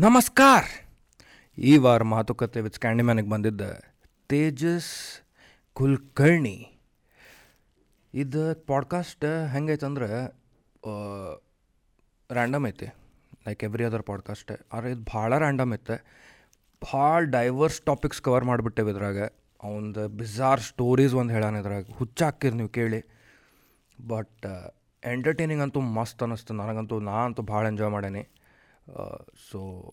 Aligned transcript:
ನಮಸ್ಕಾರ. 0.00 0.64
ಈ 1.58 1.76
ವಾರ 1.76 2.02
ಮಾತುಕತೆ 2.02 2.60
ವಿತ್ 2.60 2.74
ಸ್ಕ್ಯಾಂಡಿಮ್ಯಾನಿಗೆ 2.74 3.28
ಬಂದಿದ್ದ 3.28 3.60
ತೇಜಸ್ 4.28 4.92
ಕುಲ್ಕರ್ಣಿ. 5.72 6.78
ಇದು 8.14 8.66
ಪಾಡ್ಕಾಸ್ಟ್ 8.66 9.24
ಹೆಂಗೈತಂದ್ರೆ 9.52 10.10
ರ್ಯಾಂಡಮ್ 12.32 12.66
ಐತಿ. 12.66 12.86
ಲೈಕ್ 13.48 13.64
ಎವ್ರಿ 13.64 13.84
ಅದರ್ 13.84 14.02
ಪಾಡ್ಕಾಸ್ಟ್ 14.02 14.52
ಆದ್ರೆ 14.72 14.92
ಇದು 14.92 15.02
ಭಾಳ 15.02 15.38
ರ್ಯಾಂಡಮ್ 15.38 15.74
ಐತೆ 15.74 15.96
ಭಾಳ 16.94 17.24
ಡೈವರ್ಸ್ 17.24 17.80
ಟಾಪಿಕ್ಸ್ 17.80 18.22
ಕವರ್ 18.22 18.44
ಮಾಡಿಬಿಟ್ಟೇವೆ 18.44 18.92
ಇದ್ರಾಗ. 18.92 19.22
ಅವಂದು 19.62 20.08
ಬಿಜಾರ್ 20.08 20.60
ಸ್ಟೋರೀಸ್ 20.60 21.14
ಒಂದು 21.14 21.34
ಹೇಳಾನ 21.34 21.56
ಇದ್ರಾಗ. 21.56 21.84
ಹುಚ್ಚಾಕಿರಿ 21.94 22.56
ನೀವು 22.56 22.68
ಕೇಳಿ. 22.68 23.00
ಬಟ್ 24.08 24.46
ಎಂಟರ್ಟೈನಿಂಗ್ 25.06 25.62
ಅಂತೂ 25.62 25.80
ಮಸ್ತ್ 25.80 26.22
ಅನ್ನಿಸ್ತು 26.22 26.54
ನನಗಂತೂ 26.54 27.00
ನಾ 27.00 27.24
ಅಂತೂ 27.24 27.42
ಭಾಳ 27.42 27.66
ಎಂಜಾಯ್ 27.66 27.90
ಮಾಡೇನಿ. 27.90 28.28
ಸೊ 29.50 29.92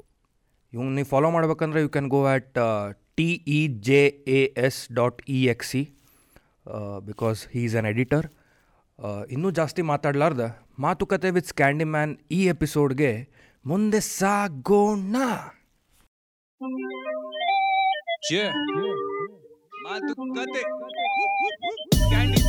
ಇವ್ನು 0.74 0.92
ನೀವು 0.92 1.08
ಫಾಲೋ 1.08 1.32
ಮಾಡ್ಬೇಕಂದ್ರೆ 1.32 1.82
you 1.82 1.90
can 1.90 2.10
go 2.10 2.26
at 2.26 2.58
T 3.16 3.34
E 3.48 3.68
J 3.68 4.06
A 4.08 4.54
S 4.58 4.92
dot 4.92 5.22
E 5.30 5.46
X 5.48 5.70
C 5.70 5.82
because 7.06 7.48
he 7.48 7.64
is 7.64 7.76
an 7.76 7.86
editor 7.86 8.28
ಇನ್ನೂ 9.30 9.52
ಜಾಸ್ತಿ 9.52 9.82
ಮಾತಾಡಲಾರ್ದ 9.82 10.40
ಮಾತುಕತೆ 10.80 11.30
ವಿತ್ 11.30 11.48
ಸ್ಕ್ಯಾಂಡಿ 11.48 11.84
ಮ್ಯಾನ್ 11.84 12.18
ಈ 12.32 12.46
ಎಪಿಸೋಡ್ಗೆ 12.46 13.28
ಮುಂದೆ 13.66 14.00
ಸಾಗೋಣ. 14.00 15.16
ಮಾತುಕತೆ. 19.84 20.62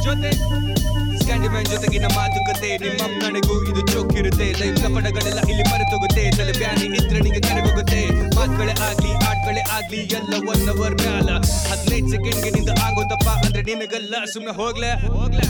ಜೊತೆ. 0.05 0.86
ಸ್ಕ್ಯಾಂಡಿ 1.27 1.49
ಮ್ಯಾನ್ 1.53 1.69
ಜೊತೆಗಿನ 1.71 2.07
ಮಾತುಕತೆ. 2.17 2.69
ನಿಮ್ಮ 2.83 3.03
ನನಗೂ 3.23 3.55
ಇದು 3.69 3.81
ಚೋಕಿರುತ್ತೆ. 3.93 4.47
ಲೈಫ್ 4.59 4.77
ಕಪಡಗಳೆಲ್ಲ 4.83 5.41
ಇಲ್ಲಿ 5.53 5.65
ಮರೆತೋಗುತ್ತೆ. 5.71 6.25
ತಲೆ 6.37 6.53
ಬ್ಯಾನಿ 6.59 6.85
ನಿದ್ರಣಿಗೆ 6.93 7.41
ಕರೆಗೋಗುತ್ತೆ 7.47 8.01
ಮಾತುಗಳೇ 8.37 8.75
ಆಗ್ಲಿ, 8.89 9.11
ಆಟ್ಗಳೇ 9.29 9.63
ಆಗ್ಲಿ 9.77 10.01
ಎಲ್ಲ 10.19 10.33
ಒನ್ 10.53 10.63
ಅವರ್ 10.75 10.97
ಮ್ಯಾಲ. 11.03 11.29
ಹದಿನೈದು 11.71 12.11
ಸೆಕೆಂಡ್ಗೆ 12.15 12.51
ನಿಂದ 12.57 12.71
ಆಗೋದಪ್ಪ 12.85 13.29
ಅಂದ್ರೆ 13.47 13.63
ನಿನಗಲ್ಲ 13.71 14.15
ಸುಮ್ನೆ 14.35 14.55
ಹೋಗ್ಲೆ. 14.61 14.93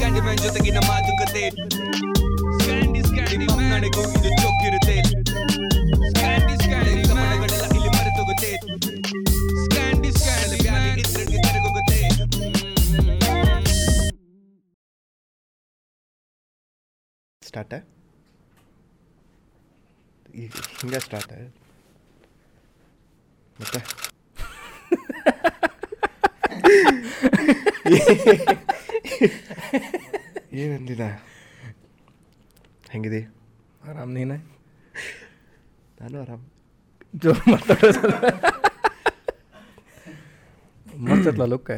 ಕ್ಯಾಂಡಿ 0.00 0.22
ಮ್ಯಾನ್ 0.26 0.42
ಜೊತೆಗಿನ 0.46 0.80
ಮಾತುಕತೆ. 0.90 1.44
ನನಗೂ 3.70 4.02
ಇದು 4.16 4.30
ಚೋಕಿರುತ್ತೆ. 4.40 4.96
ಸ್ಟಾರ್ಟ 17.46 17.74
ಈಗ 20.34 20.50
ಹಿಂಗೆ 20.78 21.00
ಸ್ಟಾರ್ಟ 21.00 21.32
ಮತ್ತೆ? 23.56 23.80
ಏನಂದಿದ? 30.54 31.00
ಹೆಂಗಿದೆ? 32.90 33.28
ಆರಾಮ್ 33.88 34.14
ನೀನ? 34.14 34.32
ನಾನು 36.00 36.22
ಆರಾಮ್. 36.22 36.44
ಜೋರ್ 37.14 37.52
ಮಾತಾಡೋ 37.52 37.88
ಮಸ್ತತ್ಲ 41.06 41.44
ಲುಕ್ಕ 41.44 41.70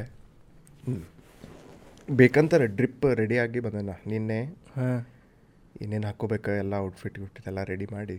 ಬೇಕಂತಾರೆ 2.09 2.77
ಡ್ರಿಪ್ 2.77 3.15
ರೆಡಿ 3.15 3.39
ಆಗಿ 3.39 3.61
ಬಂದನ 3.61 3.91
ನಿನ್ನೆ. 4.07 4.57
ಹಾಂ. 4.77 5.18
ಏನೇನು 5.81 6.07
ಹಾಕೋಬೇಕು 6.09 6.51
ಎಲ್ಲ 6.63 6.75
ಔಟ್ಫಿಟ್ 6.87 7.17
ಗಿಟ್ಫಿಟ್ 7.21 7.49
ಎಲ್ಲ 7.51 7.61
ರೆಡಿ 7.73 7.87
ಮಾಡಿ. 7.97 8.17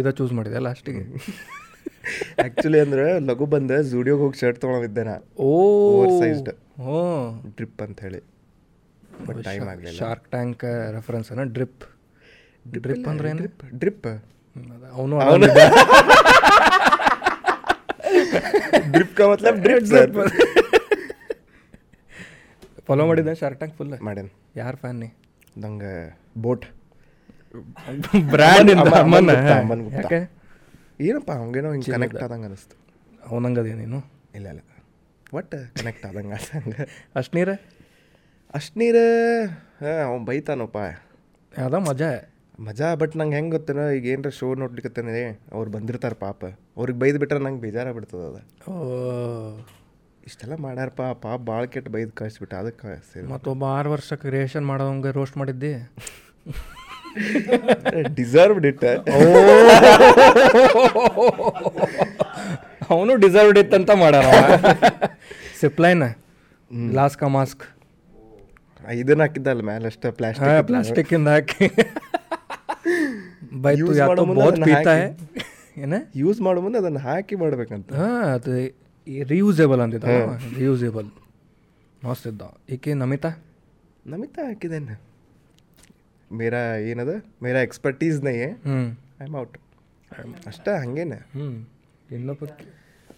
ಇದು 0.00 0.10
ಚೂಸ್ 0.18 0.32
ಮಾಡಿದೆ 0.38 0.60
ಲಾಸ್ಟಿಗೆ 0.66 1.02
ಆ್ಯಕ್ಚುಲಿ 2.38 2.78
ಅಂದರೆ 2.84 3.04
ಲಘು 3.28 3.46
ಬಂದೆ 3.54 3.76
ಝೂಡಿಯೋಗೆ 3.90 4.22
ಹೋಗಿ 4.24 4.38
ಶರ್ಟ್ 4.42 4.58
ತೊಗೊಂಡಿದ್ದೆ 4.62 5.02
ನಾ. 5.08 5.16
ಓವರ್ 5.48 6.12
ಸೈಜ್ಡ್ 6.22 6.50
ಡ್ರಿಪ್ 7.56 7.80
ಅಂತ 7.86 7.98
ಹೇಳಿ. 8.06 8.20
ಬಟ್ 9.26 9.38
ಟೈಮ್ 9.48 9.66
ಆಗಲಿಲ್ಲ. 9.72 9.96
ಶಾರ್ಕ್ 10.00 10.26
ಟ್ಯಾಂಕ್ 10.34 10.64
ರೆಫರೆನ್ಸ್ 10.96 11.28
ಅನ್ನ 11.34 11.44
ಡ್ರಿಪ್ 11.56 11.84
ಡ್ರಿಪ್ 12.76 13.06
ಅಂದ್ರೆ 13.12 13.28
ಏನು? 13.32 13.48
ಡ್ರಿಪ್ 13.82 14.08
ಅವನು 14.96 15.14
ಅವನು 15.26 15.46
ಡ್ರಿಪ್ 18.92 19.12
ಕ 19.18 19.28
ಮತ್ಲಬ್ 19.30 19.58
ಡ್ರಿಪ್ 19.64 19.86
ಸರ್ 19.90 20.10
ಫಾಲೋ 22.88 23.04
ಮಾಡಿದ್ದೆ 23.08 23.32
ಶಾರ್ಕ್ 23.40 23.58
ಟ್ಯಾಂಕ್ 23.60 23.74
ಫುಲ್ 23.78 23.90
ಮಾಡ್ಯಾನ 24.08 24.28
ಯಾರು 24.56 24.76
ಫ್ಯಾನ್ 24.82 24.98
ನೀ? 25.02 25.08
ನಂಗೆ 25.56 25.92
ಬೋಟ್ 26.44 26.64
ಬ್ರ್ಯಾಂಡ್ 28.32 28.70
ಇಂದ 28.70 28.80
ಅಮನ್ 28.82 28.98
ಅಮ್ಮನ 29.00 29.30
ಗುಪ್ತಾ, 29.30 29.54
ಅಮನ್ 29.58 29.82
ಯಾಕೆ? 29.94 30.20
ಏನಪ್ಪ 31.00 31.30
ಹಂಗೇನೋ 31.32 31.68
ಹಿಂಗೆ 31.72 31.92
ಕನೆಕ್ಟ್ 31.92 32.22
ಆದಂಗೆ 32.22 32.46
ಅನಿಸ್ತು. 32.46 32.74
ಅವನಂಗದೇ 33.26 33.72
ನೀನು? 33.74 33.98
ಇಲ್ಲ 34.34 34.46
ಇಲ್ಲ. 34.48 34.62
ಒಟ್ಟು 35.32 35.58
ಕನೆಕ್ಟ್ 35.74 36.06
ಆದಂಗೆ 36.06 36.36
ಆದಂಗೆ? 36.38 36.84
ಅಷ್ಟು 37.14 37.36
ನೀರ 37.36 37.50
ಅಷ್ಟು 38.54 38.78
ನೀರು 38.78 39.04
ಹಾಂ 39.80 39.98
ಅವ್ನು 40.06 40.24
ಬೈತಾನಪ್ಪ 40.24 40.78
ಯಾವ್ದ 41.52 41.74
ಮಜಾ. 41.88 42.10
ಮಜಾ 42.60 42.94
ಬಟ್ 42.94 43.16
ನಂಗೆ 43.16 43.36
ಹೆಂಗೆ 43.36 43.50
ಗೊತ್ತೇನೋ 43.50 43.90
ಈಗ 43.90 44.06
ಏನರ 44.06 44.30
ಶೋ 44.30 44.46
ನೋಡ್ಲಿಕ್ಕತ್ತೇನೆ 44.54 45.12
ಅವ್ರು 45.52 45.70
ಬಂದಿರ್ತಾರೆ 45.70 46.16
ಪಾಪ. 46.18 46.40
ಅವ್ರಿಗೆ 46.76 46.98
ಬೈದು 46.98 47.18
ಬಿಟ್ರೆ 47.18 47.38
ನಂಗೆ 47.38 47.60
ಬೇಜಾರ 47.60 47.92
ಬಿಡ್ತದ 47.92 48.22
ಅದು. 48.30 48.40
ಓ. 48.70 48.74
ಇಷ್ಟೆಲ್ಲ 50.26 50.54
ಮಾಡ್ಯಾರಪ್ಪ 50.56 51.02
ಪಾಪ 51.22 51.40
ಭಾಳ 51.42 51.64
ಕೆಟ್ಟ 51.66 51.88
ಬೈದು 51.88 52.10
ಕಳಿಸ್ಬಿಟ್ಟು 52.12 52.56
ಅದಕ್ಕೆ 52.56 53.22
ಮತ್ತೊಬ್ಬ 53.28 53.64
ಆರು 53.76 53.90
ವರ್ಷ 53.90 54.12
ಕ್ರಿಯೇಷನ್ 54.22 54.66
ಮಾಡೋಂಗೆ 54.66 55.10
ರೋಸ್ಟ್ 55.10 55.36
ಮಾಡಿದ್ದಿ? 55.36 55.72
ಡಿಸರ್ವ್ಡ್ 58.18 58.66
ಇಟ್ 58.70 58.84
ಅವನು 62.92 63.14
ಡಿಸರ್ವ್ಡ್ 63.24 63.58
ಇತ್ತಂತ 63.62 63.90
ಮಾಡ್ಯಾರ 64.02 64.28
ಸಿಪ್ಲೈನ್ 65.62 66.04
ಲಾಸ್ಕ 66.98 67.22
ಮಾಸ್ಕ್ 67.38 67.64
ಇದನ್ನ 69.00 69.22
ಹಾಕಿದ್ದಲ್ಲ 69.24 69.62
ಮೇಲೆ 69.68 69.86
ಅಷ್ಟೇ 69.90 70.08
ಹಾ 70.08 70.12
ಪ್ಲಾಸ್ಟಿಕ್ 70.18 70.66
ಪ್ಲಾಸ್ಟಿಕ್ 70.68 71.10
ಇಂದ 71.16 71.28
ಹಾಕಿ. 71.34 71.66
ಬೈತು 73.64 73.90
ಯಾತೋ 73.98 74.24
ಬಹುತ್ 74.38 74.60
ಪೀತಾ 74.68 74.92
ಹಾಕಿ. 75.00 75.42
ಏನ? 75.82 75.94
ಯೂಸ್ 76.22 76.38
ಮಾಡೋ 76.46 76.60
ಮುಂದೆ 76.66 76.78
ಅದನ್ನು 76.82 77.00
ಹಾಕಿ 77.08 77.34
ಮಾಡ್ಬೇಕಂತ. 77.42 77.90
ಹಾಂ 78.00 78.22
ಅದು 78.36 78.52
ರಿಯೂಸೇಬಲ್ 79.32 79.80
ಅಂತಿದ್ದ 79.84 80.14
ರಿಯೂಸೇಬಲ್ 80.60 81.08
ಮಸ್ತ್ 82.06 82.26
ಇದ್ದ. 82.30 82.42
ಈಕೆ 82.74 82.94
ನಮಿತಾ? 83.02 83.30
ನಮಿತಾ 84.14 84.42
ಹಾಕಿದ್ದೇನೆ. 84.48 84.96
ಮೇರಾ 86.30 86.60
ಏನದ? 86.90 87.12
ಮೇರಾ 87.44 87.60
ಎಕ್ಸ್ಪರ್ಟೀಸ್ 87.66 88.18
ನೈ 88.28 88.34
ಐ 88.44 89.24
ಆಮ್ 89.26 89.36
ಔಟ್ 89.42 89.56
ಅಷ್ಟೇ 90.50 90.72
ಹಂಗೇನೆ. 90.82 91.18
ಹ್ಞೂ 91.34 91.48
ಇನ್ನೊಬ್ಬ 92.16 92.44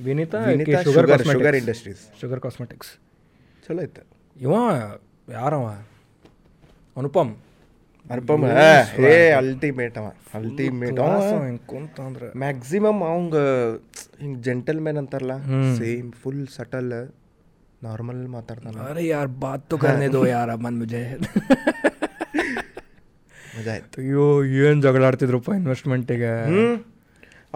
Vinita 0.07 0.39
sugar 0.97 1.25
sugar 1.33 1.57
industries 1.61 2.03
sugar 2.21 2.41
cosmetics 2.47 2.91
ಚಲೋ 3.67 3.83
ಇತ್ತು 3.89 4.03
ಇವ 4.37 4.53
ಯಾರವ? 5.39 5.65
ಅನುಪಮ್. 6.97 7.33
ಅನುಪಮ್ 8.11 8.45
ಏ 9.11 9.15
ಅಲ್ಟಿಮೇಟ್ 9.41 9.97
ಅವ. 10.01 10.07
ಅಲ್ಟಿಮೇಟ್ 10.39 11.01
ಕುಂತ 11.73 11.97
ಅಂದ್ರೆ. 12.09 12.29
ಮ್ಯಾಕ್ಸಿಮಮ್ 12.45 13.03
ಅವಂಗ 13.11 13.37
ಹಿಂಗೆ 14.23 14.41
ಜೆಂಟಲ್ 14.47 14.81
ಮ್ಯಾನ್ 14.87 14.99
ಅಂತಾರಲ್ಲ 15.03 15.37
ಸೇಮ್ 15.81 16.09
ಫುಲ್ 16.23 16.45
ಸಟಲ್ 16.57 16.91
ನಾರ್ಮಲ್ 17.87 18.23
ಮಾತಾಡ್ತಾನ. 18.37 18.77
ಅರೆ 18.89 19.05
ಯಾರು 19.07 19.33
ಬಾತು 19.45 19.75
ಕರ್ನೇದು 19.85 20.23
ಯಾರ 20.37 20.55
ಬಂದ್ 20.65 20.81
ಮುಜೆ 20.83 21.03
ಮಜಾ 23.61 23.73
ಆಯ್ತು 23.79 23.99
ಅಯ್ಯೋ 24.05 24.25
ಏನು 24.65 24.79
ಜಗಳಾಡ್ತಿದ್ರಪ್ಪ 24.87 25.51
ಇನ್ವೆಸ್ಟ್ಮೆಂಟಿಗೆ 25.61 26.33
ಹ್ಞೂ 26.53 26.65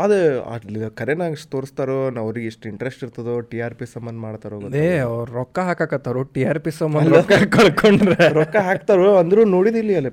ಅದು 0.02 0.16
ಅಲ್ಲಿ 0.52 0.78
ಕರೆನಾಗ 1.00 1.34
ತೋರಿಸ್ತಾರೋ 1.52 1.96
ಅವ್ರಿಗೆ 2.22 2.46
ಎಷ್ಟು 2.52 2.64
ಇಂಟ್ರೆಸ್ಟ್ 2.70 3.02
ಇರ್ತದೋ 3.04 3.34
ಟಿ 3.50 3.58
ಆರ್ 3.66 3.74
ಪಿ 3.80 3.86
ಸಂಬಂಧ 3.92 4.18
ಮಾಡ್ತಾರೋ. 4.24 4.56
ಅದೇ 4.68 4.86
ಅವ್ರು 5.08 5.28
ರೊಕ್ಕ 5.36 5.58
ಹಾಕಕತ್ತಾರೋ 5.68 6.22
ಟಿ 6.34 6.42
ಆರ್ 6.50 6.60
ಪಿ 6.64 6.70
ಸಂಬಂಧ 6.78 7.12
ರೊಕ್ಕ 7.16 7.36
ಕಳ್ಕೊಂಡ್ರೆ. 7.56 8.26
ರೊಕ್ಕ 8.38 8.56
ಹಾಕ್ತಾರೋ 8.68 9.10
ಅಂದ್ರೂ 9.20 9.42
ನೋಡಿದಿಲ್ಲ 9.56 9.92
ಅಲ್ಲಿ. 10.00 10.12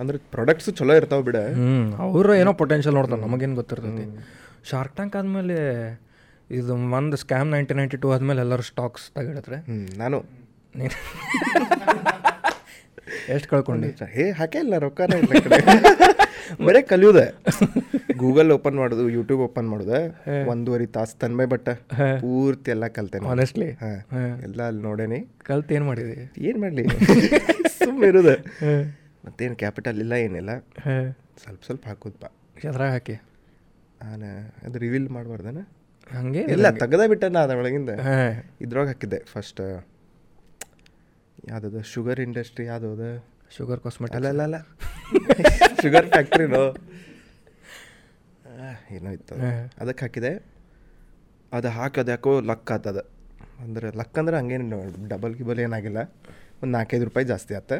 ಅಂದ್ರೆ 0.00 0.18
ಪ್ರಾಡಕ್ಟ್ಸ್ 0.34 0.70
ಚಲೋ 0.80 0.96
ಇರ್ತಾವ 1.00 1.22
ಬಿಡ. 1.28 1.36
ಅವರು 2.06 2.34
ಏನೋ 2.40 2.54
ಪೊಟೆನ್ಷಿಯಲ್ 2.62 2.96
ನೋಡ್ತಾರೆ 2.98 3.22
ನಮಗೇನು 3.26 3.56
ಗೊತ್ತಿರ್ತೈತಿ. 3.60 4.06
ಶಾರ್ಕ್ 4.72 4.96
ಟ್ಯಾಂಕ್ 4.98 5.16
ಆದಮೇಲೆ 5.20 5.58
ಇದು 6.58 6.74
ಒಂದು 7.00 7.18
ಸ್ಕ್ಯಾಮ್ 7.24 7.50
ನೈನ್ಟೀನ್ 7.56 7.80
ನೈಂಟಿ 7.82 8.00
ಟೂ 8.04 8.10
ಆದಮೇಲೆ 8.16 8.42
ಎಲ್ಲರೂ 8.46 8.66
ಸ್ಟಾಕ್ಸ್ 8.72 9.06
ತೆಗಿಡಿದ್ರೆ 9.18 9.60
ನಾನು. 10.02 10.20
ನೀನು 10.74 10.96
ಎಷ್ಟು 13.28 13.48
ಕಳ್ಕೊಂಡಿ? 13.48 13.88
ಹೇ 14.16 14.30
ಹಾಕೇ 14.30 14.58
ಇಲ್ಲ 14.58 14.78
ರೊಕ್ಕನೇ 14.78 15.18
ಇಲ್ಲ 15.18 15.32
ಕಡೆ. 15.44 15.58
ಬರೇ 16.64 16.82
ಕಲಿಯೋದೆ. 16.82 17.26
ಗೂಗಲ್ 18.18 18.52
ಓಪನ್ 18.52 18.76
ಮಾಡೋದು 18.76 19.08
ಯೂಟ್ಯೂಬ್ 19.08 19.42
ಓಪನ್ 19.42 19.68
ಮಾಡೋದು. 19.68 19.98
ಒಂದೂವರೆ 20.50 20.86
ತಾಸು 20.86 21.18
ತನ್ಮೆ 21.18 21.46
ಬಟ್ಟ 21.46 21.68
ಪೂರ್ತಿ 22.20 22.70
ಎಲ್ಲ 22.70 22.86
ಕಲ್ತೇನೆ. 22.86 23.28
ಆನೆಸ್ಟ್ಲಿ 23.28 23.70
ಹಾ. 23.72 23.90
ಎಲ್ಲ 24.42 24.62
ಅಲ್ಲಿ 24.62 24.82
ನೋಡೇನಿ. 24.82 25.20
ಕಲ್ತು 25.42 25.74
ಏನು 25.74 25.84
ಮಾಡಿದೆ? 25.84 26.16
ಏನು 26.38 26.60
ಮಾಡಲಿ? 26.60 26.84
ಸುಮ್ಮನೆ 27.84 28.08
ಇರೋದು. 28.08 28.34
ಮತ್ತೇನು 29.26 29.56
ಕ್ಯಾಪಿಟಲ್ 29.56 29.98
ಇಲ್ಲ 29.98 30.12
ಏನಿಲ್ಲ. 30.12 30.50
ಸ್ವಲ್ಪ 31.42 31.60
ಸ್ವಲ್ಪ 31.64 31.86
ಹಾಕೋದು 31.86 32.18
ಬಾ 32.22 32.30
ಅದ್ರಾಗ 32.68 32.90
ಹಾಕಿ. 32.90 33.16
ನಾನು 34.02 34.28
ಅದು 34.66 34.78
ರಿವೀಲ್ 34.78 35.08
ಮಾಡಬಾರ್ದನ? 35.08 35.60
ಹಂಗೆ 36.10 36.40
ಇಲ್ಲ 36.40 36.70
ತೆಗ್ದ 36.70 37.02
ಬಿಟ್ಟನ 37.08 37.32
ನಾ 37.32 37.40
ಅದರೊಳಗಿಂದ 37.40 37.90
ಇದ್ರೊಳಗೆ 38.60 38.88
ಹಾಕಿದ್ದೆ 38.88 39.18
ಫಸ್ಟ್ 39.32 39.60
ಯಾವ್ದದು? 41.48 41.82
ಶುಗರ್ 41.82 42.20
ಇಂಡಸ್ಟ್ರಿ 42.20 42.66
ಯಾವ್ದದ? 42.66 43.22
ಶುಗರ್ 43.56 43.80
ಕಾಸ್ಮೆಟಿಕ್ 43.80 44.16
ಅಲ್ಲ 44.16 44.28
ಅಲ್ಲ 44.28 44.42
ಅಲ್ಲ. 44.42 44.56
ಶುಗರ್ 45.82 46.06
ಫ್ಯಾಕ್ಟ್ರಿನೋ 46.06 46.74
ಏನೋ 48.90 49.10
ಇತ್ತು. 49.10 49.34
ಅದಕ್ಕೆ 49.78 50.04
ಹಾಕಿದೆ. 50.04 50.32
ಅದು 51.52 51.68
ಹಾಕೋದು 51.68 52.10
ಯಾಕೋ 52.10 52.40
ಲಕ್ 52.40 52.70
ಆತದ. 52.70 52.98
ಅಂದ್ರೆ 53.60 53.98
ಲಕ್ 53.98 54.18
ಅಂದ್ರೆ 54.18 54.36
ಹಂಗೇನು 54.36 55.08
ಡಬಲ್ 55.08 55.34
ಗಿಬಲ್ 55.34 55.60
ಏನಾಗಿಲ್ಲ. 55.60 55.98
ಒಂದು 56.62 56.72
ನಾಲ್ಕೈದು 56.72 57.04
ರೂಪಾಯಿ 57.04 57.26
ಜಾಸ್ತಿ 57.26 57.54
ಆತ. 57.54 57.72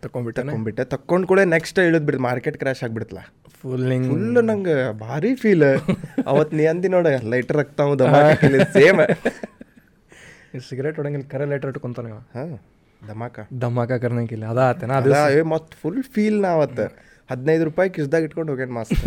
ತಕೊಂಡ್ಬಿಟ್ಟೆ. 0.00 0.42
ತಗೊಂಡ್ಬಿಟ್ಟೆ 0.42 0.84
ತಕ್ಕೊಂಡು 0.84 1.26
ಕೂಡ 1.26 1.40
ನೆಕ್ಸ್ಟ್ 1.40 1.78
ಇಳಿದ್ಬಿಡ್ತು. 1.78 2.22
ಮಾರ್ಕೆಟ್ 2.22 2.56
ಕ್ರ್ಯಾಶ್ 2.56 2.84
ಆಗ್ಬಿಡ್ತಲ್ಲ. 2.84 3.22
ಫುಲ್ 3.62 3.92
ಹಿಂಗೆ 3.92 4.08
ಫುಲ್ 4.08 4.44
ನಂಗೆ 4.44 4.92
ಭಾರಿ 4.98 5.34
ಫೀಲ್ 5.34 5.64
ಅವತ್ತು 6.26 6.56
ನೀ 6.56 6.66
ಅಂದಿ 6.66 6.88
ನೋಡ 6.88 7.06
ಲೈಟರ್ 7.06 7.56
ಆಗ್ತಾವ 7.56 7.94
ಸೇಮ್ 8.72 9.00
ಸಿಗರೇಟ್ 10.70 10.96
ಹೊಡಂಗಿಲ್ಲ 10.96 11.28
ಕರೆ 11.28 11.44
ಲೈಟರ್ 11.44 11.70
ಇಟ್ಕೊಂತಾನೆ 11.70 12.10
ಹಾಂ. 12.10 12.75
ಧಮಾಕ. 13.08 13.38
ದಮ್ಮಾಕ 13.62 13.92
ಕರ್ನಂಗಿಲ್ಲ 14.04 14.44
ಅದ 14.52 14.60
ಆತೇನ? 14.70 14.92
ಅದು 15.00 15.44
ಮತ್ತು 15.54 15.72
ಫುಲ್ 15.82 16.02
ಫೀಲ್ 16.14 16.38
ನಾ 16.44 16.50
ಅವತ್ತು 16.58 16.86
ಹದಿನೈದು 17.30 17.64
ರೂಪಾಯಿ 17.68 17.90
ಕಿಸ್ದಾಗ 17.96 18.28
ಇಟ್ಕೊಂಡು 18.28 18.50
ಹೋಗ್ಯಾನ 18.52 18.72
ಮಸ್ತ್ 18.78 19.00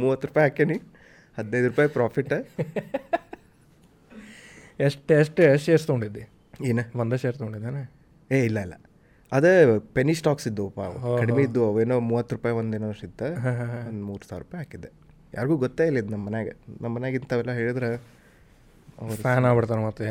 ಮೂವತ್ತು 0.00 0.26
ರೂಪಾಯಿ 0.28 0.44
ಹಾಕೇನಿ 0.48 0.76
ಹದಿನೈದು 1.38 1.68
ರೂಪಾಯಿ 1.68 1.88
ಪ್ರಾಫಿಟ್ 1.98 2.34
ಎಷ್ಟು 4.86 5.14
ಎಷ್ಟು 5.20 5.42
ಎಷ್ಟು 5.52 5.64
ಶೇರ್ಸ್ 5.64 5.86
ತೊಗೊಂಡಿದ್ದೆ? 5.86 6.24
ಏನು? 6.70 6.82
ಒಂದೇ 7.00 7.16
ಶೇರ್ 7.22 7.36
ತೊಗೊಂಡಿದ್ದಾನೆ? 7.40 7.82
ಏ 8.36 8.38
ಇಲ್ಲ 8.48 8.58
ಇಲ್ಲ. 8.66 8.74
ಅದೇ 9.32 9.52
ಪೆನಿ 9.96 10.14
ಸ್ಟಾಕ್ಸ್ 10.20 10.46
ಇದ್ದವು 10.48 10.70
ಕಡಿಮೆ 11.20 11.42
ಇದ್ದು 11.46 11.62
ಅವೇನೋ 11.70 11.96
ಮೂವತ್ತು 12.10 12.32
ರೂಪಾಯಿ 12.36 12.54
ಒಂದೇನೋ 12.60 12.90
ಇತ್ತು. 13.06 13.28
ಒಂದು 13.88 14.04
ಮೂರು 14.10 14.22
ಸಾವಿರ 14.28 14.42
ರೂಪಾಯಿ 14.44 14.60
ಹಾಕಿದ್ದೆ. 14.64 14.90
ಯಾರಿಗೂ 15.34 15.56
ಗೊತ್ತೇ 15.64 15.86
ಇಲ್ಲ 15.88 15.98
ಇದು 16.02 16.10
ನಮ್ಮ 16.14 16.24
ಮನ್ಯಾಗ. 16.26 16.50
ನಮ್ಮ 16.82 16.92
ಮನ್ಯಾಗ 16.96 17.14
ಇಂಥವೆಲ್ಲ 17.20 17.52
ಹೇಳಿದ್ರೆ 17.60 17.90
ಫ್ಯಾನ್ 19.24 19.44
ಆಗ್ಬಿಡ್ತಾರೆ 19.48 19.82
ಮತ್ತೆ 19.86 20.04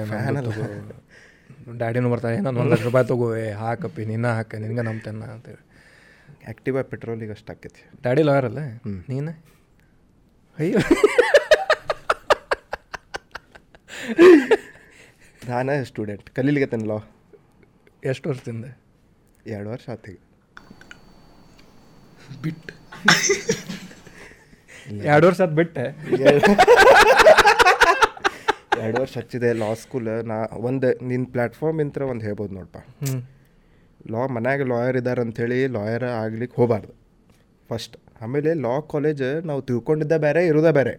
ಡ್ಯಾಡಿನೂ 1.76 2.10
ಬರ್ತಾರೆ 2.10 2.38
ನಾನು 2.40 2.60
ಒಂದು 2.60 2.72
ಲಕ್ಷ 2.72 2.84
ರೂಪಾಯಿ 2.84 3.08
ತಗೋವೆ 3.08 3.52
ಹಾಕಪ್ಪಿ 3.52 4.06
ನಿನ್ನ 4.06 4.28
ಹಾಕ 4.28 4.56
ನಿನ್ಗೆ 4.56 4.82
ನಾ 4.82 5.26
ಅಂತೇಳಿ 5.26 5.64
ಆ್ಯಕ್ಟಿವಾ 6.48 6.82
ಪೆಟ್ರೋಲಿಗೆ 6.82 7.32
ಅಷ್ಟು 7.32 7.52
ಆಕೈತಿ 7.54 7.82
ಡ್ಯಾಡಿ 8.02 8.24
ಲಾಯರ್ 8.24 8.46
ಅಲ್ಲ? 8.46 8.60
ನೀನು? 9.10 9.32
ಅಯ್ಯೋ. 10.60 10.80
ನಾನು 15.50 15.86
ಸ್ಟೂಡೆಂಟ್ 15.86 16.30
ಕಲೀಲಿಗೆ 16.30 16.68
ಲಾ 16.88 16.98
ಎಷ್ಟು 18.04 18.30
ವರ್ಷದಿಂದ? 18.30 18.66
ಎರಡು 19.46 19.70
ವರ್ಷ 19.70 19.90
ಆತಿಗೆ 19.90 20.22
ಬಿಟ್ಟು 22.42 22.74
ಎರಡು 25.04 25.28
ವರ್ಷ 25.28 25.42
ಅದು 25.42 25.56
ಬಿಟ್ಟೆ. 25.56 25.84
ಎರಡು 28.86 29.02
ವರ್ಷ 29.02 29.18
ಹಚ್ಚಿದೆ 29.18 29.54
ಲಾ 29.54 29.74
ಸ್ಕೂಲ್ 29.74 30.10
ನಾ 30.26 30.38
ಒಂದು 30.68 31.06
ನಿನ್ನ 31.06 31.26
ಪ್ಲ್ಯಾಟ್ಫಾರ್ಮ್ 31.32 31.80
ಇಂತ್ರ 31.82 32.02
ಒಂದು 32.12 32.26
ಹೇಳ್ಬೋದು 32.26 32.54
ನೋಡಪ್ಪ 32.54 32.78
ಲಾ 34.12 34.28
ಮನ್ಯಾಗ 34.28 34.62
ಲಾಯರ್ 34.62 34.98
ಇದ್ದಾರೆ 34.98 35.22
ಅಂಥೇಳಿ 35.22 35.68
ಲಾಯರ್ 35.68 36.04
ಆಗ್ಲಿಕ್ಕೆ 36.04 36.56
ಹೋಗಬಾರ್ದು. 36.62 36.92
ಫಸ್ಟ್ 37.70 37.96
ಆಮೇಲೆ 38.22 38.54
ಲಾ 38.66 38.82
ಕಾಲೇಜ್ 38.92 39.24
ನಾವು 39.46 39.62
ತಿಳ್ಕೊಂಡಿದ್ದ 39.62 40.16
ಬೇರೆ 40.18 40.46
ಇರೋದೇ 40.48 40.72
ಬೇರೆ 40.72 40.94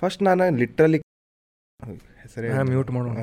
ಫಸ್ಟ್ 0.00 0.22
ನಾನು 0.22 0.48
ಲಿಟ್ರಲಿ 0.56 0.98
ಹೆಸರೇ 2.22 2.48
ಮ್ಯೂಟ್ 2.70 2.90
ಮಾಡೋಣ. 2.90 3.18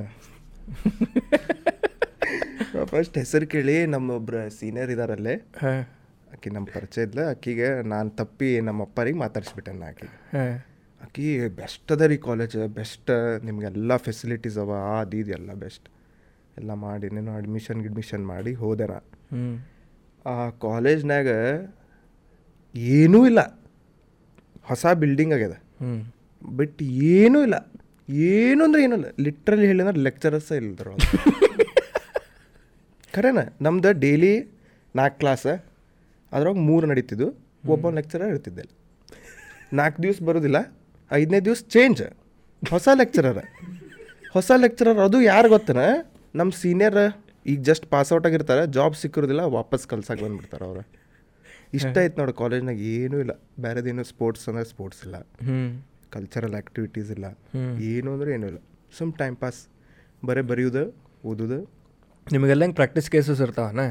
ಫಸ್ಟ್ 2.85 3.17
ಹೆಸರು 3.17 3.47
ಕೇಳಿ 3.47 3.85
ನಮ್ಮೊಬ್ರು 3.85 4.49
ಸೀನಿಯರ್ 4.59 4.91
ಇದಾರಲ್ಲೇ. 4.91 5.35
ಹಾಂ. 5.61 5.81
ಆಕಿ 6.33 6.49
ನಮ್ಮ 6.49 6.67
ಪರಿಚಯ 6.75 7.01
ಇದ್ಲ 7.01 7.19
ಆಕಿಗೆ 7.31 7.67
ನಾನು 7.87 8.09
ತಪ್ಪಿ 8.09 8.61
ನಮ್ಮ 8.61 8.81
ಅಪ್ಪರಿಗೆ 8.83 9.17
ಮಾತಾಡಿಸ್ಬಿಟ್ಟೆ 9.17 9.71
ಹಾಂ. 10.37 10.53
ಆಕಿ 11.03 11.47
ಬೆಸ್ಟ್ 11.47 11.91
ಅದ 11.91 12.01
ರೀ 12.01 12.17
ಕಾಲೇಜ್ 12.17 12.67
ಬೆಸ್ಟ್ 12.67 13.11
ನಿಮಗೆಲ್ಲ 13.45 13.97
ಫೆಸಿಲಿಟೀಸ್ 13.97 14.57
ಅವ 14.57 14.73
ಅದು 14.73 15.17
ಇದು 15.17 15.31
ಎಲ್ಲ 15.31 15.53
ಬೆಸ್ಟ್ 15.53 15.89
ಎಲ್ಲ 16.57 16.73
ಮಾಡಿ 16.73 17.09
ನೀನು 17.09 17.31
ಅಡ್ಮಿಷನ್ 17.35 17.81
ಗಿಡ್ಮಿಷನ್ 17.81 18.27
ಮಾಡಿ 18.27 18.53
ಹೋದೆ 18.53 18.87
ನಾ. 18.87 18.99
ಆ 20.25 20.49
ಕಾಲೇಜ್ನಾಗ 20.49 21.27
ಏನೂ 22.75 23.25
ಇಲ್ಲ. 23.25 23.61
ಹೊಸ 24.63 24.85
ಬಿಲ್ಡಿಂಗ್ 24.85 25.33
ಆಗ್ಯದ. 25.33 25.55
ಬಟ್ 26.55 26.83
ಏನೂ 26.83 27.43
ಇಲ್ಲ. 27.43 27.71
ಏನು 28.09 28.63
ಅಂದ್ರೆ 28.63 28.83
ಏನೂ 28.83 28.95
ಇಲ್ಲ. 28.95 29.05
ಲಿಟ್ರಲಿ 29.19 29.65
ಹೇಳಿದ್ರೆ 29.65 29.99
ಲೆಕ್ಚರರ್ಸ 29.99 30.51
ಇಲ್ದ್ರು 30.51 30.93
ಖರೇನ 33.15 33.37
ನಮ್ದು 33.61 33.99
ಡೈಲಿ 33.99 34.33
ನಾಲ್ಕು 34.95 35.19
ಕ್ಲಾಸ 35.19 35.47
ಅದ್ರೊಳಗೆ 36.31 36.59
ಮೂರು 36.59 36.87
ನಡೀತಿದ್ದು 36.87 37.27
ಒಬ್ಬ 37.67 37.89
ಲೆಕ್ಚರರ್ 37.89 38.27
ಇರ್ತಿದ್ದೆ 38.27 38.63
ನಾಲ್ಕು 39.73 40.03
ದಿವ್ಸ 40.03 40.23
ಬರೋದಿಲ್ಲ. 40.23 40.82
ಐದನೇ 41.13 41.39
ದಿವಸ 41.39 41.61
ಚೇಂಜ್ 41.67 42.01
ಹೊಸ 42.69 42.87
ಲೆಕ್ಚರರ್ 42.93 43.39
ಹೊಸ 44.31 44.51
ಲೆಕ್ಚರರ್ 44.55 44.97
ಅದು 44.97 45.21
ಯಾರು 45.21 45.49
ಗೊತ್ತನ? 45.49 45.81
ನಮ್ಮ 46.35 46.51
ಸೀನಿಯರ್ 46.61 46.99
ಈಗ 47.45 47.59
ಜಸ್ಟ್ 47.61 47.85
ಪಾಸ್ 47.85 47.91
ಪಾಸ್ಔಟ್ 47.91 48.25
ಆಗಿರ್ತಾರೆ 48.27 48.61
ಜಾಬ್ 48.67 48.95
ಸಿಕ್ಕಿರೋದಿಲ್ಲ 48.95 49.41
ವಾಪಸ್ 49.41 49.87
ಕಲ್ಸಕ್ಕೆ 49.87 50.23
ಬಂದ್ಬಿಡ್ತಾರೆ 50.25 50.65
ಅವ್ರು. 50.65 50.83
ಇಷ್ಟ 51.73 51.97
ಐತೆ 51.97 52.17
ನೋಡಿ 52.21 52.33
ಕಾಲೇಜ್ನಾಗ 52.37 52.79
ಏನೂ 52.79 53.17
ಇಲ್ಲ. 53.19 53.33
ಬೇರೆದೇನು 53.59 54.03
ಸ್ಪೋರ್ಟ್ಸ್ 54.03 54.49
ಅಂದ್ರೆ 54.49 54.65
ಸ್ಪೋರ್ಟ್ಸ್ 54.69 55.01
ಇಲ್ಲ. 55.05 55.15
ಕಲ್ಚರಲ್ 56.11 56.53
ಆ್ಯಕ್ಟಿವಿಟೀಸ್ 56.53 57.11
ಇಲ್ಲ. 57.11 57.25
ಏನು 57.91 58.13
ಅಂದ್ರೆ 58.13 58.31
ಏನೂ 58.33 58.47
ಇಲ್ಲ. 58.47 58.59
ಸುಮ್ 58.97 59.13
ಟೈಮ್ 59.13 59.37
ಪಾಸ್ 59.37 59.59
ಬರೀ 60.25 60.41
ಬರೆಯೋದು 60.41 60.83
ಓದೋದು. 61.25 61.59
ನಿಮಗೆಲ್ಲ 62.31 62.63
ಹಿಂಗೆ 62.63 62.75
ಪ್ರಾಕ್ಟೀಸ್ 62.75 63.11
ಕೇಸಸ್ 63.11 63.41
ಇರ್ತಾವನ? 63.41 63.83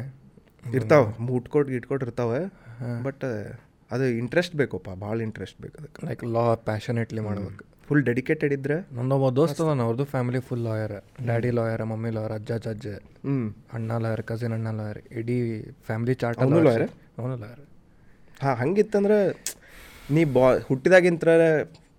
ಇರ್ತಾವೆ. 0.74 1.06
ಮೂಟ್ಕೊಟ್ 1.22 1.69
ಗಿಟ್ಕೊಟ್ 1.69 2.02
ಇರ್ತಾವೆ. 2.02 2.40
ಬಟ್ 3.02 3.24
ಅದು 3.92 4.04
ಇಂಟ್ರೆಸ್ಟ್ 4.04 4.56
ಬೇಕಪ್ಪ 4.56 4.90
ಭಾಳ 4.90 5.20
ಇಂಟ್ರೆಸ್ಟ್ 5.20 5.62
ಬೇಕು 5.62 5.76
ಅದಕ್ಕೆ. 5.78 6.06
ಲೈಕ್ 6.06 6.24
ಲಾ 6.24 6.54
ಪ್ಯಾಷನೇಟ್ಲಿ 6.54 7.20
ಮಾಡ್ಬೇಕು. 7.20 7.64
ಫುಲ್ 7.86 8.04
ಡೆಡಿಕೇಟೆಡ್ 8.04 8.52
ಇದ್ರೆ 8.52 8.76
ನನ್ನೊಬ್ಬ 8.92 9.28
ದೋಸ್ತ 9.30 9.60
ಅದಾನ 9.60 9.80
ಅವ್ರದ್ದು 9.80 10.04
family 10.04 10.40
full 10.40 10.64
lawyer 10.64 10.94
daddy 11.26 11.50
lawyer 11.50 11.84
mummy 11.84 12.10
lawyer 12.10 12.32
ಅಜ್ಜ 12.32 12.52
ಹ್ಞೂ 13.24 13.34
ಅಣ್ಣ 13.72 13.92
ಲಾಯರ್ 13.92 14.22
ಕಸಿನ್ 14.22 14.52
ಅಣ್ಣ 14.52 14.68
ಲಾಯರ್ 14.70 15.00
ಇಡೀ 15.12 15.36
ಫ್ಯಾಮಿಲಿ 15.86 16.14
ಚಾರ್ಟ್ 16.14 16.40
ಅವನು 16.40 16.60
ಲಾಯರ್ 16.62 16.86
ಅವನು 17.18 17.36
ಲಾಯರ್ 17.36 17.62
ಹಾಂ 18.42 18.56
ಹಂಗಿತ್ತಂದ್ರೆ 18.56 19.18
ನೀ 20.10 20.24
ಬಾ 20.24 20.58
ಹುಟ್ಟಿದಾಗಿಂತ 20.58 21.24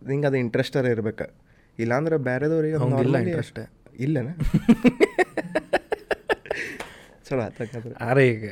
ನಿಂಗೆ 0.07 0.27
ಅದು 0.27 0.37
ಇಂಟ್ರೆಸ್ಟರ್ 0.37 0.85
ಇರ್ಬೇಕು. 0.85 1.25
ಇಲ್ಲಾಂದ್ರೆ 1.79 2.17
ಬೇರೆದವ್ರಿಗೆ 2.17 2.75
ಇಲ್ಲ 3.01 3.17
ಇಂಟ್ರೆಸ್ಟೇ. 3.17 3.63
ಇಲ್ಲನ? 3.99 4.29
ಚಲೋ 7.27 7.41
ಆತಂದ್ರೆ 7.41 7.93
ಆರೆ 7.99 8.27
ಈಗ 8.27 8.45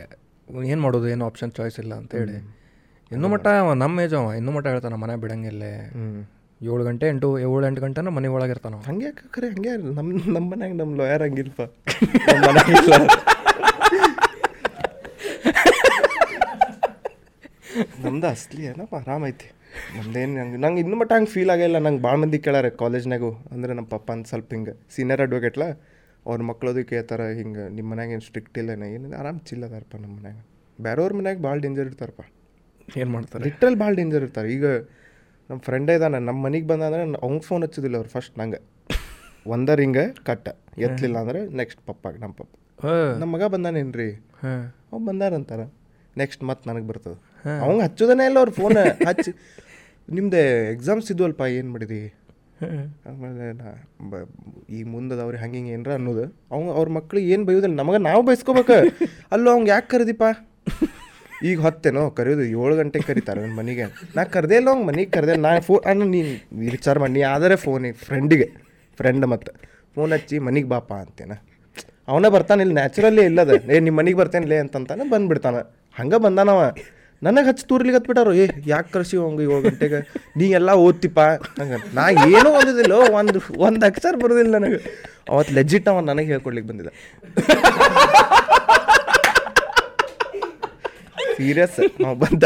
ಏನು 0.65 0.81
ಮಾಡೋದು 0.81 1.07
ಏನು 1.07 1.25
ಆಪ್ಷನ್ 1.25 1.51
ಚಾಯ್ಸ್ 1.51 1.79
ಇಲ್ಲ 1.79 1.93
ಅಂತೇಳಿ 1.93 2.37
ಇನ್ನೂ 3.11 3.27
ಮಟ್ಟ 3.33 3.47
ಅವ 3.61 3.71
ನಮ್ಮ 3.83 4.03
ಏಜ್ 4.03 4.15
ಅವ 4.19 4.27
ಇನ್ನು 4.39 4.51
ಮಟ್ಟ 4.55 4.67
ಹೇಳ್ತಾನ 4.73 4.95
ಮನೆ 5.03 5.13
ಬಿಡಂಗಿಲ್ಲ. 5.23 5.63
ಏಳು 6.61 6.83
ಗಂಟೆ 6.87 7.05
ಎಂಟು 7.13 7.27
ಏಳು 7.45 7.63
ಎಂಟು 7.69 7.81
ಗಂಟೆನ 7.85 8.09
ಮನೆ 8.17 8.27
ಒಳಗೆ 8.35 8.53
ಇರ್ತಾನ. 8.55 8.75
ಹಂಗೆ 8.89 9.09
ಖರೆ 9.35 9.47
ಹಂಗೆ 9.53 9.71
ನಮ್ಮ 9.97 10.07
ನಮ್ಮ 10.35 10.45
ಮನ್ಯಾಗ 10.51 10.73
ನಮ್ಮ 10.81 10.91
ಲಾಯರ್ 10.99 11.23
ಹಂಗಿಲ್ಪ. 11.27 11.61
ನಮ್ದು 18.03 18.27
ಅಸ್ಲಿ 18.33 18.63
ಏನಪ್ಪ 18.69 18.95
ಆರಾಮೈತಿ 19.01 19.47
ನಮ್ದೇನು 19.97 20.39
ಹಂಗೆ 20.41 20.57
ನಂಗೆ 20.63 20.79
ಇನ್ನು 20.83 20.95
ಮಟ್ಟ 21.01 21.11
ಹಂಗೆ 21.17 21.31
ಫೀಲ್ 21.33 21.51
ಆಗಿಲ್ಲ 21.53 21.77
ನಂಗೆ 21.85 22.01
ಭಾಳ 22.05 22.15
ಮಂದಿ 22.23 22.37
ಕೇಳಾರೆ 22.45 22.69
ಕಾಲೇಜ್ನಾಗು 22.81 23.29
ಅಂದ್ರೆ 23.53 23.71
ನಮ್ಮ 23.77 23.87
ಪಪ್ಪ 23.95 24.07
ಅಂತ 24.15 24.27
ಸ್ವಲ್ಪ 24.31 24.49
ಹಿಂಗೆ 24.55 24.73
ಸೀನಿಯರ್ 24.95 25.21
ಅಡ್ವೊಕೇಟ್ಲ 25.25 25.65
ಅವ್ರ 26.25 26.39
ಮಕ್ಳದು 26.49 26.81
ಕೇಳ್ತಾರೆ 26.91 27.27
ಹಿಂಗೆ 27.39 27.63
ನಿಮ್ಮ 27.77 27.87
ಮನ್ಯಾಗ 27.91 28.15
ಏನು 28.15 28.25
ಸ್ಟ್ರಿಕ್ಟ್ 28.27 28.57
ಇಲ್ಲ 28.61 28.71
ಏನಿದೆ 28.89 29.15
ಆರಾಮ್ 29.21 29.39
ಚಿಲ್ಲದಾರಪ್ಪ 29.49 29.95
ನಮ್ಮ 30.03 30.13
ಮನ್ಯಾಗ. 30.17 30.37
ಬೇರೆಯವ್ರ 30.79 31.13
ಮನ್ಯಾಗ 31.19 31.39
ಭಾಳ 31.47 31.57
ಡೇಂಜರ್ 31.65 31.87
ಇರ್ತಾರಪ್ಪ 31.91 32.23
ಏನು 32.99 33.11
ಮಾಡ್ತಾರೆ? 33.11 33.43
ಲಿಟ್ರಲ್ 33.43 33.75
ಭಾಳ 33.75 33.91
ಡೇಂಜರ್ 33.93 34.23
ಇರ್ತಾರೆ. 34.23 34.53
ಈಗ 34.53 34.65
ನಮ್ಮ 35.49 35.59
ಫ್ರೆಂಡೇ 35.59 35.93
ಇದ್ದಾನೆ 35.93 36.19
ನಮ್ಮ 36.19 36.39
ಮನೆಗೆ 36.45 36.67
ಬಂದ 36.67 36.83
ಅಂದರೆ 36.83 37.03
ಅವ್ನಿಗೆ 37.25 37.45
ಫೋನ್ 37.45 37.63
ಹಚ್ಚೋದಿಲ್ಲ 37.63 37.95
ಅವ್ರು 37.95 38.09
ಫಸ್ಟ್ 38.09 38.39
ನಂಗೆ. 38.39 38.59
ಒಂದ 39.47 39.69
ಹಿಂಗೆ 39.79 40.05
ಕಟ್ಟ 40.23 40.47
ಎತ್ತಲಿಲ್ಲ 40.77 41.17
ಅಂದ್ರೆ 41.17 41.47
ನೆಕ್ಸ್ಟ್ 41.47 41.81
ಪಪ್ಪಾಗ 41.85 42.13
ನಮ್ಮ 42.19 42.33
ಪಪ್ಪ. 42.33 42.53
ನಮ್ಮ 43.19 43.35
ಮಗ 43.35 43.43
ಬಂದಾನೇನ್ರಿ 43.43 44.09
ಹಾಂ. 44.43 44.61
ಅವ್ 44.93 45.01
ಬಂದಾರಂತಾರೆ 45.07 45.65
ನೆಕ್ಸ್ಟ್ 46.17 46.43
ಮತ್ತೆ 46.43 46.69
ನನಗೆ 46.69 46.87
ಬರ್ತದೆ. 46.87 47.17
ಅವಂಗೆ 47.63 47.83
ಹಚ್ಚೋದನೇ 47.83 48.25
ಇಲ್ಲ 48.25 48.37
ಅವ್ರು 48.37 48.51
ಫೋನ್ 48.51 48.77
ಹಚ್ಚಿ. 49.07 49.31
ನಿಮ್ದು 50.09 50.71
ಎಕ್ಸಾಮ್ಸ್ 50.71 51.11
ಇದ್ವಲ್ಪ 51.11 51.41
ಏನು 51.41 51.71
ಮಾಡಿದಿ? 51.71 52.13
ಆಮೇಲೆ 53.09 53.53
ನಾ 53.53 53.69
ಬ 54.09 54.15
ಈ 54.69 54.83
ಮುಂದದ 54.83 55.19
ಅವ್ರಿಗೆ 55.19 55.43
ಹಂಗೆ 55.43 55.57
ಹಿಂಗೆ 55.57 55.71
ಏನರ 55.71 55.91
ಅನ್ನೋದು. 55.93 56.25
ಅವ್ನು 56.51 56.71
ಅವ್ರ 56.71 56.89
ಮಕ್ಳಿಗೆ 56.89 57.33
ಏನು 57.33 57.45
ಬೈಯೋದಿಲ್ಲ. 57.45 57.75
ನಮಗೆ 57.75 57.97
ನಾವು 57.97 58.21
ಬಯಸ್ಕೋಬೇಕು 58.23 58.73
ಅಲ್ಲೋ 59.31 59.51
ಅವ್ಗೆ 59.51 59.69
ಯಾಕೆ 59.69 59.87
ಕರೆದಿಪ್ಪ 59.87 60.23
ಈಗ 61.43 61.59
ಹೊತ್ತೇನೋ 61.59 62.09
ಕರೆಯೋದು 62.09 62.41
ಏಳು 62.43 62.75
ಗಂಟೆಗೆ 62.75 63.05
ಕರೀತಾರೆ 63.05 63.41
ನನ್ನ 63.41 63.53
ಮನೆಗೆ. 63.53 63.83
ನಾ 64.15 64.23
ಕರೆದೇ 64.23 64.55
ಇಲ್ಲ 64.55 64.69
ಅವ್ನು 64.69 64.85
ಮನೆಗೆ 64.85 65.11
ಕರೆದೇ 65.11 65.35
ನಾ 65.35 65.59
ಫೋನ್ 65.59 65.89
ಅನ್ನ 65.89 66.03
ನೀನು 66.03 66.59
ವಿಚಾರ 66.59 66.99
ಮಾಡಿ 66.99 67.21
ಆದರೆ 67.21 67.55
ಫೋನಿಗೆ 67.55 67.93
ಫ್ರೆಂಡಿಗೆ 67.93 68.49
ಫ್ರೆಂಡ್ 68.97 69.27
ಮತ್ತು. 69.27 69.51
ಫೋನ್ 69.95 70.11
ಹಚ್ಚಿ 70.11 70.39
ಮನೆಗೆ 70.39 70.67
ಬಾಪ 70.67 70.93
ಅಂತೇನ. 70.93 71.31
ಅವನೇ 72.07 72.29
ಬರ್ತಾನೆ 72.29 72.61
ಇಲ್ಲಿ 72.61 72.73
ನ್ಯಾಚುರಲ್ಲೇ 72.73 73.25
ಇಲ್ಲದ. 73.25 73.51
ಏ 73.71 73.79
ನಿಮ್ಮ 73.79 73.97
ಮನೆಗೆ 73.99 74.17
ಬರ್ತೇನೆ 74.17 74.45
ಲೇ 74.45 74.57
ಅಂತಂತಾನೆ 74.57 75.09
ಬಂದುಬಿಡ್ತಾನೆ. 75.09 75.57
ಹಂಗೆ 75.99 76.17
ಬಂದಾನವ. 76.17 76.73
ನನಗೆ 77.23 77.47
ಹಚ್ಚಿ 77.47 77.67
ತೂರ್ಲಿಕ್ಕೆ 77.67 77.97
ಹತ್ಬಿಟ್ಟಾರು. 77.99 78.33
ಏ, 78.33 78.47
ಯಾಕೆ 78.67 78.91
ಕರ್ಸಿ 78.91 79.17
ಅವಂಗೆ 79.17 79.43
ಏಳು 79.43 79.61
ಗಂಟೆಗೆ? 79.61 80.13
ನೀ 80.37 80.49
ಎಲ್ಲ 80.49 80.71
ಓದ್ತಿಪ್ಪ. 80.71 81.19
ಹಂಗೆ. 81.19 81.95
ನಾ 81.95 82.09
ಏನೂ 82.09 82.49
ಓದಿದಿಲ್ಲ 82.49 82.93
ಒಂದು 82.93 83.39
ಒಂದು 83.57 83.85
ಅಕ್ಷರ 83.85 84.15
ಬರೋದಿಲ್ಲ 84.23 84.57
ನನಗೆ. 84.57 85.09
ಅವತ್ತು 85.29 85.53
ಲೆಜಿಟ್ 85.53 85.87
ಅವ 85.87 85.99
ನನಗೆ 85.99 86.27
ಹೇಳ್ಕೊಡ್ಲಿಕ್ಕೆ 86.27 86.73
ಬಂದಿದ್ದ. 86.73 86.89
ಸೀರಿಯಸ್ 91.41 91.79
ನಾವು 92.03 92.15
ಬಂದ 92.23 92.43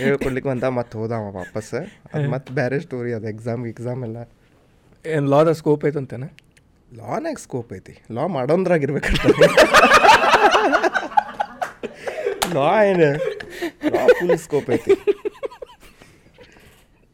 ಹೇಳ್ಕೊಡ್ಲಿಕ್ಕೆ 0.00 0.48
ಬಂದ 0.50 0.64
ಮತ್ತೆ 0.78 0.94
ಹೋದ 0.98 1.12
ಅವ 1.18 1.28
ವಾಪಸ್. 1.40 1.74
ಅದು 2.14 2.26
ಮತ್ತೆ 2.34 2.50
ಬೇರೆ 2.58 2.76
ಸ್ಟೋರಿ 2.84 3.12
ಅದು 3.18 3.26
ಎಕ್ಸಾಮ್ 3.34 3.62
ಎಕ್ಸಾಮ್ 3.72 4.00
ಎಲ್ಲ. 4.08 4.18
ಏನು 5.14 5.26
ಲಾದ 5.34 5.52
ಸ್ಕೋಪ್ 5.60 5.84
ಐತಂತೇನೆ 5.88 6.28
ಲಾನಾಗ 6.98 7.38
ಸ್ಕೋಪ್ 7.44 7.70
ಐತಿ. 7.76 7.94
ಲಾ 8.16 8.24
ಮಾಡೋಂದ್ರಾಗಿರ್ಬೇಕಂತ. 8.36 9.20
ಲಾ 12.56 12.68
ಏನು? 12.90 13.08
ಲಾ 13.94 14.02
ಫುಲ್ 14.18 14.38
ಸ್ಕೋಪ್ 14.44 14.68
ಐತಿ. 14.76 14.94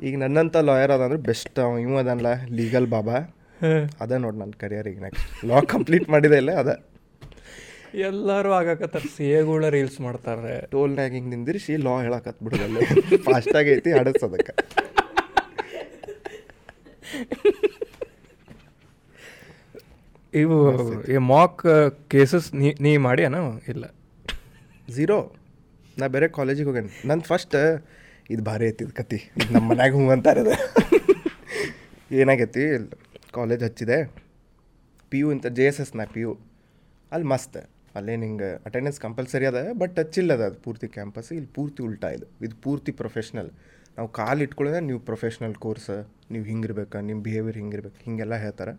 ಈಗ 0.06 0.14
ನನ್ನಂಥ 0.25 0.56
ಲಾಯರ್ 0.68 0.92
ಅದಂದ್ರೆ 0.97 1.21
ಬೆಸ್ಟ್ 1.28 1.59
ಅವ. 1.64 1.78
ಇವ 1.85 1.99
ಅದನ್ಲ 2.04 2.26
ಲೀಗಲ್ 2.59 2.88
ಬಾಬಾ. 2.97 3.16
ಅದ 4.04 4.12
ನೋಡಿ 4.25 4.37
ನನ್ನ 4.42 4.54
ಕರಿಯರ್ 4.62 4.88
ಈಗ 4.92 5.00
ನೆಕ್ಸ್ಟ್ 5.06 5.44
ಲಾ 5.50 5.61
ಕಂಪ್ಲೀಟ್ 5.75 6.06
ಮಾಡಿದೆ 6.14 6.38
ಇಲ್ಲ 6.42 6.52
ಅದ. 6.62 6.71
ಎಲ್ಲರೂ 8.08 8.50
ಆಗಾಕತ್ತಾರ 8.52 9.02
ಸೇಗುಳ 9.16 9.68
ರೀಲ್ಸ್ 9.68 10.00
ಮಾಡ್ತಾರೆ. 10.00 10.54
ಟೋಲ್ನಾಗ 10.70 11.12
ಹಿಂಗೆ 11.16 11.30
ನಿಂದಿರಿಸಿ 11.30 11.76
ಲಾ 11.76 11.92
ಹೇಳಕತ್ 12.06 12.40
ಬಿಡೋದಲ್ಲ. 12.44 12.78
ಫಾಸ್ಟಾಗಿ 13.26 13.70
ಐತಿ 13.76 13.92
ಅಡಸೋದಕ್ಕೆ 14.00 14.54
ಇವು 20.40 20.56
ಈ 21.14 21.16
ಮಾಕ್ 21.16 21.62
ಕೇಸಸ್ 22.12 22.54
ನೀ 22.60 22.68
ನೀ 22.80 22.96
ಮಾಡ್ಯಾನ? 22.96 23.34
ಇಲ್ಲ. 23.72 23.84
ಝೀರೋ 24.94 25.18
ನಾ 25.98 26.06
ಬೇರೆ 26.14 26.28
ಕಾಲೇಜಿಗೆ 26.28 26.68
ಹೋಗ್ಯಾನ. 26.68 26.90
ನನ್ನ 27.10 27.20
ಫಸ್ಟ್ 27.20 27.56
ಇದು 28.30 28.42
ಭಾರಿ 28.42 28.66
ಐತಿ 28.68 28.84
ಇದು 28.84 28.94
ಕತಿ. 28.94 29.20
ನಮ್ಮ 29.52 29.64
ಮನ್ಯಾಗ 29.70 29.92
ಹ್ಞೂ 29.94 30.10
ಅಂತಾರೆ 30.10 30.42
ಏನಾಗೈತಿ 32.20 32.64
ಕಾಲೇಜ್ 33.32 33.62
ಹಚ್ಚಿದೆ. 33.64 33.98
ಪಿ 35.10 35.18
ಯು 35.18 35.30
ಅಂತ 35.30 35.46
ಜೆ 35.46 35.66
ಎಸ್ 35.66 35.80
ಎಸ್ 35.80 35.96
ನಾ 35.96 36.04
ಪಿ 36.04 36.20
ಯು 36.20 36.32
ಅಲ್ಲಿ 37.12 37.26
ಮಸ್ತ್. 37.26 37.73
ಅಲ್ಲೇ 37.98 38.14
ನಿಂಗೆ 38.22 38.50
ಅಟೆಂಡೆನ್ಸ್ 38.68 38.98
ಕಂಪಲ್ಸರಿ 39.04 39.46
ಅದ 39.50 39.60
ಬಟ್ 39.80 39.92
ಟಚ್ 39.98 40.18
ಅದ, 40.36 40.42
ಅದು 40.50 40.58
ಪೂರ್ತಿ 40.66 40.88
ಕ್ಯಾಂಪಸ್ 40.96 41.30
ಇಲ್ಲಿ 41.38 41.50
ಪೂರ್ತಿ 41.58 41.80
ಉಲ್ಟಾ 41.88 42.08
ಇದು 42.16 42.26
ಇದು 42.46 42.56
ಪೂರ್ತಿ 42.66 42.92
ಪ್ರೊಫೆಷ್ನಲ್ 43.00 43.50
ನಾವು 43.96 44.08
ಕಾಲು 44.18 44.40
ಇಟ್ಕೊಳ್ಳೋದ 44.46 44.78
ನೀವು 44.88 45.00
ಪ್ರೊಫೆಷ್ನಲ್ 45.08 45.54
ಕೋರ್ಸ್ 45.64 45.92
ನೀವು 46.32 46.44
ಹಿಂಗಿರ್ಬೇಕು 46.50 47.02
ನಿಮ್ಮ 47.08 47.20
ಬಿಹೇವಿಯರ್ 47.26 47.58
ಹಿಂಗಿರ್ಬೇಕು, 47.60 47.98
ಹಿಂಗೆಲ್ಲ 48.06 48.36
ಹೇಳ್ತಾರೆ. 48.44 48.72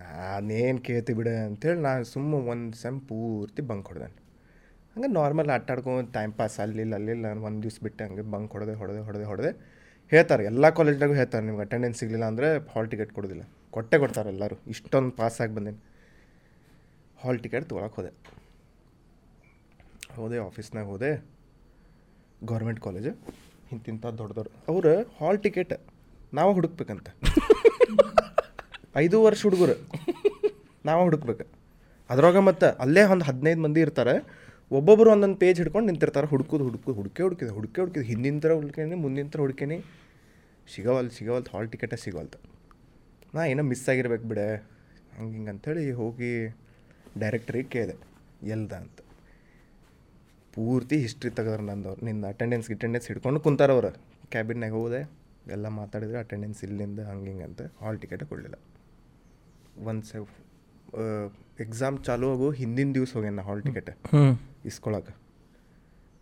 ನಾನೇನು 0.00 0.80
ಕೇಳ್ತಿ 0.88 1.12
ಬಿಡ 1.18 1.28
ಅಂತೇಳಿ 1.48 1.80
ನಾನು 1.86 2.04
ಸುಮ್ಮ 2.14 2.40
ಒಂದು 2.52 2.76
ಸೆಮ್ 2.82 2.98
ಪೂರ್ತಿ 3.08 3.62
ಬಂಕ್ 3.70 3.88
ಹೊಡೆದೆ 3.90 4.08
ಹಂಗೆ 4.94 5.08
ನಾರ್ಮಲ್ 5.16 5.50
ಆಟಾಡ್ಕೊಂಡು 5.56 6.12
ಟೈಮ್ 6.16 6.32
ಪಾಸ್ 6.38 6.56
ಅಲ್ಲಿಲ್ಲ 6.64 6.94
ಅಲ್ಲಿಲ್ಲ 7.00 7.26
ಒಂದು 7.48 7.60
ದಿವ್ಸ 7.64 7.78
ಬಿಟ್ಟು 7.86 8.00
ಹಂಗೆ 8.06 8.24
ಬಂಕ್ 8.34 8.52
ಹೊಡೆದೆ 8.56 8.74
ಹೊಡೆದೆ 8.80 9.02
ಹೊಡೆದೆ 9.08 9.26
ಹೊಡೆದೆ. 9.30 9.50
ಹೇಳ್ತಾರೆ, 10.12 10.42
ಎಲ್ಲ 10.50 10.68
ಕಾಲೇಜ್ನಾಗೂ 10.78 11.14
ಹೇಳ್ತಾರೆ, 11.20 11.42
ನಿಮ್ಗೆ 11.48 11.64
ಅಟೆಂಡೆನ್ಸ್ 11.66 11.98
ಸಿಗಲಿಲ್ಲ 12.00 12.26
ಅಂದರೆ 12.32 12.48
ಹಾಲ್ 12.72 12.88
ಟಿಕೆಟ್ 12.92 13.12
ಕೊಡೋದಿಲ್ಲ. 13.16 13.44
ಕೊಟ್ಟೆ 13.76 13.96
ಕೊಡ್ತಾರೆ 14.02 14.28
ಎಲ್ಲರೂ, 14.34 14.56
ಇಷ್ಟೊಂದು 14.74 15.12
ಪಾಸಾಗಿ 15.20 15.52
ಬಂದೇನೆ. 15.58 15.80
ಹಾಲ್ 17.22 17.38
ಟಿಕೆಟ್ 17.40 17.68
ತೊಗೊಳಕ್ಕೆ 17.68 17.96
ಹೋದೆ. 18.00 18.10
ಹೋದೆ 20.16 20.38
ಆಫೀಸ್ನಾಗ 20.38 20.84
ಹೋದೆ. 20.86 21.24
ಗೌರ್ಮೆಂಟ್ 22.44 22.80
ಕಾಲೇಜು 22.80 23.10
ಇಂತಿಂಥ 23.72 24.06
ದೊಡ್ಡ 24.06 24.32
ದೊಡ್ಡ. 24.32 24.50
ಅವ್ರು 24.68 24.92
ಹಾಲ್ 25.20 25.42
ಟಿಕೆಟ್ 25.42 25.74
ನಾವು 26.34 26.52
ಹುಡುಕ್ಬೇಕಂತ. 26.52 27.08
ಐದು 28.96 29.22
ವರ್ಷ 29.22 29.42
ಹುಡುಗರು. 29.42 29.74
ನಾವು 30.84 31.02
ಹುಡುಕ್ಬೇಕು. 31.04 31.44
ಅದ್ರಾಗ 32.10 32.36
ಮತ್ತೆ 32.36 32.66
ಅಲ್ಲೇ 32.66 33.02
ಒಂದು 33.02 33.24
ಹದಿನೈದು 33.24 33.60
ಮಂದಿ 33.60 33.80
ಇರ್ತಾರೆ. 33.80 34.14
ಒಬ್ಬೊಬ್ಬರು 34.70 35.10
ಒಂದೊಂದು 35.10 35.36
ಪೇಜ್ 35.36 35.60
ಹಿಡ್ಕೊಂಡು 35.60 35.86
ನಿಂತಿರ್ತಾರೆ. 35.86 36.26
ಹುಡುಕೋದು 36.26 36.64
ಹುಡುಕು 36.64 36.92
ಹುಡುಕೆ 36.92 37.22
ಹುಡುಕಿದೆ 37.22 37.50
ಹುಡುಕೆ 37.50 37.80
ಹುಡುಕಿದೆ. 37.80 38.04
ಹಿಂದಿನ 38.04 38.38
ಥರ 38.40 38.52
ಹುಡ್ಕೇನಿ 38.52 38.94
ಮುಂದಿನ 38.94 39.28
ಥರ 39.28 39.40
ಹುಡುಕೇನಿ 39.40 39.84
ಸಿಗವಲ್, 40.74 41.10
ಸಿಗವಲ್ತು 41.10 41.50
ಹಾಲ್ 41.56 41.70
ಟಿಕೆಟೇ 41.70 41.96
ಸಿಗವಲ್ತು. 41.96 42.38
ನಾ 43.34 43.44
ಏನೋ 43.44 43.62
ಮಿಸ್ 43.62 43.88
ಆಗಿರ್ಬೇಕು 43.88 44.24
ಬಿಡೆ. 44.24 44.56
ಹಂಗೆ 45.18 45.32
ಹಿಂಗೆ 45.32 45.50
ಅಂಥೇಳಿ 45.50 45.92
ಹೋಗಿ 45.92 46.32
ಡೈರೆಕ್ಟ್ರಿಗೆ 47.18 47.68
ಕೇಳಿದೆ 47.68 47.96
ಎಲ್ದ 48.48 48.72
ಅಂತ. 48.72 49.00
ಪೂರ್ತಿ 50.54 50.96
ಹಿಸ್ಟ್ರಿ 50.98 51.30
ತೆಗೆದ್ರೆ 51.30 51.62
ನಂದವ್ರು 51.62 52.04
ನಿನ್ನ 52.04 52.26
ಅಟೆಂಡೆನ್ಸ್ 52.28 52.68
ಗಿಟೆಂಡೆನ್ಸ್ 52.68 53.08
ಹಿಡ್ಕೊಂಡು 53.08 53.40
ಕುಂತಾರ 53.40 53.70
ಅವ್ರು. 53.70 53.90
ಕ್ಯಾಬಿನ್ನಾಗ 54.30 54.72
ಹೋದೆ 54.72 55.10
ಎಲ್ಲ 55.50 55.68
ಮಾತಾಡಿದ್ರೆ 55.68 56.18
ಅಟೆಂಡೆನ್ಸ್ 56.18 56.64
ಇಲ್ಲಿಂದ 56.64 57.00
ಹಂಗೆ 57.00 57.30
ಹಿಂಗೆ 57.30 57.44
ಅಂತ. 57.44 57.62
ಹಾಲ್ 57.80 58.00
ಟಿಕೆಟೇ 58.00 58.26
ಕೊಡಲಿಲ್ಲ. 58.26 58.54
ಒಂದು 59.84 60.02
ಸೆ 60.02 60.18
ಎಕ್ಸಾಮ್ 61.60 62.04
ಚಾಲು 62.04 62.32
ಆಗು 62.32 62.50
ಹಿಂದಿನ 62.50 62.92
ದಿವ್ಸ 62.92 63.14
ಹೋಗ್ಯಾನ 63.14 63.34
ನಾ 63.34 63.42
ಹಾಲ್ 63.42 63.62
ಟಿಕೆಟ್ 63.62 63.90
ಇಸ್ಕೊಳಕ್ಕೆ 64.64 65.16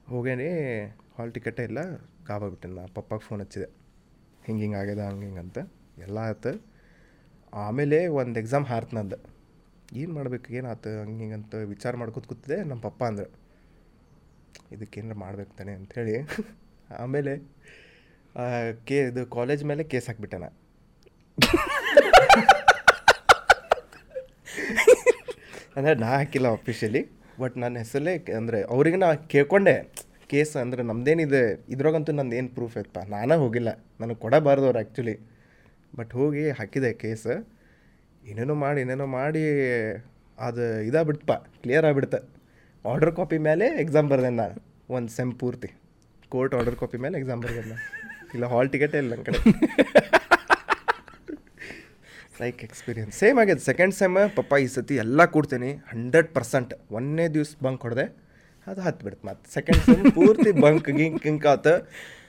ಹೋಗೇನಿ 0.08 0.84
ಹಾಲ್ 1.18 1.32
ಟಿಕೆಟೇ 1.32 1.62
ಇಲ್ಲ 1.62 1.96
ಕಾಬಾಗ್ಬಿಟ್ಟೆ 1.96 2.68
ನಾ. 2.68 2.86
ಪಪ್ಪಾಗೆ 2.94 3.22
ಫೋನ್ 3.22 3.40
ಹಚ್ಚಿದೆ. 3.40 3.64
ಹಿಂಗೆ 4.44 4.62
ಹಿಂಗೆ 4.62 4.76
ಆಗ್ಯದ 4.76 4.98
ಹಂಗೆ 4.98 5.24
ಹಿಂಗೆ 5.24 5.40
ಅಂತ. 5.40 5.58
ಎಲ್ಲ 5.98 6.18
ಆಯ್ತು. 6.18 6.64
ಆಮೇಲೆ 7.52 8.06
ಒಂದು 8.06 8.40
ಎಕ್ಸಾಮ್ 8.40 8.66
ಹಾರ್ತು 8.66 8.96
ನಂದು. 8.96 9.37
ಏನು 10.00 10.12
ಮಾಡ್ಬೇಕು 10.14 10.48
ಏನಾಯ್ತು 10.58 10.90
ಹಂಗೆ 11.00 11.20
ಹಿಂಗೆ 11.22 11.36
ಅಂತ 11.40 11.54
ವಿಚಾರ 11.72 11.92
ಮಾಡ್ಕೊತ 11.96 12.26
ಕೂತಿದೆ 12.26 12.56
ನಮ್ಮ 12.70 12.80
ಪಪ್ಪ 12.80 13.00
ಅಂದ್ರೆ. 13.04 13.26
ಇದಕ್ಕೇನಾರು 14.74 15.18
ಮಾಡ್ಬೇಕು 15.18 15.52
ತಾನೆ 15.58 15.72
ಅಂಥೇಳಿ 15.72 16.14
ಆಮೇಲೆ 17.02 17.32
ಕೇ, 18.88 18.98
ಇದು 19.10 19.22
ಕಾಲೇಜ್ 19.36 19.64
ಮೇಲೆ 19.64 19.84
ಕೇಸ್ 19.84 20.06
ಹಾಕ್ಬಿಟ್ಟೆ 20.08 20.38
ನಾ. 20.38 20.48
ಅಂದರೆ 25.76 25.94
ನಾ 25.94 26.10
ಹಾಕಿಲ್ಲ 26.18 26.48
ಅಫಿಷಿಯಲಿ 26.48 27.02
ಬಟ್ 27.40 27.56
ನನ್ನ 27.56 27.76
ಹೆಸರಲ್ಲೇ 27.78 28.14
ಅಂದರೆ 28.38 28.62
ಅವ್ರಿಗೆ 28.62 28.96
ನಾ 28.96 29.08
ಕೇಳ್ಕೊಂಡೆ. 29.14 29.74
ಕೇಸ್ 30.32 30.56
ಅಂದರೆ 30.56 30.82
ನಮ್ದೇನಿದೆ, 30.82 31.42
ಇದ್ರಾಗಂತೂ 31.68 32.12
ನಂದು 32.12 32.36
ಏನು 32.36 32.48
ಪ್ರೂಫ್ 32.48 32.76
ಐತಪ್ಪ. 32.78 32.98
ನಾನೇ 33.08 33.36
ಹೋಗಿಲ್ಲ. 33.44 33.70
ನನಗೆ 34.00 34.18
ಕೊಡಬಾರ್ದು 34.24 34.66
ಅವ್ರು 34.66 34.78
ಆ್ಯಕ್ಚುಲಿ 34.78 35.14
ಬಟ್ 35.96 36.12
ಹೋಗಿ 36.12 36.50
ಹಾಕಿದೆ 36.50 36.92
ಕೇಸ್. 37.04 37.28
ಏನೇನೋ 38.24 38.54
ಮಾಡಿ 38.54 38.80
ಏನೇನೋ 38.80 39.06
ಮಾಡಿ, 39.06 39.44
ಅದು 40.38 40.64
ಇದಾಗ್ಬಿಡ್ತಪ್ಪ 40.88 41.32
ಕ್ಲಿಯರ್ 41.62 41.86
ಆಗಿಬಿಡ್ತೆ 41.88 42.18
ಆರ್ಡರ್ 42.84 43.12
ಕಾಪಿ 43.16 43.38
ಮೇಲೆ 43.38 43.66
ಎಕ್ಸಾಮ್ 43.84 44.08
ಬರ್ದೆ 44.10 44.30
ನಾನು, 44.40 44.56
ಒಂದು 44.96 45.10
ಸೆಮ್ 45.16 45.32
ಪೂರ್ತಿ. 45.40 45.68
ಕೋರ್ಟ್ 46.34 46.54
ಆರ್ಡರ್ 46.54 46.76
ಕಾಪಿ 46.76 46.98
ಮೇಲೆ 47.04 47.16
ಎಕ್ಸಾಮ್ 47.18 47.42
ಬರ್ದೆ 47.42 47.62
ನಾನು. 47.68 47.84
ಇಲ್ಲ 48.34 48.46
ಹಾಲ್ 48.52 48.70
ಟಿಕೆಟೇ 48.72 48.98
ಇಲ್ಲ 48.98 49.14
ನನ್ನ 49.14 49.24
ಕಡೆ. 49.28 49.38
ಲೈಕ್ 52.40 52.60
ಎಕ್ಸ್ಪೀರಿಯನ್ಸ್ 52.64 53.14
ಸೇಮ್ 53.18 53.38
ಆಗ್ಯದ 53.38 53.62
ಸೆಕೆಂಡ್ 53.70 53.94
ಸೆಮ್ 53.94 54.16
ಪಪ್ಪ 54.36 54.54
ಈ 54.64 54.66
ಸತಿ 54.66 54.96
ಎಲ್ಲ 55.04 55.24
ಕೊಡ್ತೀನಿ 55.36 55.70
ಹಂಡ್ರೆಡ್ 55.92 56.28
ಪರ್ಸೆಂಟ್ 56.34 56.74
ಒಂದನೇ 56.98 57.28
ದಿವ್ಸ 57.28 57.56
ಬಂಕ್ 57.62 57.82
ಹೊಡೆದೆ, 57.82 58.06
ಅದು 58.66 58.80
ಹತ್ತು 58.80 59.04
ಬಿಡ್ತು 59.04 59.26
ಮತ್ತು. 59.26 59.46
ಸೆಕೆಂಡ್ 59.54 59.82
ಸೆಮ್ 59.86 60.04
ಪೂರ್ತಿ 60.12 60.52
ಬಂಕ್ 60.64 60.90
ಗಿಂಕ್ 60.90 61.22
ಗಿಂಕ್ 61.22 61.46
ಆತ. 61.46 61.66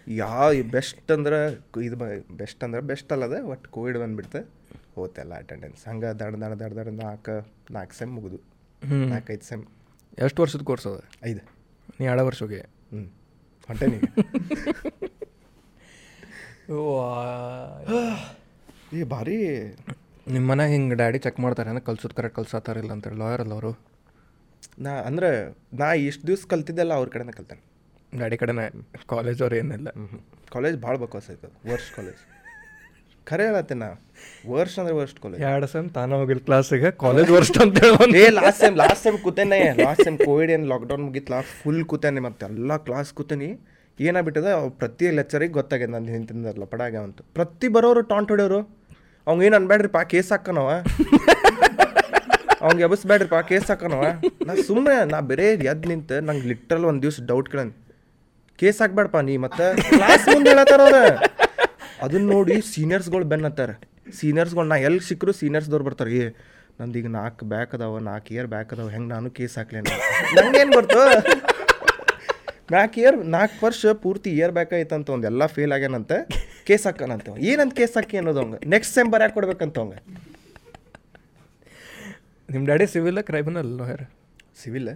ಯಾವ 0.08 0.48
ಬೆಸ್ಟ್ 0.76 1.12
ಅಂದ್ರೆ, 1.12 1.40
ಇದು 1.88 1.98
ಬೆಸ್ಟ್ 2.42 2.64
ಅಂದ್ರೆ 2.64 2.82
ಬೆಸ್ಟ್ 2.82 3.12
ಅಲ್ಲದೆ 3.14 3.42
ಒಟ್ಟು 3.42 3.70
ಕೋವಿಡ್ 3.70 3.98
ಬಂದ್ಬಿಡ್ತು. 3.98 4.42
ಹೋತೆಲ್ಲ 5.00 5.34
ಅಟೆಂಡೆನ್ಸ್ 5.38 5.82
ಹಂಗೆ 5.90 6.10
ದಡ 6.20 6.34
ದಡ 6.36 6.54
ದಡ 6.62 6.72
ದಡ 6.80 6.90
ನಾಲ್ಕು 7.00 7.36
ನಾಲ್ಕು 7.72 7.96
ಸೆಮ್ 7.96 8.12
ಮುಗಿದು. 8.18 8.40
ನಾಲ್ಕೈದು 9.12 9.46
ಸೆಮ್ 9.50 9.64
ಎಷ್ಟು 10.18 10.40
ವರ್ಷದ 10.44 10.64
ಕೋರ್ಸ್ 10.70 10.88
ಅದ? 10.88 11.00
ಐದು. 11.26 11.42
ನೀ 11.98 12.06
ಎರಡು 12.06 12.26
ವರ್ಷ 12.30 12.40
ಹೋಗಿ 12.46 12.60
ಹ್ಞೂ 12.92 13.04
ಹೊಂಟೆ 13.70 13.88
ನೀ 13.88 14.00
ಏ 18.94 19.04
ಭಾರಿ. 19.12 19.38
ನಿಮ್ಮ 20.28 20.46
ಮನೆ 20.52 20.64
ಹಿಂಗೆ 20.68 20.96
ಡ್ಯಾಡಿ 20.96 21.20
ಚೆಕ್ 21.20 21.40
ಮಾಡ್ತಾರೆ 21.40 21.70
ಅಂದ್ರೆ 21.70 21.84
ಕಲ್ಸೋದು 21.86 22.16
ಕರೆಕ್ಟ್ 22.16 22.36
ಕಲ್ಸತ್ತಾರಿಲ್ಲ 22.36 22.92
ಅಂತೇಳಿ 22.96 23.18
ಲಾಯರ್ 23.18 23.42
ಅಲ್ಲ 23.44 23.54
ಅವರು? 23.54 23.72
ನಾ 24.80 24.92
ಅಂದ್ರೆ 25.08 25.30
ನಾ 25.74 25.88
ಇಷ್ಟು 26.04 26.24
ದಿವ್ಸ 26.28 26.46
ಕಲ್ತಿದ್ದೆಲ್ಲ 26.46 26.94
ಅವ್ರ 26.94 27.10
ಕಡೆನೇ 27.10 27.32
ಕಲ್ತಾನೆ. 27.32 27.62
ಡ್ಯಾಡಿ 28.14 28.38
ಕಡೆನೇ 28.38 28.66
ಕಾಲೇಜ್ 29.08 29.40
ಅವ್ರು 29.42 29.56
ಏನಿಲ್ಲ. 29.56 29.90
ಕಾಲೇಜ್ 30.52 30.78
ಭಾಳ 30.86 30.96
ಬಕ್ವಾಸ್ 30.98 31.28
ಆಯ್ತದ 31.30 31.52
ವರ್ಷ 31.72 31.88
ಕಾಲೇಜ್ 31.96 32.22
ಖರೆ 33.30 33.44
ಹೇಳತ್ತೆ 33.50 33.76
ನಾ 33.82 33.90
ವರ್ಷ 34.54 34.74
ಅಂದ್ರೆ 34.82 34.94
ವರ್ಷ 35.00 35.14
ಕಾಲೇಜ್ 35.24 35.42
ಎರಡು 35.50 35.68
ಸೆಮ್ 35.74 35.88
ತಾನ 35.98 36.18
ಹೋಗಿಲ್ಲ 36.22 36.42
ಕ್ಲಾಸಿಗೆ 36.48 36.90
ಕಾಲೇಜ್ 37.04 37.30
ವರ್ಷ 37.38 37.52
ಅಂತ 37.66 37.78
ಏ 38.22 38.24
ಲಾಸ್ಟ್ 38.40 38.62
ಟೈಮ್ 38.64 38.78
ಲಾಸ್ಟ್ 38.82 39.04
ಟೈಮ್ 39.06 39.18
ಕೂತೇನೆ. 39.26 39.60
ಲಾಸ್ಟ್ 39.86 40.04
ಟೈಮ್ 40.08 40.18
ಕೋವಿಡ್ 40.28 40.52
ಏನು 40.56 40.68
ಲಾಕ್ಡೌನ್ 40.72 41.04
ಮುಗಿತ್ಲ? 41.08 41.42
ಫುಲ್ 41.60 41.82
ಕೂತೇನೆ 41.92 42.22
ಮತ್ತೆ 42.28 42.46
ಎಲ್ಲ 42.50 42.78
ಕ್ಲಾಸ್ 42.88 43.12
ಕೂತೇನಿ. 43.20 43.50
ಏನಾಗ್ಬಿಟ್ಟದ 44.00 44.50
ಪ್ರತಿ 44.82 45.06
ಲೆಕ್ಚರಿಗೆ 45.20 45.54
ಗೊತ್ತಾಗ್ಯದ 45.60 45.92
ನಾನು 45.96 46.12
ನಿಂತಿದ್ದಲ್ಲ 46.16 46.66
ಪಡಾಗ 46.74 46.96
ಅಂತ. 47.08 47.20
ಪ್ರತಿ 47.38 47.70
ಬರೋರು 47.76 48.04
ಟಾಂಟ್ 48.12 48.30
ಹೊಡೆಯೋರು. 48.34 48.60
ಅವ್ನು 49.28 49.44
ಏನು 49.48 49.56
ಅನ್ಬೇಡ್ರಿ 49.60 49.90
ಪಾ 49.98 50.04
ಕೇಸ್ 50.14 50.32
ಹಾಕನವ? 50.36 50.70
ಅವ್ನಿಗೆ 52.66 52.84
ಎಬಸ್ಬೇಡ್ರಿ 52.88 53.30
ಪಾ 53.34 53.42
ಕೇಸ್ 53.50 53.68
ಹಾಕನವ? 53.72 54.06
ನಾ 54.48 54.54
ಸುಮ್ಮನೆ 54.70 54.96
ನಾ 55.12 55.20
ಬೇರೆ 55.32 55.46
ಎದ್ದು 55.74 55.90
ನಿಂತು 55.92 56.16
ನಂಗೆ 56.30 56.48
ಲಿಟ್ರಲ್ 56.52 56.86
ಒಂದು 56.92 57.02
ದಿವ್ಸ 57.06 57.26
ಡೌಟ್ 57.32 57.50
ಕೇಳನ್. 57.52 57.74
ಕೇಸ್ 58.62 58.80
ಹಾಕ್ಬೇಡಪ್ಪ 58.82 59.20
ನೀ 59.28 59.36
ಮತ್ತೆ? 59.46 59.68
ಕ್ಲಾಸ್ 59.98 60.26
ಮುಂದೆ 60.34 60.50
ಹೇಳತ್ತಾರ 60.54 60.82
ಅವ್ರ. 60.88 60.98
ಅದನ್ನ 62.00 62.26
ನೋಡಿ 62.34 62.56
ಸೀನಿಯರ್ಸ್ಗಳು 62.70 63.26
ಬೆನ್ನತ್ತಾರೆ 63.32 63.76
ಸೀನಿಯರ್ಸ್ಗಳು 64.14 64.68
ನಾ 64.70 64.78
ಎಲ್ಲಿ 64.88 65.04
ಸಿಕ್ಕರು 65.08 65.32
ಸೀನಿಯರ್ಸ್ದವ್ರು 65.40 65.86
ಬರ್ತಾರೆ 65.88 66.12
ಏ 66.18 66.28
ನಂದು 66.80 66.98
ಈಗ 67.00 67.08
ನಾಲ್ಕು 67.16 67.44
ಬ್ಯಾಕ್ 67.52 67.72
ಅದಾವ 67.78 67.98
ನಾಲ್ಕು 68.08 68.30
ಇಯರ್ 68.36 68.48
ಬ್ಯಾಕ್ 68.54 68.70
ಅದಾವ 68.74 68.90
ಹೆಂಗೆ 68.90 69.10
ನಾನು 69.14 69.30
ಕೇಸ್ 69.38 69.56
ಹಾಕ್ಲೇನ 69.60 69.96
ನಂಗೇನು 70.38 70.72
ಬರ್ತು 70.78 71.02
ನಾಲ್ಕು 72.72 72.98
ಇಯರ್ 73.02 73.18
ನಾಲ್ಕು 73.34 73.60
ವರ್ಷ 73.66 73.92
ಪೂರ್ತಿ 74.04 74.30
ಇಯರ್ 74.38 74.54
ಬ್ಯಾಕ್ 74.58 74.74
ಐತಂತ 74.80 75.10
ಒಂದು 75.10 75.28
ಎಲ್ಲ 75.30 75.44
ಫೇಲ್ 75.54 75.74
ಆಗ್ಯಾನಂತೆ 75.76 76.18
ಕೇಸ್ 76.68 76.84
ಹಾಕನಂತ 76.88 77.30
ಏನಂತ 77.52 77.74
ಕೇಸ್ 77.80 77.96
ಹಾಕಿ 77.98 78.18
ಅನ್ನೋದು 78.18 78.40
ಅವಂಗೆ 78.42 78.60
ನೆಕ್ಸ್ಟ್ 78.70 78.94
ಸೆಮ್ 78.98 79.10
ಬರ್ಯಾಕೆ 79.14 79.36
ಕೊಡ್ಬೇಕಂತ 79.38 79.78
ಅವಂಗೆ 79.82 80.00
ನಿಮ್ಮ 82.50 82.64
daddy 82.66 82.86
civil 82.94 83.20
criminal 83.30 83.72
lawyer 83.80 84.04
civil 84.62 84.90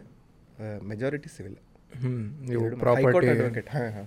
majority 0.92 1.30
civil 1.36 1.58
ಹ್ಞೂ 1.96 2.12
ನೀವು 2.48 2.62
ಪ್ರಾಪರ್ಟಿ. 2.78 3.28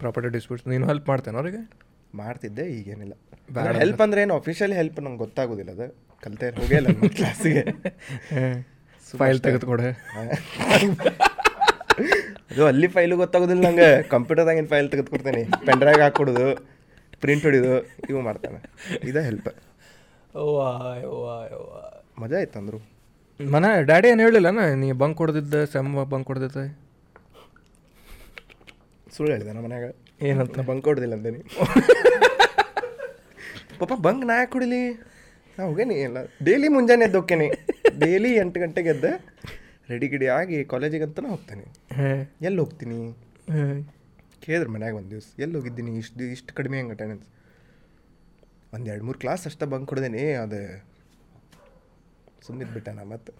ಪ್ರಾಪರ್ಟಿ 0.00 0.28
ಡಿಸ್ಪ್ಯೂಟ್ಸ್ 0.28 0.64
ನೀನು 0.68 0.84
ಹೆಲ್ಪ್ 0.86 1.06
ಮಾಡ್ತೇನೆ 1.10 1.36
ಅವ್ರಿಗೆ? 1.36 1.60
ಮಾಡ್ತಿದ್ದೆ 2.23 2.64
ಈಗೇನಿಲ್ಲ. 2.76 3.14
ಹೆಲ್ಪ್ 3.82 4.02
ಅಂದ್ರೆ 4.04 4.20
ಏನು? 4.25 4.35
ಅಫಿಷಿಯಲಿ 4.40 4.76
ಹೆಲ್ಪ್ 4.80 4.99
ನಂಗೆ 5.04 5.20
ಗೊತ್ತಾಗೋದಿಲ್ಲ 5.25 5.73
ಅದು. 5.76 5.87
ಕಲ್ತೆ 6.25 6.46
ಹೋಗೇ 6.58 6.78
ಕ್ಲಾಸಿಗೆ 7.18 7.62
ಫೈಲ್ 9.18 9.40
ತೆಗೆದುಕೊಡೆ. 9.46 9.88
ಅದು 12.50 12.62
ಅಲ್ಲಿ 12.70 12.88
ಫೈಲು 12.96 13.14
ಗೊತ್ತಾಗೋದಿಲ್ಲ 13.23 13.62
ನಂಗೆ. 13.68 13.90
ಕಂಪ್ಯೂಟರ್ದಾಗಿನ 14.14 14.66
ಫೈಲ್ 14.73 14.88
ತೆಗೆದುಕೊಡ್ತೇನೆ. 14.94 15.42
ಪೆನ್ಡ್ರೈವ್ 15.66 16.00
ಹಾಕ್ಕೊಡೋದು 16.04 16.46
ಪ್ರಿಂಟ್ 17.23 17.44
ಹೊಡಿಯೋದು 17.46 17.76
ಇವು 18.11 18.20
ಮಾಡ್ತಾನೆ. 18.28 18.58
ಇದೇ 19.11 19.23
ಹೆಲ್ಪ್ 19.28 19.49
ಮಜಾ 22.23 22.37
ಆಯ್ತು 22.40 22.58
ಅಂದರು. 22.61 22.78
ಮನ 23.40 23.66
ಡ್ಯಾಡಿ 23.88 24.06
ಏನು 24.08 24.23
ಹೇಳಿಲ್ಲ 24.25 24.50
ನೀ 24.82 24.88
ಬಂಕ್ 25.02 25.18
ಹೊಡೆದಿದ್ದೆ 25.23 25.61
ಸೆಮ್ 25.73 25.92
ಬಂಕ್ 26.12 26.28
ಹೊಡೆದಿದ್ದೆ. 26.30 26.64
ಸುಳ್ಳು 29.16 29.32
ಹೇಳಿದೆ 29.35 29.50
ನಮ್ಮ 29.52 29.64
ಮನ್ಯಾಗ. 29.66 29.87
ಏನಂತ? 30.20 30.58
ಬಂಕ್ 30.70 30.87
ಹೊಡೆದಿಲ್ಲ 30.88 31.14
ಅಂದೇನಿ. 31.18 31.40
ಪಾಪ 33.80 33.92
ಬಂಗ್ 34.06 34.25
ನಾ 34.28 34.35
ಯಾಕೆ 34.38 34.50
ಕುಡಿಲಿ? 34.52 34.82
ನಾ 35.56 35.62
ಹೋಗೇನಿ 35.70 35.94
ಎಲ್ಲ 36.08 36.18
ಡೈಲಿ 36.46 36.68
ಮುಂಜಾನೆ 36.75 37.04
ಎದ್ದು 37.08 37.18
ಹೋಗ್ತೇನೆ 37.18 37.46
ಡೈಲಿ 38.02 38.30
ಎಂಟು 38.42 38.58
ಗಂಟೆಗೆ 38.61 38.90
ಎದ್ದು 38.94 39.11
ರೆಡಿ 39.90 40.06
ಗಿಡಿ 40.12 40.26
ಆಗಿ 40.37 40.56
ಕಾಲೇಜಿಗೆ 40.73 41.04
ಅಂತ 41.08 41.26
ಹೋಗ್ತೇನೆ. 41.35 41.66
ಎಲ್ಲಿ 42.49 42.61
ಹೋಗ್ತೀನಿ? 42.62 42.99
ಕೇಳಿದ್ರು 44.44 44.70
ಮನ್ಯಾಗ 44.75 44.94
ಒಂದು 45.00 45.11
ದಿವ್ಸ 45.11 45.28
ಎಲ್ಲಿ 45.44 45.56
ಹೋಗಿದ್ದೀನಿ? 45.58 45.92
ಇಷ್ಟು 46.02 46.25
ಇಷ್ಟು 46.35 46.54
ಕಡಿಮೆ 46.58 46.76
ಹೆಂಗೆ 46.78 46.94
ಅಟೆಂಡೆನ್ಸ್ 46.96 47.26
ಒಂದು 48.75 48.87
ಎರಡು 48.92 49.04
ಮೂರು 49.08 49.18
ಕ್ಲಾಸ್ 49.18 49.42
ಅಷ್ಟೇ 49.50 49.66
ಬಂಕ್ 49.73 49.88
ಕೊಡ್ದೇನಿ 49.90 50.25
ಅದು. 50.44 50.61
ಸುಮ್ಮನೆ 52.46 52.94
ನಾ 52.99 53.04
ಮತ್ತೆ 53.12 53.32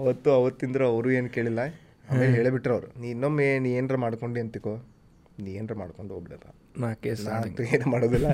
ಅವತ್ತು 0.00 0.30
ಅವತ್ತಿಂದ್ರೆ 0.32 0.84
ಅವರು 0.84 1.10
ಏನು 1.18 1.28
ಕೇಳಿಲ್ಲ. 1.36 1.60
ಆಮೇಲೆ 2.10 2.32
ಹೇಳಿಬಿಟ್ರು 2.32 2.72
ಅವರು 2.74 2.88
ನೀ 3.00 3.06
ಇನ್ನೊಮ್ಮೆ 3.10 3.58
ನೀ 3.64 3.70
ಏನರ 3.80 3.96
ಮಾಡ್ಕೊಂಡು 4.04 4.40
ಅಂತಿಕೋ. 4.40 4.74
ಏನರ 5.54 5.74
ಮಾಡ್ಕೊಂಡು 5.74 6.12
ಹೋಗ್ಬಿಡಪ್ಪ. 6.14 6.48
ನಾ 6.82 6.88
ಕೇಸ್ 7.04 7.22
ಏನು 7.74 7.86
ಮಾಡೋದಿಲ್ಲ. 7.90 8.28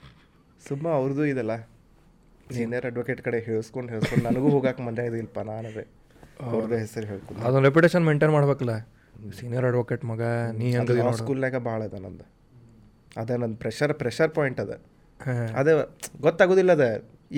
ಸುಮ್ಮ 0.66 0.86
ಅವ್ರದ್ದು 0.98 1.24
ಇದೆಲ್ಲ. 1.32 1.54
ಸೀನಿಯರ್ 2.56 2.86
ಅಡ್ವೊಕೇಟ್ 2.90 3.20
ಕಡೆ 3.26 3.38
ಹೇಳಿಸ್ಕೊಂಡು 3.46 3.90
ಹೇಳ್ಸ್ಕೊಂಡು 3.92 4.24
ನನಗೂ 4.28 4.48
ಹೋಗಕ್ಕೆ 4.54 4.82
ಮಂದೆ 4.88 5.04
ಇದಿಲ್ಲಪ್ಪ 5.10 5.40
ನಾನದೇ 5.50 5.84
ಅವ್ರದ್ದು 6.48 6.76
ಹೆಸರು 6.84 7.06
ಹೇಳ್ಕೊಂಡು. 7.06 7.40
ಅದೊಂದು 7.46 7.66
ರೆಪ್ಯುಟೇಷನ್ 7.68 8.04
ಮೇಂಟೈನ್ 8.08 8.32
ಮಾಡ್ಬೇಕಲ್ಲ. 8.36 8.74
ಸೀನಿಯರ್ 9.38 9.66
ಅಡ್ವೊಕೇಟ್ 9.70 10.04
ಮಗ 10.04 10.22
ನೀ 10.58 10.66
ಹೆಂಗೆ 10.74 11.12
ಸ್ಕೂಲ್ನಾಗ 11.20 11.58
ಭಾಳ 11.68 11.80
ಅದ 11.90 11.98
ನಂದು. 12.06 12.26
ಅದೇ 13.22 13.36
ನಂದು 13.42 13.58
ಪ್ರೆಷರ್ 13.64 13.94
ಪ್ರೆಷರ್ 14.02 14.32
ಪಾಯಿಂಟ್ 14.38 14.60
ಅದ. 14.64 14.72
ಅದೇ 15.60 15.72
ಗೊತ್ತಾಗೋದಿಲ್ಲ 16.26 16.72
ಅದ. 16.78 16.86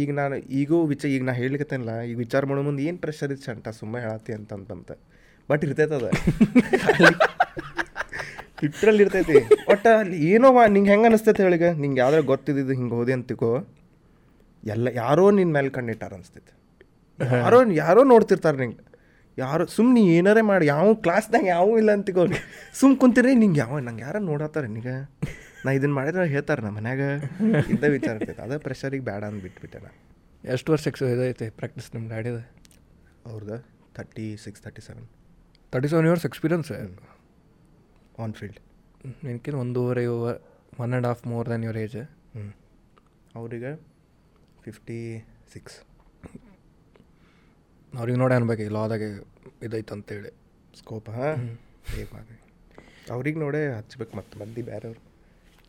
ಈಗ 0.01 0.11
ನಾನು 0.21 0.37
ಈಗೂ 0.61 0.79
ವಿಚ 0.93 1.05
ಈಗ 1.15 1.23
ನಾ 1.29 1.35
ಹೇಳ್ಲಿಕತ್ತೇನಲ್ಲ 1.43 1.93
ಈಗ 2.09 2.17
ವಿಚಾರ 2.25 2.43
ಮಾಡೋ 2.49 2.63
ಮುಂದೆ 2.67 2.83
ಏನು 2.89 2.99
ಪ್ರೆಷರ್ 3.05 3.31
ಇತ್ತು 3.35 3.47
ಸಂಟ 3.51 3.69
ಸುಮ್ಮನೆ 3.79 4.01
ಹೇಳತ್ತಿ 4.07 4.33
ಅಂತಂತಂತ 4.39 4.91
ಬಟ್ 5.49 5.63
ಇರ್ತೈತೆ 5.67 5.97
ಅದ 8.59 8.65
ಲಿಟ್ರಲ್ಲಿ 8.67 9.03
ಇರ್ತೈತಿ. 9.05 9.39
ಒಟ್ಟು 9.73 9.89
ಅಲ್ಲಿ 9.99 10.17
ಏನೋ 10.33 10.49
ನಿಂಗೆ 10.77 10.91
ಹೆಂಗೆ 10.91 11.07
ಅನಿಸ್ತೈತೆ 11.09 11.43
ಹೇಳಿಗ 11.43 11.67
ನಿಂಗೆ 11.83 12.01
ಯಾವ್ದಾರ 12.01 12.23
ಗೊತ್ತಿದ್ದು 12.31 12.73
ಹಿಂಗೆ 12.79 12.95
ಹೋದೆ 12.99 13.13
ಅಂತಿಕೋ. 13.17 13.51
ಎಲ್ಲ 14.63 14.89
ಯಾರೋ 15.03 15.25
ನಿನ್ನ 15.39 15.53
ಮೇಲೆ 15.57 15.71
ಕಣ್ಣಿಟ್ಟಾರ 15.77 16.13
ಅನಿಸ್ತೈತೆ. 16.19 16.53
ಯಾರೋ 17.43 17.59
ಯಾರೋ 17.83 18.01
ನೋಡ್ತಿರ್ತಾರೆ 18.13 18.59
ನಿಂಗೆ. 18.63 18.81
ಯಾರು 19.39 19.65
ಸುಮ್ 19.67 19.91
ನೀ 19.95 20.03
ಏನಾರೇ 20.17 20.43
ಮಾಡಿ 20.51 20.65
ಯಾವ 20.67 20.87
ಕ್ಲಾಸ್ದಾಗ 21.05 21.47
ಯಾವೂ 21.47 21.73
ಇಲ್ಲ 21.81 21.91
ಅಂತಿಕೋ. 21.99 22.23
ಸುಮ್ 22.81 22.95
ಕುಂತಿರಿ 23.03 23.35
ನಿಂಗೆ 23.43 23.61
ಯಾವ 23.65 23.79
ನಂಗೆ 23.89 24.03
ಯಾರು 24.07 24.21
ನೋಡತ್ತಾರ 24.31 24.67
ನಿಗ 24.77 24.89
ನಾ 25.65 25.73
ಇದನ್ನ 25.79 25.95
ಮಾಡಿದ್ರೆ 25.99 26.25
ಹೇಳ್ತಾರೆ 26.35 26.61
ನಮ್ಮ 26.65 26.77
ಮನ್ಯಾಗ. 26.79 27.03
ಇದ್ದ 27.73 27.85
ವಿಚಾರ 27.97 28.15
ಇರ್ತೈತೆ. 28.19 28.43
ಅದೇ 28.47 28.59
ಪ್ರೆಷರಿಗೆ 28.67 29.05
ಬೇಡ 29.11 29.23
ಅಂತ 29.31 29.41
ಬಿಟ್ಬಿಟ್ಟೆ 29.45 29.79
ನಾ. 29.85 29.91
ಎಷ್ಟು 30.55 30.73
ವರ್ಷ 30.73 30.87
ಇದೈತೆ 31.15 31.47
ಪ್ರಾಕ್ಟೀಸ್ 31.61 31.89
ನಿಮ್ಮ 31.95 32.07
ಗಾಡಿದ? 32.15 32.41
ಅವ್ರದ್ದು 33.31 33.59
thirty 33.99 34.27
six 34.45 34.63
thirty 34.67 34.83
seven 34.89 35.07
thirty 35.73 35.89
seven 35.93 36.07
years 36.09 36.27
experience 36.31 36.69
on 38.19 38.33
field 38.33 38.59
ನಿನ್ಕಿಂತ 39.25 39.57
ಒಂದೂವರೆ 39.57 40.05
one 40.07 40.41
and 40.89 41.07
half 41.07 41.27
more 41.27 41.47
than 41.49 41.65
your 41.65 41.79
age 41.79 41.99
ಹ್ಞೂ 42.35 42.45
ಅವ್ರಿಗೆ 43.35 43.71
ಫಿಫ್ಟಿ 44.63 44.99
ಸಿಕ್ಸ್ 45.53 45.77
ಅವ್ರಿಗೆ 47.93 48.19
ನೋಡಿ 48.19 48.35
ಅನ್ಬೇಕು 48.35 48.63
ಈ 48.63 48.69
ಲಾದಾಗೆ 48.69 49.09
ಇದೈತೆ 49.63 49.93
ಅಂತೇಳಿ 49.95 50.31
ಸ್ಕೋಪ್ 50.75 51.09
ಹಾಂ? 51.09 51.41
ಅವ್ರಿಗೆ 53.11 53.39
ನೋಡೇ 53.39 53.61
ಹಚ್ಬೇಕು 53.77 54.17
ಮತ್ತೆ 54.17 54.39
ಮಂದಿ 54.41 54.63
ಬೇರೆಯವ್ರು 54.63 55.01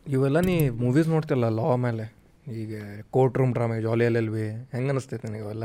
ಇವೆಲ್ಲ 0.06 0.40
ನೀ 0.40 0.54
ಮೂವೀಸ್ 0.78 1.08
ನೋಡ್ತಿಲ್ಲ 1.08 1.48
ಲಾ 1.50 1.76
ಮೇಲೆ? 1.76 2.04
ಈಗ 2.46 2.74
court 3.10 3.38
room 3.38 3.52
drama 3.54 3.74
L 4.12 4.30
B 4.30 4.44
ಹೆಂಗೆ 4.72 4.90
ಅನಿಸ್ತೈತೆ 4.90 5.28
ನನಗೆ 5.28 5.42
ಇವೆಲ್ಲ? 5.42 5.64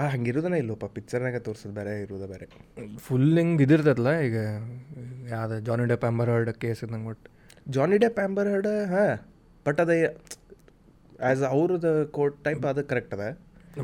ಆ 0.00 0.02
ಹಂಗಿರೋದನ್ನ 0.12 0.56
ಇಲ್ಲಪ್ಪ 0.62 0.86
ಪಿಕ್ಚರ್ನಾಗ 0.96 1.38
ತೋರ್ಸೋದು 1.46 1.74
ಬೇರೆ 1.78 1.92
ಇರೋದ 2.04 2.24
ಬೇರೆ. 2.32 2.46
ಫುಲ್ 3.06 3.26
ಹಿಂಗೆ 3.40 3.62
ಇದಿರ್ತದಲ್ಲ 3.66 4.10
ಈಗ 4.26 4.36
ಯಾವ್ದು 5.32 5.56
Johnny 5.68 5.84
Depp 5.92 6.04
Amber 6.10 6.30
Heard 6.34 6.50
case 6.62 6.80
ಇದ್ದಂಗೆ 6.84 7.08
ಒಟ್ಟು? 7.12 7.28
ಜಾನಿ 7.76 7.96
ಡೆಪ್ 8.04 8.20
ಆ್ಯಂಬರ್ 8.22 8.48
ಹರ್ಡ್ 8.52 8.68
ಹಾಂ 8.92 9.10
ಬಟ್ 9.66 9.80
ಅದೇ 9.84 9.96
ಆ್ಯಸ್ 10.06 11.42
ಅವ್ರದ್ದು 11.54 11.92
ಕೋರ್ಟ್ 12.18 12.38
ಟೈಪ್ 12.46 12.64
ಅದು 12.72 12.82
ಕರೆಕ್ಟ್ 12.92 13.12
ಅದ. 13.16 13.24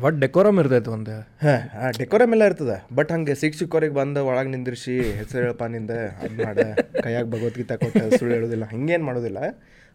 ಬಟ್ 0.03 0.17
ಡೆಕೋರಮ್ 0.23 0.57
ಇರ್ತೈತೆ 0.61 0.89
ಒಂದು. 0.95 1.13
ಹಾಂ 1.43 1.61
ಹಾಂ 1.75 1.91
ಡೆಕೋರಮ್ 2.01 2.31
ಎಲ್ಲ 2.35 2.43
ಇರ್ತದೆ. 2.49 2.77
ಬಟ್ 2.97 3.11
ಹಂಗೆ 3.15 3.35
ಸಿಕ್ಸ್ 3.43 3.59
ಸಿಕ್ಕೋರಿಗೆ 3.61 3.95
ಬಂದು 4.01 4.21
ಒಳಗೆ 4.29 4.49
ನಿಂದಿರಿಸಿ 4.55 4.95
ಹೆಸರು 5.19 5.41
ಹೇಳಪ್ಪ 5.43 5.67
ನಿಂದ 5.75 5.93
ಅದು 6.23 6.35
ಮಾಡ 6.45 6.57
ಕೈಯಾಗ 7.05 7.25
ಭಗವದ್ಗೀತಾ 7.35 7.75
ಕೊಟ್ಟು 7.83 8.03
ಸುಳ್ಳು 8.19 8.33
ಹೇಳೋದಿಲ್ಲ 8.37 8.65
ಹಿಂಗೇನು 8.75 9.05
ಮಾಡೋದಿಲ್ಲ. 9.09 9.39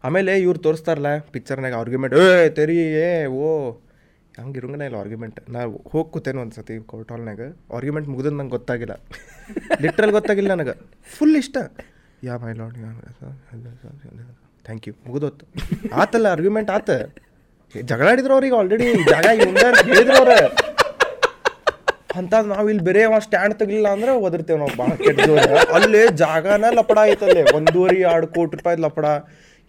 ಆಮೇಲೆ 0.04 0.32
ಇವ್ರು 0.46 0.60
ತೋರಿಸ್ತಾರಲ್ಲ 0.66 1.10
ಪಿಕ್ಚರ್ನಾಗ 1.34 1.74
ಆರ್ಗ್ಯುಮೆಂಟ್ 1.82 2.16
ಏ 2.22 2.48
ತೆರಿ 2.58 2.78
ಏ 3.04 3.10
ಓ 3.44 3.50
ಹಂಗೆ 4.38 4.58
ಇರಂಗನೇ 4.60 4.84
ಇಲ್ಲ 4.88 4.96
ಆರ್ಗ್ಯುಮೆಂಟ್ 5.02 5.38
ನಾ 5.54 5.60
ಹೋಗಿ 5.92 6.08
ಕೂತೇನೆ 6.14 6.38
ಒಂದು 6.44 6.54
ಸತಿ 6.58 6.74
ಕೋರ್ಟ್ 6.92 7.10
ಹಾಲ್ನಾಗ 7.12 7.40
ಆರ್ಗ್ಯುಮೆಂಟ್ 7.76 8.08
ನಂಗೆ 8.38 8.52
ಗೊತ್ತಾಗಿಲ್ಲ. 8.56 8.94
ಲಿಟ್ರಲ್ 9.84 10.12
ಗೊತ್ತಾಗಿಲ್ಲ 10.18 10.50
ನನಗೆ. 10.54 10.74
ಫುಲ್ 11.16 11.36
ಇಷ್ಟ. 11.42 11.56
Yeah 12.24 12.36
my 12.44 12.52
lord 12.60 12.78
thank 14.66 14.84
you 14.88 14.94
ಮುಗಿದೋತು 15.06 15.46
ಆತಲ್ಲ 16.02 16.26
ಆರ್ಗ್ಯುಮೆಂಟ್ 16.36 16.70
ಆತ. 16.76 16.90
ಜಗಳಾಡಿದ್ರು 17.74 18.34
ಅವ್ರಿಗೆ 18.36 18.56
ಆಲ್ರೆಡಿ 18.60 18.86
ಜಾಗ 19.12 19.26
ಹೇಳಿದ್ರು 19.38 20.16
ಅವ್ರ 20.20 20.32
ನಾವು 22.52 22.66
ಇಲ್ಲಿ 22.70 22.84
ಬೇರೆ 22.88 23.00
ಅವ 23.06 23.16
ಸ್ಟ್ಯಾಂಡ್ 23.24 23.54
ತೆಗಿಲಿಲ್ಲ 23.60 23.88
ಅಂದ್ರೆ 23.94 24.12
ಒದರ್ತೇವೆ 24.26 24.58
ನಾವು. 24.62 24.74
ಭಾಳ 24.80 24.92
ಕೆಟ್ಟ 25.04 25.20
ಅಲ್ಲೇ 25.76 26.02
ಜಾಗನ 26.22 26.66
ಲಪಡ 26.78 26.98
ಐತಲ್ಲೇ 27.10 27.42
ಒಂದೂವರೆ, 27.58 27.96
ಎರಡು 28.10 28.26
ಕೋಟಿ 28.36 28.56
ರೂಪಾಯಿ 28.58 28.78
ಲಪಡ. 28.86 29.06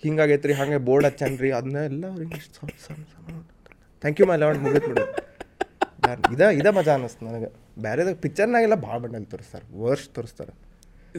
ಹಿಂಗಾಗೈತ್ರಿ, 0.04 0.54
ಹಂಗೆ 0.60 0.80
ಬೋರ್ಡ್ 0.88 1.06
ಹಚ್ಚನ್ರಿ. 1.08 1.52
ಅದನ್ನೆಲ್ಲ 1.60 2.04
ಅವ್ರಿಗೆ 2.14 2.40
ಸಣ್ಣ 2.58 2.72
ಸಣ್ಣ 2.88 3.04
ಥ್ಯಾಂಕ್ 4.06 4.20
ಯು 4.22 4.26
ಮೈ 4.30 4.36
ಲಾರ್ಡ್ 4.42 4.60
ಮುಗಿತ್ 4.64 4.88
ಬಿಡು. 4.90 5.04
ಇದ 6.34 6.42
ಇದ 6.60 6.68
ಮಜಾ 6.78 6.92
ಅನ್ನಿಸ್ತು 6.98 7.22
ನನಗೆ. 7.28 7.48
ಬೇರೆದಾಗ 7.86 8.16
ಪಿಕ್ಚರ್ನಾಗೆಲ್ಲ 8.24 8.76
ಭಾಳ 8.88 8.98
ಬಣ್ಣಲ್ಲಿ 9.04 9.30
ತೋರಿಸ್ತಾರೆ 9.32 9.66
ವರ್ಸ್ಟ್ 9.84 10.10
ತೋರಿಸ್ತಾರೆ. 10.18 10.52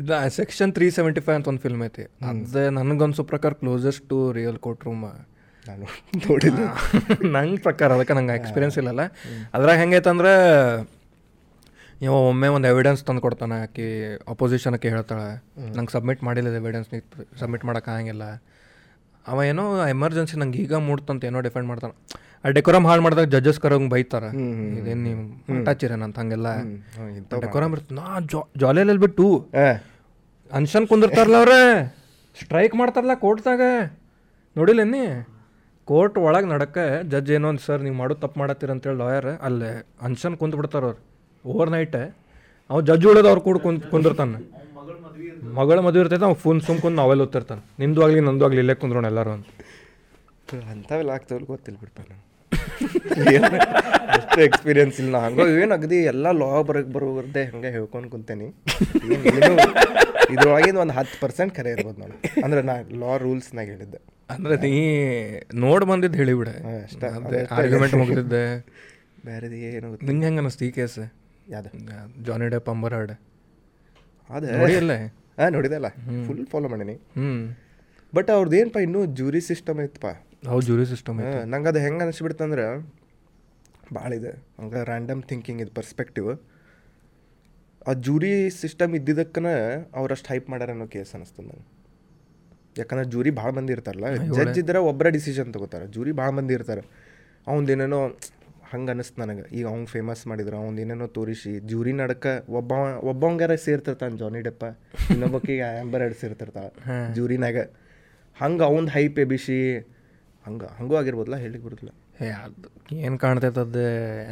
ಇದು 0.01 0.17
ಸೆಕ್ಷನ್ 0.37 0.71
ತ್ರೀ 0.77 0.87
ಸೆವೆಂಟಿ 0.97 1.21
ಫೈವ್ 1.27 1.37
ಅಂತ 1.39 1.49
ಒಂದು 1.53 1.63
ಫಿಲ್ಮ್ 1.65 1.83
ಐತಿ. 1.87 2.05
ಅದೇ 2.31 2.63
ನನಗನ್ಸೋ 2.77 3.23
ಪ್ರಕಾರ 3.33 3.53
closest 3.63 4.05
to 4.13 4.19
real 4.39 4.59
court 4.67 4.83
room 4.89 5.03
ನಾನು 5.69 5.87
ನೋಡಿಲ್ಲ. 6.27 6.61
ನಂಗೆ 7.37 7.61
ಪ್ರಕಾರ 7.67 7.89
ಅದಕ್ಕೆ 7.97 8.15
ನಂಗೆ 8.19 8.35
ಎಕ್ಸ್ಪೀರಿಯನ್ಸ್ 8.41 8.77
ಇಲ್ಲಲ್ಲ. 8.83 9.05
ಅದ್ರಾಗ 9.57 9.77
ಹೆಂಗೈತಂದ್ರೆ 9.83 10.35
ಇವ 12.05 12.13
ಒಮ್ಮೆ 12.31 12.49
ಒಂದು 12.57 12.69
ಎವಿಡೆನ್ಸ್ 12.73 13.03
ತಂದು 13.09 13.23
ಕೊಡ್ತಾನೆ 13.27 13.57
ಆಕಿ 13.65 13.87
ಆಕೆ 14.33 14.91
ಹೇಳ್ತಾಳೆ. 14.97 15.29
ನಂಗೆ 15.79 15.95
ಸಬ್ಮಿಟ್ 15.97 16.23
ಮಾಡಿಲ್ಲ 16.29 16.55
ಎವಿಡೆನ್ಸ್ 16.63 16.91
ನೀ 16.95 17.01
ಸಬ್ಮಿಟ್ 17.43 17.67
ಮಾಡೋಕ್ಕಾಗಂಗಿಲ್ಲ 17.71 18.27
ಅವ 19.33 19.45
ಏನೋ 19.51 19.65
ಎಮರ್ಜೆನ್ಸಿ 19.97 20.37
ನಂಗೆ 20.43 20.59
ಈಗ 20.65 20.75
ಮೂಡ್ತಂತ 20.89 21.25
ಏನೋ 21.31 21.39
ಡಿಫೆಂಡ್ 21.47 21.69
ಮಾಡ್ತಾನೆ. 21.71 21.95
ಆ 22.47 22.51
ಡೆಕೋರಮ್ 22.57 22.85
ಹಾಳು 22.89 23.03
ಮಾಡಿದಾಗ 23.05 23.29
ಜಡ್ಜಸ್ 23.35 23.61
ಕರೋಂಗೆ 23.65 23.91
ಬೈತಾರ. 23.93 24.25
ಇದೇನು 24.79 25.03
ನೀವು 25.07 25.23
ಟಚ್ 25.69 25.85
ಹಂಗೆಲ್ಲ 25.85 26.05
ಅಂತ 26.09 26.19
ಹಂಗೆಲ್ಲ? 26.23 26.49
ಡೆಕೋರಮ್ 27.45 27.73
ಇರ್ತದೆ 27.77 27.95
ನಾ 28.01 28.09
ಜಾಲಿಯಲ್ಲಿ 28.63 29.03
ಬಿಟ್ಟು 29.05 29.27
ಅನ್ಶನ್ 30.51 30.85
ಕುಂದಿರ್ತಾರಲ್ಲ 30.91 31.39
ಅವ್ರೆ. 31.43 31.61
ಸ್ಟ್ರೈಕ್ 32.37 32.75
ಮಾಡ್ತಾರಲ್ಲ 32.81 33.15
ಕೋರ್ಟ್ದಾಗ. 33.25 33.63
ನೋಡಿಲ್ಲ 34.57 34.83
ನೀ 34.93 35.03
ಕೋರ್ಟ್ 35.89 36.17
ಒಳಗೆ 36.27 36.47
ನಡಕ್ಕೆ 36.53 36.85
ಜಜ್ 37.13 37.31
ಏನೋ 37.37 37.49
ಒಂದು 37.53 37.63
ಸರ್ 37.67 37.83
ನೀವು 37.87 37.97
ಮಾಡೋದು 38.01 38.21
ತಪ್ಪು 38.25 38.37
ಮಾಡತ್ತೀರ 38.43 38.71
ಅಂತೇಳಿ 38.75 38.99
ಲಾಯರ್ 39.03 39.31
ಅಲ್ಲೇ 39.49 39.71
ಅನ್ಶನ್ 40.07 40.35
ಕುಂತು 40.41 40.57
ಬಿಡ್ತಾರ 40.61 40.85
ಅವ್ರು. 40.89 41.01
ಓವರ್ 41.45 41.71
ನೈಟ್ 41.75 41.97
ಅವ್ನು 42.71 42.85
ಜಡ್ಜ್ 42.91 43.07
ಉಳಿದ 43.11 43.27
ಅವ್ರು 43.33 43.43
ಕೂಡ 43.49 43.57
ಕುಂತ್ 43.67 43.85
ಕುಂದಿರ್ತಾನೆ. 43.93 44.39
ಮಗಳ 45.59 45.79
ಮದುವೆ 45.87 46.03
ಇರ್ತೈತೆ 46.05 46.25
ಅವ್ನು 46.29 46.39
ಫೋನ್ 46.45 46.61
ಸುಮ್ 46.67 46.81
ಕುಂದು 46.85 46.99
ನಾವೆಲ್ಲ 47.03 47.27
ಓದ್ತಿರ್ತಾನೆ. 47.27 47.63
ನಿಮ್ಮದು 47.83 48.03
ಆಗಲಿ 48.07 48.23
ನಂದು 48.29 48.45
ಆಗಲಿ 48.49 48.61
ಇಲ್ಲೇ 48.65 48.77
ಕುಂದ್ರೋಣ 48.83 49.07
ಎಲ್ಲರೂ 49.13 49.33
ಅಂತ. 49.37 49.47
ಅಂಥವೆಲ್ಲ 50.73 51.11
ಆಗ್ತಾವಲ್ಲ 51.17 51.47
ಗೊತ್ತಿಲ್ಲ 51.55 51.79
ಬಿಡ್ಪ 51.85 51.99
ನಾನು 52.11 52.23
ಅಷ್ಟು 54.17 54.41
ಎಕ್ಸ್ಪೀರಿಯನ್ಸ್ 54.47 54.97
ಇಲ್ಲ. 55.03 55.13
ನಾ 55.15 55.21
ಹಂಗೆ 55.27 55.45
ಏನು 55.63 55.75
ಅಗದಿ 55.79 55.99
ಎಲ್ಲ 56.13 56.27
ಲಾ 56.43 56.51
ಬರಕ್ಕೆ 56.69 56.93
ಬರೋದೇ 56.97 57.45
ಹಂಗೆ 57.53 57.71
ಹೇಳ್ಕೊಂಡು 57.77 58.09
ಕುಂತೇನಿ. 58.15 58.49
ಏನ್ 59.15 59.59
ಇದ್ರೊಳಗಿಂದ 60.35 60.79
ಒಂದು 60.85 60.95
ಹತ್ತು 60.99 61.17
ಪರ್ಸೆಂಟ್ 61.25 61.53
ಖರೆ 61.59 61.71
ಇರ್ಬೋದು 61.75 61.99
ನಾನು 62.03 62.15
ಅಂದ್ರೆ 62.45 62.61
ನಾ 62.71 62.75
ಲಾ 63.03 63.13
ರೂಲ್ಸ್ನಾಗ 63.25 63.67
ಹೇಳಿದ್ದೆ. 63.75 64.01
ಅಂದ್ರೆ 64.35 64.55
ನೀ 64.65 64.73
ನೋಡಿ 65.65 65.85
ಬಂದಿದ್ದು 65.93 66.19
ಹೇಳಿಬಿಡ 66.23 66.51
ಅಷ್ಟೇ. 66.87 67.09
ಆರ್ಗ್ಯುಮೆಂಟ್ 67.59 67.95
ಮುಗಿದಿದ್ದೆ. 68.03 68.45
ಬೇರೆ 69.29 69.47
ಏನು 69.69 69.89
ನಿಂಗೆ 70.09 70.25
ಹೆಂಗೆ 70.29 70.41
ಅನ್ನಿಸ್ತು 70.43 70.65
ಈ 70.69 70.71
ಕೇಸ್ 70.79 70.99
ಯಾವ್ದು? 71.55 71.71
ಜಾನಿ 72.29 72.49
ಡೆಪ್ 72.55 72.69
ಅಂಬರ್ 72.75 72.95
ಹರ್ಡ್ 72.99 73.15
ಅದೇ. 74.31 74.47
ನೋಡಿಯಲ್ಲೇ? 74.61 74.99
ಹಾಂ 75.41 75.51
ನೋಡಿದಲ್ಲ 75.57 75.89
ಫುಲ್ 76.27 76.45
ಫಾಲೋ 76.53 76.69
ಮಾಡೀನಿ. 76.73 76.97
ಹ್ಞೂ 77.19 77.33
ಬಟ್ 78.17 78.31
ಅವ್ರದ್ದು 78.37 78.57
ಏನಪ್ಪ 78.61 78.79
ಇನ್ನೂ 78.87 79.01
ಜೂರಿ 79.19 79.41
ಸಿಸ್ಟಮ್ 79.51 79.79
ಐತಪ್ಪ 79.85 80.09
ಹೌದು 80.43 80.65
ಜೂರಿ 80.69 80.85
ಸಿಸ್ಟಮ್ 80.93 81.19
ನಂಗೆ 81.53 81.69
ಅದು 81.73 81.81
ಹೆಂಗೆ 81.85 82.03
ಅನಿಸ್ಬಿಡ್ತಂದ್ರೆ 82.05 82.65
ಭಾಳ 83.97 84.11
ಇದೆ. 84.21 84.33
ಹಂಗೆ 84.59 84.81
ರ್ಯಾಂಡಮ್ 84.91 85.21
ಥಿಂಕಿಂಗ್ 85.31 85.61
ಇದು 85.65 85.73
ಪರ್ಸ್ಪೆಕ್ಟಿವ್ 85.79 86.29
ಆ 87.89 87.93
ಜೂರಿ 88.07 88.31
ಸಿಸ್ಟಮ್ 88.61 88.93
ಇದ್ದಿದ್ದಕ್ಕನ 88.99 89.49
ಅವ್ರಷ್ಟು 90.01 90.29
ಹೈಪ್ 90.33 90.47
ಮಾಡ್ಯಾರ 90.53 90.71
ಅನ್ನೋ 90.77 90.87
ಕೇಸ್ 90.95 91.11
ಅನಿಸ್ತದೆ 91.17 91.47
ನಂಗೆ. 91.49 91.67
ಯಾಕಂದ್ರೆ 92.79 93.07
ಜೂರಿ 93.15 93.31
ಭಾಳ 93.41 93.51
ಮಂದಿ 93.59 93.73
ಇರ್ತಾರಲ್ಲ 93.77 94.09
ಜಡ್ಜ್ 94.39 94.59
ಇದ್ರೆ 94.63 94.81
ಒಬ್ಬರ 94.91 95.09
ಡಿಸಿಷನ್ 95.17 95.51
ತಗೋತಾರೆ. 95.57 95.87
ಜೂರಿ 95.97 96.13
ಭಾಳ 96.21 96.31
ಮಂದಿ 96.39 96.55
ಇರ್ತಾರೆ. 96.59 96.83
ಅವ್ನ್ದೇನೇನೋ 97.47 98.01
ಹಂಗೆ 98.73 98.91
ಅನಿಸ್ತು 98.95 99.19
ನನಗೆ. 99.23 99.45
ಈಗ 99.59 99.67
ಅವ್ನು 99.73 99.87
ಫೇಮಸ್ 99.95 100.23
ಮಾಡಿದ್ರು 100.31 100.57
ಅವ್ನು 100.63 100.81
ಏನೇನೋ 100.85 101.07
ತೋರಿಸಿ 101.19 101.53
ಜೂರಿ 101.71 101.93
ನಡಕ 102.01 102.27
ಒಬ್ಬ 102.61 102.73
ಒಬ್ಬವಂಗಾರ 103.11 103.55
ಸೇರ್ತಿರ್ತಾನೆ 103.67 104.17
ಜಾನಿ 104.23 104.41
ಡೆಪ್ಪ 104.49 104.65
ಇನ್ನೊಬ್ಬಕ್ಕೆ 105.15 105.55
ಆಂಬರ್ 105.83 106.05
ಎರಡು 106.07 106.19
ಸೇರ್ತಿರ್ತಾಳೆ 106.23 106.71
ಜೂರಿನಾಗ 107.19 107.59
ಹಂಗೆ 108.37 108.65
ಅವ್ನ 108.71 108.89
ಹೈಪ್ 108.97 109.19
ಎಬಿಸಿ 109.25 109.59
ಹಂಗೆ 110.47 110.67
ಹಂಗೂ 110.79 110.95
ಆಗಿರ್ಬೋದಲ್ಲ 111.01 111.37
ಹೇಳಿ 111.45 111.59
ಬರೋದಿಲ್ಲ. 111.65 111.93
ಹೇ 112.19 112.29
ಅದು 112.45 112.69
ಏನು 113.05 113.17
ಕಾಣ್ತೈತೆ 113.23 113.61
ಅದು 113.67 113.85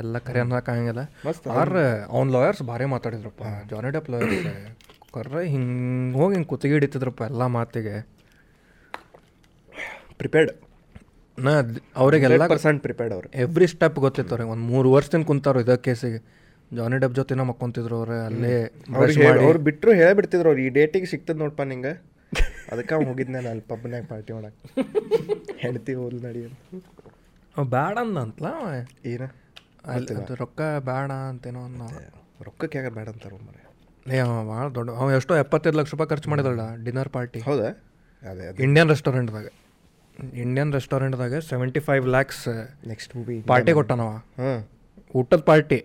ಎಲ್ಲ 0.02 0.18
ಕರೆ 0.26 0.40
ಅನ್ನೋಕ್ಕಾಗಂಗಿಲ್ಲ 0.44 1.02
ಮಸ್ತ್ 1.26 1.46
ಆದ್ರೆ 1.60 1.84
ಅವ್ನ 2.16 2.26
ಲಾಯರ್ಸ್ 2.36 2.62
ಭಾರಿ 2.70 2.86
ಮಾತಾಡಿದ್ರಪ್ಪ. 2.94 3.42
ಜಾನಿ 3.72 3.90
ಡೆಪ್ 3.96 4.10
ಲಾಯರ್ಸ್ 4.14 4.46
ಕರ್ರೆ 5.16 5.42
ಹಿಂಗೆ 5.54 6.16
ಹೋಗಿ 6.20 6.32
ಹಿಂಗೆ 6.36 6.48
ಕುತ್ತಿಗೆ 6.52 6.74
ಹಿಡಿತಿದ್ರಪ್ಪ 6.76 7.22
ಎಲ್ಲ 7.30 7.46
ಮಾತಿಗೆ. 7.56 7.96
ಪ್ರಿಪೇರ್ಡ್ 10.20 10.52
ನಾ 11.38 11.52
ಅವರಿಗೆಲ್ಲ 12.02 12.46
ಪರ್ಸೆಂಟ್ 12.54 12.80
ಪ್ರಿಪೇರ್ಡ್ 12.86 13.14
ಅವ್ರು. 13.16 13.28
ಎವ್ರಿ 13.44 13.66
ಸ್ಟೆಪ್ 13.74 13.96
ಗೊತ್ತಿತ್ತು 14.06 14.32
ಅವ್ರಿಗೆ. 14.34 14.50
ಒಂದು 14.54 14.66
ಮೂರು 14.72 14.88
ವರ್ಷದಿಂದ 14.96 15.26
ಕುಂತಾರೋ 15.30 15.60
ಇದೇ 15.64 15.76
ಕೇಸಿಗೆ. 15.86 16.20
ಜಾನಿ 16.70 16.96
ಡಬ್ 17.02 17.14
ಜೊತೆನ 17.18 17.42
ಮಕ್ಕೊಂತಿದ್ರು 17.48 17.96
ಅವ್ರೆ 18.00 18.18
ಅಲ್ಲೇ 18.28 18.56
ಅವ್ರು 19.46 19.60
ಬಿಟ್ಟರು 19.68 19.92
ಹೇಳ್ಬಿಡ್ತಿದ್ರು 20.02 20.48
ಅವ್ರು 20.50 20.62
ಈ 20.66 20.68
ಡೇಟಿಗೆ 20.78 21.08
ಸಿಗ್ತದೆ 21.12 21.38
ನೋಡ್ಪ 21.42 21.62
ನಿಂಗೆ. 21.72 21.92
ಅದಕ್ಕೆ 22.74 22.94
ಹೋಗಿದ್ನೆ 23.08 23.36
ನಾನು 23.38 23.50
ಅಲ್ಲಿ 23.52 23.64
ಪಬ್ನಾಗ 23.72 24.04
ಪಾರ್ಟಿ 24.12 24.32
ಮಾಡಕ್ಕೆ 24.36 24.82
ಹೆಂಡತಿ 25.62 25.94
ಹೋಲ್ 26.00 26.18
ನಡಿ 26.26 26.42
ಅಂತ. 26.48 26.60
ಅವ್ 27.54 27.66
ಬ್ಯಾಡ 27.74 27.96
ಅಂದಂತಲ 28.04 28.46
ಏನ 29.12 29.24
ಅಲ್ಲಿ 29.94 30.14
ರೊಕ್ಕ 30.42 30.60
ಬೇಡ 30.90 31.10
ಅಂತೇನೋ 31.32 31.62
ಅನ್ನೋ. 31.68 31.88
ರೊಕ್ಕಕ್ಕೆ 32.46 32.76
ಯಾಕೆ 32.78 32.92
ಬೇಡ 32.98 33.08
ಅಂತಾರ 33.14 33.34
ಮರೆ 33.48 33.60
ಏ 34.14 34.18
ಅವ 34.24 34.32
ಭಾಳ 34.52 34.64
ದೊಡ್ಡ 34.78 34.90
ಅವ 35.02 35.06
ಎಷ್ಟೋ 35.18 35.34
ಎಪ್ಪತ್ತೈದು 35.42 35.76
ಲಕ್ಷ 35.80 35.92
ರೂಪಾಯಿ 35.94 36.08
ಖರ್ಚು 36.12 36.28
ಮಾಡಿದಳ 36.30 36.64
ಡಿನ್ನರ್ 36.86 37.10
ಪಾರ್ಟಿ. 37.16 37.40
ಹೌದಾ? 37.48 37.68
ಅದೇ 38.22 38.44
ಅದೇ. 38.50 38.58
ಇಂಡಿಯನ್ 38.66 38.88
ರೆಸ್ಟೋರೆಂಟ್ದಾಗ 38.94 39.46
Indian 40.42 40.70
ರೆಸ್ಟೋರೆಂಟ್ದಾಗ 40.76 41.38
seventy 41.50 41.80
five 41.86 42.04
lakhs 42.14 42.42
next 42.90 43.12
movie 43.16 43.36
party 43.52 43.72
ಕೊಟ್ಟಾನವ. 43.78 44.10
ಹಾಂ. 44.40 44.60
ಊಟದ 45.20 45.42
ಪಾರ್ಟಿ. 45.50 45.78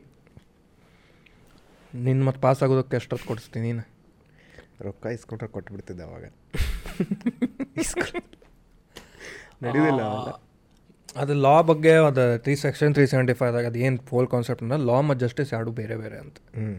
ನಿನ್ನ 1.93 2.21
ಮತ್ತೆ 2.27 2.41
ಪಾಸ್ 2.45 2.59
ಆಗೋದಕ್ಕೆ 2.63 2.95
ಎಷ್ಟೊತ್ತು 3.01 3.27
ಕೊಡಿಸ್ತೀನಿ 3.29 3.63
ನೀನು? 3.69 3.83
ರೊಕ್ಕ 4.79 5.05
ಇಸ್ಕೊಂಡ್ರೆ 5.15 5.47
ಕೊಟ್ಬಿಡ್ತಿದ್ದೆ 5.47 6.03
ಅವಾಗ. 6.03 6.25
ಅವೆಲ್ಲ 9.69 10.01
ಅದು 11.15 11.33
ಲಾ 11.45 11.53
ಬಗ್ಗೆ 11.61 11.93
ಅದು 12.09 12.23
ತ್ರೀ 12.37 12.53
ಸೆಕ್ಷನ್ 12.55 12.93
ತ್ರೀ 12.93 13.05
ಸೆವೆಂಟಿ 13.05 13.33
ಫೈವ್ದಾಗ 13.33 13.65
ಅದು 13.65 13.79
ಏನು 13.79 13.97
ಫೋಲ್ 14.09 14.27
ಕಾನ್ಸೆಪ್ಟ್ 14.27 14.63
ಅಂದ್ರೆ 14.63 14.79
ಲಾ 14.85 14.97
ಮತ್ತು 15.01 15.19
ಜಸ್ಟಿಸ್ 15.19 15.51
ಎರಡು 15.53 15.71
ಬೇರೆ 15.71 15.95
ಬೇರೆ 15.97 16.17
ಅಂತ. 16.17 16.37
ಹ್ಞೂ 16.55 16.73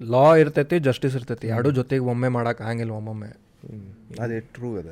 ಲಾ 0.00 0.26
ಇರ್ತೈತಿ 0.36 0.76
ಜಸ್ಟಿಸ್ 0.78 1.16
ಇರ್ತೈತಿ. 1.16 1.46
ಎರಡು 1.48 1.70
ಜೊತೆಗೆ 1.70 2.04
ಒಮ್ಮೆ 2.04 2.28
ಮಾಡೋಕೆ 2.28 2.62
ಆಗಂಗಿಲ್ಲ 2.64 2.90
ಒಮ್ಮೊಮ್ಮೆ. 2.90 3.30
ಅದೇ 4.20 4.40
ಟ್ರೂ 4.40 4.78
ಅದ. 4.78 4.88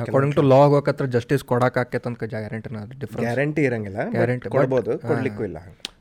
ಅಕಾರ್ಡಿಂಗ್ 0.00 0.34
ಟು 0.34 0.42
ಲಾ 0.42 0.56
ಹೋಗಕತ್ರ 0.56 1.04
ಜಸ್ಟಿಸ್ 1.06 1.44
ಕೊಡಕ್ಕೆ 1.44 1.80
ಆಕೈತೆ 1.80 2.08
ಅಂತ 2.08 2.24
ಗ್ಯಾರಂಟಿನ 2.24 2.76
ಅದು 2.76 2.94
ಡಿಫ್ರೆನ್ಸ್ 2.98 3.24
ಗ್ಯಾರಂಟಿ 3.26 3.62
ಇರಂಗಿಲ್ಲ 3.62 4.10
ಗ್ಯಾರಂಟಿ 4.10 4.48
but- 4.48 4.56
ಕೊಡ್ಬೋದು 4.56 4.98
ಕೊಡ್ಲಿಕ್ಕೂ 4.98 5.44
ಇಲ್ಲ 5.44 5.58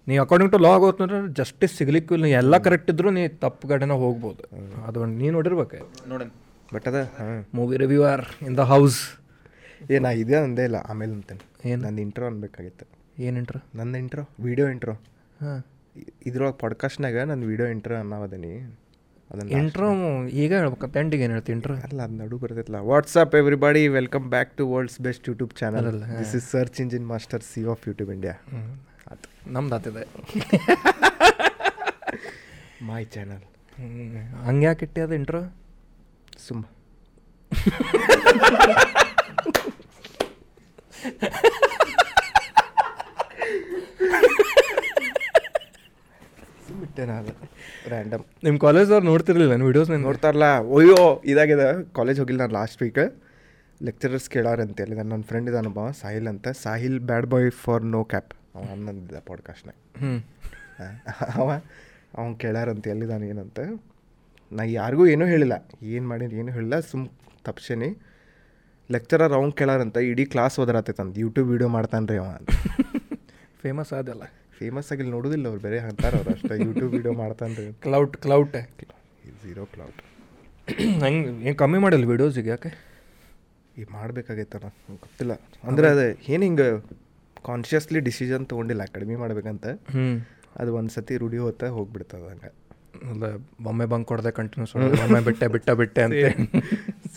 ನೀ 0.07 0.17
ಅಕಾರ್ಡಿಂಗ್ 0.17 0.51
ಟು 0.51 0.57
ಲಾ 0.57 0.69
ಹೋಗೋತಂದ್ರೆ 0.69 1.33
ಜಸ್ಟಿಸ್ 1.33 1.77
ಸಿಗ್ಲಿಕ್ಕೂ 1.77 2.15
ಇಲ್ಲ. 2.15 2.25
ನೀ 2.25 2.31
ಎಲ್ಲ 2.31 2.57
ಕರೆಕ್ಟ್ 2.57 2.91
ಇದ್ರು 2.91 3.11
ನೀ 3.11 3.27
ತಪ್ಪು 3.27 3.67
ಕಡೆನ 3.67 3.91
ಹೋಗ್ಬೋದು. 3.91 4.43
ಅದು 4.85 5.05
ನೀ 5.05 5.29
ನೋಡಿರ್ಬೇಕು. 5.29 5.77
ನೋಡೋಣ. 6.09 6.29
ಬಟ್ 6.73 6.87
ಅದ 6.87 6.95
movie 6.95 7.43
movie 7.53 7.77
reviewer 7.77 8.25
in 8.41 8.57
the 8.57 8.59
house 8.59 8.99
ಏ 9.91 9.99
ನಾ 9.99 10.09
ಇದೇ 10.09 10.35
ಅಂದೇ 10.35 10.63
ಇಲ್ಲ 10.63 10.75
ಆಮೇಲೆ 10.75 11.11
ಅಂತೇನೆ 11.11 11.43
ಏನು? 11.69 11.81
ನಂದು 11.83 12.01
ಇಂಟ್ರೋ 12.01 12.25
ಅನ್ಬೇಕಾಗಿತ್ತು. 12.25 12.85
ಏನು 13.19 13.37
ಇಂಟ್ರೋ 13.37 13.59
ನನ್ನ 13.75 13.95
ಇಂಟ್ರೋ 13.95 14.23
ವಿಡಿಯೋ 14.39 14.67
ಇಂಟ್ರೋ 14.67 14.93
ಹಾಂ. 15.41 15.59
ಇದ್ರೊಳಗೆ 16.25 16.57
ಪಾಡ್ಕಾಸ್ಟ್ನಾಗ 16.57 17.17
ನನ್ನ 17.21 17.43
ವಿಡಿಯೋ 17.45 17.67
ಇಂಟ್ರೋ 17.67 17.95
ಅನ್ನೋದನಿ 17.95 18.53
ಅದನ್ನ 19.33 19.49
ಇಂಟ್ರೋ 19.57 19.87
ಈಗ 20.41 20.51
ಹೇಳ್ಬೇಕಂತ 20.57 20.95
ಎಂಡಿಗೆ 20.97 21.23
ಏನು 21.25 21.33
ಹೇಳ್ತೀವಿ 21.35 21.55
ಇಂಟ್ರೋ 21.57 21.75
ಅಲ್ಲ 21.87 21.99
ಅದು 22.05 22.15
ನಡು 22.19 22.37
ಬರ್ತೈತಲ್ಲ 22.41 22.79
what's up 22.89 23.35
everybody 23.39 23.81
welcome 23.95 24.25
back 24.33 24.51
to 24.57 24.65
world's 24.71 24.99
best 25.01 25.27
YouTube 25.29 25.53
channel 25.61 25.87
ಅಲ್ಲ 25.91 26.03
this 26.19 26.35
is 26.39 26.47
search 26.51 26.79
engine 26.83 27.07
master 27.13 27.45
C 27.49 27.63
of 27.73 27.85
YouTube 27.89 28.11
India 28.15 28.35
ಆತು 29.11 29.29
ನಮ್ದು 29.51 29.75
ಆತಿದೆ 29.77 30.05
ಮೈ 32.87 33.03
ಚಾನಲ್ 33.13 33.43
ಹಂಗೆ 34.45 34.65
ಯಾಕೆ 34.67 34.85
ಇಟ್ಟಿ 34.87 35.01
ಅದು 35.01 35.15
ಇಂಟ್ರೋ 35.21 35.41
ಸುಮ್ಮ. 36.39 36.63
ಸುಮ್ಮಿಟ್ಟೆ 46.65 47.03
ನಾನು. 47.05 47.33
ರ್ಯಾಂಡಮ್ 47.89 48.23
ನಿಮ್ಮ 48.43 48.57
ಕಾಲೇಜ್ದವ್ರು 48.59 49.05
ನೋಡ್ತಿರ್ಲಿಲ್ಲ 49.05 49.51
ನಾನು 49.51 49.65
ವೀಡಿಯೋಸ್ 49.65 49.89
ನಾನು 49.89 50.03
ನೋಡ್ತಾರಲ್ಲ. 50.03 50.43
ಅಯ್ಯೋ 50.77 51.21
ಇದಾಗಿದೆ. 51.25 51.93
ಕಾಲೇಜ್ 51.93 52.19
ಹೋಗಿಲ್ಲ 52.19 52.39
ನಾನು 52.41 52.53
ಲಾಸ್ಟ್ 52.53 52.81
ವೀಕ್ 52.81 52.99
ಲೆಕ್ಚರರ್ಸ್ 53.83 54.29
ಕೇಳಾರಂತೆ 54.29 54.83
ಅಲ್ಲಿ. 54.83 54.95
ನನ್ನ 54.95 55.21
ಫ್ರೆಂಡ್ 55.21 55.49
ಇದಾನೊಬ್ಬ 55.49 55.89
ಸಾಹಿಲ್ 55.91 56.27
ಅಂತ. 56.27 56.47
Sahil 56.47 56.99
bad 56.99 57.25
boy 57.25 57.51
for 57.51 57.83
no 57.83 58.03
cap 58.03 58.33
ಅವ 58.55 58.61
ಅನ್ನಂದಿದ್ದ 58.71 59.19
ಪಾಡ್ಕಾಸ್ಟ್ನಾಗ 59.27 59.77
ಹ್ಞೂ 59.99 60.15
ಅವ 61.41 61.49
ಅವ್ನು 62.17 62.35
ಕೇಳಾರಂತೆ 62.35 62.89
ಎಲ್ಲಿದ್ದಾನೆ 62.89 63.27
ಏನಂತ. 63.27 63.59
ನಾ 64.51 64.63
ಯಾರಿಗೂ 64.63 65.07
ಏನೂ 65.07 65.25
ಹೇಳಿಲ್ಲ. 65.25 65.69
ಏನು 65.81 66.07
ಮಾಡೀನಿ 66.07 66.35
ಏನೂ 66.35 66.51
ಹೇಳಿಲ್ಲ. 66.51 66.79
ಸುಮ್ 66.79 67.07
ತಪ್ಸೇನಿ. 67.45 67.89
ಲೆಕ್ಚರರ್ 68.91 69.33
ಅವ್ನು 69.33 69.51
ಕೇಳಾರಂತ. 69.51 69.97
ಇಡೀ 69.97 70.25
ಕ್ಲಾಸ್ 70.25 70.59
ಓದರತ್ತೈತಂತ 70.59 71.17
ಯೂಟ್ಯೂಬ್ 71.17 71.49
ವೀಡಿಯೋ 71.49 71.69
ಮಾಡ್ತಾನೆ 71.69 72.07
ರೀ 72.13 72.17
ಅವ 72.17 72.37
ಫೇಮಸ್ 73.61 73.93
ಆದಲ್ಲ. 73.99 74.23
ಫೇಮಸ್ 74.63 74.89
ಆಗಿಲ್ಲ 74.93 75.11
ನೋಡೋದಿಲ್ಲ 75.17 75.45
ಅವ್ರು 75.51 75.61
ಬೇರೆ 75.67 75.77
ಅಂತಾರೆ 75.89 76.15
ಅವ್ರು 76.19 76.31
ಅಷ್ಟೇ. 76.35 76.55
ಯೂಟ್ಯೂಬ್ 76.67 76.91
ವೀಡಿಯೋ 76.97 77.13
ಮಾಡ್ತಾನೆ 77.21 77.53
ರೀ 77.59 77.67
ಕ್ಲೌಟ್ 77.85 78.15
ಕ್ಲೌಟ್ 78.25 78.57
ಝೀರೋ 79.43 79.63
ಕ್ಲೌಡ್ 79.75 80.01
ಹಂಗೆ 81.03 81.29
ಏನು 81.47 81.55
ಕಮ್ಮಿ 81.61 81.79
ಮಾಡಲ್ಲ 81.83 82.05
ವೀಡಿಯೋಸಿಗೆ 82.11 82.49
ಯಾಕೆ? 82.53 82.69
ಈಗ 83.79 83.85
ಮಾಡಬೇಕಾಗೈತನ 83.95 84.67
ಗೊತ್ತಿಲ್ಲ. 85.03 85.33
ಅಂದ್ರೆ 85.69 85.87
ಅದು 85.93 86.05
ಏನು 86.33 86.43
ಹಿಂಗೆ 86.47 86.67
ಕಾನ್ಷಿಯಸ್ಲಿ 87.47 87.99
ಡಿಸಿಷನ್ 88.07 88.43
ತೊಗೊಂಡಿಲ್ಲ 88.51 88.83
ಕಡಿಮೆ 88.95 89.15
ಮಾಡ್ಬೇಕಂತ. 89.23 89.65
ಅದು 90.61 90.71
ಒಂದು 90.79 90.91
ಸತಿ 90.95 91.15
ರೂಢಿ 91.23 91.39
ಹೋಗ್ತಾ 91.45 91.67
ಹೋಗ್ಬಿಡ್ತದೆ 91.77 92.27
ಹಂಗೆ. 92.33 92.51
ಅಲ್ಲ 93.11 93.23
ಒಮ್ಮೆ 93.71 93.85
ಬಂಕ್ 93.93 94.07
ಕೊಡದೆ 94.11 94.31
ಕಂಟಿನ್ಯೂಸ್ 94.39 94.73
ಒಮ್ಮೆ 95.05 95.21
ಬಿಟ್ಟೆ 95.27 95.47
ಬಿಟ್ಟ 95.55 95.69
ಬಿಟ್ಟೆ 95.81 96.03
ಅಂತ. 96.07 96.23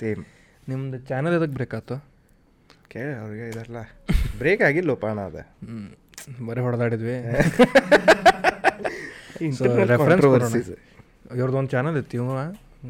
ಸೇಮ್ 0.01 0.23
ನಿಮ್ದು 0.71 0.99
ಚಾನಲ್ 1.11 1.37
ಎದಕ್ಕೆ 1.39 1.57
ಬ್ರೇಕಾಯ್ತು 1.59 1.97
ಓಕೆ 2.85 3.03
ಅವ್ರಿಗೆ 3.23 3.47
ಇದಲ್ಲ 3.53 3.79
ಬ್ರೇಕ್ 4.41 4.63
ಆಗಿಲ್ಲಪ್ಪ 4.69 5.07
ಅಣ್ಣ 5.13 5.23
ಅದ. 5.31 5.39
ಹ್ಞೂ 5.67 5.79
ಬರೀ 6.47 6.61
ಹೊಡೆದಾಡಿದ್ವಿ. 6.67 7.17
Internal 9.47 9.87
reference 9.91 10.23
controversies. 10.25 10.69
ಇವ್ರದ್ದು 11.39 11.59
ಒಂದು 11.61 11.71
ಚಾನಲ್ 11.75 11.97
ಇತ್ತು 12.01 12.17
ಇವ 12.19 12.27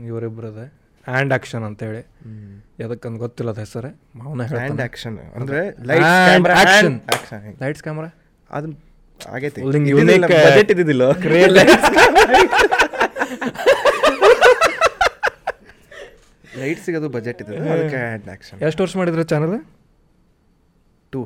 ಇವರಿಬ್ಬರದ 0.09 0.61
ಹ್ಯಾಂಡ್ 1.07 1.33
ಆಕ್ಷನ್ 1.37 1.65
ಅಂತೇಳಿ. 1.69 2.03
ಎದಕ್ಕಂತ 2.85 3.17
ಗೊತ್ತಿಲ್ಲ 3.25 3.51
ಅದು 3.55 3.61
ಹೆಸರೇ. 3.65 3.91
ಅವನ 4.27 4.45
ಹ್ಯಾಂಡ್ 4.53 4.83
ಆಕ್ಷನ್ 4.87 5.17
ಅಂದ್ರೆ 5.39 5.61
lights 5.91 6.13
camera 6.29 6.55
action. 6.65 6.95
Action 7.17 7.45
lights 7.63 7.85
camera 7.87 8.11
ಅದು 8.51 8.69
ಆಗೈತಿ. 9.21 9.61
uh, 9.61 9.67
ಬಜೆಟ್ 10.47 10.71
ಇದ್ದಿದ್ದಿಲ್ಲ. 10.75 11.05
ಲೈಟ್ಸಿಗೆ 16.61 16.97
ಅದು 17.01 17.09
ಬಜೆಟ್ 17.17 17.41
ಇದೆ 17.43 17.57
ಅದಕ್ಕೆ 17.75 17.99
ಹ್ಯಾಂಡ್ 17.99 18.29
ಆಕ್ಷನ್ 18.35 18.61
ಎಷ್ಟು 18.69 18.83
ವರ್ಷ 18.85 18.95
ಮಾಡಿದ್ರೆ 18.97 19.25
channel 19.25 19.57
two 21.13 21.21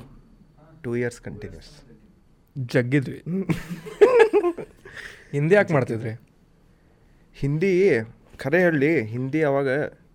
two 0.84 0.90
years 0.96 1.20
continuous 1.20 1.70
ಜಗ್ಗಿದ್ವಿ. 2.66 3.18
Hindi 5.32 5.54
ಯಾಕೆ 5.54 5.72
ಮಾಡ್ತಿದ್ರಿ? 5.72 6.12
ಹಿಂದಿ 7.34 7.90
ಖರೆ 8.36 8.62
ಹೇಳಿ 8.62 9.02
ಹಿಂದಿ 9.04 9.42
ಅವಾಗ 9.42 9.68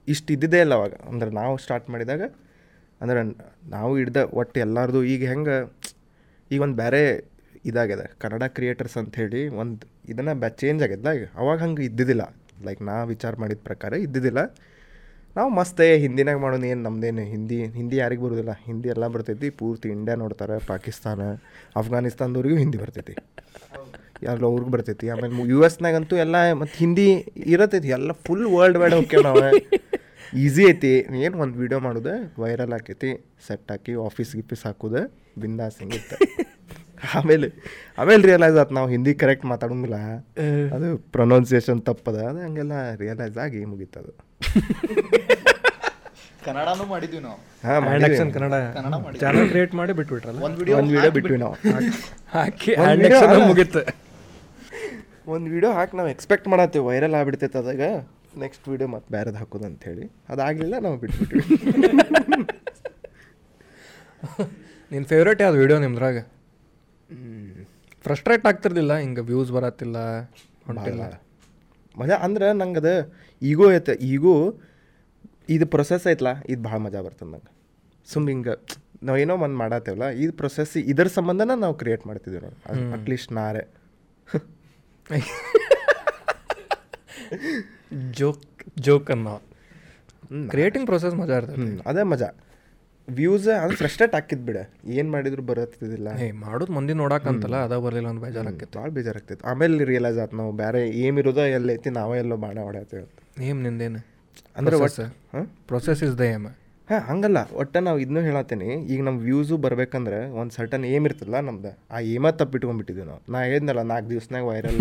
ಇಷ್ಟು 0.08 0.34
ಇದ್ದಿದ್ದೇ 0.34 0.60
ಇಲ್ಲ 0.60 0.74
ಅವಾಗ. 0.74 0.94
ಅಂದ್ರೆ 1.10 1.30
ನಾವು 1.30 1.58
ಸ್ಟಾರ್ಟ್ 1.58 1.90
ಮಾಡಿದಾಗ 1.90 2.22
ಅಂದ್ರೆ 3.02 3.22
ನಾವು 3.70 3.98
ಹಿಡ್ದ 3.98 4.18
ಒಟ್ಟು 4.18 4.60
ಎಲ್ಲರದು 4.60 5.04
ಈಗ 5.04 5.30
ಹೆಂಗೆ 5.30 5.56
ಈಗ 6.52 6.62
ಒಂದು 6.62 6.76
ಬೇರೆ 6.76 7.02
ಇದಾಗಿದೆ 7.66 8.16
ಕನ್ನಡ 8.20 8.44
ಕ್ರಿಯೇಟರ್ಸ್ 8.44 8.98
ಅಂತ 8.98 9.16
ಹೇಳಿ 9.16 9.48
ಒಂದು 9.48 9.88
ಇದನ್ನು 10.10 10.40
ಬ್ಯಾ 10.40 10.50
ಚೇಂಜ್ 10.50 10.84
ಆಗ್ಯದ 10.84 11.08
ಈಗ. 11.14 11.26
ಅವಾಗ 11.36 11.60
ಹಂಗೆ 11.60 11.84
ಇದ್ದಿದ್ದಿಲ್ಲ. 11.84 12.36
ಲೈಕ್ 12.66 12.82
ನಾ 12.82 13.04
ವಿಚಾರ 13.04 13.36
ಮಾಡಿದ 13.38 13.58
ಪ್ರಕಾರ 13.64 13.94
ಇದ್ದಿದ್ದಿಲ್ಲ. 13.94 14.40
ನಾವು 15.38 15.50
ಮಸ್ತೆ 15.58 15.86
ಹಿಂದಿನಾಗ 16.04 16.38
ಮಾಡೋಣ 16.44 16.66
ಏನು 16.74 16.82
ನಮ್ಮದೇನು 16.88 17.24
ಹಿಂದಿ 17.32 17.58
ಹಿಂದಿ 17.78 17.96
ಯಾರಿಗೆ 18.02 18.22
ಬರೋದಿಲ್ಲ? 18.26 18.54
ಹಿಂದಿ 18.68 18.88
ಎಲ್ಲ 18.94 19.06
ಬರ್ತೈತಿ 19.14 19.48
ಪೂರ್ತಿ 19.60 19.88
ಇಂಡಿಯಾ 19.96 20.16
ನೋಡ್ತಾರೆ 20.22 20.58
ಪಾಕಿಸ್ತಾನ 20.70 21.22
ಅಫ್ಘಾನಿಸ್ತಾನದವ್ರಿಗೂ 21.80 22.58
ಹಿಂದಿ 22.64 22.78
ಬರ್ತೈತಿ. 22.84 23.16
ಎಲ್ಲ 24.32 24.44
ಅವ್ರಿಗೆ 24.50 24.72
ಬರ್ತೈತಿ 24.76 25.06
ಆಮೇಲೆ 25.14 25.48
ಯು 25.54 25.60
ಎಸ್ನಾಗಂತೂ 25.68 26.16
ಎಲ್ಲ 26.26 26.36
ಮತ್ತು 26.62 26.76
ಹಿಂದಿ 26.84 27.08
ಇರತೈತಿ 27.54 27.90
ಎಲ್ಲ 27.98 28.12
ಫುಲ್ 28.28 28.46
ವರ್ಲ್ಡ್ 28.54 28.78
ವೈಡ್ 28.82 28.96
ಹೋಗ್ಯಾವ 29.00 29.24
ನಾವು. 29.30 29.60
ಈಸಿ 30.44 30.64
ಐತಿ. 30.70 30.94
ಏನು 31.26 31.36
ಒಂದು 31.44 31.56
ವೀಡಿಯೋ 31.62 31.80
ಮಾಡೋದು 31.88 32.14
ವೈರಲ್ 32.44 32.74
ಆಕೈತಿ 32.78 33.12
ಸೆಟ್ 33.48 33.70
ಹಾಕಿ 33.72 33.94
ಆಫೀಸ್ 34.08 34.32
ಗಿಫೀಸ್ 34.38 34.64
ಹಾಕೋದು 34.68 35.02
ಬಿಂದಾಸ್ 35.42 35.78
ಹಿಂಗಿತ್ತು. 35.84 36.18
ಆಮೇಲೆ 37.18 37.48
ಆಮೇಲೆ 38.02 38.22
ರಿಯಲೈಸ್ 38.30 38.58
ಆಯ್ತು 38.62 38.76
ನಾವು 38.78 38.88
ಹಿಂದಿ 38.94 39.12
ಕರೆಕ್ಟ್ 39.24 39.46
ಮಾತಾಡೋಂಗಿಲ್ಲ. 39.52 39.98
ಅದು 40.76 40.88
ಪ್ರೊನೌನ್ಸಿಯೇಷನ್ 41.16 41.82
ತಪ್ಪದ 41.90 42.20
ಅದು 42.32 42.42
ಹಂಗೆಲ್ಲ 42.46 42.78
ರಿಯಲೈಸ್ 43.04 43.38
ಆಗಿ 43.46 43.62
ಮುಗೀತದು 43.74 44.14
ಕನ್ನಡನೂ 46.46 46.84
ಮಾಡಿದ್ವಿ 46.86 47.20
ನಾವು. 47.20 47.40
ಹಾಂ 47.68 47.84
hand 47.84 48.06
action 48.08 48.32
Kannada. 48.34 48.56
Channel 49.22 49.48
create 49.50 49.74
ಮಾಡಿ 49.80 49.94
ಬಿಟ್ಬಿಟ್ರಲ್ಲ? 50.00 50.42
ಒಂದು 50.48 50.58
ವಿಡಿಯೋ 50.58 50.78
ಒಂದು 50.78 50.94
ವಿಡಿಯೋ 50.96 51.12
ಬಿಟ್ವಿ 51.12 51.38
ನಾವು. 51.38 51.56
ಹಾಕಿ 52.36 52.74
ಹ್ಯಾಂಡ್ 52.76 53.06
ಆಕ್ಷನ್. 53.06 53.48
ಮುಗೀತು. 53.52 53.82
ಒಂದು 55.36 55.48
ವಿಡಿಯೋ 55.52 55.72
ಹಾಕಿ 55.72 55.98
ನಾವು 55.98 56.10
ಎಕ್ಸ್ಪೆಕ್ಟ್ 56.10 56.48
ಮಾಡತ್ತೀವಿ. 56.48 56.86
ವೈರಲ್ 56.86 57.16
ಆಗ್ಬಿಡ್ತೈತೆ 57.20 57.58
ಅದಾಗ. 57.58 57.82
ನೆಕ್ಸ್ಟ್ 58.40 58.66
ವಿಡಿಯೋ 58.70 58.88
ಮತ್ತೆ 58.90 59.10
ಬೇರೆದು 59.16 59.38
ಹಾಕೋದು 59.38 59.66
ಅಂತೇಳಿ. 59.66 60.06
ಅದಾಗಲಿಲ್ಲ 60.30 60.76
ನಾವು 60.86 60.98
ಬಿಟ್ಬಿಟ್ವಿ. 60.98 61.44
ನಿನ್ನ 64.92 65.06
ಫೇವ್ರೇಟ್ 65.06 65.42
ಯಾವ್ದು 65.42 65.60
ವಿಡಿಯೋ 65.60 65.80
ನಿಮ್ದ್ರಾಗ? 65.80 66.18
ಫ್ರಸ್ಟ್ರೇಟ್ 68.04 68.46
ಆಗ್ತಿರ್ಲಿಲ್ಲ? 68.48 68.94
ಹಿಂಗೆ 68.98 69.22
ವ್ಯೂಸ್ 69.22 69.52
ಬರತ್ತಿಲ್ಲ 69.52 69.98
ಹೊಂಟಿಲ್ಲ. 70.68 71.04
ಮಜಾ 72.00 72.16
ಅಂದ್ರೆ 72.26 72.48
ನಂಗೆ 72.54 72.80
ಅದು 72.80 72.94
ಈಗೋ 73.42 73.72
ಐತೆ 73.74 73.94
ಈಗೂ 74.04 74.34
ಇದು 75.50 75.66
ಪ್ರೊಸೆಸ್ 75.66 76.08
ಐತಲ್ಲ 76.08 76.32
ಇದು 76.46 76.62
ಭಾಳ 76.62 76.78
ಮಜಾ 76.78 77.02
ಬರ್ತದೆ 77.02 77.30
ನಂಗೆ. 77.32 77.52
ಸುಮ್ 78.08 78.28
ಹಿಂಗೆ 78.30 78.56
ನಾವು 79.04 79.18
ಏನೋ 79.18 79.36
ಒಂದು 79.38 79.56
ಮಾಡತ್ತೇವಲ್ಲ 79.56 80.10
ಇದು 80.16 80.34
ಪ್ರೊಸೆಸ್ 80.34 80.78
ಇದರ 80.92 81.08
ಸಂಬಂಧನ 81.08 81.52
ನಾವು 81.56 81.74
ಕ್ರಿಯೇಟ್ 81.74 82.08
ಮಾಡ್ತಿದ್ವಿ 82.08 82.42
ನಾವು 82.42 82.56
ಅಟ್ಲೀಸ್ಟ್ 82.94 83.32
ನಾರೆ. 83.34 83.64
ಜೋಕ್ 88.20 88.44
ಜೋಕ್ 88.80 89.12
ಅನ್ನೋ. 89.12 89.36
ಕ್ರಿಯೇಟಿಂಗ್ 90.50 90.86
ಪ್ರೊಸೆಸ್ 90.86 91.16
ಮಜಾ 91.16 91.36
ಇರ್ತದೆ 91.38 91.68
ಅದೇ 91.86 92.04
ಮಜಾ. 92.04 92.30
ವ್ಯೂಸ್ 93.08 93.48
ಅದು 93.48 93.76
ಫ್ರಸ್ಟ್ರೇಟ್ 93.76 94.16
ಹಾಕಿದ್ 94.16 94.44
ಬಿಡ. 94.46 94.58
ಏನು 94.98 95.12
ಮಾಡಿದ್ರು 95.12 95.44
ಬರತ್ತಿದ್ದಿಲ್ಲ. 95.44 96.10
ಏ 96.26 96.32
ಮಾಡೋದು 96.32 96.74
ಮಂದಿ 96.74 96.94
ನೋಡಕ್ಕಂತಲ್ಲ 96.94 97.56
ಅದ 97.56 97.76
ಬರಲಿಲ್ಲ 97.78 98.08
ಒಂದು 98.08 98.22
ಬೇಜಾರಾಗ್ತಿತ್ತು 98.22 98.80
ಭಾಳ 98.80 98.90
ಬೇಜಾರಾಗ್ತಿತ್ತು 98.90 99.46
ಆಮೇಲೆ 99.48 99.86
ರಿಯಲೈಸ್ 99.86 100.18
ಆಯ್ತು 100.18 100.38
ನಾವು 100.38 100.52
ಬೇರೆ 100.64 100.82
ಏಮ್ 101.04 101.20
ಎಲ್ಲ 101.20 101.44
ಎಲ್ಲೈತಿ 101.60 101.90
ನಾವೇ 101.90 102.18
ಎಲ್ಲೋ 102.18 102.38
ಬಾಣ 102.38 102.58
ಹೊಡೆಯತ್ತೇವೆ 102.60 103.04
ಅಂತ. 103.04 103.20
ಏಮ್ 103.38 103.64
ನಿಂದೇನು? 103.64 104.00
ಅಂದ್ರೆ 104.58 104.76
Process. 104.78 105.02
ಒಟ್ಟು 105.02 105.38
ಹಾಂ 105.38 105.46
ಪ್ರೊಸೆಸ್ 105.68 106.04
ಇಸ್ 106.04 106.16
ದ 106.20 106.22
ಏಮ್ 106.34 106.46
ಹಾಂ 106.88 107.02
ಹಂಗಲ್ಲ. 107.10 107.40
ಒಟ್ಟು 107.62 107.80
ನಾವು 107.80 108.00
ಇದನ್ನೂ 108.00 108.22
ಹೇಳತ್ತೀನಿ 108.22 108.68
ಈಗ 108.94 109.00
ನಮ್ಮ 109.04 109.20
ವ್ಯೂಸು 109.20 109.58
ಬರ್ಬೇಕಂದ್ರೆ 109.58 110.20
ಒಂದು 110.40 110.54
ಸರ್ಟನ್ 110.58 110.86
ಏಮ್ 110.86 111.06
ಇರ್ತಲ್ಲ 111.06 111.40
ನಮ್ದು. 111.40 111.72
ಆ 111.92 112.00
ಏಮ 112.00 112.30
ತಪ್ಪಿಟ್ಕೊಂಡ್ಬಿಟ್ಟಿದ್ವಿ 112.30 113.06
ನಾವು. 113.06 113.22
ನಾ 113.34 113.40
ಹೇಳಿದ್ನಲ್ಲ 113.44 113.82
ನಾಲ್ಕು 113.82 114.10
ದಿವ್ಸನಾಗ 114.10 114.44
viral 114.52 114.80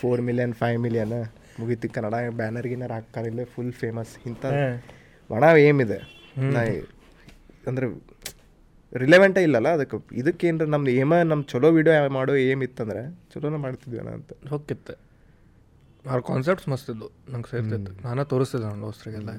four 0.00 0.20
million 0.20 0.54
five 0.54 0.78
million 0.80 1.14
ಮುಗೀತಿ 1.60 1.88
Kannada 1.88 2.14
banner 2.40 2.68
ಗಿನ್ನರ್ 2.72 2.92
ಹಾಕ್ಕಾರಿಲ್ಲ 2.92 3.44
ಫುಲ್ 3.54 3.72
ಫೇಮಸ್ 3.72 4.14
ಇಂಥ 4.26 4.44
ಒಣ 5.30 5.44
ಏಮ್ 5.68 5.80
ಇದೆ. 5.86 5.98
ನಾ 6.54 6.62
ಅಂದ್ರೆ 7.66 7.86
ರಿಲೆವೆಂಟೇ 8.92 9.42
ಇಲ್ಲಲ್ಲ 9.42 9.68
ಅದಕ್ಕೆ 9.68 9.96
ಇದಕ್ಕೇನ್ರ 10.16 10.64
ನಮ್ದು 10.64 10.90
ಏಮ 10.90 11.14
ನಮ್ಮ 11.22 11.42
ಚಲೋ 11.42 11.68
ವಿಡಿಯೋ 11.70 12.08
ಮಾಡೋ 12.08 12.34
ಏಮ್ 12.34 12.62
ಇತ್ತಂದ್ರೆ 12.62 13.02
ಚಲೋನ 13.34 13.56
ಮಾಡ್ತಿದ್ವಿ 13.56 14.00
ಅಂತ. 14.14 14.32
ಹೋಗಿತ್ತು 14.48 14.94
ಅವ್ರ 16.04 16.20
ಕಾನ್ಸೆಪ್ಟ್ಸ್ 16.28 16.68
ಮಸ್ತ್ 16.68 16.88
ಇದ್ದು 16.92 17.06
ನಂಗೆ 17.30 17.48
ಸೇರ್ತಿತ್ತು 17.50 17.92
ನಾನೇ 18.04 18.24
ತೋರಿಸ್ತಿದ್ದೆ 18.24 18.66
ನನ್ನ 18.66 18.82
ದೋಸ್ತರಿಗೆಲ್ಲ 18.86 19.32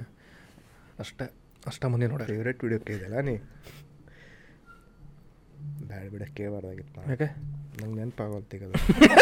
ಅಷ್ಟೇ. 1.00 1.26
ಅಷ್ಟೇ 1.64 1.88
ಮಂದಿ 1.88 2.08
ನೋಡಿ 2.08 2.26
ಫೇವ್ರೇಟ್ 2.32 2.62
ವಿಡಿಯೋ 2.66 2.80
ಕೇಳಿದೆಲ್ಲ 2.88 3.20
ನೀ? 3.22 3.36
ಬ್ಯಾಡ 5.90 6.04
ಬಿಡ 6.14 6.24
ಕೇಳಬಾರ್ದಾಗಿತ್ತು 6.38 7.02
ಯಾಕೆ? 7.12 7.28
ನಂಗೆ 7.80 7.98
ನೆನಪಾಗಲ್ತೀಗ 8.02 8.64
ಸುಮ್ಮನೆ 8.84 9.18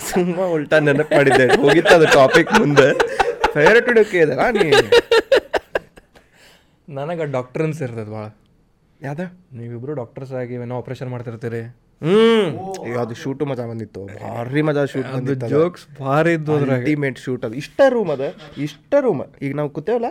ಸುಮ್ಮ 0.08 0.44
ಉಲ್ಟಾ 0.54 0.76
ನೆನಪು 0.80 1.14
ಮಾಡಿದ್ದೆ 1.16 1.46
ಹೋಗಿತ್ತು 1.62 1.92
ಅದು 1.96 2.06
ಟಾಪಿಕ್ 2.14 2.52
ಮುಂದೆ. 2.60 2.86
ಫೇವ್ರೇಟ್ 3.54 3.88
ವಿಡಿಯೋ 3.90 4.04
ಕೇಳಿದೆಲ್ಲ 4.12 4.44
ನೀ? 4.56 4.66
ನನಗೆ 6.88 7.24
ಡಾಕ್ಟರ್ 7.36 7.62
ಅನ್ಸಿರ್ತದೆ 7.62 8.10
ಭಾಳ 8.10 8.26
ಯಾವ್ದು? 9.00 9.24
ನೀವಿಬ್ಬರು 9.58 9.92
ಡಾಕ್ಟರ್ಸ್ 10.00 10.32
ಆಗಿ 10.40 10.54
ಏನೋ 10.58 10.76
ಆಪ್ರೇಷನ್ 10.82 11.10
ಮಾಡ್ತಿರ್ತೀರಿ. 11.14 11.62
ಹ್ಮ್. 12.02 12.48
ಈಗ 12.88 12.96
ಅದು 12.98 13.14
ಶೂಟು 13.14 13.44
ಮಜಾ 13.46 13.64
ಬಂದಿತ್ತು. 13.66 14.00
ಭಾರಿ 14.22 14.62
ಮಜಾ 14.62 14.82
ಶೂಟ್ 14.86 15.08
ಬಂದಿತ್ತು 15.14 15.48
ಜೋಕ್ಸ್ 15.48 15.84
ಭಾರಿ 16.00 16.32
ಇದ್ದು 16.32 16.52
ಅಲ್ಟಿಮೇಟ್ 16.68 17.18
ಶೂಟ್ 17.18 17.44
ಅದು. 17.44 17.54
ಇಷ್ಟ 17.54 17.80
ರೂಮ್ 17.88 18.10
ಅದ. 18.10 18.26
ಇಷ್ಟ 18.58 18.92
ರೂಮ್ 19.00 19.22
ಈಗ 19.42 19.52
ನಾವು 19.56 19.70
ಕೂತೇವಲ್ಲ. 19.70 20.10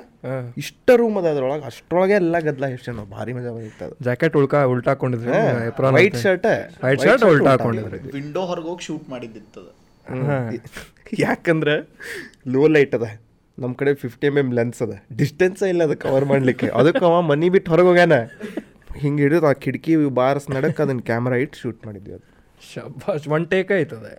ಇಷ್ಟ 0.58 0.89
ರೂಮ್ 0.95 1.17
ಅದ 1.17 1.26
ಅದ್ರೊಳಗೆ. 1.26 1.65
ಅಷ್ಟ್ರೊಳಗೆ 1.65 2.13
ಎಲ್ಲ 2.13 2.39
ಗದ್ದಲ 2.39 2.65
ಎಷ್ಟು 2.76 2.91
ನಾವು 2.91 3.10
ಭಾರಿ 3.10 3.34
ಮಜಾ 3.34 3.52
ಬಂದಿತ್ತು 3.52 3.86
ಅದು. 3.86 3.95
ಜಾಕೆಟ್ 4.04 4.36
ಉಳ್ಕಾ 4.36 4.63
ಉಲ್ಟಾ 4.65 4.91
ಹಾಕೊಂಡಿದ್ರಿ 4.91 5.32
ವೈಟ್ 5.97 6.17
ಶರ್ಟ್ 6.17 6.47
ವೈಟ್ 6.84 7.02
ಶರ್ಟ್ 7.02 7.26
ಉಲ್ಟಾ 7.26 7.50
ಹಾಕೊಂಡಿದ್ರಿ 7.50 8.00
ವಿಂಡೋ 8.17 8.43
ಹೊರಗೆ 8.45 8.67
ಹೋಗಿ 8.67 8.86
ಶೂಟ್ 8.86 9.10
ಮಾಡಿದ್ದಿತ್ತದ 9.10 9.67
ಯಾಕಂದ್ರೆ 11.19 11.76
ಲೋ 12.47 12.67
ಲೈಟ್ 12.67 12.95
ಅದ. 12.95 13.08
ನಮ್ಮ 13.58 13.73
ಕಡೆ 13.73 13.93
ಫಿಫ್ಟಿ 13.95 14.28
ಎಂ 14.28 14.38
ಎಂ 14.38 14.50
ಲೆನ್ಸ್ 14.52 14.82
ಅದ. 14.82 14.93
ಡಿಸ್ಟೆನ್ಸ್ 15.15 15.62
ಇಲ್ಲ 15.63 15.84
ಅದು 15.84 15.95
ಕವರ್ 15.97 16.26
ಮಾಡ್ಲಿಕ್ಕೆ. 16.26 16.67
ಅದಕ್ಕೆ 16.73 17.06
ಅವ 17.06 17.21
ಮನಿ 17.21 17.50
ಬಿಟ್ಟು 17.50 17.71
ಹೊರಗೆ 17.71 17.88
ಹೋಗ್ಯಾನ. 17.88 18.15
ಹಿಂಗೆ 19.03 19.21
ಹಿಡಿದು 19.25 19.47
ಆ 19.51 19.53
ಕಿಟಕಿ 19.63 19.93
ಬಾರ್ಸ್ 20.19 20.47
ನಡಕ್ಕೆ 20.55 20.81
ಅದನ್ನ 20.86 21.01
ಕ್ಯಾಮ್ರಾ 21.10 21.38
ಇಟ್ಟು 21.43 21.57
ಶೂಟ್ 21.63 21.79
ಮಾಡಿದ್ವಿ 21.88 22.13
ಅದು. 22.17 22.25
ಶಬಾಷ್ 22.71 23.27
ಒನ್ 23.38 23.45
ಟೇಕ್ 23.53 23.71
ಆಯ್ತದೆ. 23.77 24.13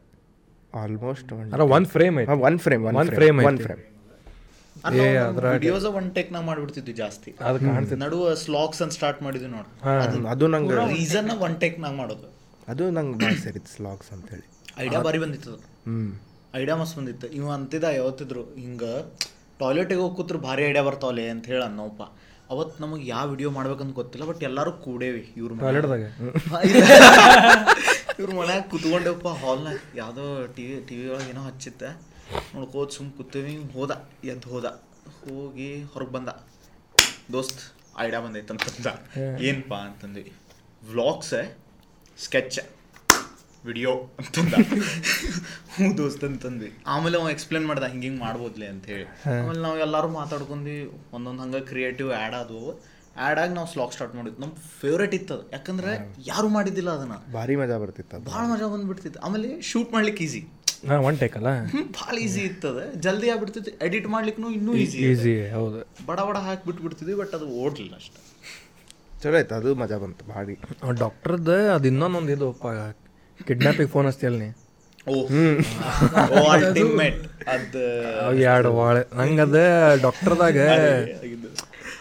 ಆಲ್ಮೋಸ್ಟ್ 0.74 1.30
ಅಲ್ಲ 1.54 1.64
ಒನ್ 1.76 1.86
ಫ್ರೇಮ್ 1.94 2.16
ಐತಿ 2.22 2.36
one 2.48 2.58
frame 2.64 2.82
One 2.88 2.96
one 3.02 3.10
frame 3.18 3.38
one 3.50 3.58
frame 3.66 3.82
ಏ 5.02 5.06
ವಿಡಿಯೋಸ್ 5.54 5.86
ಒನ್ 6.00 6.08
ಟೇಕ್ 6.16 6.28
ನಾಗ 6.34 6.42
ಮಾಡ್ಬಿಡ್ತಿದ್ವಿ 6.48 6.94
ಜಾಸ್ತಿ. 7.00 7.30
ಅದು 7.48 7.58
ಕಾಣ್ತಿತ್ತು. 7.64 7.96
ನಡುವ 8.04 8.34
ಸ್ಲಾಗ್ಸ್ 8.42 8.80
ಅಂತ 8.84 8.94
ಸ್ಟಾರ್ಟ್ 8.98 9.20
ಮಾಡಿದ್ವಿ 9.26 9.50
ನೋಡಿ. 9.54 9.70
ಅದು 10.32 10.46
ನಂಗೆ 10.54 10.76
ರೀಸನ್ 10.94 11.30
ಒನ್ 11.46 11.56
ಟೇಕ್ 11.62 11.78
ನಾಗ 11.84 11.94
ಮಾಡೋದು. 12.02 12.28
ಅದು 12.72 12.84
ನಂಗೆ 12.98 13.18
ಭಾಳ 13.22 13.34
ಸೇರಿತ್ತು 13.44 13.72
ಸ್ಲಾಗ್ಸ್ 13.76 14.10
ಅಂತೇಳಿ. 14.16 14.46
ಐಡಿಯಾ 14.84 15.00
ಬಾರಿ 15.06 15.18
ಬಂದಿತ್ತು 15.24 15.54
ಹ್ಞೂ 15.88 16.06
ಐಡಿಯಾ 16.60 16.76
ಮಸ್ತ್ 16.82 16.96
ಬಂದಿತ್ತು. 16.98 17.26
ಇವ 17.38 17.48
ಅಂತಿದ್ದ 17.56 17.86
ಯಾವತ್ತಿದ್ರು 17.98 18.42
ಹಿಂಗ 18.64 18.84
ಟಾಯ್ಲೆಟಿಗೆ 19.60 20.00
ಹೋಗಿ 20.00 20.14
ಕೂತ್ರು 20.18 20.38
ಭಾರಿ 20.48 20.62
ಐಡಿಯಾ 20.70 20.84
ಬರ್ತಾವಲೆ 20.88 21.24
ಅಂತ 21.34 21.46
ಹೇಳಿ 21.52 21.64
ಅನ್ನೋಪ್ಪ 21.70 22.02
ಅವತ್ತು 22.50 22.82
ನಮಗೆ 22.82 23.06
ಯಾವ 23.06 23.30
ವಿಡಿಯೋ 23.30 23.50
ಮಾಡ್ಬೇಕಂತ 23.50 23.92
ಗೊತ್ತಿಲ್ಲ 23.92 24.26
ಬಟ್ 24.26 24.42
ಎಲ್ಲರೂ 24.42 24.72
ಕೂಡೇವಿ 24.84 25.32
ಇವ್ರ 25.37 25.52
ಟಾಯ್ಲೆಟ್ದಾಗ 25.62 26.08
ಇವ್ರ 28.20 28.37
ಮನ್ಯಾಗ 28.37 28.62
ಕುತ್ಕೊಂಡೇವಪ್ಪ 28.70 29.28
ಹಾಲ್ನಾಗ 29.40 29.76
ಯಾವುದೋ 29.94 30.46
ಟಿವಿ 30.54 30.88
ಟಿ 30.88 30.96
ವಿ 30.96 31.08
ಒಳಗೆ 31.08 31.32
ಏನೋ 31.32 31.42
ಹಚ್ಚಿತ್ತ 31.42 31.82
ನೋಡ್ಕೋತ 32.54 32.96
ಸುಮ್ 32.96 33.12
ಕೂತೀವಿ 33.12 33.70
ಹೋದ 33.74 34.06
ಎದ್ದು 34.24 34.52
ಹೋದ. 34.52 34.80
ಹೋಗಿ 35.18 35.84
ಹೊರಗೆ 35.92 36.11
ಬಂದ. 36.11 36.28
ದೋಸ್ತ್ 37.30 37.61
ಐಡಿಯಾ 38.00 38.20
ಬಂದೈತೆ 38.20 38.54
ಅಂತಂದ 38.54 38.87
ಏನಪ್ಪ 39.46 39.74
ಅಂತಂದ್ವಿ. 39.87 40.32
ವ್ಲಾಗ್ಸ್ 40.90 41.34
ಸ್ಕೆಚ್ 42.18 42.61
ವಿಡಿಯೋ 43.64 43.92
ಅಂತಂದ. 44.18 44.54
ಹ್ಞೂ 45.76 45.88
ದೋಸ್ತ್ 45.98 46.24
ಅಂತಂದ್ವಿ. 46.24 46.70
ಆಮೇಲೆ 46.86 47.16
ಅವ 47.20 47.30
ಎಕ್ಸ್ಪ್ಲೇನ್ 47.30 47.66
ಮಾಡ್ದ 47.66 47.82
ಹಿಂಗೆ 47.82 48.06
ಹಿಂಗೆ 48.08 48.20
ಮಾಡ್ಬೋದ್ಲಿ 48.20 48.66
ಅಂತ 48.66 48.86
ಹೇಳಿ 48.86 49.06
ಆಮೇಲೆ 49.40 49.60
ನಾವು 49.60 49.78
ಎಲ್ಲರೂ 49.78 50.08
ಮಾತಾಡ್ಕೊಂಡು 50.08 50.74
ಒಂದೊಂದು 51.16 51.42
ಹಂಗೆ 51.42 51.60
ಕ್ರಿಯೇಟಿವ್ 51.60 52.12
ಆ್ಯಡ್ 52.12 52.34
ಆದವು. 52.34 52.70
ಆ್ಯಡ್ 53.16 53.38
ಆಗಿ 53.38 53.54
ನಾವು 53.54 53.68
ಸ್ಲಾಗ್ 53.72 53.92
ಸ್ಟಾರ್ಟ್ 53.92 54.14
ಮಾಡಿದ್ವಿ 54.16 54.40
ನಮ್ಮ 54.40 54.52
ಫೇವ್ರೇಟ್ 54.80 55.14
ಇತ್ತು 55.14 55.34
ಅದು. 55.34 55.50
ಯಾಕಂದ್ರೆ 55.52 55.92
ಯಾರು 56.26 56.48
ಮಾಡಿದ್ದಿಲ್ಲ 56.48 56.90
ಅದನ್ನ. 56.90 57.12
ಭಾರಿ 57.32 57.56
ಮಜಾ 57.56 57.78
ಬರ್ತಿತ್ತು 57.78 58.16
ಅದು. 58.16 58.30
ಭಾಳ 58.30 58.44
ಮಜಾ 58.52 58.68
ಬಂದ್ಬಿಡ್ತಿತ್ತು. 58.74 59.20
ಆಮೇಲೆ 59.20 59.60
ಶೂಟ್ 59.60 59.92
ಮಾಡ್ಲಿಕ್ಕೆ 59.92 60.24
ಈಸಿ 60.24 60.42
ಹಾಂ 60.88 61.00
ಒನ್ 61.04 61.18
ಟೇಕ್ 61.18 61.36
ಅಲ್ಲ? 61.36 61.50
ಭಾಳ 62.00 62.18
ಈಸಿ 62.18 62.40
ಇತ್ತದ 62.40 62.80
ಜಲ್ದಿ 62.94 63.30
ಆಗ್ಬಿಡ್ತಿತ್ತು. 63.30 63.72
ಎಡಿಟ್ 63.86 64.06
ಮಾಡ್ಲಿಕ್ಕೂ 64.06 64.50
ಇನ್ನೂ 64.50 64.74
ಈಸಿ 64.74 64.98
ಈಸಿ 64.98 65.50
ಹೌದು. 65.50 65.78
ಬಡ 66.06 66.20
ಬಡ 66.20 66.36
ಹಾಕಿ 66.36 66.66
ಬಿಟ್ಬಿಡ್ತಿದ್ವಿ 66.66 67.14
ಬಟ್ 67.14 67.34
ಅದು 67.34 67.48
ಓಡ್ಲಿಲ್ಲ 67.62 67.94
ಅಷ್ಟೇ. 67.96 68.20
ಚಲೋ 69.22 69.36
ಆಯ್ತು 69.36 69.54
ಅದು 69.54 69.74
ಮಜಾ 69.74 69.98
ಬಂತು 69.98 70.24
ಭಾರಿ. 70.24 70.54
ಡಾಕ್ಟರ್ದ 70.98 71.48
ಅದು 71.76 71.86
ಇನ್ನೊಂದೊಂದು 71.88 72.32
ಇದು 72.32 72.48
ಕಿಡ್ನಾಪಿಗೆ 73.46 73.87
ಫೋನ್ 73.87 74.07
ಹಚ್ತಿಯಲ್ಲ 74.07 74.37
ಅಲ್ಲಿ 74.37 74.48
ಎರಡು 78.44 78.70
ವಾಳೆ. 78.72 79.03
ನಂಗೆ 79.16 79.42
ಅದು 79.42 79.62
ಡಾಕ್ಟರ್ದಾಗ 80.03 80.57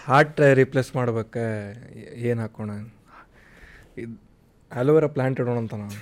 ಹಾರ್ಟ್ 0.06 0.40
ರಿಪ್ಲೇಸ್ 0.54 0.96
ಮಾಡ್ಬೇಕ 0.96 1.36
ಏನು 2.28 2.42
ಹಾಕೋಣ? 2.42 2.72
ಇದು 3.98 4.16
ಪ್ಲಾಂಟ್ 4.72 5.08
ಪ್ಲ್ಯಾಂಟ್ 5.08 5.40
ಇಡೋಣ 5.40 5.58
ಅಂತ 5.58 5.74
ನಾವು 5.74 5.98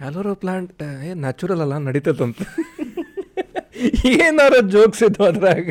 ಅಲೋವೆರಾ 0.00 0.34
ಪ್ಲಾಂಟ್ 0.34 0.82
ಏನು 1.08 1.20
ನ್ಯಾಚುರಲ್ 1.20 1.60
ಅಲ್ಲ 1.60 1.78
ನಡೀತದಂತ. 1.88 2.40
ಏನಾರ 4.18 4.54
ಜೋಕ್ಸ್ 4.66 5.02
ಇದ್ದು 5.02 5.24
ಅದ್ರಾಗ. 5.24 5.66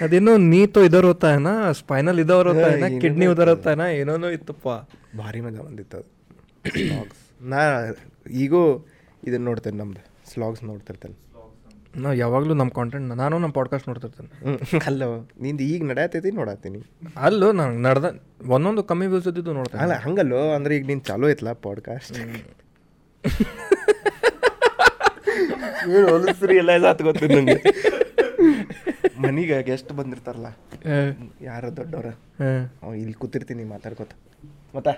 ಅದೇನೋ 0.00 0.36
ನೀತು 0.52 0.80
ಇದರ 0.88 1.04
ಹೋತಾಯನ 1.04 1.50
ಸ್ಪೈನಲ್ 1.80 2.18
ಇದರ 2.18 2.46
ಹೋತಾಯನ 2.48 2.88
ಕಿಡ್ನಿ 3.02 3.26
ಉದರ 3.26 3.48
ಹೋತಾಯನ 3.48 3.84
ಏನೋ 4.00 4.30
ಇತ್ತಪ್ಪ. 4.38 4.66
ಭಾರಿ 5.18 5.40
ಮಜಾ 5.40 5.62
ಬಂದಿತ್ತು 5.62 5.96
ಅದು. 5.96 6.08
ನಾ 7.50 7.60
ಈಗೂ 8.30 8.88
ಇದನ್ನು 9.26 9.46
ನೋಡ್ತೇನೆ 9.46 9.76
ನಮ್ದು 9.76 10.32
ಸ್ಲಾಗ್ಸ್ 10.34 10.64
ನೋಡ್ತಿರ್ತೇನೆ. 10.64 11.30
ನಾವು 11.96 12.14
ಯಾವಾಗಲೂ 12.14 12.54
ನಮ್ಮ 12.54 12.70
ಕಾಂಟೆಂಟ್ 12.70 13.16
ನಾನು 13.16 13.38
ನಮ್ಮ 13.38 13.52
ಪಾಡ್ಕಾಸ್ಟ್ 13.52 13.88
ನೋಡ್ತಿರ್ತೇನೆ. 13.88 14.54
ಅಲ್ಲ 14.86 15.02
ನಿಂದು 15.40 15.62
ಈಗ 15.62 15.84
ನಡೆಯತೈತಿ 15.84 16.30
ನೋಡತ್ತೀನಿ 16.30 16.82
ಅಲ್ಲೋ 17.16 17.52
ನಾನು 17.52 17.78
ನಡೆದ 17.78 18.20
ಒಂದೊಂದು 18.46 18.82
ಕಮ್ಮಿ 18.82 19.06
ವ್ಯೂಸ್ 19.06 19.28
ಇದ್ದಿದ್ದು 19.28 19.52
ನೋಡ್ತೇನೆ. 19.52 19.82
ಅಲ್ಲ 19.82 19.94
ಹಂಗಲ್ಲೋ 19.94 20.52
ಅಂದ್ರೆ 20.54 20.76
ಈಗ 20.76 20.86
ನೀನು 20.86 21.00
ಚಾಲೂ 21.00 21.28
ಐತಲ್ಲ 21.28 21.52
ಪಾಡ್ಕಾಸ್ಟ್ 21.52 22.16
ಎಲ್ಲ 26.50 26.92
ನಂಗೆ. 27.36 27.62
ಮನೀಗ 29.22 29.58
ಗೆಸ್ಟ್ 29.58 29.92
ಬಂದಿರ್ತಾರಲ್ಲ 29.92 30.46
ಯಾರ 31.40 31.68
ದೊಡ್ಡವ್ರ. 31.68 32.06
ಇಲ್ಲಿ 32.94 33.12
ಕೂತಿರ್ತೀನಿ 33.12 33.64
ಮಾತಾಡ್ಕೊತ. 33.64 34.10
ಮತ್ತ? 34.76 34.88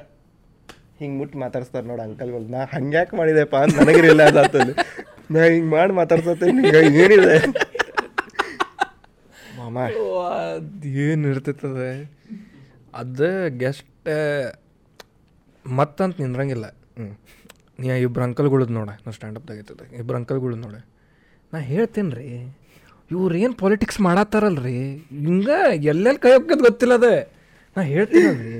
ಹಿಂಗೆ 1.03 1.19
ಮುಟ್ಟು 1.21 1.37
ಮಾತಾಡ್ಸ್ತಾರೆ 1.45 1.87
ನೋಡಿ 1.91 2.03
ಅಂಕಲ್ಗಳು, 2.07 2.47
ನಾ 2.55 2.61
ಹಂಗ್ಯಾಕೆ 2.77 3.15
ಮಾಡಿದೆಪ್ಪ 3.21 3.57
ಅಂತ 3.65 3.75
ನನಗೆ 3.81 4.03
ರಿಯಲೈಸ್ 4.07 4.39
ಆತಲ್ಲಿ 4.43 4.75
ನಾ 5.35 5.41
ಹಿಂಗೆ 5.53 5.71
ಮಾಡಿ 5.77 5.93
ಮಾತಾಡ್ಸತ್ತೇನೆ 6.01 6.63
ಏನಿದೆ? 7.05 7.37
ಮಾಮ 9.59 9.79
ಏನು 11.07 11.25
ಇರ್ತೈತದೆ? 11.33 11.91
ಅದು 13.01 13.29
ಗೆಸ್ಟ್ 13.63 14.09
ಮತ್ತಂತ 15.65 16.15
ನಿಂದ್ರಂಗಿಲ್ಲ. 16.23 16.67
ಹ್ಞೂ 16.99 17.11
ನೀ 17.83 17.87
ಇಬ್ರು 18.07 18.23
ಅಂಕಲ್ಗಳದ್ದು 18.27 18.75
ನೋಡ 18.79 18.91
ನಾ 19.05 19.13
ಸ್ಟ್ಯಾಂಡಪ್ 19.17 19.47
ತೆಗಿತದೆ 19.51 19.85
ಇಬ್ರು 20.01 20.17
ಅಂಕಲ್ಗಳದ್ದು 20.21 20.63
ನೋಡ. 20.67 20.77
ನಾ 21.53 21.59
ಹೇಳ್ತೀನಿ 21.71 22.11
ರೀ 22.19 22.29
ಇವ್ರು 23.11 23.35
ಏನು 23.45 23.55
ಪಾಲಿಟಿಕ್ಸ್ 23.63 24.01
ರೀ 24.67 24.77
ಹಿಂಗೆ 25.25 25.59
ಎಲ್ಲೆಲ್ಲಿ 25.93 26.21
ಕೈ 26.25 26.33
ಹೋಗ್ತದ 26.37 26.61
ಗೊತ್ತಿಲ್ಲ 26.69 26.95
ಅದ 27.01 27.09
ನಾ 27.77 27.83
ಹೇಳ್ತೀನಲ್ರಿ, 27.95 28.59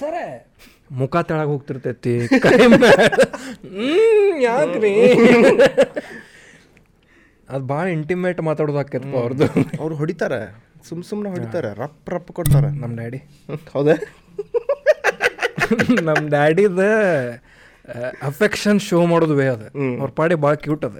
ಸರ 0.00 0.14
ಮುಖ 0.90 1.16
ತಳಗ 1.16 1.46
ಹೋಗ್ತಿರ್ತೈತಿ. 1.46 2.28
ಕೈ 2.40 2.56
ಯಾಕ್ರಿ? 4.42 4.94
ಅದು 7.48 7.64
ಭಾಳ 7.66 7.88
ಇಂಟಿಮೇಟ್ 7.88 8.40
ಮಾತಾಡೋದು 8.40 8.78
ಆಕೈತಪ್ಪ 8.78 9.16
ಅವ್ರದ್ದು 9.16 9.46
ಅವ್ರು 9.80 9.94
ಹೊಡಿತಾರೆ. 9.94 10.40
ಸುಮ್ 10.88 11.02
ಸುಮ್ಮನೆ 11.02 11.30
ಹೊಡಿತಾರೆ. 11.30 11.74
ರಪ್ 11.74 12.10
ರಪ್ 12.10 12.32
ಕೊಡ್ತಾರೆ. 12.32 12.68
ನಮ್ಮ 12.80 12.96
ಡ್ಯಾಡಿ. 12.96 13.18
ಹೌದಾ? 13.72 13.94
ನಮ್ಮ 16.02 16.28
ಡ್ಯಾಡಿದ 16.28 16.80
ಅಫೆಕ್ಷನ್ 18.22 18.80
ಶೋ 18.80 19.06
ಮಾಡೋದು 19.06 19.34
ವೇ 19.34 19.46
ಅದ. 19.46 19.62
ಅವ್ರ 20.00 20.10
ಪಾಡಿ 20.10 20.34
ಭಾಳ 20.34 20.54
ಕ್ಯೂಟ್ 20.54 20.84
ಅದ. 20.84 20.98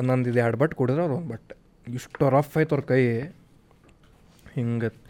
ನಂದು 0.00 0.30
ಇದು 0.30 0.38
ಎರಡು 0.38 0.56
ಬಟ್ 0.56 0.74
ಕೊಡಿದ್ರೆ 0.74 1.02
ಅವ್ರು 1.02 1.16
ಒಂದು 1.16 1.30
ಬಟ್. 1.32 1.52
ಇಷ್ಟು 1.88 2.30
ರಫ್ 2.30 2.56
ಆಯ್ತು 2.58 2.74
ಅವ್ರ 2.74 2.84
ಕೈ. 2.84 3.02
ಹಿಂಗೆ 4.54 5.01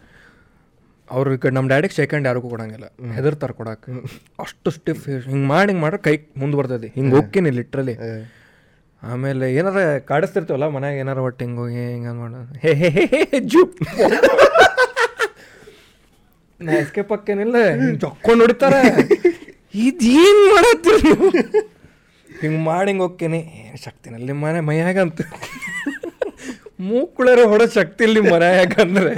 ಅವ್ರಿಗೆ 1.13 1.51
ನಮ್ಮ 1.57 1.67
ಡ್ಯಾಡಿಗೆ 1.73 1.95
ಸೆಕೆಂಡ್ 2.01 2.27
ಯಾರಿಗೂ 2.29 2.49
ಕೊಡಂಗಿಲ್ಲ. 2.53 2.87
ಹೆದರ್ತಾರೆ 3.17 3.53
ಕೊಡಕ್ಕೆ. 3.53 3.93
ಅಷ್ಟು 4.45 4.71
ಸ್ಟಿಫ್ 4.77 5.05
ಹಿಂಗೆ 5.09 5.47
ಮಾಡಿ 5.55 5.69
ಹಿಂಗೆ 5.71 5.83
ಮಾಡ್ರೆ 5.85 6.01
ಕೈ 6.07 6.15
ಮುಂದೆ 6.43 6.57
ಬರ್ತೈತಿ. 6.59 6.89
ಹಿಂಗೆ 6.99 7.15
ಹೋಗ್ತೀನಿ 7.17 7.51
ಲಿಟ್ರಲಿ 7.59 7.97
ಆಮೇಲೆ 9.03 9.47
ಏನಾರ 9.55 9.99
ಕಾಡಿಸ್ತಿರ್ತೀವಲ್ಲ 10.11 10.67
ಮನ್ಯಾಗ 10.75 10.97
ಏನಾರ 11.03 11.19
ಒಟ್ಟು 11.29 11.41
ಹಿಂಗೆ 11.45 11.61
ಹೋಗಿ 11.61 11.83
ಹಿಂಗೆ 11.93 12.13
ಮಾಡೋದು 12.19 12.59
ಹೇ 12.65 12.73
ಹೇ 12.81 12.89
ಹೇ 12.97 13.05
ಹೇ 13.13 13.41
ಜೂಪ್. 13.53 13.79
ನಾ 16.61 16.73
ಎಸ್ಕೇಪ್ 16.73 17.09
ಪಕ್ಕೇನಿಲ್ಲ 17.09 17.57
ಜೊಕ್ಕೊಂಡು 18.03 18.41
ಹೊಡಿತಾರೆ. 18.45 18.83
ಇದೇನು 19.87 20.43
ಮಾಡತ್ತೀರಿ 20.55 21.01
ನೀವು? 21.09 21.31
ಹಿಂಗೆ 22.43 22.61
ಮಾಡಿ 22.69 22.89
ಹಿಂಗೆ 22.91 23.03
ಹೋಗ್ತೀನಿ. 23.03 23.41
ಶಕ್ತಿನಲ್ಲಿ 23.85 24.33
ಮನೆ 24.33 24.61
ಮೈಯಾಗಂತ. 24.69 25.21
ಮೂಕುಳರೆ 26.81 27.43
ಹೊಡೋ 27.43 27.67
ಶಕ್ತಿ 27.79 28.05
ಇಲ್ಲಿ 28.05 28.21
ಮನೆಯಾಗಂದ್ರೆ. 28.21 29.17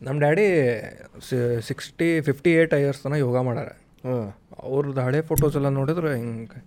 ನಮ್ಮ 0.00 0.16
daddy 0.24 0.44
sixty 1.68 2.08
fifty 2.28 2.50
eight 2.60 2.74
years 2.82 3.00
ತನಕ 3.04 3.18
ಯೋಗ 3.26 3.36
ಮಾಡ್ಯಾರ. 3.48 3.70
ಹಾಂ. 4.06 4.24
ಅವ್ರದ್ದು 4.68 5.00
ಹಳೆ 5.06 5.20
ಫೋಟೋಸ್ 5.30 5.54
ಎಲ್ಲ 5.60 5.68
ನೋಡಿದ್ರೆ 5.80 6.10
ಹಿಂಗೆ 6.20 6.60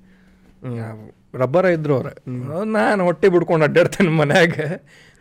ರಬ್ಬರ 1.42 1.66
ಇದ್ರು 1.78 1.94
ಅವ್ರೆ. 1.98 2.14
ನಾನು 2.78 3.02
ಹೊಟ್ಟೆ 3.08 3.28
ಬಿಡ್ಕೊಂಡು 3.34 3.66
ಅಡ್ಡಾಡ್ತೇನೆ 3.68 4.14
ಮನ್ಯಾಗ. 4.22 4.56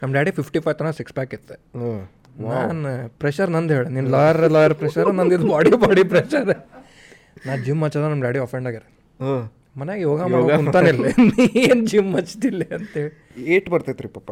ನಮ್ಮ 0.01 0.11
ಡ್ಯಾಡಿ 0.17 0.31
ಫಿಫ್ಟಿ 0.39 0.59
ಫೈವ್ 0.65 0.77
ತನಕ 0.81 0.95
ಸಿಕ್ಸ್ 1.01 1.15
ಪ್ಯಾಕ್ 1.19 1.35
ಇತ್ತು. 1.39 1.57
ಹ್ಞೂ 1.79 1.91
ನಾನು 2.53 2.91
ಪ್ರೆಷರ್ 3.21 3.51
ನಂದು 3.57 3.75
ಹೇಳಿ 3.77 3.91
ನಿನ್ನ 3.97 4.09
ಲಾಯರ್ 4.15 4.41
ಲಾಯರ್ 4.57 4.75
ಪ್ರೆಷರ್ 4.81 5.11
ನಂದಿದ್ದು 5.21 5.49
ಬಾಡಿ 5.53 5.71
ಬಾಡಿ 5.85 6.03
ಪ್ರೆಷರ್ 6.13 6.51
ನಾ 7.47 7.55
ಜಿಮ್ 7.67 7.83
ಹಚ್ಚದ 7.85 8.05
ನಮ್ಮ 8.13 8.23
ಡ್ಯಾಡಿ 8.27 8.41
ಅಫೆಂಡ್ 8.47 8.69
ಆಗ್ಯಾರ. 8.71 8.85
ಮನ್ಯಾಗ 9.81 9.99
ಯೋಗ 10.09 10.19
ಅಂತಾನೆ 10.27 10.53
ಅಂತಾನಿಲ್ಲ 10.59 11.07
ಏನು 11.65 11.83
ಜಿಮ್ 11.93 12.11
ಹಚ್ತಿಲ್ಲ 12.19 12.63
ಅಂತೇಳಿ 12.79 13.11
ಏಟ್ 13.55 13.69
ಬರ್ತೈತ್ರಿ 13.73 14.09
ಪಾಪ. 14.17 14.31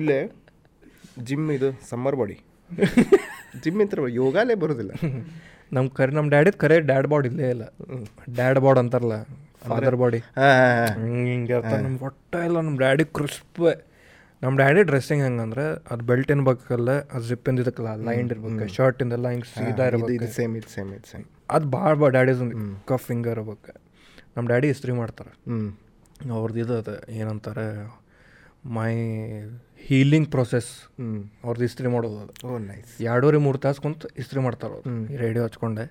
ಇಲ್ಲೇ? 0.00 0.18
ಜಿಮ್ 1.28 1.46
ಇದು 1.58 1.70
ಸಮ್ಮರ್ 1.90 2.16
ಬಾಡಿ. 2.20 2.36
ಜಿಮ್ 3.64 3.80
ಅಂತ 3.84 3.94
ಯೋಗಾಲೇ 4.20 4.54
ಬರೋದಿಲ್ಲ. 4.54 4.92
ನಮ್ಮ 5.72 5.86
ಕರೆ 5.98 6.12
ನಮ್ಮ 6.16 6.28
ಡ್ಯಾಡಿದ 6.34 6.56
ಕರೆ 6.64 6.76
ಡ್ಯಾಡ್ 6.90 7.06
ಬಾಡಿ 7.12 7.28
ಇಲ್ಲೇ 7.28 7.50
ಇಲ್ಲ. 7.50 7.64
ಡ್ಯಾಡ್ 8.38 8.60
ಬಾಡ್ 8.64 8.78
ಅಂತಾರಲ್ಲ 8.82 9.16
ಫಾದರ್ 9.68 9.96
ಬಾಡಿ. 10.02 10.20
ಹಿಂಗೆ 11.30 11.56
ನಮ್ಮ 11.86 11.96
ಒಟ್ಟ 12.08 12.34
ಇಲ್ಲ 12.48 12.56
ನಮ್ಮ 12.66 12.78
ಡ್ಯಾಡಿ 12.84 13.04
ಕ್ರಿಸ್ಪ್. 13.18 13.62
ನಮ್ಮ 14.42 14.52
ಡ್ಯಾಡಿ 14.56 14.82
ಡ್ರೆಸ್ಸಿಂಗ್ 14.82 15.22
ಹೆಂಗಂದ್ರೆ 15.24 15.64
ಅದು 15.92 16.02
ಬೆಲ್ಟ್ 16.10 16.30
ಇನ್ಬೇಕಲ್ಲ 16.30 16.90
ಅದು 17.14 17.24
ಜಿಪ್ 17.28 17.48
ಇದಕ್ಕಲ್ಲ 17.48 17.90
ಲೈನ್ 18.08 18.30
ಇರ್ಬೇಕು 18.30 18.68
ಶರ್ಟ್ 18.76 19.00
ಇಂದೆಲ್ಲ 19.02 19.28
ಹಿಂಗೆ 19.28 19.48
ಸೀದಾ 19.54 19.86
ಇರ್ಬೇಕು. 19.90 20.28
ಸೇಮ್ 20.38 20.54
ಇದು 20.60 20.70
ಸೇಮ್ 20.76 20.90
ಇದು 20.98 21.08
ಸೇಮ್ 21.12 21.24
ಅದು 21.50 21.66
ಭಾಳ 21.70 21.92
ಬಾ 22.02 22.08
ಡ್ಯಾಡಿಸ್ 22.08 22.40
ಕಫ್ 22.90 23.04
ಫಿಂಗರ್ 23.06 23.32
ಇರ್ಬೇಕು. 23.38 23.74
ನಮ್ಮ 24.36 24.44
ಡ್ಯಾಡಿ 24.48 24.68
ಇಸ್ತ್ರಿ 24.74 24.92
ಮಾಡ್ತಾರೆ. 24.92 25.32
ಹ್ಞೂ 25.50 26.34
ಅವ್ರದ್ದು 26.38 26.60
ಇದು 26.60 26.74
ಅದು 26.82 26.94
ಏನಂತಾರೆ 27.20 27.66
ಮೈ 28.76 28.94
ಹೀಲಿಂಗ್ 29.86 30.28
ಪ್ರೊಸೆಸ್ 30.34 30.70
ಹ್ಞೂ 31.00 31.08
ಅವ್ರದ್ದು 31.44 31.64
ಇಸ್ತ್ರಿ 31.68 31.88
ಮಾಡೋದು 31.94 32.18
ಅದು. 32.24 32.32
ಓ 32.48 32.58
ನೈಸ್ 32.70 32.92
ಎರಡೂವರೆ 33.12 33.38
ಮೂರು 33.46 33.58
ತಾಸು 33.64 33.80
ಕುಂತು 33.86 34.08
ಇಸ್ತ್ರಿ 34.22 34.40
ಮಾಡ್ತಾರೆ 34.46 34.72
ಅವ್ರು. 34.76 34.92
ರೇಡಿಯೋ 35.22 35.42
ಹಚ್ಕೊಂಡೆ. 35.48 35.84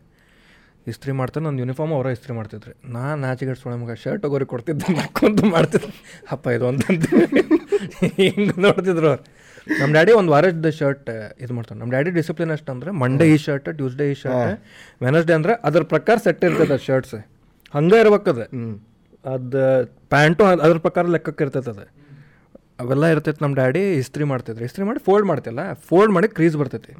ಇಸ್ತ್ರಿ 0.91 1.13
ಮಾಡ್ತಾರೆ 1.19 1.43
ನನ್ನ 1.45 1.59
ಯೂನಿಫಾರ್ಮ್ 1.63 1.93
ಅವರ 1.97 2.07
ಇಸ್ತ್ರಿ 2.15 2.33
ಮಾಡ್ತಿದ್ರಿ. 2.37 2.73
ನಾ 2.95 3.03
ನಾಚಿಗೆ 3.23 3.55
ಸೊಳ್ಳೆ 3.61 3.77
ಮಗ 3.81 3.93
ಶರ್ಟ್ 4.03 4.23
ಒಗೋರಿ 4.27 4.45
ಕೊಡ್ತಿದ್ದೆ 4.53 5.03
ಕುಂತು 5.19 5.43
ಮಾಡ್ತಿದ್ರು 5.55 5.91
ಅಪ್ಪ 6.35 6.53
ಇದು 6.57 6.67
ಅಂತಂತ 6.71 7.05
ಹಿಂಗೆ 8.19 8.55
ನೋಡ್ತಿದ್ರು 8.65 9.09
ಅವ್ರು. 9.11 9.23
ನಮ್ಮ 9.79 9.89
ಡ್ಯಾಡಿ 9.95 10.11
ಒಂದು 10.19 10.31
ವಾರದ 10.35 10.69
ಶರ್ಟ್ 10.79 11.09
ಇದು 11.43 11.53
ಮಾಡ್ತಾರೆ. 11.57 11.77
ನಮ್ಮ 11.81 11.89
ಡ್ಯಾಡಿ 11.95 12.11
ಡಿಸಿಪ್ಲಿನ್ 12.19 12.53
ಅಷ್ಟು 12.55 12.71
ಅಂದರೆ 12.75 12.91
ಮಂಡೇ 13.03 13.25
ಈ 13.33 13.37
ಶರ್ಟ್ 13.45 13.69
ಟ್ಯೂಸ್ಡೇ 13.79 14.07
ಈ 14.13 14.15
ಶರ್ಟ್ 14.23 14.49
ವೆನಸ್ಡೇ 15.05 15.33
ಅಂದರೆ 15.39 15.55
ಅದ್ರ 15.69 15.83
ಪ್ರಕಾರ 15.93 16.15
ಸೆಟ್ 16.27 16.43
ಇರ್ತದೆ 16.49 16.73
ಅದು 16.77 16.85
ಶರ್ಟ್ಸ್ 16.89 17.17
ಹಂಗೆ 17.73 17.99
ಇರ್ಬೇಕದು 18.03 18.43
ಅದು. 19.35 19.63
ಪ್ಯಾಂಟು 20.13 20.43
ಅದ್ರ 20.65 20.77
ಪ್ರಕಾರ 20.87 21.05
ಲೆಕ್ಕಕ್ಕೆ 21.15 21.43
ಇರ್ತೈತೆ 21.45 21.71
ಅದು. 21.75 21.85
ಅವೆಲ್ಲ 22.79 23.05
ಇರ್ತೈತೆ 23.13 23.39
ನಮ್ಮ 23.43 23.55
ಡ್ಯಾಡಿ 23.55 23.81
ಇಸ್ತ್ರಿ 24.01 24.25
ಮಾಡ್ತಿದ್ರು. 24.31 24.63
ಇಸ್ತ್ರಿ 24.65 24.85
ಮಾಡಿ 24.85 24.99
ಫೋಲ್ಡ್ 25.07 25.27
ಮಾಡ್ತಿಲ್ಲ 25.27 25.61
ಫೋಲ್ಡ್ 25.89 26.11
ಮಾಡಿ 26.15 26.27
ಕ್ರೀಸ್ 26.37 26.55
ಬರ್ತೈತಿ. 26.61 26.93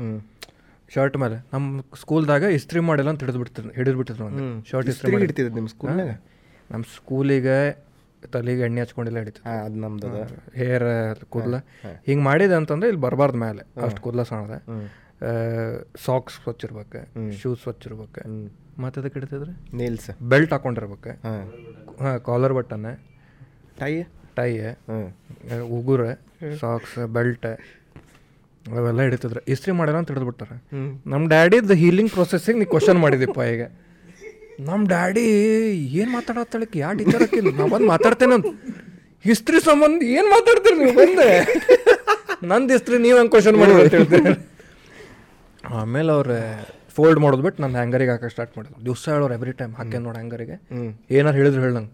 ಶರ್ಟ್ 0.94 1.18
ಮೇಲೆ. 1.24 1.38
ನಮ್ಮ 1.54 1.82
ಸ್ಕೂಲ್ದಾಗ 2.00 2.44
ಇಸ್ತ್ರಿ 2.58 2.80
ಮಾಡಿಲ್ಲ 2.90 3.10
ಅಂತ 3.10 3.20
ಹಿಡಿದು 3.24 3.40
ಹಿಡಿದ್ಬಿಟ್ಟಿದ್ರು 3.40 3.74
ಹಿಡಿದು 3.78 3.98
ಬಿಟ್ಟಿದ್ರು 3.98 4.28
ಶರ್ಟ್ 4.70 4.90
ಇಸ್ತ್ರಿ 4.94 5.18
ಹಿಡ್ತಿದ್ದು 5.24 5.54
ನಿಮ್ಮ 5.56 5.70
ಸ್ಕೂಲ್ನಾಗ 5.76 6.12
ನಮ್ಮ 6.72 6.84
ಸ್ಕೂಲಿಗೆ 6.96 7.58
ತಲೆಗೆ 8.34 8.62
ಎಣ್ಣೆ 8.62 8.82
ಹಚ್ಕೊಂಡಿಲ್ಲ 8.82 9.20
ಹಿಡಿತು 9.24 9.42
ಅದು 9.66 9.78
ನಮ್ದು 9.84 10.08
ಹೇರ್ 10.56 10.88
ಕೂದಲ. 11.34 11.58
ಹಿಂಗೆ 12.06 12.24
ಮಾಡಿದೆ 12.24 12.56
ಅಂತಂದ್ರೆ 12.62 12.88
ಇಲ್ಲಿ 12.90 13.02
ಬರಬಾರ್ದು 13.02 13.38
ಮೇಲೆ. 13.38 13.62
ಅಷ್ಟು 13.86 14.02
ಕೂದಲ 14.02 14.24
ಸಣ್ಣದ. 14.24 14.58
ಸಾಕ್ಸ್ 16.06 16.36
ಸ್ವಚ್ಛ 16.44 16.64
ಇರ್ಬೇಕು 16.66 17.00
ಶೂಸ್ 17.42 17.62
ಸ್ವಚ್ಛ 17.62 17.88
ಇರ್ಬೇಕು. 17.88 18.22
ಮತ್ತೆ 18.82 18.98
ಅದಕ್ಕೆ 19.02 19.18
ಹಿಡಿತಿದ್ರೆ? 19.20 19.54
ನೇಲ್ಸ್ 19.78 20.10
ಬೆಲ್ಟ್ 20.34 20.54
ಹಾಕೊಂಡಿರ್ಬೇಕು. 20.54 21.12
ಹಾಂ. 21.28 21.42
ಹಾಂ 22.02 22.20
ಕಾಲರ್ 22.26 22.54
ಬಟನ್ 22.54 22.90
ಟೈ 23.80 23.94
ಟೈ 24.40 24.52
ಉಗುರ 25.78 26.04
ಸಾಕ್ಸ್ 26.64 26.98
ಬೆಲ್ಟ್ 27.18 27.48
ಅವೆಲ್ಲ 28.66 29.02
ಹಿಡಿತಿದ್ರು. 29.08 29.42
ಇಸ್ತ್ರಿ 29.54 29.72
ಮಾಡ್ಯಾರ 29.78 29.98
ಅಂತ 30.02 30.10
ಹಿಡಿದ್ಬಿಡ್ತಾರೆ 30.12 30.56
ನಮ್ಮ 31.12 31.24
ಡ್ಯಾಡಿದ 31.34 31.76
ಹೀಲಿಂಗ್ 31.84 32.12
ಪ್ರೊಸೆಸ್ಸಿಗೆ 32.18 32.58
ನೀ 32.62 32.66
ಕ್ವಶನ್ 32.74 33.00
ಮಾಡಿದಿಪ್ಪ 33.04 33.40
ಈಗ. 33.54 33.64
ನಮ್ಮ 34.68 34.82
ಡ್ಯಾಡಿ 34.94 35.24
ಏನು 36.00 36.10
ಮಾತಾಡತ್ತಳಕ್ಕೆ 36.18 36.78
ಯಾವ 36.84 36.94
ಟೀಚರ್ 37.00 37.22
ಹಾಕಿಲ್ಲ 37.24 37.52
ನಾ 37.60 37.66
ಬಂದು 37.74 37.88
ಮಾತಾಡ್ತೇನೆ 37.94 38.34
ಅಂತ. 38.38 38.50
ಹಿಸ್ಟ್ರಿ 39.28 39.60
ಸಂಬಂಧ 39.70 40.02
ಏನು 40.18 40.28
ಮಾತಾಡ್ತೀರಿ 40.36 40.78
ನೀವು? 40.82 40.94
ಬಂದೆ. 41.00 41.30
ನಂದು 42.52 42.74
ಇಸ್ತ್ರಿ 42.78 42.98
ನೀವು 43.06 43.18
ಹಂಗೆ 43.20 43.32
ಕ್ವಶನ್ 43.36 43.58
ಮಾಡಿ 43.62 43.74
ಅಂತ 43.76 43.94
ಹೇಳ್ತೀರಿ. 43.98 44.34
ಆಮೇಲೆ 45.80 46.12
ಅವ್ರು 46.18 46.38
ಫೋಲ್ಡ್ 46.98 47.20
ಮಾಡೋದು 47.24 47.44
ಬಿಟ್ಟು 47.46 47.60
ನಾನು 47.64 47.76
ಹ್ಯಾಂಗರಿಗೆ 47.80 48.12
ಹಾಕಕ್ಕೆ 48.14 48.34
ಸ್ಟಾರ್ಟ್ 48.36 48.54
ಮಾಡಿದ್ರು 48.58 48.80
ದಿವಸ 48.88 49.04
ಹೇಳೋರು 49.14 49.34
ಎವ್ರಿ 49.38 49.54
ಟೈಮ್ 49.62 49.74
ಹಾಕ್ಯ 49.80 50.00
ನೋಡಿ 50.08 50.18
ಹ್ಯಾಂಗರಿಗೆ 50.20 50.58
ಏನಾರು 51.18 51.38
ಹೇಳಿದ್ರು 51.42 51.62
ಹೇಳ 51.66 51.74
ನಂಗೆ. 51.80 51.94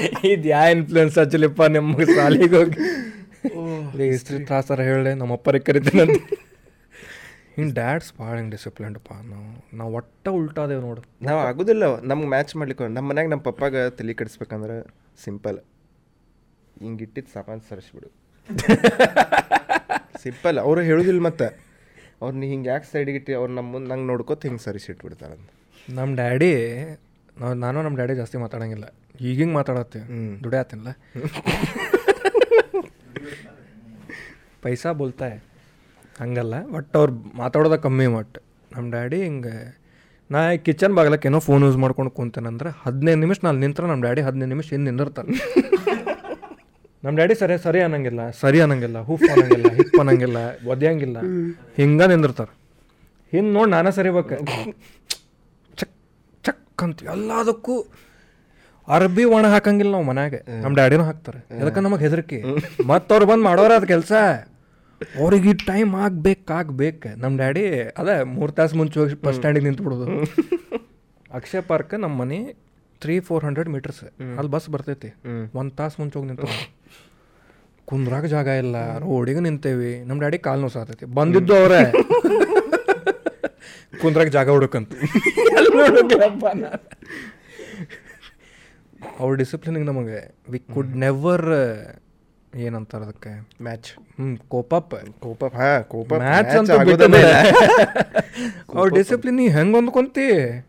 ಇದು 0.32 0.48
ಯಾ 0.48 0.60
ಇನ್ಫ್ಲೂಯೆನ್ಸ್ 0.74 1.16
ಹಚ್ಚಲಿಪ್ಪ 1.18 1.62
ನಿಮ್ಮ 1.76 2.04
ಸಾಲಿಗೆ 2.18 2.56
ಹೋಗಿ. 2.56 2.78
ಹಿಸ್ಟ್ರಿ 4.10 4.38
ತ್ರಾಸರ 4.48 4.80
ಹೇಳಿ 4.88 5.12
ನಮ್ಮ 5.14 5.32
ಅಪ್ಪರಿಗೆ 5.32 5.64
ಕರಿತೀನಂತ 5.64 6.16
ಹಿಂಗೆ 7.56 7.74
ಡ್ಯಾಡ್ಸ್ 7.74 8.10
ಭಾಳ 8.18 8.34
ಹಿಂಗೆ 8.40 9.00
ಪಾ 9.08 9.16
ನಾವು 9.32 9.46
ನಾವು 9.78 9.90
ಒಟ್ಟ 9.94 10.28
ಉಲ್ಟಾದೇವು 10.38 10.82
ನೋಡು. 10.88 11.02
ನಾವು 11.22 11.40
ಆಗೋದಿಲ್ಲ 11.40 11.84
ನಮ್ಗೆ 12.10 12.28
ಮ್ಯಾಚ್ 12.34 12.52
ಮಾಡ್ಲಿಕ್ಕೆ 12.56 12.88
ನಮ್ಮ 12.96 13.06
ಮನ್ಯಾಗ 13.08 13.28
ನಮ್ಮ 13.28 13.42
ಪಪ್ಪಾಗ 13.42 13.74
ತಲೆ 13.98 14.14
ಕೆಡಿಸ್ಬೇಕಂದ್ರೆ 14.14 14.76
ಸಿಂಪಲ್ 15.24 15.58
ಹಿಂಗೆ 16.82 17.04
ಇಟ್ಟಿದ್ದು 17.04 17.32
ಸಾಮಾನು 17.36 17.64
ಸರಿಸ್ಬಿಡು. 17.70 18.08
ಸಿಂಪಲ್ 20.24 20.58
ಅವರು 20.58 20.80
ಹೇಳೋದಿಲ್ಲ 20.80 21.20
ಮತ್ತೆ. 21.20 21.48
ಅವ್ರು 22.22 22.34
ನೀ 22.36 22.46
ಹಿಂಗೆ 22.46 22.68
ಯಾಕೆ 22.68 22.86
ಸೈಡಿಗೆ 22.92 23.18
ಇಟ್ಟು 23.18 23.32
ಅವ್ರು 23.40 23.52
ನಮ್ಮ 23.54 23.68
ಮುಂದೆ 23.74 23.88
ನಂಗೆ 23.90 24.06
ನೋಡ್ಕೊತ 24.06 24.42
ಹಿಂಗೆ 24.46 24.62
ಸರಿಸಿಟ್ಬಿಡ್ತಾರಂತ. 24.64 25.48
ನಮ್ಮ 25.88 26.10
ಡ್ಯಾಡಿ 26.14 26.50
ನಾವು 27.40 27.54
ನಾನು 27.64 27.78
ನಮ್ಮ 27.84 27.96
ಡ್ಯಾಡಿ 28.00 28.14
ಜಾಸ್ತಿ 28.20 28.36
ಮಾತಾಡಂಗಿಲ್ಲ. 28.44 28.86
ಈಗ 29.28 29.36
ಹಿಂಗೆ 29.42 29.54
ಮಾತಾಡತ್ತೀವಿ 29.58 30.06
ದುಡಿಯತ್ತಿಲ್ಲ 30.44 30.88
ಪೈಸಾ 34.64 34.90
ಬೋಲ್ತಾಯ. 35.00 35.34
ಹಂಗಲ್ಲ 36.22 36.54
ಬಟ್ 36.74 36.94
ಅವ್ರು 37.00 37.12
ಮಾತಾಡೋದ 37.42 37.76
ಕಮ್ಮಿ 37.84 38.06
ಮಟ್ 38.16 38.36
ನಮ್ಮ 38.74 38.86
ಡ್ಯಾಡಿ 38.96 39.18
ಹಿಂಗೆ 39.26 39.54
ನಾ 40.34 40.40
ಕಿಚನ್ 40.66 40.94
ಬಾಗ್ಲಕ್ಕೆ 40.96 41.28
ಏನೋ 41.30 41.38
ಫೋನ್ 41.46 41.62
ಯೂಸ್ 41.66 41.78
ಮಾಡ್ಕೊಂಡು 41.84 42.10
ಕುಂತೇನಂದ್ರೆ 42.18 42.70
ಹದಿನೈದು 42.82 43.20
ನಿಮಿಷ 43.24 43.38
ನಾನು 43.46 43.58
ನಿಂತ್ರೆ 43.64 43.86
ನಮ್ಮ 43.90 44.02
ಡ್ಯಾಡಿ 44.06 44.22
ಹದಿನೈದು 44.26 44.52
ನಿಮಿಷ 44.54 44.68
ಹಿಂದೆ 44.74 44.88
ನಿಂದಿರ್ತಾರೆ 44.90 45.32
ನಮ್ಮ 47.04 47.14
ಡ್ಯಾಡಿ 47.18 47.34
ಸರಿ 47.40 47.54
ಸರಿ 47.66 47.80
ಅನ್ನಂಗಿಲ್ಲ 47.86 48.22
ಸರಿ 48.42 48.58
ಅನ್ನಂಗಿಲ್ಲ 48.64 48.98
ಹೂಫ್ 49.08 49.24
ಅನ್ನಂಗಿಲ್ಲ 49.32 49.68
ಹಿಪ್ 49.78 49.96
ಅನ್ನಂಗಿಲ್ಲ 50.02 50.38
ಒದ್ಯಂಗಿಲ್ಲ 50.72 51.18
ಹಿಂಗೆ 51.78 52.08
ನಿಂದಿರ್ತಾರೆ. 52.12 52.52
ಹಿಂದೆ 53.32 53.52
ನೋಡಿ 53.56 53.70
ನಾನೇ 53.76 53.90
ಸರಿಬೇಕು. 53.98 54.36
ಅಂತ 56.84 57.02
ಎಲ್ಲದಕ್ಕೂ 57.02 57.86
ಅರ್ಬಿ 58.88 59.24
ಒಣ 59.24 59.46
ಹಾಕಂಗಿಲ್ಲ 59.46 59.92
ನಾವು 59.92 60.04
ಮನ್ಯಾಗ. 60.04 60.34
ನಮ್ಮ 60.62 60.74
ಡ್ಯಾಡಿನೂ 60.74 61.04
ಹಾಕ್ತಾರೆ. 61.04 61.60
ಅದಕ್ಕೆ 61.60 61.80
ನಮಗೆ 61.80 62.00
ಹೆದರಿಕೆ? 62.00 62.42
ಮತ್ತು 62.86 63.14
ಅವ್ರು 63.14 63.26
ಬಂದು 63.26 63.44
ಮಾಡೋರ 63.44 63.72
ಅದು 63.72 63.86
ಕೆಲಸ. 63.86 64.12
ಅವ್ರಿಗೆ 65.20 65.50
ಈ 65.50 65.52
ಟೈಮ್ 65.52 65.94
ಆಗ್ಬೇಕು 65.94 66.52
ಆಗ್ಬೇಕು. 66.52 67.20
ನಮ್ಮ 67.20 67.36
ಡ್ಯಾಡಿ 67.36 67.80
ಅದೇ 67.98 68.22
ಮೂರು 68.22 68.52
ತಾಸು 68.52 68.76
ಮುಂಚೆ 68.76 69.00
ಹೋಗಿ 69.00 69.14
ಬಸ್ 69.24 69.34
ಸ್ಟ್ಯಾಂಡಿಗೆ 69.34 69.66
ನಿಂತು 69.66 69.82
ಬಿಡೋದು. 69.82 70.06
ಅಕ್ಷಯ 71.32 71.60
ಪಾರ್ಕ್ 71.60 71.94
ನಮ್ಮ 72.00 72.18
ಮನೆ 72.18 72.56
ತ್ರೀ 73.00 73.20
ಫೋರ್ 73.20 73.44
ಹಂಡ್ರೆಡ್ 73.44 73.68
ಮೀಟರ್ಸ್ 73.68 74.04
ಅಲ್ಲಿ 74.38 74.50
ಬಸ್ 74.50 74.68
ಬರ್ತೈತಿ. 74.70 75.14
ಒಂದು 75.54 75.70
ತಾಸು 75.70 75.96
ಮುಂಚೆ 75.98 76.18
ಹೋಗಿ 76.18 76.28
ನಿಂತು 76.28 76.46
ಕುಂದ್ರಾಗ 77.84 78.24
ಜಾಗ 78.24 78.46
ಇಲ್ಲ 78.46 78.98
ರೋಡಿಗೆ 78.98 79.40
ನಿಂತೇವಿ. 79.40 80.04
ನಮ್ಮ 80.04 80.18
ಡ್ಯಾಡಿ 80.18 80.38
ಕಾಲು 80.38 80.60
ನೋಸಾತೈತಿ 80.60 81.04
ಬಂದಿದ್ದು 81.04 81.56
ಅವರೇ. 81.56 81.92
ಕುಂದ್ರಾಗ 84.00 84.30
ಜಾಗ 84.30 84.50
ಹುಡುಕಂತ? 84.50 84.92
ಅವ್ರ 89.20 89.36
ಡಿಸಿಪ್ಲಿನಿಗೆ 89.36 89.84
ನಮಗೆ 89.84 90.34
ವಿ 90.50 90.60
ಕುಡ್ 90.74 90.96
ನೆವರ್ 90.96 91.44
ಏನಂತಾರೆ 92.60 93.06
ಅದಕ್ಕೆ? 93.06 93.62
ಮ್ಯಾಚ್ 93.62 93.98
ಹ್ಞೂ 94.16 94.48
ಕೋಪಪ್ 94.48 94.94
ಕೋಪಪ್ 95.20 95.54
ಹಾ 95.54 95.82
ಕೋಪ 95.88 96.12
ಮ್ಯಾಚ್ 96.22 96.60
ಅಂತ. 96.60 96.70
ಅವ್ರ 98.74 98.94
ಡಿಸಿಪ್ಲಿನ್ 98.94 99.36
ನೀ 99.36 99.48
ಹೆಂಗೆ 99.48 99.78
ಹೊಂದ್ಕೊಂತಿ? 99.78 100.60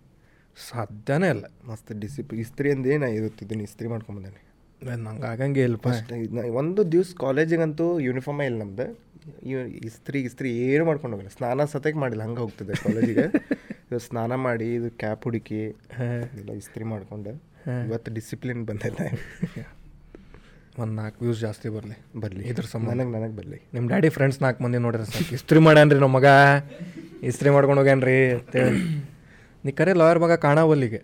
ಸಾಧ್ಯನೇ 0.57 1.29
ಇಲ್ಲ. 1.29 1.45
ಮಸ್ತ್ 1.65 1.99
ಡಿಸಿಪ್ಲಿನ್ 1.99 2.45
ಇಸ್ತ್ರಿ 2.45 2.71
ಅಂದೇ 2.71 2.97
ನಾ 2.97 3.09
ಇರುತ್ತಿದ್ದೀನಿ 3.19 3.63
ಇಸ್ತ್ರಿ 3.63 3.87
ಮಾಡ್ಕೊಂಬಂದೇನೆ 3.87 5.01
ನಂಗೆ 5.01 5.27
ಆಗಂಗೆ 5.27 5.63
ಇಲ್ಲ 5.63 5.75
ಫಸ್ಟ್ 5.83 6.11
ಒಂದು 6.61 6.91
ದಿವ್ಸ 6.91 7.13
ಕಾಲೇಜಿಗಂತೂ 7.19 7.99
ಯೂನಿಫಾರ್ಮೇ 7.99 8.45
ಇಲ್ಲ 8.45 8.63
ನಮ್ದು. 8.63 9.10
ಇಸ್ತ್ರಿ 9.87 10.19
ಇಸ್ತ್ರಿ 10.27 10.49
ಏನು 10.67 10.83
ಮಾಡ್ಕೊಂಡು 10.85 11.13
ಹೋಗಿಲ್ಲ. 11.15 11.31
ಸ್ನಾನ 11.37 11.65
ಸತೆಗೆ 11.73 11.99
ಮಾಡಿಲ್ಲ 12.03 12.23
ಹಂಗೆ 12.27 12.41
ಹೋಗ್ತದೆ 12.45 12.73
ಕಾಲೇಜಿಗೆ. 12.83 13.25
ಇವತ್ತು 13.89 14.05
ಸ್ನಾನ 14.07 14.35
ಮಾಡಿ 14.45 14.67
ಇದು 14.77 14.89
ಕ್ಯಾಪ್ 15.01 15.23
ಹುಡುಕಿ 15.27 15.61
ಎಲ್ಲ 16.39 16.51
ಇಸ್ತ್ರಿ 16.61 16.85
ಮಾಡ್ಕೊಂಡು. 16.93 17.31
ಇವತ್ತು 17.87 18.09
ಡಿಸಿಪ್ಲಿನ್ 18.17 18.61
ಬಂದೈತೆ 18.69 19.07
ಒಂದು 20.81 20.93
ನಾಲ್ಕು 20.99 21.19
ವ್ಯೂಸ್ 21.23 21.39
ಜಾಸ್ತಿ 21.45 21.69
ಬರಲಿ. 21.69 21.97
ಬರಲಿ. 22.23 22.43
ಇದ್ರ 22.51 22.65
ಸಂಬಂಧ. 22.73 22.93
ನನಗೆ 22.99 23.11
ನನಗೆ 23.17 23.35
ಬರಲಿ. 23.39 23.59
ನಿಮ್ಮ 23.73 23.85
ಡ್ಯಾಡಿ 23.93 24.09
ಫ್ರೆಂಡ್ಸ್ 24.17 24.39
ನಾಲ್ಕು 24.43 24.59
ಮಂದಿ 24.63 24.77
ನೋಡ್ರಿ 24.85 25.05
ಸಾಕು. 25.11 25.33
ಇಸ್ತ್ರಿ 25.37 25.59
ಮಾಡ್ಯಾನ್ರಿ 25.67 25.99
ನಮ್ಮ 26.03 26.15
ಮಗ? 26.17 26.29
ಇಸ್ತ್ರಿ 27.29 27.49
ಮಾಡ್ಕೊಂಡು 27.55 27.81
ಹೋಗ್ಯಾನ್ರಿ 27.81 28.17
ಅಂತೇಳಿ 28.37 28.79
ನೀ 29.65 29.71
ಕರೆ 29.79 29.93
ಲಾಯರ್ 30.01 30.19
ಮಗ 30.23 30.35
ಕಾಣಾವಲ್ಲಿಗೆ. 30.45 31.01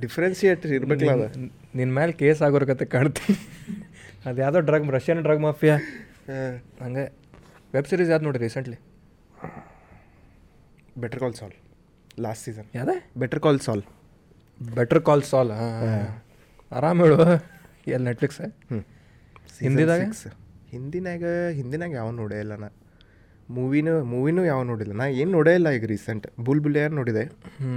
ಡಿಫ್ರೆನ್ಸಿಯೇಟ್ 0.00 0.66
ಇರ್ಬೇಕಲ್ಲ 0.78 1.26
ನಿನ್ನ 1.78 1.90
ಮೇಲೆ 1.98 2.12
ಕೇಸ್ 2.22 2.42
ಆಗೋರ್ 2.46 2.66
ಕತೆ 2.72 2.86
ಕಾಣ್ತೀನಿ. 2.94 3.36
ಅದು 4.28 4.40
ಯಾವುದೋ 4.42 4.60
ಡ್ರಗ್ 4.68 4.90
ರಷ್ಯನ್ 4.96 5.22
ಡ್ರಗ್ 5.26 5.42
ಮಾಫಿಯಾ 5.46 5.76
ಹಂಗೆ 6.82 7.04
ವೆಬ್ 7.74 7.88
ಸೀರೀಸ್ 7.90 8.10
ಯಾವ್ದು 8.12 8.26
ನೋಡಿ 8.28 8.38
recently 8.44 8.78
Better 11.02 11.20
Call 11.22 11.34
Saul 11.40 11.54
last 12.24 12.44
season 12.44 12.68
ಯಾವುದೇ? 12.76 12.96
Better 13.22 13.40
Call 13.46 13.60
Saul 13.66 13.82
Better 14.60 15.00
Call 15.08 15.22
ಸಾಲ್ 15.30 15.50
ಆರಾಮ್ 16.72 17.00
ಹೇಳು. 17.04 17.16
ಎಲ್ಲಿ 17.94 18.04
ನೆಟ್ಫ್ಲಿಕ್ಸ್ 18.08 18.40
ಹ್ಞೂ 18.70 18.80
ಹಿಂದಿದಾಗ? 19.64 20.02
ಹಿಂದಿನಾಗ 20.74 21.24
ಹಿಂದಿನಾಗ 21.58 21.92
ಯಾವ 22.00 22.08
ನೋಡೇ 22.20 22.38
ಇಲ್ಲ 22.44 22.54
ನಾ. 22.62 22.68
ಮೂವಿನೂ 23.48 23.92
ಮೂವಿನೂ 24.12 24.42
ಯಾವ 24.44 24.60
ನೋಡಿಲ್ಲ. 24.70 24.92
ನಾ 25.00 25.06
ಏನು 25.20 25.30
ನೋಡೇ 25.30 25.52
ಇಲ್ಲ 25.58 25.68
ಈಗ 25.76 25.84
ರೀಸೆಂಟ್ 25.94 26.26
ಬುಲ್ 26.46 26.60
ಬುಲ್ 26.64 26.76
ಯಾರು 26.82 26.94
ನೋಡಿದೆ. 27.00 27.24
ಹ್ಞೂ 27.60 27.76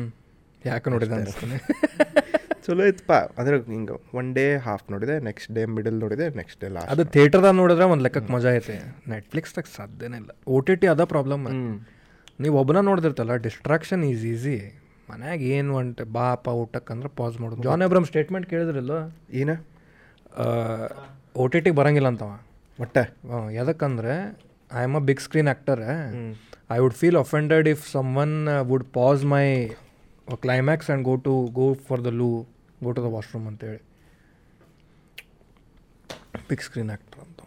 ಯಾಕೆ 0.65 0.89
ನೋಡಿದೆ 0.89 1.15
ಅನಿಸ್ತಾನೆ? 1.19 1.57
ಚಲೋ 2.69 2.85
ಇತ್ತಪ್ಪ 2.91 3.13
ಅಂದ್ರೆ 3.39 3.55
ಹಿಂಗೆ 3.73 3.95
ಒನ್ 4.19 4.27
ಡೇ 4.39 4.45
ಹಾಫ್ 4.67 4.83
ನೋಡಿದೆ 4.93 5.15
ನೆಕ್ಸ್ಟ್ 5.27 5.49
ಡೇ 5.57 5.61
ಮಿಡಲ್ 5.77 5.97
ನೋಡಿದೆ 6.03 6.25
ನೆಕ್ಸ್ಟ್ 6.39 6.59
ಡೇ 6.63 6.67
ಲಾಸ್ಟ್ 6.75 6.91
ಅದು 6.93 7.03
ಥಿಯೇಟರ್ದಾಗ 7.15 7.55
ನೋಡಿದ್ರೆ 7.61 7.85
ಒಂದು 7.93 8.03
ಲೆಕ್ಕಕ್ಕೆ 8.07 8.31
ಮಜಾ 8.35 8.51
ಐತೆ. 8.57 8.75
ನೆಟ್ಫ್ಲಿಕ್ಸ್ದಾಗ 9.13 9.69
ಸಾಧ್ಯನೇ 9.77 10.17
ಇಲ್ಲ. 10.21 10.31
ಓ 10.53 10.59
ಟಿ 10.67 10.75
ಟಿ 10.81 10.89
ಅದ 10.93 11.05
ಪ್ರಾಬ್ಲಮ್ 11.13 11.45
ನೀವು 12.43 12.55
ಒಬ್ಬನ 12.61 12.81
ನೋಡ್ದಿರ್ತಲ್ಲ 12.89 13.33
ಡಿಸ್ಟ್ರಾಕ್ಷನ್ 13.45 14.03
ಈಸ್ 14.11 14.25
ಈಸಿ 14.33 14.57
ಮನ್ಯಾಗ 15.09 15.41
ಏನು 15.55 15.71
ಒಂಟೆ 15.79 16.03
ಬಾಪ 16.17 16.45
ಊಟಕ್ಕೆ 16.61 16.91
ಅಂದ್ರೆ 16.95 17.09
ಪಾಸ್ 17.19 17.35
ಮಾಡೋದು. 17.43 17.61
ಜಾನ್ 17.67 17.83
ಅಬ್ರಮ್ 17.87 18.05
ಸ್ಟೇಟ್ಮೆಂಟ್ 18.09 18.45
ಕೇಳಿದ್ರಲ್ಲ? 18.51 18.95
ಏನ? 19.41 19.51
ಓ 21.41 21.45
ಟಿ 21.53 21.59
ಟಿಗೆ 21.65 21.77
ಬರಂಗಿಲ್ಲ 21.79 22.09
ಅಂತವ. 22.13 22.31
ಒಟ್ಟೆ? 22.79 23.03
ಹಾಂ 23.31 23.47
ಎದಕ್ಕಂದ್ರೆ 23.61 24.13
I 24.71 24.83
am 24.87 24.97
a 25.01 25.03
big 25.09 25.21
screen 25.27 25.49
actor 25.53 25.81
I 26.75 26.79
would 26.83 26.97
feel 27.01 27.19
offended 27.23 27.67
if 27.73 27.83
someone 28.23 28.35
would 28.71 28.87
pass 28.99 29.23
my 29.35 29.45
climax 30.45 30.89
and 30.89 31.05
go 31.09 31.15
to 31.27 31.33
go 31.59 31.67
for 31.87 32.01
the 32.07 32.11
loo 32.21 32.29
go 32.83 32.91
to 32.91 33.03
the 33.03 33.05
washroom 33.05 33.47
ಅಂತೇಳಿ. 33.47 33.79
Big 36.49 36.61
screen 36.61 36.89
actor 36.89 37.19
ಅಂತ. 37.19 37.41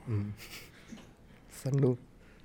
ಸಣ್ಣ. 1.62 1.84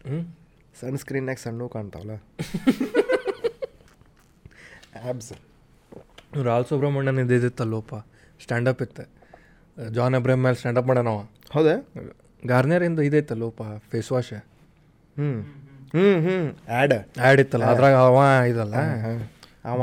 ಹ್ಞೂ 0.07 0.33
ಸಣ್ಣ 0.81 0.95
ಸ್ಕ್ರೀನ್ಯಾಗ 0.95 1.38
ಸಣ್ಣ 1.38 1.67
ಕಾಣ್ತಾವಲ್ಲ? 1.67 2.11
ಆ್ಯಬ್ಸ್ 5.03 5.33
ರಾಲ್ 6.43 6.65
ಸುಬ್ರಹ್ಮಣ್ಯನ್ 6.65 7.19
ಇದ್ದಿತ್ತಲ್ಲೋಪ 7.19 7.95
stand-up 8.41 8.81
ಇತ್ತೆ. 8.81 9.09
ಜಾನ್ 9.91 10.15
ಅಬ್ರಹ್ಮ್ 10.15 10.43
ಮೇಲೆ 10.43 10.55
ಸ್ಟ್ಯಾಂಡಪ್ 10.55 10.88
ಮಾಡೋಣವ 10.88 11.27
ಹೌದಾ? 11.51 11.85
ಗಾರ್ನಿಯರಿಂದ 12.45 12.99
ಇದೈತಲ್ಲೋಪ 12.99 13.61
ಫೇಸ್ 13.91 14.11
ವಾಶ್ 14.11 14.33
ಹ್ಞೂ 14.33 15.43
ಹ್ಞೂ 15.93 16.21
ಹ್ಞೂ 16.21 16.53
ಆ್ಯಡ್ 16.77 16.93
ಆ್ಯಡ್ 16.93 17.39
ಇತ್ತಲ್ಲ 17.39 17.65
ಅದ್ರಾಗ 17.65 17.93
ಅವ 17.93 18.47
ಇದಲ್ಲ. 18.47 18.75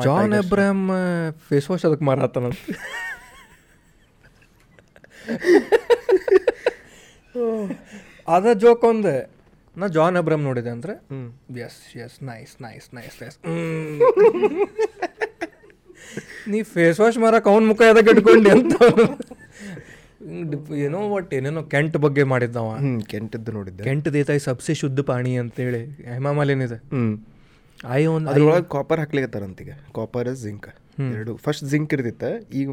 ಜಾನ್ 0.05 0.35
ಅಬ್ರಹಮ್ 0.35 0.91
ಫೇಸ್ 1.49 1.71
ವಾಶ್ 1.71 1.85
ಅದಕ್ಕೆ 1.85 2.05
ಮಾರಾತನ. 2.05 2.51
ಅದ 8.29 8.45
ಜೋಕ್ 8.55 8.85
ಒಂದೆ. 8.85 9.31
ನಾ 9.77 9.89
ಜಾನ್ 9.89 10.17
ಅಬ್ರಹಮ್ 10.17 10.43
ನೋಡಿದೆ 10.43 10.71
ಅಂದ್ರೆ 10.71 10.93
yes 11.61 11.97
yes 11.97 12.23
nice 12.23 12.63
nice 12.63 12.95
nice 12.95 13.23
nice 13.23 13.39
ನೀ 16.49 16.63
ಫೇಸ್ 16.75 17.01
ವಾಶ್ 17.01 17.19
ಮಾರಕ್ಕೆ 17.19 17.51
ಅವನ 17.51 17.65
ಮುಖ 17.65 17.83
ಎದಕ್ಕೆ 17.93 18.11
ಇಟ್ಕೊಂಡಿ 18.11 18.51
ಅಂತ. 18.51 18.75
ಏನೋ 20.85 21.09
ಒಟ್ಟು 21.09 21.37
ಏನೇನೋ 21.37 21.69
ಕೆಂಟ್ 21.73 21.97
ಬಗ್ಗೆ 21.97 22.25
ಮಾಡಿದ್ದವ. 22.25 22.77
ಕೆಂಟದ್ದು 23.07 23.53
ನೋಡಿದ್ದೆ. 23.53 23.85
ಕೆಂಟ್ 23.85 24.13
ದೇತಾಯಿ 24.13 24.41
ಸಬ್ಸೆ 24.41 24.75
ಶುದ್ಧ 24.75 25.01
ಪಾಣಿ 25.01 25.37
ಅಂತೇಳಿ 25.37 26.09
ಹೇಮಾಮಾಲಿನಿದೆ 26.09 26.93
ಹ್ಞೂ 26.93 27.34
ಐ 27.81 28.07
ಒಂದು 28.07 28.31
ಅದ್ರೊಳಗೆ 28.31 28.69
ಕಾಪರ್ 28.69 29.01
ಹಾಕ್ಲಿಕತ್ತಾರಂತೀಗ. 29.01 29.71
ಕಾಪರ್ 29.93 30.35
ಜಿಂಕ್ 30.35 30.69
ಎರಡು. 31.01 31.37
ಫಸ್ಟ್ 31.37 31.65
ಜಿಂಕ್ 31.65 31.95
ಇರ್ತಿತ್ತು 31.95 32.31
ಈಗ 32.53 32.69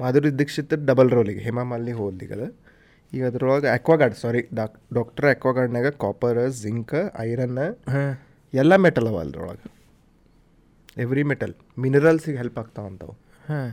ಮಾಧುರಿ 0.00 0.38
ದೀಕ್ಷಿತ್ 0.38 0.74
ಡಬಲ್ 0.84 1.10
ರೋಲಿಗೆ 1.10 1.40
ಹೇಮಾ 1.40 1.62
ಮಾಲಿನಿ 1.62 1.92
ಹೋದ್ಲಿಗದ 1.92 2.44
ಈಗ 3.12 3.26
ಅದ್ರೊಳಗೆ 3.26 3.68
ಅಕ್ವಾಗಾರ್ಡ್ 3.68 4.14
ಸಾರಿ 4.14 4.48
ಡಾಕ್ 4.54 4.94
ಡಾಕ್ಟರ್ 4.94 5.26
ಆಕ್ವಾಗಾರ್ಡ್ನಾಗ 5.26 5.88
ಕಾಪರ್ 5.96 6.50
ಜಿಂಕ್ 6.60 6.94
ಐರನ್ 7.20 7.58
ಹಾಂ. 7.88 8.12
ಎಲ್ಲ 8.52 8.76
ಮೆಟಲ್ 8.76 9.08
ಅವ 9.08 9.18
ಅದ್ರೊಳಗೆ. 9.18 9.64
ಎವ್ರಿ 10.96 11.22
ಮೆಟಲ್ 11.22 11.54
ಮಿನರಲ್ಸಿಗೆ 11.78 12.36
ಹೆಲ್ಪ್ 12.36 12.58
ಆಗ್ತಾವಂತವು 12.58 13.14
ಹಾಂ. 13.48 13.70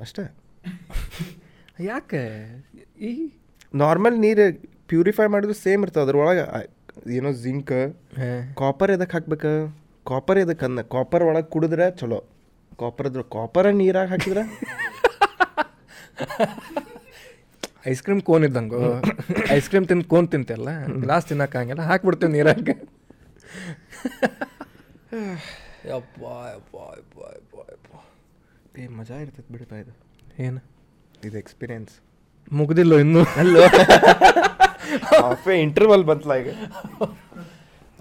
ಅಷ್ಟೇ. 0.00 0.24
ಯಾಕೆ? 1.80 2.22
ಈ 3.00 3.10
ನಾರ್ಮಲ್ 3.74 4.20
ನೀರು 4.20 4.44
ಪ್ಯೂರಿಫೈ 4.88 5.26
ಮಾಡಿದ್ರು 5.26 5.54
ಸೇಮ್ 5.54 5.82
ಇರ್ತದೆ. 5.82 6.02
ಅದ್ರೊಳಗೆ 6.02 6.44
ಏನೋ 7.16 7.32
ಜಿಂಕ್ 7.32 7.72
ಕಾಪರ್ 8.54 8.90
ಎದಕ್ಕೆ 8.90 9.16
ಹಾಕ್ಬೇಕು? 9.16 9.52
ಕಾಪರ್ 10.06 10.38
ಎದಕ್ಕೆ 10.38 10.64
ಅಂದ 10.64 10.80
ಕಾಪರ್ 10.80 11.24
ಒಳಗೆ 11.24 11.50
ಕುಡಿದ್ರೆ 11.50 11.90
ಚಲೋ. 11.90 12.20
ಕಾಪರ್ 12.80 13.06
ಅದ್ರ 13.06 13.20
ಕಾಪರ 13.20 13.70
ನೀರಾಗ 13.70 14.08
ಹಾಕಿದ್ರೆ? 14.08 14.42
ಐಸ್ 17.86 18.02
ಕ್ರೀಮ್ 18.06 18.22
ಕೋನ್ 18.22 18.44
ಇದ್ದಂಗೆ. 18.44 18.80
ಐಸ್ 19.52 19.68
ಕ್ರೀಮ್ 19.72 19.88
ತಿಂದು 19.88 20.04
ಕೋನ್ 20.04 20.28
ತಿಂತಲ್ಲ 20.28 20.68
ಗ್ಲಾಸ್ 21.00 21.26
ತಿನ್ನಕ್ಕಾಗಲ್ಲ 21.26 21.80
ಹಾಕ್ಬಿಡ್ತೀವಿ 21.80 22.32
ನೀರಾಗ. 22.32 22.68
ಯಪ್ಪ 25.92 26.22
ಯಪ್ಪ 26.54 26.74
ಯಪ್ಪ 26.98 27.18
ಯಪ್ಪ 27.36 27.54
ಯಪ್ಪ. 27.72 27.88
ಏ 28.78 28.86
ಮಜಾ 28.88 29.16
ಇರ್ತೈತೆ 29.16 29.52
ಬಿಡಪ್ಪ 29.52 29.72
ಇದು. 29.72 29.92
ಏನು? 30.38 30.60
ಇದು 31.24 31.38
ಎಕ್ಸ್ಪೀರಿಯನ್ಸ್ 31.38 31.94
ಮುಗ್ದಿಲ್ಲ 32.52 32.94
ಇನ್ನು. 32.94 33.24
ಅಲ್ಲೋ. 33.24 33.62
ಹಾಫೇ 35.22 35.60
ಇಂಟರ್ವಲ್ 35.60 36.04
ಬಂತಲ್ಲ 36.04 36.34
ಈಗ. 36.34 36.50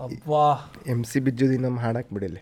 ಅಬ್ಬಾ. 0.04 0.74
ಎಂ 0.88 1.04
ಸಿ 1.04 1.20
ಬಿಜ್ಜುದಿ 1.20 1.58
ನಮ್ಮ 1.58 1.80
ಹಾಡಕ್ಕೆ 1.80 2.16
ಬಿಡಿಲಿ. 2.16 2.42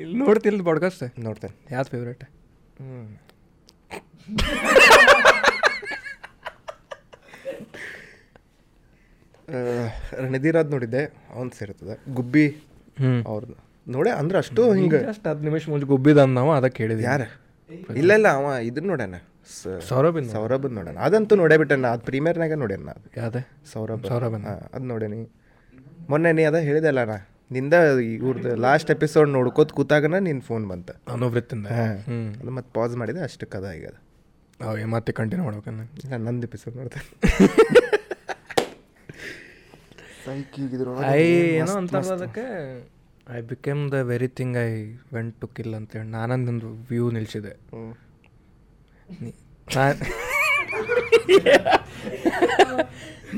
ಇಲ್ಲಿ 0.00 0.18
ನೋಡ್ತಿಲ್ಲ 0.18 0.62
ಬಾಡ್ಕಾಸ್ಟ್ 0.62 1.20
ನೋಡ್ತೇನೆ. 1.20 1.74
ಯಾವ್ದು 1.74 1.90
ಫೇವ್ರೇಟ್ 1.90 2.24
ರಣಧೀರಾದ್ 10.18 10.70
ನೋಡಿದ್ದೆ 10.70 11.04
ಅವನ್ 11.04 11.50
ಸೇರ್ತದೆ. 11.50 12.14
ಗುಬ್ಬಿ 12.14 12.56
ಅವ್ರದ್ದು 13.26 13.54
ನೋಡೆ 13.88 14.10
ಅಂದ್ರೆ 14.10 14.38
ಅಷ್ಟು 14.38 14.72
ಹಿಂಗೆ. 14.72 14.98
ಅಷ್ಟು 14.98 15.30
ಹತ್ತು 15.30 15.44
ನಿಮಿಷ 15.44 15.68
ಮುಂಚೆ 15.68 15.86
ಗುಬ್ಬಿದ 15.86 16.16
ನಾವು 16.16 16.52
ಅದಕ್ಕೆ 16.52 16.82
ಹೇಳಿದ್ವಿ 16.82 17.04
ಯಾರ? 17.04 17.20
ಇಲ್ಲ 17.70 18.12
ಇಲ್ಲ 18.12 18.28
ಅವ 18.28 18.46
ಇದನ್ನ 18.62 18.86
ನೋಡ್ಯಾನ. 18.86 19.14
ಸೌರಭ್ 19.88 20.18
ಸೌರಭನ್ 20.32 20.74
ನೋಡೋಣ 20.74 20.98
ಅದಂತೂ 20.98 21.34
ನೋಡೇ 21.36 21.56
ಬಿಟ್ಟನ 21.56 21.86
ಅದು 21.86 22.02
ಪ್ರೀಮಿಯರ್ನಾಗ 22.04 22.52
ನೋಡ್ಯಾನ 22.52 22.90
ಅದು. 22.90 23.20
ಯಾವುದೇ? 23.20 23.42
ಸೌರಭ್. 23.72 24.06
ಸೌರಭನ್. 24.06 24.44
ಹಾಂ 24.44 24.60
ಅದು 24.74 24.84
ನೋಡೇನಿ. 24.84 25.28
ಮೊನ್ನೆ 26.08 26.32
ನೀ 26.32 26.44
ಅದ 26.44 26.56
ಹೇಳಿದಲ್ಲ 26.56 27.04
ನಾ. 27.04 27.16
ನಿಂದ 27.52 27.74
ಇವ್ರದ್ದು 28.02 28.54
ಲಾಸ್ಟ್ 28.56 28.90
ಎಪಿಸೋಡ್ 28.90 29.30
ನೋಡ್ಕೋತ 29.30 29.72
ಕೂತಾಗನ 29.72 30.18
ನಿನ್ನ 30.18 30.40
ಫೋನ್ 30.40 30.68
ಬಂತ. 30.68 30.90
ಅನುವೃತ್ತಿಂದ. 31.08 31.66
ಹಾಂ 31.66 31.96
ಹ್ಞೂ 31.98 32.40
ಅದು 32.40 32.50
ಮತ್ತೆ 32.50 32.80
ಪಾಸ್ 32.80 32.96
ಮಾಡಿದೆ 32.96 33.20
ಅಷ್ಟಕ್ಕೆ 33.20 33.58
ಅದ 33.58 33.70
ಈಗ 33.70 33.86
ಅದು. 33.86 34.00
ಏ 34.80 34.84
ಮತ್ತೆ 34.84 35.12
ಕಂಟಿನ್ಯೂ 35.12 35.44
ಮಾಡ್ಬೇಕನ್ನ. 35.44 35.80
ಇಲ್ಲ 35.80 36.16
ನಂದು 36.16 36.46
ಎಪಿಸೋಡ್ 36.46 36.76
ನೋಡ್ತೇನೆ. 36.76 37.08
ಏನೋ 41.16 41.72
ಅಂತ 41.72 41.96
ಅದಕ್ಕೆ 41.96 42.44
I 43.32 43.38
became 43.50 43.82
the 43.92 43.98
very 44.10 44.28
thing 44.38 44.56
I 44.68 44.70
went 45.16 45.34
to 45.42 45.46
kill 45.56 45.74
ಅಂತೇಳಿ 45.78 46.08
ನಾನಂದು 46.16 46.70
ವ್ಯೂ 46.90 47.04
ನಿಲ್ಸಿದೆ. 47.16 47.52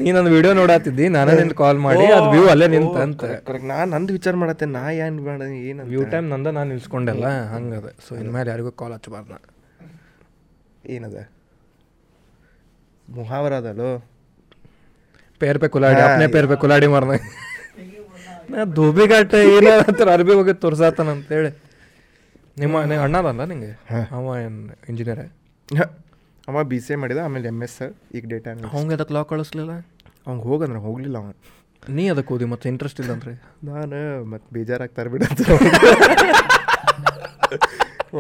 ನೀನೊಂದು 0.01 0.31
ವಿಡಿಯೋ 0.37 0.53
ನೋಡಾತಿದ್ದಿ 0.61 1.05
ನಾನೇ 1.17 1.35
ನಿಂದು 1.41 1.57
ಕಾಲ್ 1.61 1.79
ಮಾಡಿ 1.87 2.07
ಅದು 2.17 2.27
ವ್ಯೂ 2.35 2.45
ಅಲ್ಲೇ 2.53 2.67
ನಿಂತ 2.75 2.97
ಅಂತ. 3.07 3.23
ಕರೆಕ್ಟ್ 3.49 3.69
ನಾನು 3.73 3.89
ನಂದು 3.95 4.13
ವಿಚಾರ 4.17 4.35
ಮಾಡತ್ತೆ 4.43 4.67
ನಾ 4.77 4.83
ಏನು 5.05 5.23
ಬೇಡ 5.29 5.41
ಏನು 5.69 5.85
ವ್ಯೂ 5.93 6.03
ಟೈಮ್ 6.15 6.27
ನಂದ 6.35 6.49
ನಾನು 6.59 6.69
ನಿಲ್ಸ್ಕೊಂಡೆಲ್ಲ 6.75 7.29
ಹಂಗದ. 7.55 7.89
ಸೊ 8.07 8.13
ಇನ್ಮೇಲೆ 8.23 8.51
ಯಾರಿಗೂ 8.53 8.73
ಕಾಲ್ 8.83 8.95
ಹಚ್ಚಬಾರ್ದು. 8.97 9.39
ಏನದ? 10.95 11.17
ಮುಹಾವರ 13.17 13.53
ಅದಲ್ಲೋ? 13.63 13.91
ಪೇರ್ 15.41 15.59
ಪೇ 15.63 15.69
ಕುಲಾಡಿ 15.75 16.01
ಅಪ್ನೇ 16.09 16.27
ಪೇರ್ 16.35 16.49
ಪೇ 16.51 16.57
ಕುಲಾಡಿ 16.65 16.89
ಮಾರ್ನ. 16.95 17.17
ನಾ 18.51 18.65
ಧೋಬಿಘಾಟ 18.79 19.35
ಏನಾರ 19.55 20.11
ಅರ್ಬಿ 20.17 20.33
ಹೋಗಿ 20.39 20.55
ತೋರ್ಸಾತಾನ 20.65 21.09
ಅಂತೇಳಿ. 21.17 21.51
ನಿಮ್ಮ 22.61 22.83
ನೀವು 22.91 23.03
ಅಣ್ಣ 23.07 23.17
ಅಲ್ಲ 23.31 23.45
ನಿಂಗೆ? 23.53 23.73
ಅವ 24.17 24.35
ಏನು 24.45 24.61
ಇಂಜಿನಿಯರ್. 24.91 25.25
ಅವ 26.49 26.63
ಬಿ 26.71 26.79
ಸಿ 26.81 26.93
ಎ 26.93 26.97
ಮಾಡಿದ 27.03 27.21
ಆಮೇಲೆ 27.27 27.47
ಎಂ 27.53 27.61
ಎಸ್ 27.67 27.79
ಈಗ 28.17 28.25
ಡೇಟಾ 28.33 28.51
ಅವಂಗೆ 28.73 28.95
ಅದಕ್ಕೆ 28.97 29.15
ಲಾ 29.15 29.23
ಕಳಿಸ್ಲಿಲ್ಲ? 29.33 29.73
ಅವ್ನು 30.27 30.43
ಹೋಗಂದ್ರೆ 30.49 30.81
ಹೋಗ್ಲಿಲ್ಲ 30.87 31.17
ಅವ. 31.23 31.31
ನೀ 31.97 32.05
ಅದಕ್ಕೆ 32.09 32.35
ಓದಿ 32.35 32.47
ಮತ್ತೆ 32.53 32.67
ಇಂಟ್ರೆಸ್ಟ್ 32.69 33.01
ಇಲ್ಲ 33.01 33.13
ಅಂದ್ರೆ? 33.17 33.33
ನಾನು 33.71 33.99
ಮತ್ತೆ 34.33 34.49
ಬೇಜಾರಾಗ್ತಾರೆ 34.55 35.11
ಬಿಡಂತ 35.15 35.41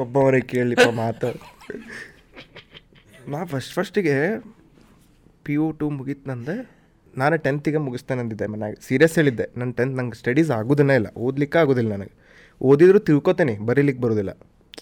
ಒಬ್ಬವರೇ 0.02 0.40
ಕೇಳಲಿಪ್ಪ 0.52 0.88
ಮಾತು. 1.02 1.30
ನಾ 3.32 3.38
ಫಸ್ಟ್ 3.44 3.72
ಫಸ್ಟಿಗೆ 3.74 4.16
ಪಿ 5.44 5.52
ಯು 5.52 5.64
ಟು 5.80 5.86
ಮುಗೀತು 5.90 6.30
ನಂದು. 6.30 6.56
ನಾನು 7.16 7.36
ಟೆಂತಿಗೆ 7.36 7.76
ಮುಗಿಸ್ತೇನೆ 7.76 8.20
ಅಂದಿದ್ದೆ 8.20 8.46
ಮನ್ಯಾಗ. 8.46 8.74
ಸೀರಿಯಸ್ 8.88 9.14
ಹೇಳಿದ್ದೆ. 9.14 9.44
ನನ್ನ 9.56 9.70
ಟೆಂತ್ 9.70 9.96
ನಂಗೆ 9.96 10.18
ಸ್ಟಡೀಸ್ 10.18 10.50
ಆಗೋದನ್ನೇ 10.50 10.94
ಇಲ್ಲ. 10.94 11.06
ಓದ್ಲಿಕ್ಕೆ 11.16 11.58
ಆಗೋದಿಲ್ಲ 11.58 11.92
ನನಗೆ. 11.92 12.26
ಓದಿದ್ರು 12.60 12.98
ತಿಳ್ಕೊತೇನೆ, 12.98 13.58
ಬರೀಲಿಕ್ಕೆ 13.58 14.02
ಬರೋದಿಲ್ಲ. 14.02 14.30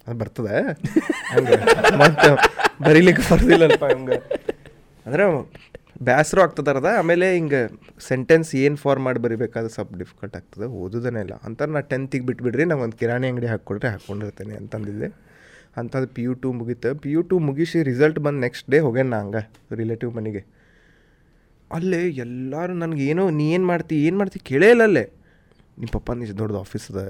ಅದು 0.09 0.19
ಬರ್ತದೆ? 0.19 0.59
ಹಂಗೆ. 1.33 1.57
ಮತ್ತೆ 1.97 2.55
ಬರೀಲಿಕ್ಕೆ 2.85 3.35
ಬರೋದಿಲ್ಲಪ್ಪ 3.35 3.85
ಹಂಗೆ. 3.85 4.17
ಅಂದ್ರೆ 5.07 5.53
ಬೇಸರ 6.03 6.41
ಆಗ್ತದಾರದ, 6.41 6.87
ಆಮೇಲೆ 6.99 7.35
ಹಿಂಗೆ 7.35 7.69
ಸೆಂಟೆನ್ಸ್ 8.09 8.57
ಏನು 8.57 8.77
ಫಾರ್ಮ್ 8.77 9.05
ಮಾಡಿ 9.05 9.19
ಬರಿಬೇಕಾದ್ರೆ 9.19 9.75
ಸ್ವಲ್ಪ 9.75 9.97
ಡಿಫಿಕಲ್ಟ್ 9.97 10.37
ಆಗ್ತದೆ. 10.37 10.65
ಓದೋದನ್ನೇ 10.65 11.21
ಇಲ್ಲ. 11.21 11.33
ಅಂತ 11.45 11.63
ನಾ 11.63 11.81
ಟೆಂತಿಗೆ 11.81 12.27
ಬಿಟ್ಬಿಡ್ರಿ 12.27 12.65
ನಂಗೆ 12.65 12.83
ಒಂದು 12.83 12.97
ಕಿರಾಣಿ 12.97 13.29
ಅಂಗಡಿ 13.29 13.47
ಹಾಕ್ಕೊಡ್ರೆ 13.47 13.89
ಹಾಕ್ಕೊಂಡಿರ್ತೇನೆ 13.89 14.55
ಅಂತಂದಿದ್ದೆ. 14.55 15.07
ಅಂಥದ್ದು 15.77 16.07
ಪಿ 16.07 16.23
ಯು 16.23 16.35
ಟು 16.35 16.53
ಮುಗೀತು. 16.53 16.95
ಪಿ 16.95 17.11
ಯು 17.11 17.23
ಟು 17.23 17.39
ಮುಗಿಸಿ 17.39 17.83
ರಿಸಲ್ಟ್ 17.83 18.19
ಬಂದು 18.19 18.41
ನೆಕ್ಸ್ಟ್ 18.41 18.71
ಡೇ 18.71 18.79
ಹೋಗ್ಯಾನ 18.79 19.15
ಹಂಗೆ 19.15 19.51
ರಿಲೇಟಿವ್ 19.75 20.15
ಮನೆಗೆ. 20.15 20.64
ಅಲ್ಲೇ 21.71 22.01
ಎಲ್ಲರೂ 22.25 22.75
ನನಗೆ 22.75 23.05
ಏನೋ 23.05 23.31
ನೀ 23.31 23.47
ಏನು 23.55 23.67
ಮಾಡ್ತಿ 23.67 23.97
ಏನು 24.07 24.17
ಮಾಡ್ತಿ 24.19 24.39
ಕೇಳೇ 24.51 24.71
ಇಲ್ಲ 24.71 24.83
ಅಲ್ಲೇ. 24.83 25.05
ನಿಮ್ಮ 25.79 25.91
ಪಪ್ಪ 25.93 26.13
ನಿಜ 26.13 26.33
ದೊಡ್ಡದು 26.41 26.59
ಆಫೀಸ್ 26.65 26.87
ಅದ 26.93 27.01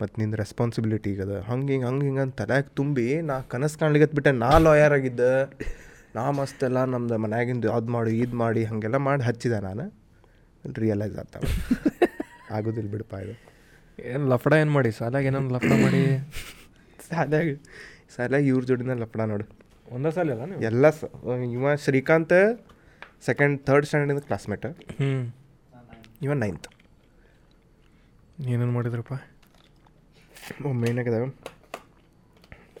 ಮತ್ತು 0.00 0.20
ನಿಂದು 0.20 0.36
ರೆಸ್ಪಾನ್ಸಿಬಿಲಿಟಿ 0.36 1.10
ಈಗ 1.10 1.22
ಅದ. 1.22 1.34
ಹಂಗೆ 1.48 1.72
ಹಿಂಗೆ 1.72 1.86
ಹಂಗೆ 1.86 2.04
ಹಿಂಗೆ 2.06 2.20
ಅಂತ 2.20 2.34
ತಲೆಯಾಗಿ 2.42 2.68
ತುಂಬಿ 2.74 3.06
ನಾ 3.28 3.40
ಕನಸು 3.52 3.78
ಕಾಣ್ಲಿಕ್ಕೆ 3.80 4.14
ಬಿಟ್ಟೆ 4.18 4.32
ನಾ 4.44 4.50
ಲಾಯರ್ 4.58 4.92
ಆಗಿದ್ದೆ. 4.92 5.32
ನಾ 6.16 6.24
ಮಸ್ತೆಲ್ಲ 6.38 6.78
ಎಲ್ಲ 6.78 6.92
ನಮ್ದು 6.94 7.18
ಮನ್ಯಾಗಿಂದು 7.24 7.68
ಅದು 7.76 7.90
ಮಾಡಿ 7.96 8.12
ಇದು 8.22 8.36
ಮಾಡಿ 8.36 8.62
ಹಾಗೆಲ್ಲ 8.64 8.98
ಮಾಡಿ 9.08 9.22
ಹಚ್ಚಿದೆ 9.22 9.60
ನಾನು. 9.68 9.84
ರಿಯಲೈಸ್ 10.64 11.16
ಆಗ್ತಾವ 11.18 11.42
ಆಗೋದಿಲ್ಲ 12.56 12.88
ಬಿಡಪ್ಪ 12.94 13.14
ಇದು. 13.24 13.34
ಏನು 13.98 14.24
ಲಫಡ 14.32 14.52
ಏನು 14.62 14.72
ಮಾಡಿ? 14.76 14.90
ಸಾಲಾಗ 14.98 15.24
ಏನೊಂದು 15.30 15.54
ಲಫಡ 15.56 15.72
ಮಾಡಿ? 15.84 16.00
ಸಾಲಾಗಿ 17.08 17.54
ಸಾಲಾಗಿ 18.16 18.48
ಇವ್ರ 18.52 18.62
ಜೋಡಿನ 18.68 18.94
ಲಫಡ 19.02 19.20
ನೋಡು. 19.32 19.44
ಒಂದೇ 19.88 20.10
ಸಾಲ 20.16 20.30
ಎಲ್ಲ 20.70 20.90
ಸ 20.90 21.10
ಇವ 21.56 21.74
ಶ್ರೀಕಾಂತ್ 21.84 22.36
ಸೆಕೆಂಡ್ 23.22 23.56
ಥರ್ಡ್ 23.68 23.86
ಸ್ಟ್ಯಾಂಡರ್ಡಿಂದ 23.88 24.22
ಕ್ಲಾಸ್ಮೇಟ್ 24.28 24.66
ಹ್ಞೂ 24.98 25.10
ಇವನ್ 26.26 26.40
ನೈನ್ತ್ 26.44 26.68
ಏನೇನು 28.52 28.72
ಮಾಡಿದ್ರಪ್ಪ? 28.76 29.14
ಒಮ್ಮೆ 30.70 30.88
ಏನಾಗದ 30.92 31.16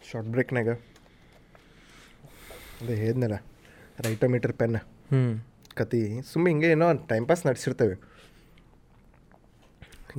ಶಾರ್ಟ್ 0.08 0.28
ಬ್ರೇಕ್ನಾಗ 0.34 0.70
ಅದೇ 2.80 2.94
ಹೇಳಿದ್ನಲ್ಲ 3.02 3.36
ರೈಟೋಮೀಟರ್ 4.06 4.54
ಪೆನ್ 4.60 4.78
ಹ್ಞೂ 5.10 5.20
ಕತಿ 5.78 6.00
ಸುಮ್ಮನೆ 6.30 6.50
ಹಿಂಗೆ 6.52 6.68
ಏನೋ 6.76 6.86
ಟೈಮ್ 7.10 7.26
ಪಾಸ್ 7.30 7.42
ನಡೆಸಿರ್ತೇವೆ. 7.48 7.96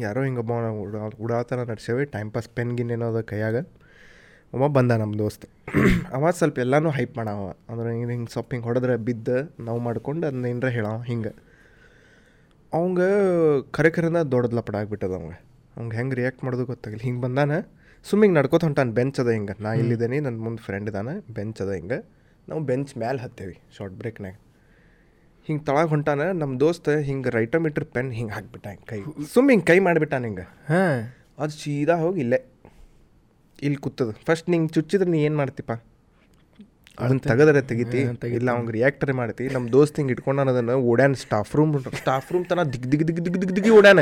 ಯಾರೋ 0.06 0.22
ಹಿಂಗೆ 0.26 0.42
ಒಬ್ಬ 0.44 0.54
ಉಡಾ 0.84 1.00
ಉಡಾತನ 1.24 1.64
ನಡ್ಸೇವೆ 1.72 2.04
ಟೈಮ್ 2.16 2.30
ಪಾಸ್ 2.36 2.50
ಪೆನ್ 2.58 2.72
ಗಿನ್ 2.78 2.92
ಏನೋ 2.96 3.08
ಅದ 3.14 3.22
ಕೈಯಾಗ. 3.32 3.58
ಅವ 4.54 4.68
ಬಂದ 4.68 4.92
ನಮ್ಮ 4.92 5.18
ದೋಸ್ತ. 5.18 5.46
ಅವ 6.14 6.32
ಸ್ವಲ್ಪ 6.32 6.60
ಎಲ್ಲನೂ 6.60 6.90
ಹೈಪ್ 6.90 7.18
ಮಾಡವ 7.18 7.54
ಅಂದ್ರೆ 7.70 7.98
ಹಿಂಗೆ 7.98 8.12
ಹಿಂಗೆ 8.12 8.32
ಸ್ವಲ್ಪ 8.32 8.54
ಹಿಂಗೆ 8.54 8.68
ಹೊಡೆದ್ರೆ 8.68 8.98
ಬಿದ್ದು 8.98 9.64
ನಾವು 9.64 9.80
ಮಾಡ್ಕೊಂಡು 9.80 10.28
ಅದನ್ನ 10.28 10.46
ಏನರ 10.46 10.68
ಹೇಳವ 10.68 11.04
ಹಿಂಗೆ. 11.08 11.30
ಅವಂಗ 12.74 13.00
ಖರೆ 13.72 13.90
ಖರೆನ 13.90 14.22
ದೊಡ್ಡ 14.22 14.54
ಲಪಡ 14.54 14.76
ಆಗಿಬಿಟ್ಟದ 14.76 15.12
ಅವಂಗೆ. 15.12 15.44
ಅವ್ಗೆ 15.78 15.98
ಹೆಂಗೆ 15.98 16.16
ರಿಯಾಕ್ಟ್ 16.16 16.44
ಮಾಡೋದು 16.44 16.66
ಗೊತ್ತಾಗಿಲ್ಲ. 16.66 17.04
ಹಿಂಗೆ 17.04 17.22
ಬಂದಾನ 17.22 17.60
ಸ್ವಿಮ್ಮಿಂಗ್ 18.10 18.36
ನಡ್ಕೋತ 18.36 18.64
ಹೊಂಟಾನ 18.64 18.90
ಬೆಂಚ್ 18.90 19.20
ಅದ 19.20 19.30
ಹಿಂಗೆ. 19.30 19.64
ನಾ 19.64 19.74
ಇಲ್ಲಿದ್ದೇನೆ 19.74 20.20
ನನ್ನ 20.20 20.40
ಮುಂದೆ 20.42 20.64
ಫ್ರೆಂಡ್ 20.64 20.88
ಇದ್ದಾನೆ 20.88 21.34
ಬೆಂಚ್ 21.34 21.62
ಅದ 21.62 21.72
ಹಿಂಗೆ. 21.72 22.10
ನಾವು 22.50 22.62
ಬೆಂಚ್ 22.62 22.98
ಮ್ಯಾಲೆ 22.98 23.20
ಹತ್ತೇವಿ 23.20 23.60
ಶಾರ್ಟ್ 23.78 23.96
ಬ್ರೇಕ್ನಾಗ 23.96 24.34
ಹಿಂಗೆ 25.48 25.64
ತಳಗ 25.64 25.86
ಹೊಂಟಾನ 25.86 26.32
ನಮ್ಮ 26.32 26.60
ದೋಸ್ತ 26.60 26.90
ಹಿಂಗೆ 26.90 27.30
ರೈಟೋಮೀಟ್ರ್ 27.30 27.86
ಪೆನ್ 27.86 28.14
ಹಿಂಗೆ 28.14 28.34
ಹಾಕ್ಬಿಟ್ಟ 28.34 28.68
ಹಿಂಗೆ 28.68 28.86
ಕೈ. 28.88 29.00
ಸ್ವಿಮ್ಮಿಂಗ್ 29.02 29.64
ಹಿಂಗೆ 29.64 29.66
ಕೈ 29.66 29.80
ಮಾಡಿಬಿಟ್ಟಾನ 29.80 30.24
ಹಿಂಗೆ. 30.24 30.42
ಹಾಂ. 30.42 31.14
ಅದು 31.40 31.52
ಸೀದಾ 31.52 31.96
ಹೋಗಿ 31.96 32.20
ಇಲ್ಲೇ. 32.20 32.51
ಇಲ್ಲಿ 33.66 33.80
ಕೂತದು 33.86 34.14
ಫಸ್ಟ್ 34.28 34.48
ನಿಂಗೆ 34.54 34.72
ಚುಚ್ಚಿದ್ರೆ 34.76 35.10
ನೀ 35.16 35.20
ಏನು 35.30 35.38
ಮಾಡ್ತಿಪ್ಪ 35.42 35.74
ಅದನ್ನ 37.04 37.20
ತೆಗದ್ರೆ 37.28 37.62
ತೆಗಿತಿ? 37.70 38.00
ಇಲ್ಲ 38.38 38.48
ಅವ್ಗೆ 38.56 38.72
ರಿಯಾಕ್ಟರ್ 38.76 39.12
ಮಾಡ್ತಿ. 39.20 39.44
ನಮ್ಮ 39.54 39.66
ದೋಸ್ತ್ 39.76 39.96
ಹಿಂಗೆ 40.00 40.12
ಇಟ್ಕೊಂಡು 40.16 40.42
ಅದನ್ನು 40.54 40.76
ಓಡ್ಯಾನ 40.90 41.14
ಸ್ಟಾಫ್ 41.22 41.54
ರೂಮ್ 41.58 41.72
ಸ್ಟಾಫ್ 42.02 42.28
ರೂಮ್ 42.34 42.44
ತನ 42.50 42.64
ದಿಗ್ 42.74 42.88
ದಿಗ್ 42.92 43.06
ದಿಗ್ 43.10 43.22
ದಿಗ್ 43.26 43.38
ದಿಗ್ 43.44 43.54
ದಿಗಿ 43.58 43.72
ಓಡ್ಯಾನ. 43.78 44.02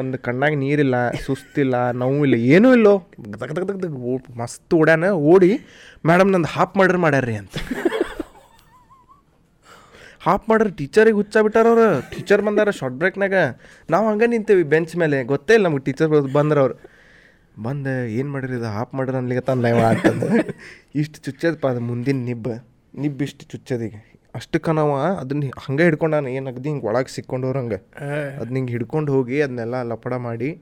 ಒಂದು 0.00 0.18
ಕಣ್ಣಾಗ 0.26 0.56
ನೀರಿಲ್ಲ 0.62 0.94
ಸುಸ್ತಿಲ್ಲ 1.24 1.74
ನೋವು 2.02 2.20
ಇಲ್ಲ. 2.26 2.36
ಏನೂ 2.54 2.68
ಇಲ್ಲೋ 2.76 2.94
ದಗ್ 3.42 3.54
ದಗ್ 3.58 3.82
ದಗ್ 3.84 3.98
ಮಸ್ತ್ 4.40 4.74
ಓಡ್ಯಾನ. 4.80 5.10
ಓಡಿ 5.32 5.50
ಮೇಡಮ್ 6.10 6.30
ನಂದು 6.34 6.50
ಹಾಪ್ 6.56 6.76
ಮರ್ಡರ್ 6.80 7.00
ಮಾಡ್ಯಾರ್ರಿ 7.06 7.36
ಅಂತ. 7.42 7.56
ಹಾಪ್ 10.26 10.46
ಮಾಡ್ರಿ 10.50 10.70
ಟೀಚರಿಗೆ 10.80 11.16
ಹುಚ್ಚ 11.20 11.36
ಬಿಟ್ಟಾರ 11.44 11.66
ಅವ್ರು. 11.74 11.86
ಟೀಚರ್ 12.12 12.42
ಬಂದಾರ 12.48 12.70
ಶಾರ್ಟ್ 12.80 12.96
ಬ್ರೇಕ್ನಾಗ 13.02 13.36
ನಾವು 13.92 14.04
ಹಂಗೆ 14.10 14.26
ನಿಂತೇವಿ 14.34 14.64
ಬೆಂಚ್ 14.74 14.94
ಮೇಲೆ. 15.02 15.20
ಗೊತ್ತೇ 15.32 15.54
ಇಲ್ಲ 15.58 15.66
ನಮಗೆ 15.68 15.84
ಟೀಚರ್ 15.88 16.10
ಬಂದ್ರ 16.38 16.58
ಅವ್ರು. 16.64 16.76
ಬಂದು 17.56 18.16
ಏನು 18.16 18.30
ಮಾಡಿರಿ 18.30 18.56
ಇದು? 18.56 18.68
ಹಾಪ್ 18.68 18.94
ಮಾಡ್ರಿ 18.94 19.16
ಅನ್ಲಿಕ್ಕೆ 19.16 19.46
ತಾನು 19.46 19.62
ಲೈವ್ 19.62 19.82
ಆಗ್ತದೆ. 19.82 20.28
ಇಷ್ಟು 20.94 21.24
ಚುಚ್ಚದಪ್ಪ 21.24 21.66
ಅದು 21.66 21.80
ಮುಂದಿನ 21.80 22.24
ನಿಬ್ಬ. 22.24 22.48
ನಿಬ್ಬ 22.94 23.22
ಇಷ್ಟು 23.22 23.46
ಚುಚ್ಚದೀಗ 23.46 23.94
ಅಷ್ಟಕ್ಕೆ 24.34 24.72
ನಾವು 24.72 25.20
ಅದನ್ನ 25.20 25.44
ಹಂಗೆ 25.58 25.84
ಹಿಡ್ಕೊಂಡಾನ 25.84 26.28
ಏನು 26.28 26.50
ಅಗದಿ 26.50 26.68
ಹಿಂಗೆ 26.68 26.86
ಒಳಗೆ 26.86 27.08
ಸಿಕ್ಕೊಂಡವ್ರು 27.08 27.60
ಹಂಗೆ. 27.60 27.76
ಅದನ್ನ 28.38 28.56
ಹಿಂಗೆ 28.56 28.72
ಹಿಡ್ಕೊಂಡು 28.72 29.12
ಹೋಗಿ 29.12 29.42
ಅದನ್ನೆಲ್ಲ 29.42 29.90
ಲಪಡ 29.90 30.12
ಮಾಡಿ 30.26 30.60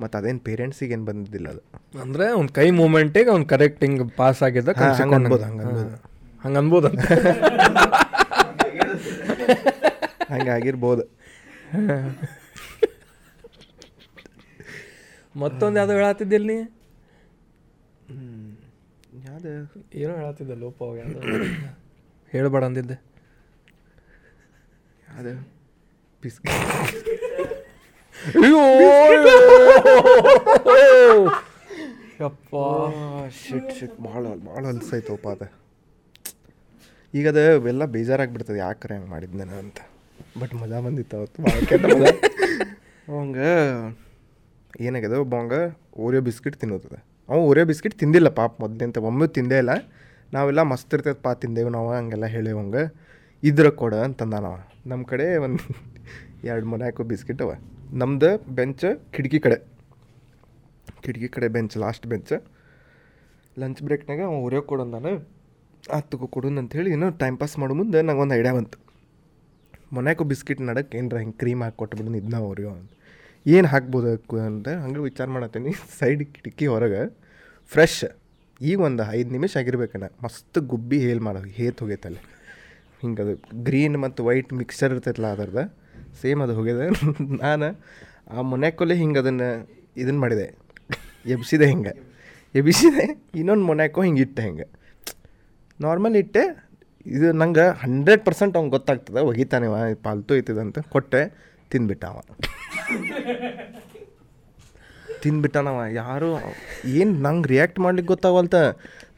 ಮತ್ತು 0.00 0.18
ಅದೇನು 0.18 0.40
ಪೇರೆಂಟ್ಸಿಗೆ 0.40 0.92
ಏನು 0.92 1.04
ಬಂದಿದ್ದಿಲ್ಲ 1.04 1.48
ಅದು. 1.48 1.60
ಅಂದರೆ 2.02 2.32
ಒಂದು 2.32 2.52
ಕೈ 2.52 2.70
ಮೂಮೆಂಟಿಗೆ 2.80 3.30
ಅವ್ನು 3.30 3.46
ಕರೆಕ್ಟ್ 3.46 3.84
ಹಿಂಗೆ 3.84 4.16
ಪಾಸ್ 4.16 4.42
ಆಗಿದ್ದ 4.42 4.68
ಹಂಗ್ 4.80 5.14
ಅನ್ಬೋದು, 5.14 5.44
ಹಂಗೆ 5.44 5.64
ಅನ್ಬೋದು. 5.64 5.96
ಹಂಗೆ 6.44 6.58
ಅನ್ಬೋದು 6.58 6.88
ಅಂತ. 6.88 7.00
ಹಂಗೆ 10.32 10.50
ಆಗಿರ್ಬೋದು. 10.50 11.02
ಮತ್ತೊಂದು 15.36 15.76
ಯಾವುದೋ 15.76 15.92
ಹೇಳತ್ತಿದ್ದಿಲ್ಲ 15.92 16.46
ನೀ? 16.46 16.58
ಯಾವ್ದು? 19.26 19.52
ಏನೋ 19.94 20.16
ಹೇಳತ್ತಿದ್ದೆ 20.16 20.54
ಲೋಪ 20.54 20.82
ಯಾವುದೋ. 20.82 21.20
ಹೇಳ್ಬೇಡ 22.32 22.64
ಅಂದಿದ್ದೆ. 22.64 22.94
ಯಾವ್ದು? 25.08 25.34
ಬಿಸ್ 26.22 26.40
ಅಯ್ಯೋ! 28.36 28.60
ಯಪ್ಪ. 32.20 32.52
ಶಿಟ್ 33.28 33.72
ಶಿಟ್ 33.78 34.00
ಭಾಳ 34.00 34.26
ಭಾಳ 34.46 34.66
ಅನ್ಸೈತಪ್ಪ 34.66 35.28
ಅದು. 35.28 35.46
ಈಗ 37.14 37.28
ಅದು 37.28 37.68
ಎಲ್ಲ 37.68 37.84
ಬೇಜಾರಾಗ್ಬಿಡ್ತದೆ 37.84 38.58
ಯಾಕ್ರೆ 38.58 38.94
ಹಂಗೆ 38.94 39.10
ಮಾಡಿದ್ನ 39.10 39.42
ಅಂತ. 39.58 39.78
ಬಟ್ 40.40 40.54
ಮಜಾ 40.54 40.80
ಬಂದಿತ್ತು 40.80 41.16
ಅವತ್ತು. 41.16 41.42
ಭಾಳ 41.42 41.64
ಕೆಟ್ಟ 41.64 41.84
ಮಜಾ. 41.86 42.10
ಅವಂಗ 43.08 43.36
ಏನಾಗ್ಯದ 44.80 45.12
ಒಬ್ಬ 45.12 45.34
ಅವಂಗ 45.34 45.52
ಓರಿಯೋ 45.96 46.22
ಬಿಸ್ಕಿಟ್ 46.22 46.56
ತಿನ್ನೋತದ. 46.56 47.04
ಅವ 47.28 47.36
ಓರಿಯೋ 47.36 47.66
ಬಿಸ್ಕಿಟ್ 47.66 47.94
ತಿಂದಿಲ್ಲ 47.94 48.28
ಪಾಪ. 48.28 48.60
ಮೊದ್ಲಿಂತ 48.60 48.98
ಒಮ್ಮೆ 48.98 49.26
ತಿಂದೇ 49.26 49.56
ಇಲ್ಲ. 49.56 49.70
ನಾವೆಲ್ಲ 50.32 50.62
ಮಸ್ತ್ 50.62 50.94
ಇರ್ತೈತೆ 50.94 51.22
ಪಾ, 51.22 51.34
ತಿಂದೇವು 51.34 51.68
ನಾವು, 51.68 51.92
ಹಂಗೆಲ್ಲ 51.92 52.26
ಹೇಳೇವಂಗ. 52.26 52.76
ಇದ್ರ 53.42 53.68
ಕೊಡ 53.68 53.94
ಅಂತಂದ 53.94 54.34
ನಾವು 54.34 54.88
ನಮ್ಮ 54.88 55.04
ಕಡೆ 55.04 55.36
ಒಂದು 55.36 55.86
ಎರಡು 56.44 56.66
ಮನ್ಯಾಕೋ 56.66 57.02
ಬಿಸ್ಕಿಟ್ 57.02 57.42
ಅವ. 57.42 57.52
ನಮ್ದು 57.92 58.54
ಬೆಂಚ್ 58.54 59.12
ಕಿಟಕಿ 59.12 59.40
ಕಡೆ. 59.40 59.56
ಕಿಟಕಿ 61.00 61.28
ಕಡೆ 61.28 61.48
ಬೆಂಚ್ 61.48 61.76
ಲಾಸ್ಟ್ 61.76 62.06
ಬೆಂಚ್ 62.06 62.44
ಲಂಚ್ 63.58 63.82
ಬ್ರೇಕ್ನಾಗ 63.82 64.20
ಅವ 64.20 64.32
ಓರಿಯೋ 64.32 64.62
ಕೊಡಂದಾನ 64.62 65.02
ನಾನು 65.02 65.36
ಹತ್ತುಕೋ 65.92 66.26
ಕೊಡು 66.26 66.48
ಅಂತೇಳಿ 66.48 66.90
ಏನೋ 66.90 67.10
ಟೈಮ್ 67.10 67.38
ಪಾಸ್ 67.38 67.58
ಮಾಡೋ 67.58 67.74
ಮುಂದೆ 67.74 68.02
ನಂಗೆ 68.02 68.20
ಒಂದು 68.20 68.34
ಐಡಿಯಾ 68.34 68.54
ಬಂತು. 68.54 68.78
ಮೊನ್ಯಾಕೋ 69.92 70.24
ಬಿಸ್ಕಿಟ್ 70.24 70.60
ನಡಕ್ಕೆ 70.60 70.98
ಏನರ 70.98 71.16
ಹಿಂಗೆ 71.16 71.38
ಕ್ರೀಮ್ 71.38 71.62
ಹಾಕಿ 71.62 71.76
ಕೊಟ್ಬಿಡು 71.76 72.14
ಇದನ್ನ 72.14 72.38
ಓರಿಯೋ 72.38 72.70
ಅಂತ. 72.70 72.90
ಏನು 73.46 73.68
ಹಾಕ್ಬೋದು 73.68 74.38
ಅಂತ 74.40 74.68
ಹಂಗೆ 74.68 75.00
ವಿಚಾರ 75.00 75.26
ಮಾಡತ್ತೀನಿ. 75.26 75.72
ಸೈಡ್ 75.98 76.24
ಕಿಟಕಿ 76.24 76.66
ಹೊರಗೆ. 76.66 77.18
ಫ್ರೆಶ್ 77.72 78.04
ಈಗ 78.60 78.80
ಒಂದು 78.80 79.12
ಐದು 79.12 79.30
ನಿಮಿಷ 79.30 79.56
ಆಗಿರ್ಬೇಕಣ್ಣ. 79.56 80.04
ಮಸ್ತ್ 80.24 80.58
ಗುಬ್ಬಿ 80.58 80.98
ಹೇಲ್ 80.98 81.20
ಮಾಡೋ. 81.20 81.38
ಹೇತ್ 81.38 81.80
ಹೋಗೈತಲ್ಲ 81.80 82.16
ಹಿಂಗೆ 83.00 83.22
ಅದು 83.22 83.62
ಗ್ರೀನ್ 83.64 83.96
ಮತ್ತು 83.98 84.24
ವೈಟ್ 84.24 84.52
ಮಿಕ್ಸ್ಚರ್ 84.52 84.92
ಇರ್ತೈತಲ್ಲ 84.92 85.26
ಅದರ್ದು. 85.26 85.76
ಸೇಮ್ 86.22 86.42
ಅದು 86.42 86.54
ಹೋಗ್ಯದ. 86.54 86.80
ನಾನು 87.42 87.80
ಆ 88.30 88.40
ಮೊನ್ಯಾಕೊಲೆ 88.40 88.94
ಹಿಂಗೆ 88.94 89.18
ಅದನ್ನು 89.18 89.68
ಇದನ್ನು 89.96 90.20
ಮಾಡಿದೆ. 90.20 90.46
ಎಬ್ಸಿದೆ 91.26 91.66
ಹಿಂಗೆ. 91.66 91.94
ಎಬ್ಸಿದೆ, 92.54 93.24
ಇನ್ನೊಂದು 93.34 93.64
ಮೊನ್ಯಾಕೋ 93.64 94.02
ಹಿಂಗೆ 94.02 94.22
ಇಟ್ಟೆ 94.22 94.42
ಹಿಂಗೆ. 94.42 94.66
ನಾರ್ಮಲ್ 95.80 96.16
ಇಟ್ಟೆ. 96.16 96.66
ಇದು 97.06 97.32
ನಂಗೆ 97.32 97.68
ಹಂಡ್ರೆಡ್ 97.78 98.24
ಪರ್ಸೆಂಟ್ 98.24 98.56
ಅವ್ನು 98.56 98.70
ಗೊತ್ತಾಗ್ತದೆ. 98.70 99.20
ಒಗಿತಾನೆ 99.20 99.94
ಪಾಲ್ತು 99.94 100.36
ಐತಿದಂತ 100.36 100.78
ಕೊಟ್ಟೆ. 100.78 101.22
ತಿಂದ್ಬಿಟ್ಟ 101.70 102.04
ಅವ 102.04 102.18
ತಿಂದ್ಬಿಟ್ಟನವ 105.22 105.78
ಯಾರು 105.92 106.28
ಏನು 106.98 107.12
ನಂಗೆ 107.20 107.48
ರಿಯಾಕ್ಟ್ 107.48 107.78
ಮಾಡ್ಲಿಕ್ಕೆ 107.78 108.08
ಗೊತ್ತಾಗಲ್ತ 108.08 108.56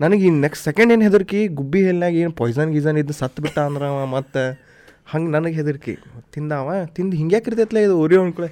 ನನಗೆ 0.01 0.25
ಈ 0.27 0.31
ನೆಕ್ಸ್ಟ್ 0.45 0.65
ಸೆಕೆಂಡ್ 0.65 0.93
ಏನು 0.93 1.03
ಹೆದರ್ಕಿ 1.03 1.49
ಗುಬ್ಬಿ 1.59 1.81
ಹೆಲ್ನಾಗ 1.85 2.15
ಏನು 2.15 2.33
ಪಾಯ್ಸನ್ 2.33 2.71
ಗೀಸನ್ 2.73 2.99
ಇದ್ದು 2.99 3.13
ಸತ್ತು 3.13 3.43
ಬಿಟ್ಟ 3.43 3.59
ಅಂದ್ರೆ 3.69 3.87
ಅವ 3.87 4.07
ಮತ್ತು. 4.07 4.43
ಹಂಗೆ 5.07 5.31
ನನಗೆ 5.31 5.55
ಹೆದರ್ಕಿ 5.55 5.93
ತಿಂದವ 6.33 6.71
ತಿಂದು 6.97 7.17
ಹಿಂಗ್ಯಾಕೆ 7.17 7.49
ಇರ್ತೈತ್ಲ 7.51 7.79
ಇದು 7.79 7.95
ಉರಿ 8.01 8.17
ಅನ್ಕೊಳೆ 8.17 8.49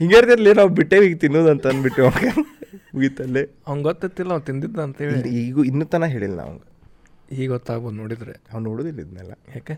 ಹಿಂಗೆ 0.00 0.16
ಇರ್ತೈತ್ಲೆ 0.18 0.52
ನಾವು 0.52 0.68
ಬಿಟ್ಟೆ 0.68 0.96
ಈಗ 1.06 1.16
ತಿನ್ನೋದು 1.18 1.50
ಅಂತ 1.50 1.66
ಅಂದ್ಬಿಟ್ಟು 1.66 2.02
ಅವಾಗ 2.06 2.28
ಮುಗೀತಲ್ಲೇ. 2.94 3.42
ಅವ್ನು 3.66 3.82
ಗೊತ್ತಿಲ್ಲ 3.82 4.30
ಅವ್ನು 4.32 4.46
ತಿಂದಿದ್ದ 4.46 4.78
ಅಂತೇಳಿ 4.78 5.30
ಈಗ 5.42 5.64
ಇನ್ನೂ 5.70 5.84
ತನಕ 5.84 6.10
ಹೇಳಿಲ್ಲ 6.10 6.40
ಅವಂಗೆ. 6.40 6.66
ಈಗ 7.38 7.48
ಗೊತ್ತಾಗ್ಬೋದು 7.50 7.96
ನೋಡಿದ್ರೆ. 7.96 8.34
ಅವ್ನು 8.52 8.70
ನೋಡೋದಿಲ್ಲ 8.70 9.00
ಇದನ್ನೆಲ್ಲ 9.00 9.34
ಯಾಕೆ? 9.56 9.76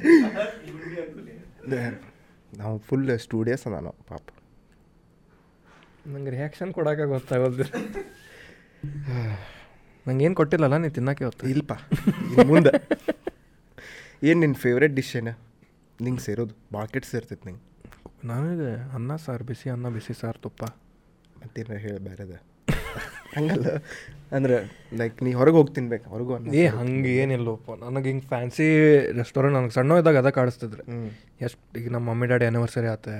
ನಾವು 2.58 2.78
ಫುಲ್ 2.78 3.18
ಸ್ಟೂಡಿಯೋಸ್ 3.18 3.66
ಅದ 3.66 3.72
ನಾವು 3.72 4.08
ಪಾಪ. 4.08 4.22
ನಂಗೆ 6.06 6.30
ರಿಯಾಕ್ಷನ್ 6.30 6.72
ಕೊಡೋಕೆ 6.72 7.04
ಗೊತ್ತಾಗೋದು 7.04 7.64
ನಂಗೆ 10.06 10.24
ಏನು 10.24 10.34
ಕೊಟ್ಟಿಲ್ಲಲ್ಲ 10.34 10.76
ನೀನು 10.76 10.94
ತಿನ್ನೋಕೆ 10.94 11.24
ಇವತ್ತು? 11.24 11.48
ಇಲ್ಪ 11.48 11.72
ಮುಂದೆ. 12.46 12.70
ಏನು 14.22 14.40
ನಿನ್ನ 14.40 14.54
ಫೇವ್ರೆಟ್ 14.54 14.94
ಡಿಶ್ 14.94 15.16
ಏನು? 15.16 15.38
ನಿಂಗೆ 16.00 16.20
ಸೇರೋದು 16.20 16.54
ಬಾಕೆಟ್ 16.72 17.06
ಸೇರ್ತೈತೆ 17.06 17.46
ನಿಂಗೆ. 17.46 17.62
ನನಗೆ 18.24 18.94
ಅನ್ನ 18.94 19.16
ಸಾರು 19.16 19.44
ಬಿಸಿ 19.44 19.70
ಅನ್ನ 19.70 19.88
ಬಿಸಿ 19.88 20.14
ಸಾರು 20.14 20.38
ತುಪ್ಪ. 20.38 20.64
ಮತ್ತೇನು 21.42 21.76
ಹೇಳಿ 21.76 21.98
ಬೇರೆದ? 21.98 22.49
ಹಂಗಲ್ಲ. 23.34 23.66
ಅಂದ್ರೆ 24.36 24.56
ಲೈಕ್ 24.98 25.16
ನೀ 25.26 25.30
ಹೊರಗೆ 25.40 25.56
ಹೋಗಿ 25.58 25.72
ತಿನ್ಬೇಕು 25.76 26.06
ಹೊರಗೂ 26.14 26.32
ಏ 26.60 26.64
ಹಂಗೆ 26.78 27.10
ಏನಿಲ್ಲಪ್ಪ 27.22 27.70
ನನಗೆ 27.84 28.08
ಹಿಂಗೆ 28.10 28.26
ಫ್ಯಾನ್ಸಿ 28.32 28.66
ರೆಸ್ಟೋರೆಂಟ್ 29.20 29.54
ನನಗೆ 29.58 29.74
ಸಣ್ಣ 29.78 29.98
ಇದ್ದಾಗ 30.02 30.18
ಅದ 30.22 30.30
ಕಾಡಿಸ್ತಿದ್ರೆ. 30.38 30.82
ಎಷ್ಟು 31.46 31.78
ಈಗ 31.80 31.88
ನಮ್ಮ 31.96 32.06
ಮಮ್ಮಿ 32.10 32.26
ಡ್ಯಾಡಿ 32.30 32.46
ಆ್ಯನಿವರ್ಸರಿ 32.48 32.88
ಆತೆ 32.94 33.16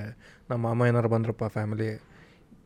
ನಮ್ಮ 0.49 0.61
ಮಾಮ 0.67 0.87
ಏನಾರು 0.91 1.09
ಬಂದ್ರಪ್ಪ 1.15 1.45
ಫ್ಯಾಮಿಲಿ 1.57 1.89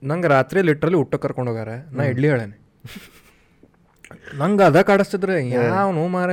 ನಂಗೆ 0.02 0.30
ರಾತ್ರಿ 0.36 0.62
ಲಿಟ್ರಲಿ 0.70 0.98
ಊಟ 1.04 1.16
ಕರ್ಕೊಂಡು 1.26 1.52
ಹೋಗಾರ 1.52 1.74
ನಾ 1.98 2.04
ಇಡ್ಲಿ 2.14 2.28
ಹೇಳೇನೆ. 2.34 2.58
ನಂಗೆ 4.42 4.64
ಅದ 4.70 4.80
ಕಾಡಿಸ್ತಿದ್ರೆ 4.90 5.36
ಯಾವನು 5.58 6.04
ಮಾರ 6.16 6.32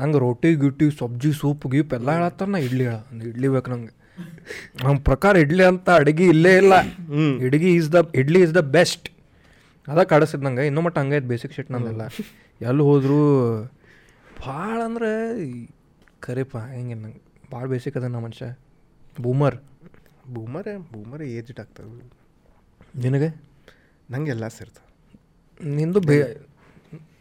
ನಂಗೆ 0.00 0.18
ರೊಟ್ಟಿ 0.24 0.50
ಗಿಟ್ಟಿ 0.62 0.86
ಸಬ್ಜಿ 1.00 1.30
ಸೂಪ್ 1.40 1.66
ಗೀಪ್ 1.74 1.92
ಎಲ್ಲ 1.98 2.08
ಹೇಳತ್ತಾರ 2.18 2.48
ನಾ 2.54 2.58
ಇಡ್ಲಿ 2.68 2.84
ಹೇಳ 2.88 2.96
ಇಡ್ಲಿ 3.30 3.48
ಬೇಕು 3.54 3.70
ನಂಗೆ. 3.74 3.92
ನಮ್ಮ 4.84 4.96
ಪ್ರಕಾರ 5.08 5.36
ಇಡ್ಲಿ 5.44 5.64
ಅಂತ 5.70 5.88
ಅಡುಗೆ 6.00 6.26
ಇಲ್ಲೇ 6.34 6.52
ಇಲ್ಲ. 6.62 6.74
ಇಡ್ಗಿ 7.46 7.70
is 7.78 7.88
the 7.94 8.00
idli 8.22 8.40
is 8.46 8.54
the 8.58 8.62
best 8.78 9.06
ಅದ 9.86 10.02
ಕಾಡಿಸಿದ್ 10.02 10.42
ನಂಗೆ 10.42 10.66
ಇನ್ನೂ 10.66 10.80
ಮಟ್ಟ 10.80 10.98
ಹಂಗೆ 10.98 11.20
ಬೇಸಿಕ್ 11.20 11.52
ಶಿಟ್ 11.52 11.70
ನಂದೆಲ್ಲ 11.70 12.02
ಎಲ್ಲಿ 12.60 12.82
ಹೋದ್ರು 12.82 13.18
ಭಾಳ 14.46 14.80
ಅಂದ್ರೆ 14.84 15.10
ಕರೆಪ್ಪ 16.20 16.58
ಹೆಂಗೆ 16.58 16.94
ನಂಗೆ 16.94 17.20
ಭಾಳ 17.52 17.64
ಬೇಸಿಕ್ 17.66 17.96
ಅದ 17.96 18.04
ನಾ 18.04 18.18
ಮನುಷ್ಯ. 18.18 18.46
ಬೂಮರ್ 19.20 19.56
ಬೂಮರ್ 20.28 20.78
ಬೂಮರ್ 20.92 21.22
ಏಜ್ಡ್ 21.22 21.60
ಆಗ್ತದೆ. 21.60 22.10
ನಿನಗೆ? 22.96 23.28
ನಂಗೆಲ್ಲ 24.10 24.48
ಸೇರ್ತದೆ 24.48 24.82
ನಿಂದು 25.74 26.00
ಬೇ 26.00 26.46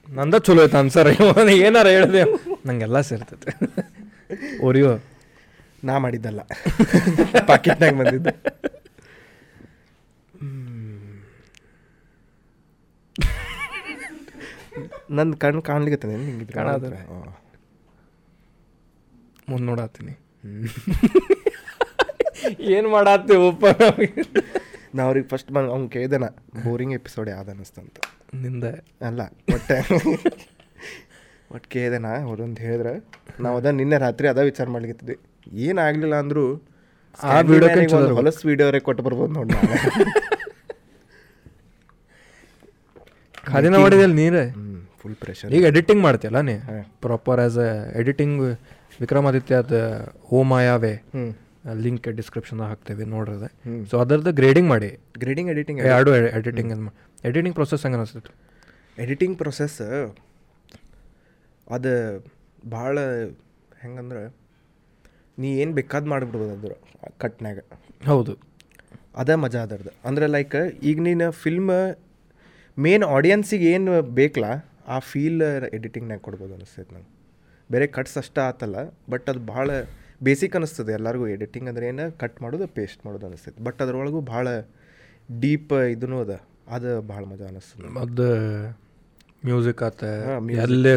ನಂದ 0.10 0.36
ಚಲೋ 0.36 0.64
ಐತೆ 0.64 0.78
ಅನ್ಸರ್ 0.78 1.08
ಏನಾರ 1.50 1.88
ಹೇಳಿದೆ. 1.88 2.24
ನಂಗೆಲ್ಲ 2.66 3.02
ಸೇರ್ತೈತೆ. 3.02 3.52
ಓರಿಯೋ 4.66 5.00
ನಾ 5.84 5.98
ಮಾಡಿದ್ದಲ್ಲ. 5.98 6.42
ಪಾಕೆಟ್ನಾಗ 7.48 7.94
ಬಂದಿದ್ದೆ. 7.94 8.34
ನನ್ನ 15.10 15.34
ಕಣ್ಣು 15.34 15.62
ಕಾಣ್ಲಿಕ್ಕೆ 15.62 16.08
ನಿಂಗೆ. 16.08 16.46
ಮುಂದೆ 19.50 19.66
ನೋಡತ್ತೀನಿ 19.66 20.14
ಏನು 22.60 22.90
ಮಾಡತ್ತೀವಪ್ಪ 22.90 23.66
ನಾ 24.96 25.04
ಅವ್ರಿಗೆ 25.04 25.28
ಫಸ್ಟ್ 25.28 25.52
ಬಂದು 25.52 25.72
ಅವ್ನು 25.72 25.90
ಕೇಳ್ದನ 25.90 26.26
ಬೋರಿಂಗ್ 26.66 26.94
ಎಪಿಸೋಡ್ 26.94 27.30
ಯಾವ್ದು 27.30 27.52
ಅನ್ನಿಸ್ತಂತ. 27.52 27.98
ನಿಂದ. 28.36 28.66
ಅಲ್ಲ 29.02 29.22
ಒಟ್ಟೆ. 29.54 29.78
ಒಟ್ಟು 31.52 31.70
ಕೇಳ್ದನ 31.70 32.06
ಅವ್ರೊಂದು 32.06 32.62
ಹೇಳಿದ್ರೆ 32.62 32.94
ನಾವು 33.40 33.58
ಅದ 33.58 33.66
ನಿನ್ನೆ 33.66 33.98
ರಾತ್ರಿ 33.98 34.28
ಅದ 34.28 34.38
ವಿಚಾರ 34.38 34.68
ಮಾಡ್ಲಿಕ್ಕಿದ್ವಿ. 34.70 35.18
ಏನಾಗಲಿಲ್ಲ 35.68 36.16
ಅಂದರೂ 36.16 36.46
ಆ 37.24 37.40
ವಿಡಿಯೋ 37.40 38.16
ಹೊಲಸ್ 38.16 38.46
ವಿಡಿಯೋರೇ 38.46 38.80
ಕೊಟ್ಟು 38.80 39.04
ಬರ್ಬೋದು 39.04 39.34
ನೋಡಿ 39.34 39.50
ನಾಳೆ. 39.54 39.78
ಮಾಡಿದಲ್ಲ 43.78 44.14
ನೀರೇ? 44.14 44.46
ಹ್ಞೂ 44.50 44.75
ಫುಲ್ 45.06 45.18
ಪ್ರೆಷರ್ 45.24 45.52
ಈಗ 45.58 45.64
ಎಡಿಟಿಂಗ್ 45.72 46.02
ಮಾಡ್ತೀಯಲ್ಲ 46.06 46.40
ನೀ? 46.50 46.56
ಪ್ರಾಪರ್ 47.06 47.40
ಆ್ಯಸ್ 47.44 47.58
ಎ 47.66 47.72
ಎಡಿಟಿಂಗ್ 48.02 48.40
ವಿಕ್ರಮಾದಿತ್ಯದ 49.02 49.78
ಓ 50.32 50.40
ಮಾಯಾವೆ 50.52 50.94
ಹ್ಞೂ 51.16 51.26
ಲಿಂಕ್ 51.86 52.08
ಡಿಸ್ಕ್ರಿಪ್ಷನ್ 52.20 52.60
ಹಾಕ್ತೇವೆ 52.70 53.04
ನೋಡ್ರದೆ. 53.14 53.48
ಸೊ 53.90 53.96
ಅದರದ್ದು 54.04 54.32
ಗ್ರೇಡಿಂಗ್ 54.40 54.70
ಮಾಡಿ. 54.74 54.90
ಗ್ರೇಡಿಂಗ್ 55.24 55.50
ಎಡಿಟಿಂಗ್ 55.54 55.80
ಎರಡು 55.96 56.12
ಎಡಿಟಿಂಗ್ 56.40 56.72
ಎಡಿಟಿಂಗ್ 57.30 57.56
ಪ್ರೊಸೆಸ್ 57.60 57.84
ಹೆಂಗೆ 57.86 57.98
ಅನಿಸ್ತೈತೆ? 58.00 58.34
ಎಡಿಟಿಂಗ್ 58.98 59.36
ಪ್ರೊಸೆಸ್ 59.42 59.78
ಅದು 61.68 61.94
ಭಾಳ 62.70 62.96
ಹೆಂಗಂದ್ರೆ 63.84 64.22
ನೀ 65.38 65.50
ಏನು 65.62 65.74
ಬೇಕಾದ್ 65.80 66.08
ಮಾಡಿಬಿಡ್ಬೋದು 66.14 66.54
ಅದ್ರ 66.58 66.74
ಕಟ್ನಾಗ 67.24 67.58
ಹೌದು. 68.12 68.34
ಅದೇ 69.22 69.36
ಮಜಾ 69.44 69.60
ಅದರ್ದು 69.68 69.92
ಅಂದ್ರೆ 70.10 70.26
ಲೈಕ್ 70.36 70.56
ಈಗ 70.90 70.98
ನೀನು 71.10 71.28
ಫಿಲ್ಮ್ 71.44 71.74
ಮೇನ್ 72.78 73.06
ಆಡಿಯನ್ಸಿಗೆ 73.16 73.68
ಏನು 73.76 73.92
ಬೇಕಲ್ಲ 74.20 74.48
ಆ 74.88 75.00
ಫೀಲ್ 75.00 75.42
ಎಡಿಟಿಂಗ್ನಾಗ 75.74 76.20
ಕೊಡ್ಬೋದು 76.20 76.54
ಅನಿಸ್ತೈತೆ 76.54 76.96
ನಂಗೆ. 76.96 77.12
ಬೇರೆ 77.72 77.88
ಕಟ್ಸ್ 77.88 78.18
ಅಷ್ಟ 78.18 78.40
ಆತಲ್ಲ 78.40 78.78
ಬಟ್ 79.10 79.30
ಅದು 79.30 79.40
ಭಾಳ 79.46 79.70
ಬೇಸಿಕ್ 80.24 80.56
ಅನಿಸ್ತದೆ 80.56 80.92
ಎಲ್ಲರಿಗೂ. 80.92 81.28
ಎಡಿಟಿಂಗ್ 81.28 81.70
ಅಂದ್ರೆ 81.70 81.88
ಏನು? 81.88 82.06
ಕಟ್ 82.20 82.42
ಮಾಡೋದು 82.42 82.68
ಪೇಸ್ಟ್ 82.68 83.06
ಮಾಡೋದು 83.06 83.26
ಅನಿಸ್ತೈತೆ. 83.26 83.64
ಬಟ್ 83.64 83.82
ಅದರೊಳಗೂ 83.82 84.22
ಭಾಳ 84.22 84.48
ಡೀಪ್ 85.40 85.74
ಇದೂ 85.96 86.20
ಅದ. 86.22 86.34
ಅದು 86.68 87.02
ಭಾಳ 87.02 87.24
ಮಜಾ 87.24 87.48
ಅನಿಸ್ತದೆ 87.48 88.00
ಅದು 88.06 88.28
ಮ್ಯೂಸಿಕ್ 89.46 89.84
ಆತ. 89.84 90.04
ಎಲ್ಲೇ 90.68 90.94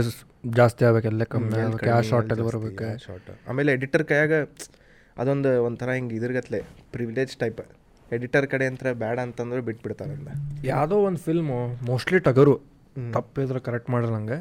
ಜಾಸ್ತಿ 0.56 0.84
ಆಗ್ಬೇಕು 0.84 1.06
ಎಲ್ಲೇ 1.06 1.24
ಕಮ್ಮಿ 1.24 1.50
ಶಾರ್ಟ್ 1.50 1.86
ಯಾವ 1.86 2.00
ಶಾರ್ಟಲ್ಲಿ 2.00 2.44
ಬರ್ಬೇಕು? 2.44 2.98
ಶಾರ್ಟ್ 3.06 3.30
ಆಮೇಲೆ 3.48 3.72
ಎಡಿಟರ್ 3.72 4.04
ಕೈಯಾಗ 4.04 4.32
ಅದೊಂದು 5.22 5.50
ಒಂಥರ 5.64 5.90
ಹಿಂಗೆ 5.90 6.14
ಇದ್ರಗತ್ಲೆ 6.16 6.58
ಪ್ರಿವಿಲೇಜ್ 6.92 7.36
ಟೈಪ್ 7.36 7.60
ಎಡಿಟರ್ 8.12 8.46
ಕಡೆ 8.46 8.66
ಅಂತ 8.66 8.82
ಬೇಡ 9.04 9.18
ಅಂತಂದ್ರೆ 9.18 9.60
ಬಿಟ್ಬಿಡ್ತಾರೆ 9.60 10.14
ಯಾವುದೋ 10.66 10.96
ಒಂದು 11.08 11.18
ಫಿಲ್ಮು 11.18 11.58
ಮೋಸ್ಟ್ಲಿ 11.86 12.18
ಟಗರು. 12.18 12.54
ತಪ್ಪಿದ್ರೆ 13.12 13.60
ಕರೆಕ್ಟ್ 13.60 13.90
ಮಾಡ್ರಿ 13.90 14.12
ನಂಗೆ. 14.12 14.38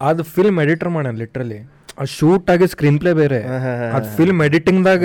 ಅದು 0.00 0.22
ಫಿಲ್ಮ್ 0.22 0.58
ಎಡಿಟರ್ 0.60 0.88
ಮಾಡ್ಯಾನ 0.88 1.16
ಲಿಟ್ರಲಿ 1.16 1.58
ಆ 2.00 2.04
ಶೂಟ್ 2.04 2.50
ಆಗಿ 2.50 2.66
ಸ್ಕ್ರೀನ್ 2.66 2.98
ಪ್ಲೇ 3.00 3.12
ಬೇರೆ. 3.12 3.40
ಅದು 3.96 4.16
ಫಿಲ್ಮ್ 4.16 4.42
ಎಡಿಟಿಂಗ್ದಾಗ 4.42 5.04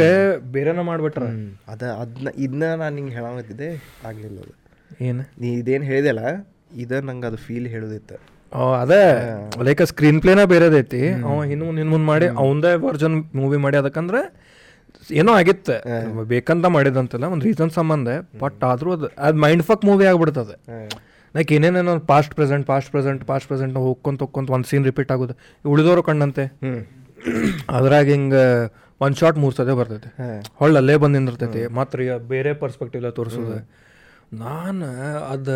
ಬೇರೆನ 0.51 0.82
ಮಾಡ್ಬಿಟ್ರ. 0.82 1.24
ಅದ 1.68 1.84
ಅದನ್ನ 2.01 2.28
ಇದನ್ನ 2.38 2.63
ನಾನು 2.76 2.95
ನಿಂಗೆ 2.95 3.13
ಹೇಳಾಗತ್ತಿದ್ದೆ 3.13 3.70
ಆಗಲಿಲ್ಲ 4.07 4.38
ಅದು. 4.39 4.53
ಏನು? 5.01 5.24
ನೀ 5.41 5.49
ಇದೇನು 5.53 5.86
ಹೇಳಿದೆಲ್ಲ 5.86 6.24
ಇದ 6.76 6.91
ನಂಗೆ 6.91 7.28
ಅದು 7.28 7.38
ಫೀಲ್ 7.38 7.68
ಹೇಳೋದಿತ್ತು. 7.68 8.16
ಅದೇ. 8.82 9.03
ಲೈಕ್ 9.63 9.86
ಸ್ಕ್ರೀನ್ 9.86 10.22
ಪ್ಲೇನ 10.22 10.43
ಬೇರೆದೈತಿ. 10.43 11.01
ಅವ 11.11 11.43
ಹಿಂದ್ 11.43 11.63
ಮುಂದೆ 11.66 11.82
ಹಿಂದ್ 11.82 11.91
ಮುಂದೆ 11.91 12.07
ಮಾಡಿ 12.07 12.28
ಅವಂದೇ 12.28 12.74
ವರ್ಜನ್ 12.88 13.16
ಮೂವಿ 13.36 13.57
ಮಾಡಿ 13.57 13.78
ಅದಕ್ಕಂದ್ರೆ 13.78 14.22
ಏನೋ 15.11 15.32
ಆಗಿತ್ತು. 15.34 15.76
ಬೇಕಂತ 16.24 16.66
ಮಾಡಿದಂತಲ್ಲ 16.66 17.26
ಒಂದು 17.26 17.45
ರೀಸನ್ 17.45 17.70
ಸಂಬಂಧ. 17.70 18.09
ಬಟ್ 18.39 18.63
ಆದ್ರೂ 18.63 18.91
ಅದು 18.93 19.07
ಅದು 19.20 19.38
ಮೈಂಡ್ 19.38 19.63
ಫಕ್ 19.63 19.86
ಮೂವಿ 19.86 20.05
ಆಗ್ಬಿಡ್ತದೆ 20.05 20.55
like 21.36 21.49
ಏನೇನೇನೋ 21.55 21.93
past 22.11 22.33
present 22.38 22.65
past 22.71 22.89
present 22.93 23.21
past 23.29 23.47
present 23.49 23.77
ಹೋಗ್ಕೊಂತ 23.86 24.19
ಹೋಗ್ಕೊಂತ 24.25 24.49
ಒಂದು 24.57 24.67
ಸೀನ್ 24.71 24.86
ರಿಪೀಟ್ 24.89 25.11
ಆಗೋದು. 25.15 25.33
ಉಳಿದವರು 25.73 26.03
ಕಂಡಂತೆ 26.09 26.45
ಹ್ಞೂ 26.63 26.75
ಅದ್ರಾಗ 27.77 28.05
ಹಿಂಗೆ 28.15 28.43
ಒಂದು 29.01 29.17
ಶಾರ್ಟ್ 29.21 29.38
ಮೂರು 29.43 29.55
ಸದೇ 29.55 29.73
ಬರ್ತೈತೆ. 29.79 30.09
ಹೊಳ್ಳ 30.59 30.75
ಅಲ್ಲೇ 30.81 30.95
ಬಂದು 31.03 31.15
ನಿಂದಿರ್ತೈತಿ. 31.19 31.61
ಮಾತ್ರ 31.79 31.99
ಬೇರೆ 32.33 32.51
ಪರ್ಸ್ಪೆಕ್ಟಿವ್ 32.61 33.05
ತೋರಿಸೋದು. 33.19 33.57
ನಾನು 34.43 34.86
ಅದು 35.33 35.55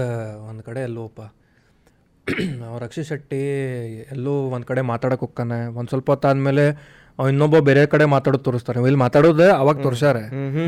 ಒಂದು 0.50 0.64
ಕಡೆ 0.70 0.82
ಎಲ್ಲೋಪ್ಪ 0.90 1.22
ರಕ್ಷಿ 2.84 3.04
ಶೆಟ್ಟಿ 3.10 3.40
ಎಲ್ಲೋ 4.16 4.34
ಒಂದು 4.56 4.66
ಕಡೆ 4.72 4.82
ಮಾತಾಡಕ್ಕೆ 4.90 5.24
ಹೋಗ್ತಾನೆ. 5.26 5.58
ಒಂದು 5.80 5.90
ಸ್ವಲ್ಪ 5.92 6.10
ಹೊತ್ತಾದ್ಮೇಲೆ 6.14 6.66
ಅವ 7.20 7.26
ಇನ್ನೊಬ್ಬ 7.34 7.58
ಬೇರೆ 7.70 7.82
ಕಡೆ 7.94 8.06
ಮಾತಾಡೋದು 8.16 8.44
ತೋರಿಸ್ತಾರೆ. 8.48 8.82
ಇಲ್ಲಿ 8.90 9.00
ಮಾತಾಡೋದು 9.06 9.46
ಅವಾಗ 9.62 9.78
ತೋರಿಸ್ಯಾರೆ. 9.86 10.22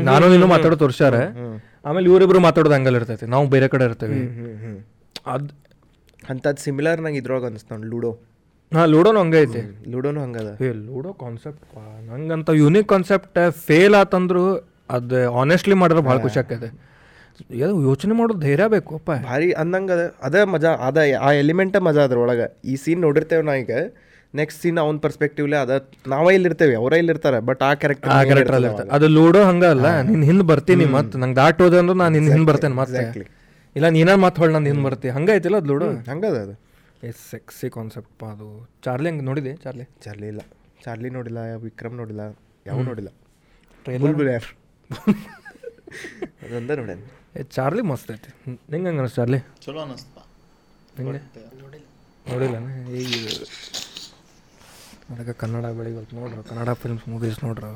ನಾನು 0.08 0.32
ಇನ್ನೂ 0.36 0.48
ಮಾತಾಡೋದು 0.54 0.80
ತೋರಿಸ್ಯಾರೆ. 0.84 1.20
ಆಮೇಲೆ 1.88 2.06
ಇವರಿಬ್ರು 2.10 2.40
ಮಾತಾಡೋದು 2.48 2.74
ಹಂಗಲ್ಲಿ 2.78 2.98
ಇರ್ತೈತಿ. 3.00 3.26
ನಾವು 3.34 3.46
ಬೇರೆ 3.54 3.68
ಕಡೆ 3.74 3.84
ಇರ್ತೇವೆ. 3.90 4.18
ಅದು 5.24 5.50
ಅಂಥದ್ದು 6.32 6.60
ಸಿಮಿಲರ್ 6.64 7.00
ನಂಗೆ 7.04 7.18
ಇದ್ರೊಳಗೆ 7.22 7.46
ಅನಿಸ್ತಾನೆ 7.50 7.86
ಲೂಡೋ. 7.92 8.10
ಹಾಂ 8.72 8.86
ಲೂಡೋನು 8.92 9.20
ಹಂಗೆ 9.22 9.38
ಐತಿ. 9.44 9.60
ಲೂಡೋನು 9.92 10.20
ಹಂಗದ 10.24 10.50
ಏ 10.66 10.68
ಲೂಡೋ 10.86 11.10
ಕಾನ್ಸೆಪ್ಟ್ 11.22 11.64
ನಂಗಂತ 12.10 12.50
ಯುನಿಕ್ 12.62 12.88
ಕಾನ್ಸೆಪ್ಟ್ 12.92 13.38
ಫೇಲ್ 13.66 13.96
ಆತಂದ್ರು 14.00 14.44
ಅದು 14.96 15.18
ಆನೆಸ್ಟ್ಲಿ 15.42 15.76
ಮಾಡಿದ್ರೆ 15.82 16.04
ಭಾಳ 16.08 16.18
ಖುಷಿ 16.26 16.38
ಆಕೈತೆ 16.42 16.70
ಯಾವ 17.62 17.74
ಯೋಚನೆ 17.88 18.14
ಮಾಡೋದು 18.18 18.40
ಧೈರ್ಯ 18.46 18.66
ಬೇಕು 18.74 18.92
ಅಪ್ಪ. 18.98 19.10
ಭಾರಿ 19.28 19.48
ಅಂದಂಗೆ 19.62 19.92
ಅದ 19.96 20.02
ಅದೇ 20.26 20.40
ಮಜಾ 20.54 20.70
ಅದ 20.88 20.98
ಆ 21.26 21.28
ಎಲಿಮೆಂಟ 21.42 21.76
ಮಜಾ 21.86 22.02
ಅದ್ರೊಳಗೆ. 22.08 22.46
ಈ 22.70 22.74
ಸೀನ್ 22.82 23.00
ನೋಡಿರ್ತೇವೆ 23.06 23.44
ನಾ 23.48 23.54
ಈಗ 23.62 23.76
ನೆಕ್ಸ್ಟ್ 24.34 24.60
ಸೀನ್ 24.62 24.78
ಅವ್ನ 24.82 24.98
ಪರ್ಸ್ಪೆಕ್ಟಿವ್ಲೆ 25.04 25.56
ಅದ 25.64 25.72
ನಾವೇ 26.12 26.32
ಇಲ್ಲಿರ್ತೇವೆ 26.38 26.74
ಅವರೇ 26.80 26.98
ಇಲ್ಲಿರ್ತಾರೆ 27.02 27.38
ಬಟ್ 27.48 27.62
ಆ 27.68 27.72
ಕ್ಯಾರೆಕ್ಟರ್ 27.80 28.12
ಆ 28.16 28.20
ಕ್ಯಾರೆಕ್ಟರ್. 28.30 28.88
ಅದು 28.96 29.08
ಲೂಡೋ 29.16 29.42
ಹಂಗಲ್ಲ 29.50 29.88
ನೀನು 30.10 30.24
ಹಿಂದೆ 30.30 30.46
ಬರ್ತೀನಿ 30.52 30.86
ಮತ್ತೆ 30.96 31.18
ನಂಗೆ 31.24 31.42
ಅಂದ್ರೆ 31.80 31.96
ನಾನು 32.02 32.12
ನಿನ್ನ 32.18 32.30
ಹಿಂದೆ 32.36 32.48
ಬರ್ತೇನೆ 32.52 32.76
ಮತ್ತೆ. 32.82 33.04
ಇಲ್ಲ 33.76 33.88
ನೀನ 33.96 34.10
ಮತ್ತೆ 34.24 34.38
ಹೊಳ್ 34.42 34.52
ನಂದು 34.54 34.70
ಹಿಂದೆ 34.70 34.84
ಬರ್ತಿ. 34.86 35.08
ಹಂಗೈತಿಲ್ಲ 35.16 35.56
ಅದು 35.62 35.68
ಲೂಡೋ? 35.72 35.86
ಹಂಗದ 36.10 36.36
ಅದು. 36.46 36.54
ಎಸ್ 37.08 37.22
ಸೆಕ್ಸಿ 37.30 37.68
ಕಾನ್ಸೆಪ್ಟ್ 37.70 38.24
ಅದು. 38.24 38.48
ಚಾರ್ಲಿ 38.84 39.08
ಹಂಗೆ 39.10 39.24
ನೋಡಿದೆ 39.24 39.52
ಚಾರ್ಲಿ? 39.64 39.84
ಚಾರ್ಲಿ 40.04 40.26
ಇಲ್ಲ. 40.32 40.42
ಚಾರ್ಲಿ 40.84 41.10
ನೋಡಿಲ್ಲ 41.10 41.40
ವಿಕ್ರಮ್ 41.62 41.96
ನೋಡಿಲ್ಲ 42.00 42.22
ಯಾವ 42.66 42.82
ನೋಡಿಲ್ಲ. 42.90 43.10
ಟ್ರೈಲರ್ 43.84 44.46
ಅದೊಂದ 46.44 46.70
ನೋಡೇನು 46.80 47.06
ಏ 47.38 47.42
ಚಾರ್ಲಿ 47.56 47.82
ಮಸ್ತ್ 47.82 48.10
ಐತಿ. 48.12 48.30
ನಿಂಗೆ 48.70 48.88
ಹಂಗೆ 48.88 49.00
ಅನಿಸ್ತು 49.02 49.18
ಚಾರ್ಲಿ? 49.20 49.38
ಚಲೋ 49.64 49.80
ಅನ್ನಿಸ್ತ 49.80 50.18
ನಿಂಗೆ? 50.98 51.20
ನೋಡಿಲ್ಲ. 52.32 52.56
ಈಗ 53.00 53.12
ಅದಕ್ಕೆ 55.12 55.32
ಕನ್ನಡ 55.32 55.64
ಬೆಳಿಗ್ಗೆ 55.78 56.16
ನೋಡ್ರಿ. 56.16 56.36
ಕನ್ನಡ 56.48 56.70
ಫಿಲ್ಮ್ಸ್ 56.82 57.06
ಮೂವೀಸ್ 57.08 57.38
ನೋಡ್ರಿ. 57.44 57.72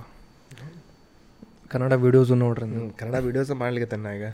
ಕನ್ನಡ 1.72 1.92
ವಿಡಿಯೋಸು 2.04 2.34
ನೋಡ್ರಿ 2.42 2.66
ಕನ್ನಡ 3.00 3.16
ವಿಡಿಯೋಸ್ 3.26 3.50
ಮಾಡ್ಲಿಕ್ಕೆ 3.62 3.88
ತನ್ನ 3.94 4.06
ಈಗ. 4.18 4.24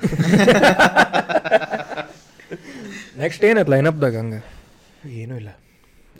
ನೆಕ್ಸ್ಟ್ 3.22 3.44
ಲೈನ್ 3.72 3.88
ಅಪ್ದಾಗ 3.92 4.14
ಹಂಗೆ? 4.22 4.40
ಏನೂ 5.20 5.34
ಇಲ್ಲ. 5.40 5.50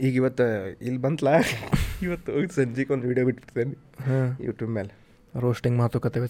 ಈಗ 0.07 0.13
ಇವತ್ತು 0.21 0.45
ಇಲ್ಲಿ 0.87 1.01
ಬಂತಲ್ಲ 1.07 1.31
ಇವತ್ತು 2.07 2.29
ಹೋಗಿ 2.35 2.49
ಸಂಜೆಗೆ 2.57 2.93
ಒಂದು 2.95 3.07
ವಿಡಿಯೋ 3.11 3.25
ಬಿಟ್ಬಿಡ್ತೇನೆ. 3.29 3.75
ಹಾಂ. 4.07 4.29
ಯೂಟ್ಯೂಬ್ 4.47 4.73
ಮೇಲೆ 4.79 4.93
ರೋಸ್ಟಿಂಗ್ 5.35 5.77
ಮಾತುಕತೆ 5.83 6.21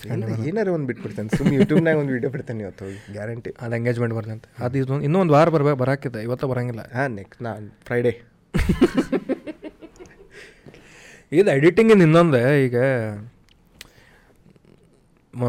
ಏನಾರ 0.50 0.68
ಒಂದು 0.76 0.86
ಬಿಟ್ಬಿಡ್ತೇನೆ. 0.90 1.30
ಸುಮ್ಮನೆ 1.38 1.54
ಯೂಟ್ಯೂಬ್ನಾಗ 1.60 1.96
ಒಂದು 2.02 2.12
ವಿಡಿಯೋ 2.16 2.30
ಬಿಡ್ತೇನೆ 2.34 2.62
ಇವತ್ತು 2.66 2.82
ಹೋಗಿ 2.86 2.98
ಗ್ಯಾರಂಟಿ 3.16 3.50
ಅದು 3.64 3.74
ಎಂಗೇಜ್ಮೆಂಟ್ 3.78 4.14
ಬರ್ತಂತೆ. 4.18 4.48
ಅದು 4.66 4.76
ಇದು 4.82 5.00
ಇನ್ನೂ 5.08 5.20
ಒಂದು 5.24 5.34
ವಾರ 5.36 5.48
ಬರ್ಬೇಕು 5.56 5.78
ಬರಾಕಿದೆ. 5.84 6.20
ಇವತ್ತು 6.28 6.48
ಬರಂಗಿಲ್ಲ. 6.52 6.84
ಹಾಂ 6.98 7.10
ನೆಕ್ಸ್ಟ್ 7.20 7.40
ನಾ 7.46 7.52
ಫ್ರೈಡೇ 7.88 8.12
ಇದು 11.32 11.50
ಎಡಿಟಿಂಗಿಂದ 11.56 12.02
ಇನ್ನೊಂದು. 12.06 12.40
ಈಗ 12.66 12.76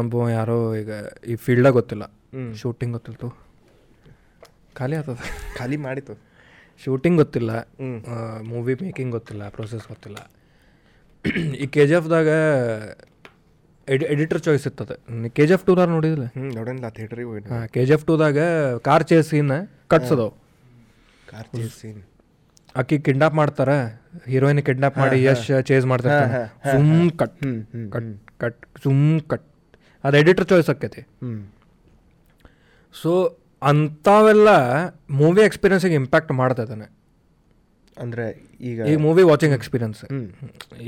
ಒಬ್ಬ 0.00 0.28
ಯಾರೋ 0.36 0.56
ಈಗ 0.80 0.90
ಈ 1.30 1.34
ಫೀಲ್ಡಾಗ 1.44 1.74
ಗೊತ್ತಿಲ್ಲ. 1.78 2.04
ಶೂಟಿಂಗ್ 2.60 2.92
ಗೊತ್ತಿಲ್ತು. 2.96 3.28
ಖಾಲಿ 4.78 4.96
ಆತದ. 5.00 5.18
ಖಾಲಿ 5.58 5.76
ಮಾಡಿತು. 5.86 6.14
ಶೂಟಿಂಗ್ 6.84 7.18
ಗೊತ್ತಿಲ್ಲ. 7.22 7.50
ಮೂವಿ 8.50 8.74
ಮೇಕಿಂಗ್ 8.84 9.12
ಗೊತ್ತಿಲ್ಲ 9.16 9.42
ಪ್ರೊಸೆಸ್ 9.56 9.84
ಗೊತ್ತಿಲ್ಲ. 9.92 10.18
ಈ 11.62 11.66
ಕೆ 11.74 11.82
ಜಿ 11.90 11.94
ಎಫ್ದಾಗ 11.98 12.28
ಎಡಿ 13.94 14.04
ಎಡಿಟರ್ 14.14 14.40
ಚಾಯ್ಸ್ 14.46 14.66
ಇರ್ತದೆ. 14.68 14.96
ಕೆ 15.36 15.44
ಜಿ 15.48 15.54
ಎಫ್ 15.56 15.64
ಟೂದಾಗ 15.68 15.88
ನೋಡಿದಿಲ್ಲ? 15.94 16.26
ನೋಡೋಣ 16.56 16.88
ಥಿಯೇಟ್ರಿಗೆ 16.96 17.28
ಹೋಗಿ 17.30 17.48
ಹಾಂ 17.52 17.64
ಕೆ 17.74 17.84
ಜಿ 17.88 17.94
ಎಫ್ 17.96 18.04
ಟೂದಾಗ 18.10 18.38
ಕಾರ್ 18.88 19.04
ಚೇಸ್ 19.10 19.28
ಸೀನ್ 19.32 19.54
ಕಟ್ಸದವು. 19.92 20.32
ಕಾರ್ 21.30 21.48
ಚೇಸ್ 21.56 21.74
ಸೀನ್ 21.80 22.02
ಆಕಿ 22.80 22.96
ಕಿಡ್ನಾಪ್ 23.06 23.36
ಮಾಡ್ತಾರೆ 23.40 23.76
ಹೀರೋಯಿನ್ 24.32 24.62
ಕಿಡ್ನಾಪ್ 24.68 24.96
ಮಾಡಿ 25.02 25.18
ಯಶ್ 25.24 25.48
ಚೇಸ್ 25.70 25.84
ಮಾಡ್ತಾರೆ 25.92 26.24
ಸುಮ್ 26.70 26.94
ಕಟ್ 27.20 27.36
ಕಟ್ 27.96 28.12
ಕಟ್ 28.44 28.62
ಸುಮ್ 28.84 29.04
ಕಟ್. 29.32 29.48
ಅದು 30.06 30.16
ಎಡಿಟರ್ 30.22 30.46
ಚಾಯ್ಸ್ 30.50 30.68
ಆಕೈತಿ. 30.72 31.02
ಸೊ 32.94 33.12
ಅಂಥವೆಲ್ಲ 33.70 34.48
ಮೂವಿ 35.20 35.42
ಎಕ್ಸ್ಪೀರಿಯನ್ಸಿಗೆ 35.48 35.96
ಇಂಪ್ಯಾಕ್ಟ್ 36.02 36.32
ಮಾಡ್ತೈತಾನೆ 36.40 36.86
ಅಂದರೆ 37.96 38.24
ಈಗ 38.68 38.78
ಈಗ 38.90 38.98
ಮೂವಿ 39.06 39.22
ವಾಚಿಂಗ್ 39.30 39.54
ಎಕ್ಸ್ಪೀರಿಯನ್ಸ್. 39.56 40.00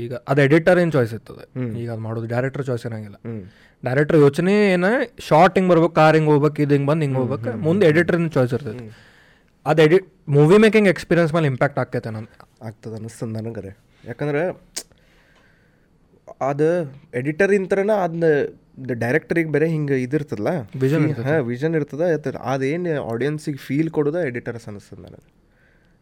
ಈಗ 0.03 0.13
ಅದು 0.31 0.39
ಎಡಿಟರ್ 0.45 0.79
ಏನು 0.81 0.91
ಚಾಯ್ಸ್ 0.95 1.13
ಇರ್ತದೆ? 1.17 1.43
ಈಗ 1.81 1.87
ಅದು 1.93 2.03
ಮಾಡೋದು 2.07 2.27
ಡೈರೆಕ್ಟರ್ 2.33 2.63
ಚಾಯ್ಸ್ 2.69 2.85
ಏನಾಗಿಲ್ಲ 2.89 3.17
ಹ್ಞೂ 3.27 3.35
ಡೈರೆಕ್ಟರ್ 3.83 4.17
ಯೋಚನೆ 4.25 4.53
ಏನ 4.75 4.85
ಶಾರ್ಟ್ 5.27 5.55
ಹಿಂಗೆ 5.57 5.69
ಬರ್ಬೇಕು 5.71 5.95
ಕಾರ್ 5.99 6.15
ಹಿಂಗೆ 6.17 6.31
ಹೋಗ್ಬೇಕು 6.33 6.61
ಇದು 6.65 6.73
ಹಿಂಗೆ 6.75 6.89
ಬಂದು 6.91 7.03
ಹಿಂಗೆ 7.05 7.19
ಹೋಗ್ಬೇಕು 7.21 7.51
ಮುಂದೆ 7.67 7.85
ಎಡಿಟರ್ 7.91 8.17
ಚಾಯ್ಸ್ 8.35 8.53
ಇರ್ತೈತಿ. 8.57 8.85
ಅದು 9.65 9.81
ಎಡಿಟ್ 9.85 10.07
ಮೂವಿ 10.37 10.57
ಮೇಕಿಂಗ್ 10.65 10.89
ಎಕ್ಸ್ಪೀರಿಯನ್ಸ್ 10.93 11.31
ಮೇಲೆ 11.37 11.47
ಇಂಪ್ಯಾಕ್ಟ್ 11.53 11.79
ಆಕೈತೆ 11.83 12.11
ನಾನು 12.17 12.29
ಆಗ್ತದೆ 12.67 12.95
ಅನ್ನಿಸ್ತದೆ 12.99 13.31
ನನಗರೆ. 13.39 13.71
ಯಾಕಂದ್ರೆ 14.09 14.43
ಅದು 16.49 16.69
ಎಡಿಟರ್ 17.19 17.53
ಇಂತರನ 17.59 17.93
ಅದನ್ನ 18.05 18.25
ಡೈರೆಕ್ಟರಿಗೆ 19.03 19.51
ಬೇರೆ 19.55 19.67
ಹಿಂಗೆ 19.69 19.95
ಇದಿರ್ತದಲ್ಲ 20.03 20.51
ವಿಷನ್ 20.81 21.05
ಹಾಂ 21.27 21.39
ವಿಷನ್ 21.51 21.75
ಇರ್ತದ. 21.79 22.01
ಅದೇನು 22.53 22.93
ಆಡಿಯನ್ಸಿಗೆ 23.11 23.61
ಫೀಲ್ 23.67 23.89
ಕೊಡೋದ 23.97 24.19
ಎಡಿಟರ್ಸ್ 24.29 24.67
ಅನಿಸ್ತದೆ 24.71 25.01
ನನಗೆ. 25.01 25.27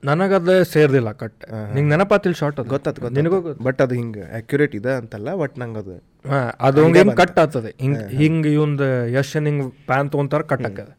ನನಗದ 0.03 0.49
ಸೇರ್ದಿಲ್ಲ 0.71 1.11
ಕಟ್ 1.11 1.43
ನಿಂಗೆ 1.75 1.89
ನೆನಪಾತಿಲ್ 1.89 2.35
ಶಾರ್ಟ್ 2.35 2.57
ಅದು? 2.59 2.69
ಗೊತ್ತಾತು 2.69 3.09
ನಿನಗೂ 3.09 3.37
ಬಟ್ 3.67 3.79
ಅದು 3.81 3.93
ಹಿಂಗೆ 3.95 4.23
ಅಕ್ಯುರೇಟ್ 4.39 4.75
ಇದೆ 4.79 4.91
ಅಂತಲ್ಲ 5.01 5.29
ಬಟ್ 5.35 5.55
ನಂಗೆ 5.59 5.79
ಅದು 5.79 5.95
ಹಾಂ 6.25 6.45
ಅದು 6.67 6.83
ಹಿಂಗೆ 6.85 7.15
ಕಟ್ 7.21 7.39
ಆಗ್ತದೆ. 7.43 7.71
ಹಿಂಗೆ 7.81 8.03
ಹಿಂಗೆ 8.21 8.51
ಇವೊಂದು 8.53 8.87
ಯಶ್ 9.13 9.33
ಹಿಂಗೆ 9.37 9.65
ಪ್ಯಾನ್ 9.87 10.09
ತೊಗೊಂತಾರ 10.09 10.41
ಕಟ್ 10.51 10.65
ಆಕದ 10.65 10.89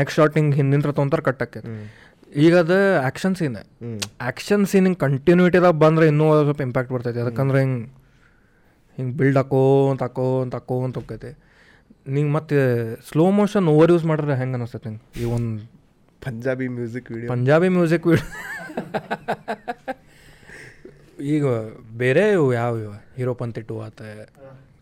ನೆಕ್ಸ್ಟ್ 0.00 0.16
ಶಾರ್ಟ್ 0.16 0.36
ಹಿಂಗೆ 0.38 0.56
ಹಿಂದಿಂತ್ರ 0.56 0.92
ತೊಗೊಂತಾರ 0.98 1.20
ಕಟ್ 1.20 1.42
ಆಕದ 1.42 1.64
ಈಗ 2.44 2.54
ಅದು 2.56 2.78
ಆ್ಯಕ್ಷನ್ 3.02 3.36
ಸೀನ್ 3.36 3.54
ಆ್ಯಕ್ಷನ್ 3.56 4.66
ಸೀನ್ 4.66 4.86
ಹಿಂಗೆ 4.86 4.98
ಕಂಟಿನ್ಯೂಟಿದಾಗ 4.98 5.74
ಬಂದ್ರೆ 5.84 6.06
ಇನ್ನೂ 6.06 6.26
ಸ್ವಲ್ಪ 6.44 6.60
ಇಂಪ್ಯಾಕ್ಟ್ 6.60 6.92
ಬರ್ತೈತಿ. 6.94 7.18
ಯಾಕಂದ್ರೆ 7.18 7.60
ಹಿಂಗೆ 7.60 7.86
ಹಿಂಗೆ 8.98 9.14
ಬಿಲ್ಡ್ 9.18 9.38
ಹಾಕೋಂತ 9.40 10.02
ಹಾಕೋಂತ 10.06 10.54
ಹಾಕೋಂತ 10.58 10.96
ಹೋಗ್ತೈತೆ. 11.00 11.30
ನಿಂಗೆ 12.14 12.32
ಮತ್ತೆ 12.36 12.58
ಸ್ಲೋ 13.08 13.24
ಮೋಷನ್ 13.38 13.66
ಓವರ್ 13.72 13.90
ಯೂಸ್ 13.94 14.06
ಮಾಡಿದ್ರೆ 14.10 14.34
ಹೆಂಗೆ 14.40 14.56
ಅನಿಸ್ತೈತೆ 14.58 14.88
ಹಿಂಗೆ 14.90 15.02
ಈ 15.22 15.26
ಒಂದು 15.36 15.52
Punjabi 16.22 16.66
music 16.76 17.08
video 17.14 17.28
Punjabi 17.32 17.68
music 17.76 18.06
ಈಗ 21.34 21.44
ಬೇರೆ 22.02 22.24
ಇವು 22.36 22.46
ಯಾವ 22.58 22.72
ಇವ? 22.82 22.92
ಹೀರೋ 23.18 23.32
ಪಂತಿಟ್ಟು 23.40 23.68
ಟು 23.70 23.76
ಆತ 23.86 24.00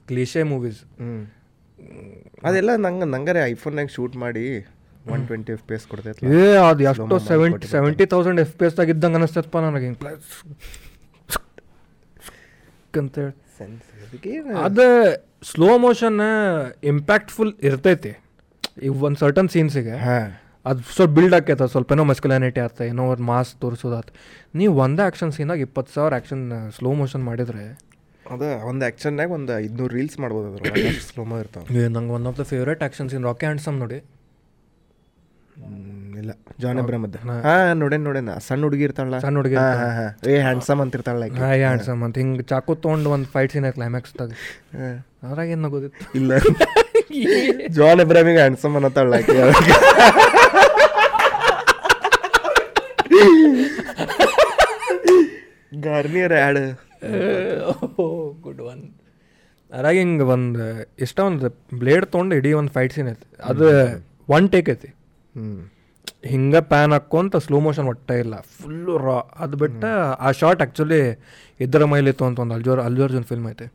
ಕ್ಲೀಶೆ 0.09 0.43
ಮೂವೀಸ್ 0.51 0.81
ಹ್ಞೂ 1.01 1.15
ಅದೆಲ್ಲ 2.49 2.71
ನಂಗೆ 2.85 3.07
ನಂಗರೆ 3.15 3.41
ಐಫೋನ್ನಾಗ 3.53 3.91
ಶೂಟ್ 3.97 4.17
ಮಾಡಿ 4.25 4.45
one 5.15 5.23
twenty 5.29 5.53
F 5.57 5.65
P 5.69 5.75
S 5.77 5.87
ಕೊಡ್ತೈತಿ 5.91 6.27
ಏ 6.39 6.43
ಅದು 6.69 6.85
ಎಷ್ಟೋ 6.91 7.19
seventy 7.31 7.67
seventy 7.75 8.07
thousand 8.15 8.41
F 8.45 8.55
P 8.61 8.67
ಎಸ್ದಾಗ 8.69 8.95
ಇದ್ದಂಗೆ 8.95 9.19
ಅನಿಸ್ತಪ್ಪ 9.21 9.57
ನನಗೆ 9.67 9.85
ಹಿಂಗೆ. 9.89 9.99
ಪ್ಲಸ್ 10.03 10.31
ಅಂತೇಳಿ 13.01 13.33
ಸೆನ್ಸ್ 13.59 13.89
ಅದು 14.67 14.87
ಸ್ಲೋ 15.51 15.71
ಮೋಷನ್ 15.87 16.19
ಇಂಪ್ಯಾಕ್ಟ್ಫುಲ್ 16.93 17.53
ಇರ್ತೈತಿ. 17.69 18.13
ಈಗ 18.87 18.93
ಒಂದು 19.09 19.19
ಸರ್ಟನ್ 19.23 19.49
ಸೀನ್ಸಿಗೆ 19.55 19.97
ಹಾಂ. 20.07 20.29
ಅದು 20.71 20.81
ಸ್ವಲ್ಪ 20.95 21.13
ಬಿಲ್ಡ್ 21.19 21.35
ಆಕೈತೆ 21.39 21.67
ಸ್ವಲ್ಪ 21.75 21.93
ಏನೋ 21.97 22.05
ಮಸ್ಕ್ಯುಲಾನಿಟಿ 22.11 22.61
ಆತ 22.67 22.81
ಏನೋ 22.91 23.05
ಒಂದು 23.13 23.27
ಮಾಸ್ 23.33 23.51
ತೋರಿಸೋದಾತ. 23.65 24.09
ನೀವು 24.61 24.73
ಒಂದೇ 24.85 25.03
ಆ್ಯಕ್ಷನ್ 25.07 25.33
ಸೀನಾಗ 25.37 25.61
ಇಪ್ಪತ್ತು 25.67 25.93
ಸಾವಿರ 25.97 26.15
ಆ್ಯಕ್ಷನ್ 26.19 26.45
ಸ್ಲೋ 26.79 26.93
ಮೋಷನ್ 27.03 27.25
ಮಾಡಿದರೆ 27.31 27.65
ಅದೇ 28.35 28.51
ಒಂದು 28.71 28.83
ಆ್ಯಕ್ಷನ್ನಾಗ 28.87 29.31
ಒಂದು 29.39 29.53
ಐದುನೂರು 29.65 29.93
ರೀಲ್ಸ್ 29.99 30.17
ಮಾಡ್ಬೋದು 30.23 30.47
ಅದ್ರ 30.51 30.73
ಸ್ಲೋ 30.75 30.93
ಸ್ಲೋಮೋ 31.11 31.37
ಇರ್ತಾವೆ. 31.43 31.89
ನಂಗೆ 31.97 32.13
one 32.19 32.27
of 32.31 32.39
the 32.41 32.45
favourite 32.53 32.83
action 32.87 33.09
scene 33.13 33.25
Rocky 33.31 33.47
Handsome 33.47 33.79
ನೋಡಿ. 33.85 33.99
ಇಲ್ಲ. 36.21 36.33
ಜಾನ್ 36.63 36.79
ಅಬ್ರಮದ್ 36.83 37.17
ಹಾ. 37.47 37.55
ನೋಡೇನ್ 37.83 38.05
ನೋಡೇನ. 38.09 38.33
ಸಣ್ಣ 38.47 38.63
ಹುಡುಗಿ 38.67 38.85
ಇರ್ತಾಳ 38.87 39.19
ಸಣ್ಣ 39.25 39.37
ಹುಡುಗಿ 39.41 39.57
ಹಾಂ 39.61 39.73
ಹಾಂ 39.81 39.93
ಹಾಂ. 39.99 40.11
ಏ 40.33 40.37
ಹ್ಯಾಂಡ್ಸಮ್ 40.47 40.81
ಅಂತ 40.85 40.99
ಇರ್ತಾಳ 40.99 41.23
ಏ 41.29 41.61
ಹ್ಯಾಂಡ್ಸಮ್ 41.65 42.03
ಅಂತ. 42.07 42.17
ಹಿಂಗೆ 42.23 42.45
ಚಾಕು 42.53 42.75
ತೊಗೊಂಡು 42.85 43.11
ಒಂದು 43.17 43.29
ಫೈಟ್ 43.35 43.53
ಸೀನ್ 43.55 43.69
ಕ್ಲೈಮ್ಯಾಕ್ಸ್ದಾಗ 43.79 44.31
ಅದ್ರಾಗ 45.29 45.49
ಏನು 45.57 45.71
ಗೊತ್ತಿತ್ತು 45.75 46.05
ಇಲ್ಲ. 46.21 46.33
ಜಾನ್ 47.79 48.01
ಅಬ್ರಾಮಿಗೆ 48.05 48.41
ಹ್ಯಾಂಡ್ಸಮ್ 48.43 48.75
ಅನ್ನತ್ತಾಳ 48.79 49.15
ಆಕೆ 49.21 49.37
ಗಾರ್ನಿಯರ್ 55.87 56.35
ಆ್ಯಡ್ 56.41 56.61
ಗುಡ್ 58.45 58.61
ಒನ್. 58.71 58.83
ಅದ್ರಾಗ 59.71 59.97
ಹಿಂಗೆ 60.03 60.27
ಒಂದು 60.35 60.65
ಇಷ್ಟ 61.05 61.19
ಒಂದು 61.31 61.49
ಬ್ಲೇಡ್ 61.81 62.07
ತೊಗೊಂಡು 62.13 62.35
ಇಡೀ 62.41 62.51
ಒಂದು 62.61 62.73
ಫೈಟ್ 62.77 62.93
ಸೀನ್ 62.97 63.09
ಐತಿ. 63.15 63.27
ಅದು 63.51 63.67
ಒನ್ 64.29 64.47
ಟೇಕ್ 64.55 64.69
ಐತಿ. 64.75 64.91
ಹಿಂಗೆ 66.33 66.61
ಪ್ಯಾನ್ 66.71 66.93
ಹಾಕ್ಕೊಂತ 66.93 67.37
ಸ್ಲೋ 67.45 67.59
ಮೋಷನ್ 67.65 67.89
ಒಟ್ಟೆ 67.93 68.15
ಇಲ್ಲ 68.25 68.35
ಫುಲ್ಲು 68.59 68.95
ರಾ 69.05 69.17
ಅದು 69.45 69.57
ಬಿಟ್ಟ 69.63 69.83
ಆ 70.27 70.31
ಶಾರ್ಟ್ 70.41 70.61
ಆ್ಯಕ್ಚುಲಿ 70.63 71.01
ಇದ್ರ 71.65 71.85
ಮೈಲಿತ್ತು 71.93 72.25
ಅಂತ 72.29 72.39
ಒಂದು 72.45 72.55
ಅಲ್ಜೋರ್ 72.57 72.81
ಅಲ್ಲು 72.81 73.03
ಅರ್ಜುನ್ 73.07 73.27
ಫಿಲ್ಮ್ 73.31 73.47
ಐತೆ 73.51 73.67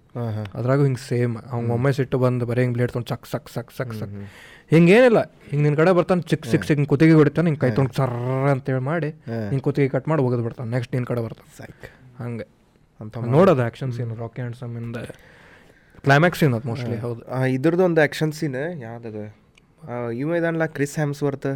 ಅದ್ರಾಗೂ 0.59 0.83
ಹಿಂಗೆ 0.87 1.01
ಸೇಮ್ 1.09 1.35
ಅವ್ನು 1.53 1.73
ಒಮ್ಮೆ 1.75 1.91
ಸಿಟ್ಟು 1.97 2.19
ಬಂದು 2.23 2.45
ಬರೀ 2.49 2.61
ಹಿಂಗೆ 2.61 2.75
ಬ್ಲೇಡ್ 2.77 2.91
ತೊಗೊಂಡು 2.93 3.09
ಚಕ್ 3.11 3.27
ಸಕ್ 3.33 3.49
ಸಕ್ 3.55 3.71
ಸಕ್ 3.79 3.93
ಸಕ್ 3.99 4.15
ಹಿಂಗೇನಿಲ್ಲ 4.75 5.21
ಹಿಂಗೆ 5.49 5.63
ನಿನ್ನ 5.63 5.77
ಕಡೆ 5.81 5.91
ಬರ್ತಾನೆ 5.91 6.21
ಚಿಕ್ಕ 6.31 6.45
ಸಿಕ್ 6.51 6.65
ಸಿಕ್ 6.69 6.81
ಕುತ್ತಿಗೆ 6.91 7.15
ಹೊಡಿತಾನೆ 7.21 7.47
ಹಿಂಗೆ 7.49 7.61
ಕೈ 7.63 7.69
ತೊಗೊಂಡು 7.77 7.95
ಸರ್ರ 7.99 8.47
ಅಂತೇಳಿ 8.53 8.83
ಮಾಡಿ 8.91 9.09
ಹಿಂಗೆ 9.49 9.63
ಕುತ್ತಿಗೆ 9.67 9.89
ಕಟ್ 9.95 10.07
ಮಾಡಿ 10.11 10.21
ಹೋಗೋದು 10.21 10.43
ಬಿಡ್ತಾನೆ. 10.43 10.69
ನೆಕ್ಸ್ಟ್ 10.75 10.93
ನಿನ್ನ 10.95 11.07
ಕಡೆ 11.11 11.21
ಬರ್ತಾನೆ. 11.27 11.49
ಸೈಕ್. 11.57 11.85
ಹಂಗೆ. 12.21 12.47
ಅಂತ 12.99 13.17
ನೋಡೋದು 13.35 13.61
action 13.61 13.91
scene 13.97 14.11
Rocky 14.23 14.41
and 14.41 14.57
some 14.61 14.73
ಇಂದ. 14.81 14.97
ಕ್ಲೈಮ್ಯಾಕ್ಸ್ 16.05 16.39
ಸೀನ್ 16.39 16.55
ಅದು 16.57 16.67
ಮೋಸ್ಟ್ಲಿ 16.69 16.97
ಹೌದು. 17.05 17.21
ಇದ್ರದ್ದು 17.57 17.83
ಒಂದು 17.83 18.01
ಆ್ಯಕ್ಷನ್ 18.01 18.33
ಸೀನ್ 18.39 18.57
ಯಾವ್ದದು? 18.87 19.23
ಇವ 20.17 20.35
ಇದನ್ಲ 20.35 20.65
ಕ್ರಿಸ್ 20.75 20.95
ಹ್ಯಾಮ್ಸ್ವರ್ತ್ 20.95 21.49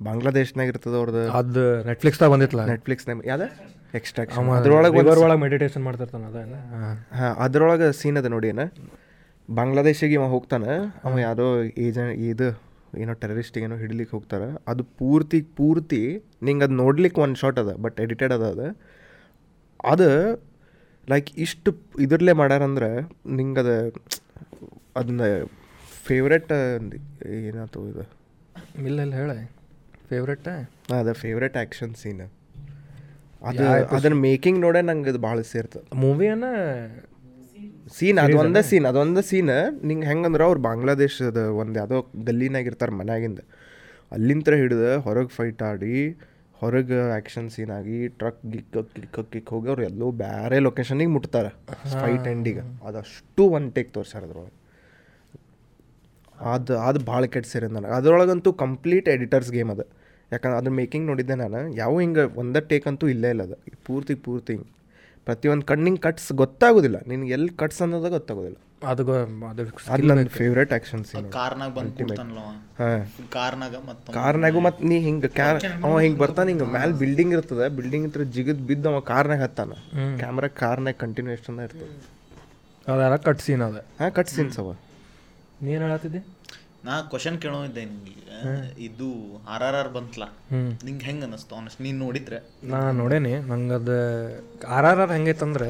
ಬಾಂಗ್ಲಾದೇಶ್ನಾಗ 0.00 0.68
ಇರ್ತದ 0.68 0.94
ಅವ್ರದ್ದು 0.94 1.22
ಅದು 1.32 1.62
ನೆಟ್ಫ್ಲಿಕ್ಸ್ದಾಗ 1.88 2.30
ಬಂದಿತ್ತಲ್ಲ 2.30 2.64
ನೆಟ್ಫ್ಲಿಕ್ಸ್ನಾಗ 2.64 3.26
ಯಾವ್ದು? 3.26 3.46
ಎಕ್ಸ್ಟ್ರಾಕ್ಷನ್ 3.94 4.48
ಅದ್ರೊಳಗೆ 4.56 4.98
ಒಳಗೆ 5.22 5.38
ಮೆಡಿಟೇಷನ್ 5.42 5.84
ಮಾಡ್ತಿರ್ತಾನೆ 5.84 6.26
ಅದ 6.26 6.36
ಹಾಂ. 6.74 6.96
ಹಾಂ 7.12 7.32
ಅದ್ರೊಳಗೆ 7.38 7.92
ಸೀನ್ 7.92 8.18
ಅದ 8.18 8.26
ನೋಡಿ 8.26 8.48
ಏನ? 8.48 8.64
ಬಾಂಗ್ಲಾದೇಶಿಗೆ 9.48 10.14
ಇವ 10.14 10.26
ಹೋಗ್ತಾನೆ 10.26 10.70
ಅವ 11.04 11.12
ಯಾವುದೋ 11.18 11.46
ಏಜೆಂಟ್ 11.78 12.14
ಇದು 12.24 12.48
ಏನೋ 12.96 13.12
ಟೆರರಿಸ್ಟಿಗೆ 13.14 13.64
ಏನೋ 13.64 13.76
ಹಿಡಿಲಿಕ್ಕೆ 13.76 14.14
ಹೋಗ್ತಾರೆ. 14.16 14.48
ಅದು 14.68 14.84
ಪೂರ್ತಿ 14.98 15.40
ಪೂರ್ತಿ 15.56 16.00
ನಿಂಗೆ 16.42 16.64
ಅದು 16.64 16.74
ನೋಡ್ಲಿಕ್ಕೆ 16.74 17.20
ಒಂದು 17.20 17.36
ಶಾಟ್ 17.36 17.58
ಅದ 17.58 17.72
ಬಟ್ 17.82 18.00
ಎಡಿಟೆಡ್ 18.00 18.32
ಅದ 18.32 18.44
ಅದು. 18.52 18.68
ಅದು 19.84 20.08
ಲೈಕ್ 21.08 21.30
ಇಷ್ಟು 21.38 21.70
ಇದ್ರಲ್ಲೇ 22.00 22.32
ಮಾಡ್ಯಾರಂದ್ರೆ 22.32 22.90
ನಿಂಗೆ 23.32 23.60
ಅದು 23.60 23.76
ಅದನ್ನ 24.96 25.22
ಫೇವ್ರೆಟ್ 26.10 26.52
ಏನಾಯ್ತು 27.48 27.80
ಇದು? 27.90 28.04
ಇಲ್ಲ 28.88 28.98
ಇಲ್ಲ 29.06 29.14
ಹೇಳ 29.14 29.32
ಫೇವ್ರೆಟ್ 30.10 30.48
ಅದ 30.98 31.12
ಫೇವ್ರೆಟ್ 31.22 31.56
ಆ್ಯಕ್ಷನ್ 31.56 31.94
ಸೀನ್ 31.94 32.22
ಅದು 33.42 33.64
ಅದನ್ನ 33.96 34.16
ಮೇಕಿಂಗ್ 34.26 34.60
ನೋಡೇ 34.60 34.80
ನಂಗೆ 34.88 35.10
ಇದು 35.10 35.20
ಭಾಳ 35.26 35.40
ಸೇರ್ತದೆ 35.52 35.84
ಮೂವಿಯನ್ನ 35.96 36.46
ಸೀನ್ 37.98 38.18
ಅದೊಂದೇ 38.24 38.62
ಸೀನ್ 38.70 38.86
ಅದೊಂದೇ 38.90 39.22
ಸೀನ್ 39.30 39.52
ನಿಂಗೆ 39.88 40.06
ಹೆಂಗಂದ್ರೆ 40.06 40.44
ಅವ್ರು 40.44 40.60
ಬಾಂಗ್ಲಾದೇಶದ 40.60 41.40
ಒಂದು 41.62 41.76
ಯಾವುದೋ 41.80 41.98
ಗಲ್ಲಿನಾಗ 42.28 42.70
ಇರ್ತಾರೆ 42.70 42.92
ಮನ್ಯಾಗಿಂದ. 42.92 43.40
ಅಲ್ಲಿಂದ 44.12 44.54
ಹಿಡಿದು 44.62 44.90
ಹೊರಗೆ 45.00 45.32
ಫೈಟ್ 45.38 45.62
ಆಡಿ 45.62 45.94
ಹೊರಗೆ 46.62 46.98
ಆ್ಯಕ್ಷನ್ 47.08 47.48
ಸೀನ್ 47.50 47.72
ಆಗಿ 47.78 47.98
ಟ್ರಕ್ 48.20 48.40
ಗಿಕ್ 48.52 48.70
ಕಿಕ್ 48.96 49.18
ಕಿಕ್ 49.32 49.50
ಹೋಗಿ 49.50 49.68
ಅವ್ರು 49.68 49.82
ಎಲ್ಲೋ 49.82 50.10
ಬೇರೆ 50.24 50.56
ಲೊಕೇಶನಿಗೆ 50.66 51.12
ಮುಟ್ತಾರೆ. 51.16 51.50
ಫೈಟ್ 51.94 52.26
ಎಂಡಿಗೆ 52.34 52.62
ಅದಷ್ಟು 52.88 53.44
ಒನ್ 53.58 53.68
ಟೇಕ್ 53.72 53.90
ತೋರ್ಸ್ಯಾರ 53.96 54.22
ಅದ್ರೊಳಗೆ. 54.24 54.56
ಅದು 56.40 56.78
ಅದು 56.78 57.00
ಭಾಳ 57.00 57.24
ಕೆಟ್ಟ 57.24 57.48
ಸೀರೆ 57.48 57.66
ನನಗೆ. 57.66 57.92
ಅದರೊಳಗಂತೂ 57.92 58.52
ಕಂಪ್ಲೀಟ್ 58.52 59.08
ಎಡಿಟರ್ಸ್ 59.08 59.52
ಗೇಮ್ 59.52 59.70
ಅದು. 59.70 59.82
ಯಾಕಂದ್ರೆ 60.32 60.58
ಅದ್ರ 60.58 60.70
ಮೇಕಿಂಗ್ 60.70 61.06
ನೋಡಿದ್ದೆ 61.06 61.34
ನಾನು. 61.34 61.76
ಯಾವ 61.76 62.00
ಹಿಂಗೆ 62.00 62.20
ಒಂದೇ 62.20 62.60
ಟೇಕ್ 62.60 62.86
ಅಂತೂ 62.86 63.08
ಇಲ್ಲೇ 63.08 63.30
ಇಲ್ಲ 63.30 63.42
ಅದು. 63.42 63.54
ಪೂರ್ತಿ 63.86 64.14
ಪೂರ್ತಿ 64.14 64.52
ಹಿಂಗೆ. 64.52 64.80
ಪ್ರತಿಯೊಂದು 65.24 65.66
ಕಣ್ಣಿಂಗ್ 65.66 66.00
ಕಟ್ಸ್ 66.00 66.32
ಗೊತ್ತಾಗೋದಿಲ್ಲ. 66.32 66.96
ನಿನ್ಗೆ 67.06 67.32
ಎಲ್ಲಿ 67.32 67.56
ಕಟ್ಸ್ 67.56 67.82
ಅನ್ನೋದ 67.82 68.08
ಗೊತ್ತಾಗೋದಿಲ್ಲ. 68.08 68.56
ಅದು 68.86 69.12
ಅದು 69.12 69.62
ಅದು 69.90 70.06
ನನ್ನ 70.06 70.26
ಫೇವ್ರೇಟ್ 70.26 70.72
ಆ್ಯಕ್ಷನ್ 70.72 71.04
ಸೀನ್ 71.04 71.32
ಕಾರ್ನಾಗ 71.32 71.70
ಬಂದು 71.70 72.14
ಹಾಂ. 72.78 73.06
ಕಾರ್ನಾಗ 73.30 73.74
ಮತ್ತು 73.74 74.12
ಕಾರ್ನಾಗು 74.12 74.60
ಮತ್ತು 74.60 74.84
ನೀ 74.84 74.98
ಹಿಂಗೆ 74.98 75.28
ಕ್ಯಾರ್ 75.28 75.64
ಅವ 75.84 75.98
ಹಿಂಗೆ 75.98 76.18
ಬರ್ತಾನೆ 76.18 76.52
ಹಿಂಗೆ 76.52 76.64
ಮ್ಯಾಲೆ 76.64 76.92
ಬಿಲ್ಡಿಂಗ್ 76.92 77.32
ಇರ್ತದೆ. 77.32 77.68
ಬಿಲ್ಡಿಂಗ್ 77.68 78.08
ಹತ್ರ 78.08 78.22
ಜಿಗಿದ್ 78.22 78.66
ಬಿದ್ದು 78.66 78.88
ಅವ 78.88 79.00
ಕಾರ್ನಾಗ 79.00 79.42
ಹತ್ತಾನ. 79.42 79.72
ಕ್ಯಾಮ್ರಾ 80.16 80.48
ಕಾರ್ನಾಗ 80.48 80.94
ಕಂಟಿನ್ಯೂಷನ್ 80.94 81.60
ಇರ್ತದೆ. 81.60 82.10
ಅದೆಲ್ಲ 82.92 83.16
ಕಟ್ 83.16 83.40
ಸೀನ್ 83.40 83.62
ಅದ. 83.62 83.84
ಹಾಂ 84.00 84.10
ಕಟ್ 84.10 84.28
ಸೀನ್ಸ್ 84.28 84.58
ಅವ. 84.58 84.72
ನೀನು 85.66 85.80
ಹೇಳತ್ತಿದ್ದೆ? 85.84 86.20
ನಾ 86.86 86.94
ಕ್ವಶನ್ 87.12 87.36
ಕೇಳೋದಿದ್ದೆ 87.44 87.82
ನಿಂಗೆ. 87.84 88.14
ಇದು 88.86 89.06
ಆರ್ 89.52 89.64
ಆರ್ 89.68 89.76
ಆರ್ 89.80 89.90
ಬಂತಲ್ಲ. 89.96 90.26
ನಿಂಗೆ 90.86 91.04
ಹೆಂಗೆ 91.08 91.24
ಅನ್ನಿಸ್ತು 91.26 91.54
ಆನೆಸ್ಟ್ 91.56 91.80
ನೀನು 91.86 91.98
ನೋಡಿದ್ರೆ. 92.04 92.38
ನಾ 92.72 92.78
ನೋಡೇನಿ. 93.00 93.32
ನಂಗೆ 93.50 93.74
ಅದು 93.80 93.96
ಆರ್ 94.76 94.86
ಆರ್ 94.90 95.00
ಆರ್ 95.04 95.12
ಹೆಂಗೈತಂದ್ರೆ 95.16 95.68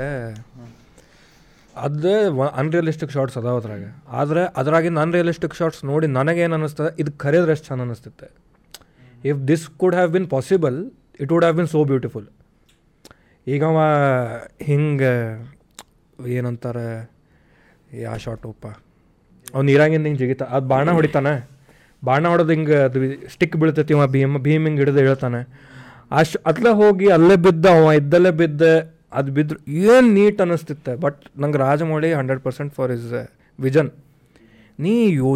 ಅದು 1.75 2.13
ಅನ್ರಿಯಲಿಸ್ಟಿಕ್ 2.61 3.13
ಶಾರ್ಟ್ಸ್ 3.17 3.39
ಅದಾವ 3.41 3.59
ಅದ್ರಾಗ. 3.63 3.85
ಆದರೆ 4.21 4.43
ಅದ್ರಾಗಿಂದ 4.61 4.99
ಅನ್ರಿಯಲಿಸ್ಟಿಕ್ 5.07 5.55
ಶಾರ್ಟ್ಸ್ 5.61 5.83
ನೋಡಿ 5.91 6.07
ನನಗೇನು 6.19 6.55
ಅನ್ನಿಸ್ತದೆ 6.55 6.91
ಇದು 7.03 7.13
ಖರೀದ್ರೆ 7.25 7.53
ಎಷ್ಟು 7.57 7.67
ಚೆಂದ 7.67 7.85
ಅನ್ನಿಸ್ತೈತೆ 7.87 8.29
if 9.31 9.41
this 9.49 9.65
could 9.81 9.95
have 9.95 10.13
been 10.17 10.29
possible 10.37 10.79
it 11.23 11.33
would 11.33 11.45
have 11.45 11.57
been 11.61 11.71
so 11.75 11.83
beautiful 11.85 12.29
ಈಗ 13.47 13.65
ಅವ 13.65 13.81
ಹಿಂಗೆ 14.69 15.13
ಏನಂತಾರೆ 16.37 16.87
ಯಾವ 18.05 18.17
ಶಾರ್ಟಪ್ಪ 18.17 18.67
ಅವ್ನು 19.55 19.67
ನೀರಾಗಿಂದ 19.71 20.07
ಹಿಂಗೆ 20.07 20.19
ಜಿಗಿತ. 20.19 20.43
ಅದು 20.55 20.67
ಬಾಣ 20.69 20.91
ಹೊಡಿತಾನೆ. 20.99 21.35
ಬಾಣ 22.05 22.23
ಹೊಡೆದು 22.29 22.53
ಹಿಂಗೆ 22.53 22.79
ಅದು 22.89 22.99
ಸ್ಟಿಕ್ 23.33 23.57
ಬೀಳ್ತೈತಿ 23.57 23.95
ಅವ 23.95 24.07
ಭೀಮ್ 24.07 24.37
ಭೀಮ್ 24.47 24.65
ಹಿಂಗೆ 24.67 24.81
ಹಿಡಿದು 24.83 25.03
ಹೇಳ್ತಾನೆ. 25.07 25.41
ಅಷ್ಟು 26.11 26.39
ಅತ್ಲೇ 26.47 26.71
ಹೋಗಿ 26.83 27.09
ಅಲ್ಲೇ 27.17 27.37
ಬಿದ್ದ, 27.47 27.67
ಅವ 27.79 27.93
ಇದ್ದಲ್ಲೇ 27.93 28.31
ಬಿದ್ದ, 28.41 28.63
ಅದು 29.13 29.31
ಬಿದ್ದರು 29.33 29.59
ಏನು 29.91 30.09
ನೀಟ್ 30.19 30.41
ಅನ್ನಿಸ್ತಿತ್ತೆ 30.41 30.93
ಬಟ್ 31.05 31.21
ನಂಗೆ 31.39 31.59
Rajamouli 31.59 32.11
hundred 32.13 32.43
percent 32.47 32.73
for 32.75 32.93
his 32.93 33.13
vision. 33.61 33.91
ನೀ 34.81 34.95
ಯೋ 35.21 35.31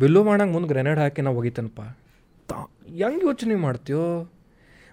ಬಿಲ್ಲು 0.00 0.20
ಮಾಡಂಗೆ 0.24 0.52
ಮುಂದೆ 0.52 0.68
ಗ್ರೆನೇಡ್ 0.68 0.98
ಹಾಕಿ 0.98 1.22
ನಾವು 1.22 1.36
ಒಗಿತೇನಪ್ಪ. 1.38 1.82
ತಾ, 2.48 2.56
ಹೆಂಗೆ 3.00 3.24
ಯೋಚನೆ 3.26 3.54
ಮಾಡ್ತೀಯೋ? 3.66 4.04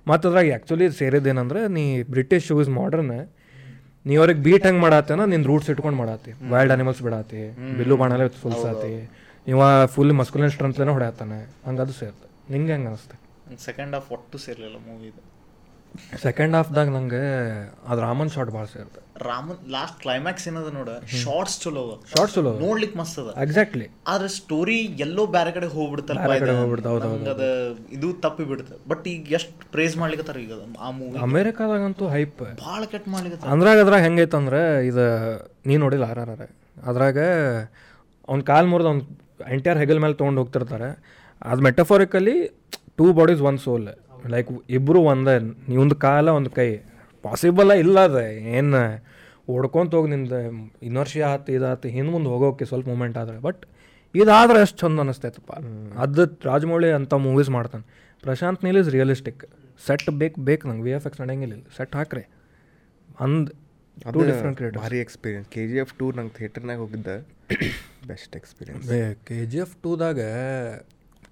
ಮತ್ತು 0.07 0.23
ಅದ್ರಾಗ 0.29 0.45
ಆ್ಯಕ್ಚುಲಿ 0.45 0.87
ಸೇರಿದ್ದೇನಂದ್ರೆ 0.97 1.61
ನೀ 1.77 1.85
ಬ್ರಿಟಿಷ್ 2.15 2.51
ಯೂಸ್ 2.51 2.69
ಮಾಡ್ರನ್ 2.69 3.11
ನೀ 4.05 4.15
ಅವ್ರಿಗೆ 4.15 4.41
ಬೀಟ್ 4.47 4.65
ಹೆಂಗೆ 4.65 4.81
ಮಾಡತ್ತೇನ 4.81 5.23
ನಿನ್ 5.33 5.45
ರೂಟ್ಸ್ 5.45 5.69
ಇಟ್ಕೊಂಡು 5.69 5.97
ಮಾಡತ್ತಿ 5.97 6.31
ವೈಲ್ಡ್ 6.49 6.73
ಅನಿಮಲ್ಸ್ 6.73 7.01
ಬಿಡಾತಿ. 7.01 7.41
ಬಿಲ್ಲು 7.77 7.97
ಬಾಣಲೆ 7.97 8.25
ಸುಲ್ಸಾತಿ. 8.41 8.93
ಇವ 9.47 9.61
ಫುಲ್ 9.85 10.13
ಮಸ್ಕುಲಿನ್ 10.13 10.51
ಸ್ಟ್ರೆಂತ್ಲೇನೆ 10.51 10.91
ಹೊಡೆಯತ್ತಾನೆ 10.91 11.39
ಹಂಗದು 11.65 11.81
ಅದು 11.81 11.93
ಸೇರ್ತೆ. 11.93 12.27
ನಿಂಗೆ 12.53 12.71
ಹೆಂಗ 12.71 12.87
ಅನಿಸ್ತೆ? 12.87 13.15
ಸೆಕೆಂಡ್ 13.65 13.93
ಹಾಫ್ 13.95 14.11
ಒಟ್ಟು 14.11 14.37
ಸೇರ್ಲಿಲ್ಲ 14.37 14.77
ಮೂವಿದು 14.87 15.21
ಸೆಕೆಂಡ್ 16.23 16.53
ಹಾಫ್ದಾಗ 16.57 16.89
ನಂಗೆ 16.95 17.21
ಅದು 17.89 17.99
ರಾಮನ್ 18.07 18.31
ಶಾರ್ಟ್ 18.35 18.51
ಭಾಳ 18.55 18.65
ಸೇರ್ತದೆ 18.73 19.01
ರಾಮನ್ 19.27 19.59
ಲಾಸ್ಟ್ 19.75 19.97
ಕ್ಲೈಮ್ಯಾಕ್ಸ್ 20.03 20.45
ಏನದ 20.49 20.69
ನೋಡ? 20.77 20.89
ಶಾರ್ಟ್ಸ್ 21.21 21.55
ಚಲೋ 21.63 21.83
ಶಾರ್ಟ್ 22.13 22.33
ಚಲೋ 22.37 22.51
ನೋಡ್ಲಿಕ್ಕೆ 22.63 22.97
ಮಸ್ತ್ 23.01 23.17
ಅದ. 23.21 23.29
ಎಕ್ಸಾಕ್ಟ್ಲಿ 23.45 23.87
ಆದ್ರೆ 24.13 24.29
ಸ್ಟೋರಿ 24.37 24.77
ಎಲ್ಲೋ 25.05 25.23
ಬೇರೆ 25.35 25.51
ಕಡೆ 25.57 25.67
ಹೋಗ್ಬಿಡ್ತಲ್ಲ 25.75 26.19
ಅದ 27.33 27.43
ಇದು. 27.97 28.09
ತಪ್ಪಿ 28.25 28.45
ಬಿಡುತ್ತೆ 28.51 28.77
ಬಟ್ 28.91 29.05
ಈಗ 29.13 29.33
ಎಷ್ಟು 29.37 29.69
ಪ್ರೇಸ್ 29.75 29.95
ಮಾಡ್ಲಿಕತ್ತಾರ 30.01 30.39
ಈಗ 30.45 30.53
ಆ 30.85 30.89
ಮೂವಿ 30.97 31.21
ಅಮೇರಿಕಾದಾಗಂತೂ 31.27 32.07
ಹೈಪ್ 32.15 32.43
ಭಾಳ 32.65 32.81
ಕೆಟ್ಟ 32.93 33.07
ಮಾಡ್ಲಿಕತ್ತಾರ. 33.15 33.49
ಅಂದ್ರಾಗ 33.55 33.79
ಅದ್ರಾಗ 33.85 34.01
ಹೆಂಗೈತಂದ್ರೆ 34.07 34.61
ಇದು 34.89 35.05
ನೀ 35.69 35.77
ನೋಡಿಲ್ಲ 35.85 36.07
ಆರ್ 36.13 36.21
ಆರ್ 36.25 36.33
ಆರ್ 36.35 36.45
ಅದ್ರಾಗ 36.91 37.17
ಅವ್ನ 38.31 38.41
ಕಾಲು 38.51 38.69
ಮುರಿದು 38.73 38.89
ಅವ್ನ 38.93 39.01
ಎಂಟೈರ್ 39.55 39.79
ಹೆಗಲ್ 39.83 39.99
ಮೇಲೆ 40.05 40.15
ತೊಗೊಂಡು 40.21 40.39
ಹೋಗ್ತಿರ್ತಾರೆ. 40.41 40.89
ಅದು 41.51 41.61
metaphorically 41.69 42.35
two 42.99 43.05
bodies 43.17 43.41
one 43.49 43.57
soul 43.63 43.87
like 44.33 44.49
ಇಬ್ಬರು 44.69 44.99
ಒಂದೇ 45.11 45.35
ಒಂದು 45.83 45.95
ಕಾಲ 45.95 46.29
ಒಂದು 46.29 46.49
ಕೈ. 46.49 46.69
ಪಾಸಿಬಲ್ಲ 47.23 47.73
ಇಲ್ಲ 47.83 47.97
ಅದ. 47.99 48.19
ಏನು 48.57 48.81
ಓಡ್ಕೊಂತ 49.53 49.95
ಹೋಗಿ 49.95 50.09
ನಿಂದ 50.09 50.37
ಇನರ್ಷಿ 50.89 51.21
ಆತು 51.21 51.51
ಇದಾತು 51.51 51.87
ಹಿಂದೆ 51.87 52.11
ಮುಂದೆ 52.11 52.29
ಹೋಗೋಕೆ 52.29 52.65
ಸ್ವಲ್ಪ 52.65 52.87
ಮೂಮೆಂಟ್ 52.87 53.17
ಆದ್ರೆ. 53.17 53.37
ಬಟ್ 53.39 53.61
ಇದಾದ್ರೆ 54.15 54.59
ಎಷ್ಟು 54.61 54.77
ಚಂದ 54.77 54.99
ಅನಿಸ್ತೈತಪ್ಪ. 54.99 55.51
ಅದು 56.03 56.23
ರಾಜಮೌಳಿ 56.49 56.89
ಅಂತ 56.91 57.13
ಮೂವೀಸ್ 57.27 57.49
ಮಾಡ್ತಾನೆ. 57.49 57.85
Prashanth 58.23 58.63
Neel 58.63 58.77
is 58.77 58.89
realistic 58.89 59.41
set 59.87 60.09
ಬೇಕು 60.09 60.41
ಬೇಕು 60.41 60.63
ನಂಗೆ. 60.67 60.83
ವಿ 60.83 60.91
ಎಫ್ 60.91 61.07
ಎಕ್ಸ್ 61.07 61.21
ನಡೆಯಂಗಿಲ್ಲ 61.21 61.55
ಸೆಟ್ 61.77 61.95
ಹಾಕ್ರಿ. 61.95 62.23
ಅಂದ್ 63.25 63.49
ಟೂ 64.13 64.21
ಡಿಫ್ರೆಂಟ್ 64.29 64.57
ಕ್ರಿಯೇಟ್ 64.57 64.77
ಭಾರಿ 64.77 64.99
experience 64.99 65.49
K 65.49 65.67
G 65.67 65.77
F 65.77 65.93
two 65.99 66.05
ನಂಗೆ 66.11 66.33
ಥಿಯೇಟರ್ನಾಗ 66.37 66.77
ಹೋಗಿದ್ದೆ. 66.77 67.17
Best 68.07 68.35
experience 68.35 68.87
K 69.27 69.37
G 69.45 69.57
F 69.57 69.75
ಟೂದಾಗ 69.83 70.19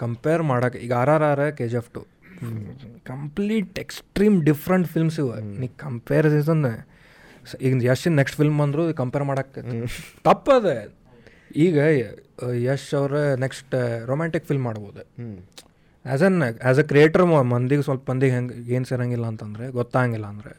compare 0.04 0.44
ಮಾಡಕ್ಕೆ 0.44 0.80
ಈಗ 0.80 0.94
R 1.02 1.10
R 1.10 1.26
R 1.32 1.44
K 1.58 1.68
G 1.68 1.78
F 1.82 1.92
two 1.92 2.02
complete 3.12 3.80
extreme 3.84 4.36
different 4.50 4.88
films 4.96 5.18
ಇವೆ. 5.24 5.38
ನೀ 5.62 5.68
ಕಂಪ್ಯಾರಿಸನ್ 5.86 6.64
ಈಗ 7.68 7.74
ಯಶ್ 7.90 8.06
ನೆಕ್ಸ್ಟ್ 8.20 8.38
ಫಿಲ್ಮ್ 8.42 8.60
ಅಂದರು 8.66 8.84
ಕಂಪೇರ್ 9.02 9.26
ಮಾಡಕ್ಕೆ 9.30 9.62
ತಪ್ಪದ. 10.28 10.68
ಈಗ 11.66 11.78
ಯಶ್ 12.68 12.88
ಅವರ 13.00 13.16
ನೆಕ್ಸ್ಟ್ 13.46 13.76
ರೊಮ್ಯಾಂಟಿಕ್ 14.12 14.46
ಫಿಲ್ಮ್ 14.50 14.66
ಮಾಡ್ಬೋದು. 14.70 15.02
As 16.06 16.24
on 16.28 16.38
as 16.46 16.80
a 16.84 16.86
creator 16.92 17.26
ಮಂದಿಗೆ 17.54 17.84
ಸ್ವಲ್ಪ 17.88 18.04
ಮಂದಿಗೆ 18.12 18.34
ಹೆಂಗೆ 18.38 18.56
ಏನು 18.76 18.86
ಸೇರಂಗಿಲ್ಲ 18.92 19.26
ಅಂತಂದರೆ 19.34 19.66
ಗೊತ್ತಾಗಿಲ್ಲ 19.80 20.26
ಅಂದರೆ. 20.34 20.54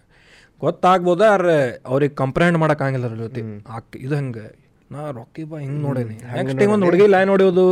ಗೊತ್ತಾಗ್ಬೋದ 0.65 1.23
ಅರೆ 1.37 1.57
ಅವ್ರಿಗೆ 1.91 2.15
ಕಂಪ್ಲೇಂಟ್ 2.21 2.59
ಮಾಡೋಕ್ಕಾಗಿಲ್ಲ 2.63 3.07
ಅದ್ರ 3.11 3.19
ಜೊತೆ. 3.25 3.43
ಆಕ್ 3.77 3.97
ಇದು 4.05 4.15
ಹೆಂಗೆ? 4.21 4.47
ನಾ 4.95 5.01
ರೊಕ್ಕಿ 5.19 5.45
ಬಾ 5.51 5.57
ಹಿಂಗೆ 5.65 5.81
ನೋಡೇನಿ. 5.87 6.17
ನೆಕ್ಸ್ಟ್ 6.37 6.59
ಟೈಮ್ 6.61 6.73
ಒಂದು 6.77 6.87
ಹುಡುಗಿ 6.89 7.07
ಲೈನ್ 7.15 7.29
ನೋಡೋದು 7.33 7.67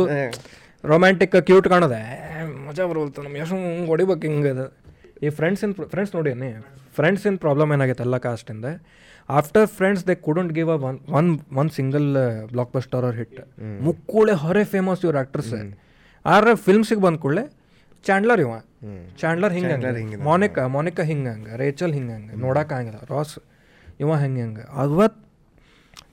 ರೊಮ್ಯಾಂಟಿಕ್ 0.91 1.35
ಕ್ಯೂಟ್ 1.49 1.67
ಕಾಣೋದೆ. 1.73 2.01
ಮಜಾ 2.67 2.83
ಬರೋಲ್ತು 2.91 3.23
ನಮ್ಗೆ 3.25 3.41
ಎಷ್ಟು 3.43 3.55
ಹಿಂಗೆ 3.67 3.87
ಹೊಡಿಬೇಕು 3.91 4.25
ಹಿಂಗೆ 4.27 4.51
ಅದು. 4.55 4.65
ಈ 5.23 5.29
ಫ್ರೆಂಡ್ಸ್ 5.37 5.61
ಇನ್ 5.65 5.73
ಫ್ರೆಂಡ್ಸ್ 5.93 6.13
ನೋಡೀನಿ 6.15 6.49
ಫ್ರೆಂಡ್ಸ್ 6.97 7.25
ಇನ್ 7.29 7.37
ಪ್ರಾಬ್ಲಮ್ 7.37 7.69
ಏನಾಗೈತೆ 7.75 8.03
ಎಲ್ಲ 8.07 8.17
ಕಾಸ್ಟಿಂದ 8.25 8.67
after 9.29 9.67
friends 9.77 10.03
they 10.07 10.15
couldn't 10.25 10.53
give 10.57 10.69
a 10.69 10.77
one 10.89 10.97
one 11.19 11.29
one 11.61 11.69
single 11.69 12.07
blockbuster 12.75 13.05
ಅವ್ರ 13.07 13.15
ಹಿಟ್ 13.21 13.37
ಮುಕ್ಕೂಳೆ 13.87 14.35
ಹೊರೆ 14.43 14.63
ಫೇಮಸ್ 14.73 15.03
ಇವ್ರ 15.05 15.17
ಆ್ಯಕ್ಟರ್ಸ್ 15.21 15.53
ಆದ್ರೆ 16.25 16.53
ಫಿಲ್ಮ್ಸಿಗೆ 16.65 17.01
ಬಂದ 17.01 17.17
ಕೂಡಲೇ 17.23 17.45
ಚಾಂಡ್ಲರ್ 18.05 18.41
ಇವ. 18.45 18.53
ಚಾಂಡ್ಲರ್ 19.21 19.53
ಹಿಂಗೆ 19.55 20.17
ಮೋನಿಕಾ 20.27 20.63
ಮೋನಿಕಾ 20.75 21.03
ಹಂಗೆ 21.09 21.33
ರೇಚಲ್ 21.61 21.93
ಹಿಂಗೆ 21.97 22.15
ನೋಡಕ್ಕೆ 22.45 22.75
ಹಂಗಿಲ್ಲ 22.79 22.99
ರಾಸ್ 23.11 23.35
ಇವ 24.03 24.15
ಹೆಂಗೆ 24.23 24.41
ಹಂಗೆ. 24.41 24.63
ಅವತ್ತು 24.83 25.19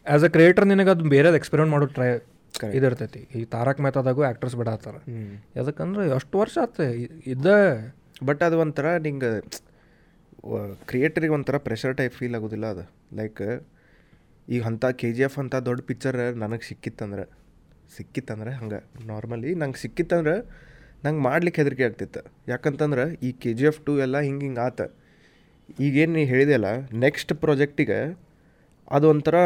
ಆ್ಯಸ್ 0.07 0.25
ಅ 0.25 0.31
ಕ್ರಿಯೇಟರ್ 0.35 0.67
ನಿನಗೆ 0.73 0.91
ಅದು 0.95 1.05
ಬೇರೆದು 1.15 1.37
ಎಕ್ಸ್ಪೆರಿಮೆಂಟ್ 1.41 1.73
ಮಾಡೋ 1.75 1.87
ಟ್ರೈ 1.97 2.09
ಇದಿರ್ತೈತಿ. 2.77 3.21
ಈ 3.39 3.43
ತಾರಕ್ 3.55 3.81
ಮೆಹತಾದಾಗೂ 3.85 4.23
ಆ್ಯಕ್ಟರ್ಸ್ 4.29 4.57
ಬಿಡತ್ತಾರ 4.61 4.97
ಯಾಕಂದ್ರೆ 5.59 6.05
ಎಷ್ಟು 6.17 6.39
ವರ್ಷ 6.43 6.57
ಆತ 6.65 6.87
ಇದ್ದ 7.35 7.47
ಬಟ್ 8.29 8.43
ಅದು 8.47 8.57
ಒಂಥರ 8.65 8.87
ನಿಂಗೆ 9.07 9.31
ಕ್ರಿಯೇಟರಿಗೆ 10.91 11.35
ಒಂಥರ 11.39 11.57
ಪ್ರೆಷರ್ 11.67 11.95
ಟೈಪ್ 12.01 12.15
ಫೀಲ್ 12.19 12.35
ಆಗೋದಿಲ್ಲ 12.39 12.67
ಅದು. 12.75 12.85
ಲೈಕ್ 13.19 13.43
ಈಗ 14.49 14.61
ಅಂಥ 14.71 14.85
ಕೆ 15.01 15.09
ಜಿ 15.17 15.23
ಎಫ್ 15.27 15.39
ಅಂತ 15.43 15.57
ದೊಡ್ಡ 15.69 15.81
ಪಿಕ್ಚರ್ 15.89 16.19
ನನಗೆ 16.43 16.65
ಸಿಕ್ಕಿತ್ತಂದ್ರೆ 16.69 17.25
ಸಿಕ್ಕಿತ್ತಂದ್ರೆ 17.97 18.51
ಹಂಗೆ. 18.61 18.81
ನಾರ್ಮಲಿ 19.11 19.51
ನಂಗೆ 19.63 19.79
ಸಿಕ್ಕಿತ್ತಂದ್ರೆ 19.85 20.35
ನಂಗೆ 21.05 21.23
ಮಾಡ್ಲಿಕ್ಕೆ 21.29 21.61
ಹೆದರಿಕೆ 21.63 21.85
ಆಗ್ತಿತ್ತು. 21.89 22.23
ಯಾಕಂತಂದ್ರೆ 22.49 23.05
ಈ 23.27 23.31
ಕೆ 23.43 23.53
ಜಿ 23.59 23.65
ಎಫ್ 23.71 23.81
ಟು 23.87 23.93
ಎಲ್ಲ 24.07 24.17
ಹಿಂಗೆ 24.29 24.45
ಹಿಂಗೆ 24.47 24.63
ಆತ. 24.69 24.81
ಈಗೇನು 25.87 26.13
ನೀ 26.13 26.25
ಹೇಳಿದೆಯಲ್ಲ 26.25 26.71
ನೆಕ್ಸ್ಟ್ 27.05 27.33
ಪ್ರಾಜೆಕ್ಟಿಗೆ 27.43 28.01
ಅದು 28.97 29.07
ಒಂಥರ 29.15 29.37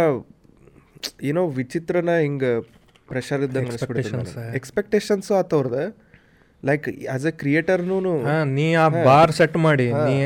ಏನೋ 1.30 1.42
ವಿಚಿತ್ರನ 1.58 2.10
ಹಿಂಗೆ 2.26 2.52
ಪ್ರೆಷರ್ 3.08 3.42
ಇದ್ದ 3.46 3.56
ಎಕ್ಸ್ಪೆಕ್ಟೇಷನ್ಸ್ 4.58 5.30
ಆತವ್ರದ್ದು 5.40 5.84
ಲೈಕ್ 6.68 6.84
ಆಸ್ 7.14 7.26
ಎ 7.30 7.32
ಕ್ರಿಯೇಟರ್ನೂ 7.42 7.96
ನೀ 8.58 8.66
ಆ 8.84 8.86
ಬಾರ್ 9.08 9.32
ಸೆಟ್ 9.40 9.56
ಮಾಡಿ 9.66 9.88
ನೀ 10.08 10.16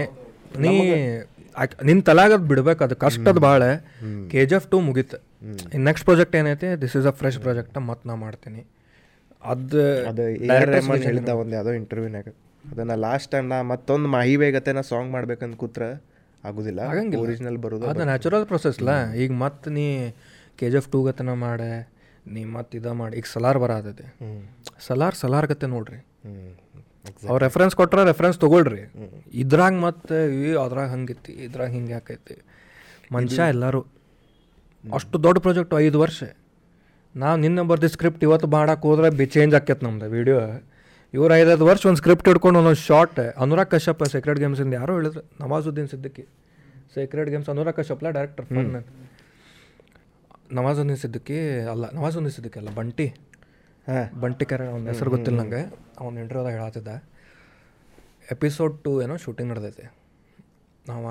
ನೀ 0.65 0.75
ನಿನ್ನ 0.75 1.85
ನಿನ್ 1.89 2.01
ತಲಾಗದ್ 2.09 2.45
ಬಿಡ್ಬೇಕು 2.51 2.83
ಅದು 2.87 2.97
ಕಷ್ಟದ 3.05 3.39
ಭಾಳ 3.47 3.63
ಕೆ 4.33 4.43
ಜಿ 4.51 4.55
ಎಫ್ 4.59 4.67
ಟು 4.73 4.77
ಮುಗೀತು. 4.89 5.19
ನೆಕ್ಸ್ಟ್ 5.89 6.05
ಪ್ರಾಜೆಕ್ಟ್ 6.09 6.35
ಏನೈತಿ 6.41 6.69
this 6.83 6.95
is 7.01 7.07
a 7.11 7.15
fresh 7.21 7.39
project 7.45 7.79
ಮತ್ತೆ 7.89 8.05
ನಾ 8.11 8.15
ಮಾಡ್ತೀನಿ. 8.27 8.63
ಅದು 9.43 9.81
ಅದು 10.11 10.23
ಹೇಳಿದ್ದ 11.09 11.33
ಒಂದು 11.41 11.55
ಯಾವುದೋ 11.57 11.75
ಇಂಟರ್ವ್ಯೂನಾಗ 11.81 12.29
ಅದನ್ನ 12.65 12.95
ಲಾಸ್ಟ್ 13.07 13.29
ಟೈಮ್ 13.33 13.47
ನಾ 13.55 13.59
ಮತ್ತೊಂದು 13.73 14.09
ಮಾಹಿ 14.15 14.35
ಬೇಗತ್ತೆ 14.43 14.73
ನಾ 14.79 14.83
ಸಾಂಗ್ 14.93 15.11
ಮಾಡ್ಬೇಕಂತ 15.17 15.57
ಕೂತ್ರ 15.63 15.85
ಆಗುದಿಲ್ಲ. 16.49 16.81
ಒರಿಜಿನಲ್ 17.25 17.59
ಬರೋದು 17.65 17.87
ಅದು 17.93 18.05
ನ್ಯಾಚುರಲ್ 18.11 18.47
ಪ್ರೊಸೆಸ್ಲ 18.53 18.91
ಈಗ 19.23 19.31
ಮತ್ತೆ 19.45 19.71
ನೀ 19.77 19.87
ಕೆ 20.61 20.69
ಜಿ 20.73 20.79
ಎಫ್ 20.81 20.91
ಟೂ 20.95 21.01
ಗತನ 21.09 21.33
ಮಾಡೆ. 21.47 21.71
ನೀ 22.35 22.43
ಮತ್ತೆ 22.57 22.75
ಇದು 22.79 22.93
ಮಾಡಿ. 23.01 23.15
ಈಗ 23.21 23.27
ಸಲಾರ್ 23.35 23.59
ಬರತೈತಿ 23.65 24.07
ಸಲಾರ್ 24.87 25.17
ಸಲಾರ್ 25.23 25.47
ಗತೆ 25.53 25.67
ನೋಡ್ರಿ. 25.75 25.99
ಅವ್ರು 27.31 27.41
ರೆಫರೆನ್ಸ್ 27.47 27.75
ಕೊಟ್ರೆ 27.81 28.03
ರೆಫರೆನ್ಸ್ 28.11 28.39
ತೊಗೊಳ್ರಿ. 28.45 28.83
ಇದ್ರಾಗ 29.43 29.75
ಮತ್ತೆ 29.87 30.19
ಅದ್ರಾಗ 30.65 30.87
ಹಂಗಿತ್ತು 30.95 31.33
ಇದ್ರಾಗ 31.47 31.71
ಹಿಂಗೆ 31.77 31.93
ಯಾಕೈತಿ. 31.97 32.37
ಮನುಷ್ಯ 33.17 33.49
ಎಲ್ಲರೂ 33.55 33.81
ಅಷ್ಟು 34.85 35.17
ದೊಡ್ಡ 35.27 35.39
ಪ್ರಾಜೆಕ್ಟ್ 35.45 35.75
ಐದು 35.87 35.99
ವರ್ಷ. 36.05 36.23
ನಾವು 37.15 37.37
ನಿನ್ನೆ 37.45 37.63
ಬರ್ದು 37.71 37.89
ಸ್ಕ್ರಿಪ್ಟ್ 37.95 38.23
ಇವತ್ತು 38.27 38.49
ಮಾಡಕ್ಕೆ 38.57 38.85
ಹೋದ್ರೆ 38.89 39.09
ಬಿ 39.21 39.27
ಚೇಂಜ್ 39.37 39.55
ಆಕೈತೆ 39.59 39.85
ನಮ್ದು 39.87 40.09
ವಿಡಿಯೋ 40.17 40.41
ಇವ್ರು 41.15 41.33
ಐದೈದು 41.41 41.65
ವರ್ಷ 41.71 41.83
ಒಂದು 41.91 42.01
ಸ್ಕ್ರಿಪ್ಟ್ 42.01 42.27
ಹಿಡ್ಕೊಂಡು 42.31 42.59
ಒಂದೊಂದು 42.61 42.81
ಶಾರ್ಟ್ 42.89 43.21
ಅನುರಾಗ್ 43.45 43.71
ಕಶ್ಯಪ್ 43.75 44.03
ಸೀಕ್ರೆಟ್ 44.15 44.41
ಗೇಮ್ಸಿಂದ 44.43 44.75
ಯಾರೋ 44.81 44.95
ಹೇಳಿದ್ರು. 44.99 45.23
ನವಾಜುದ್ದೀನ್ 45.43 45.89
ಸಿದ್ದಿಕ್ಕಿ. 45.93 46.25
ಸೀಕ್ರೆಟ್ 46.95 47.31
ಗೇಮ್ಸ್ 47.33 47.49
ಅನುರಾಗ್ 47.55 47.77
ಕಶ್ಯಪ್ಲ 47.81 48.11
ಡೈರೆಕ್ಟರ್ 48.19 48.47
ಫನ್ 50.51 50.59
ಅನ್ನಿಸಿದ್ದಕ್ಕೆ 50.59 51.03
ಸಿದ್ದಿಕ್ಕಿ 51.03 51.39
ಅಲ್ಲ 51.73 51.85
ನವಾಜ್ 51.97 52.17
ಅನ್ನಿಸಿದ್ದಕ್ಕೆ 52.17 52.59
ಅಲ್ಲ 52.61 52.71
ಬಂಟಿ. 52.79 53.07
ಹಾಂ. 53.87 54.07
ಬಂಟಿ 54.21 54.45
ಕ್ಯಾರ 54.45 54.63
ಅವ್ನ 54.75 54.89
ಹೆಸರು 54.93 55.11
ಗೊತ್ತಿಲ್ಲ 55.11 55.39
ನಂಗೆ. 55.41 55.63
ಅವ್ನ 56.01 56.15
ಇಂಟರ್ವ್ಯೂದಾಗ 56.19 56.55
ಹೇಳತ್ತಿದ್ದ 56.59 56.93
ಎಪಿಸೋಡ್ 58.35 58.75
ಟು 58.85 58.91
ಏನೋ 59.03 59.17
ಶೂಟಿಂಗ್ 59.17 59.51
ನಡೆದೈತೆ. 59.53 59.85
ನಾವ 60.89 61.05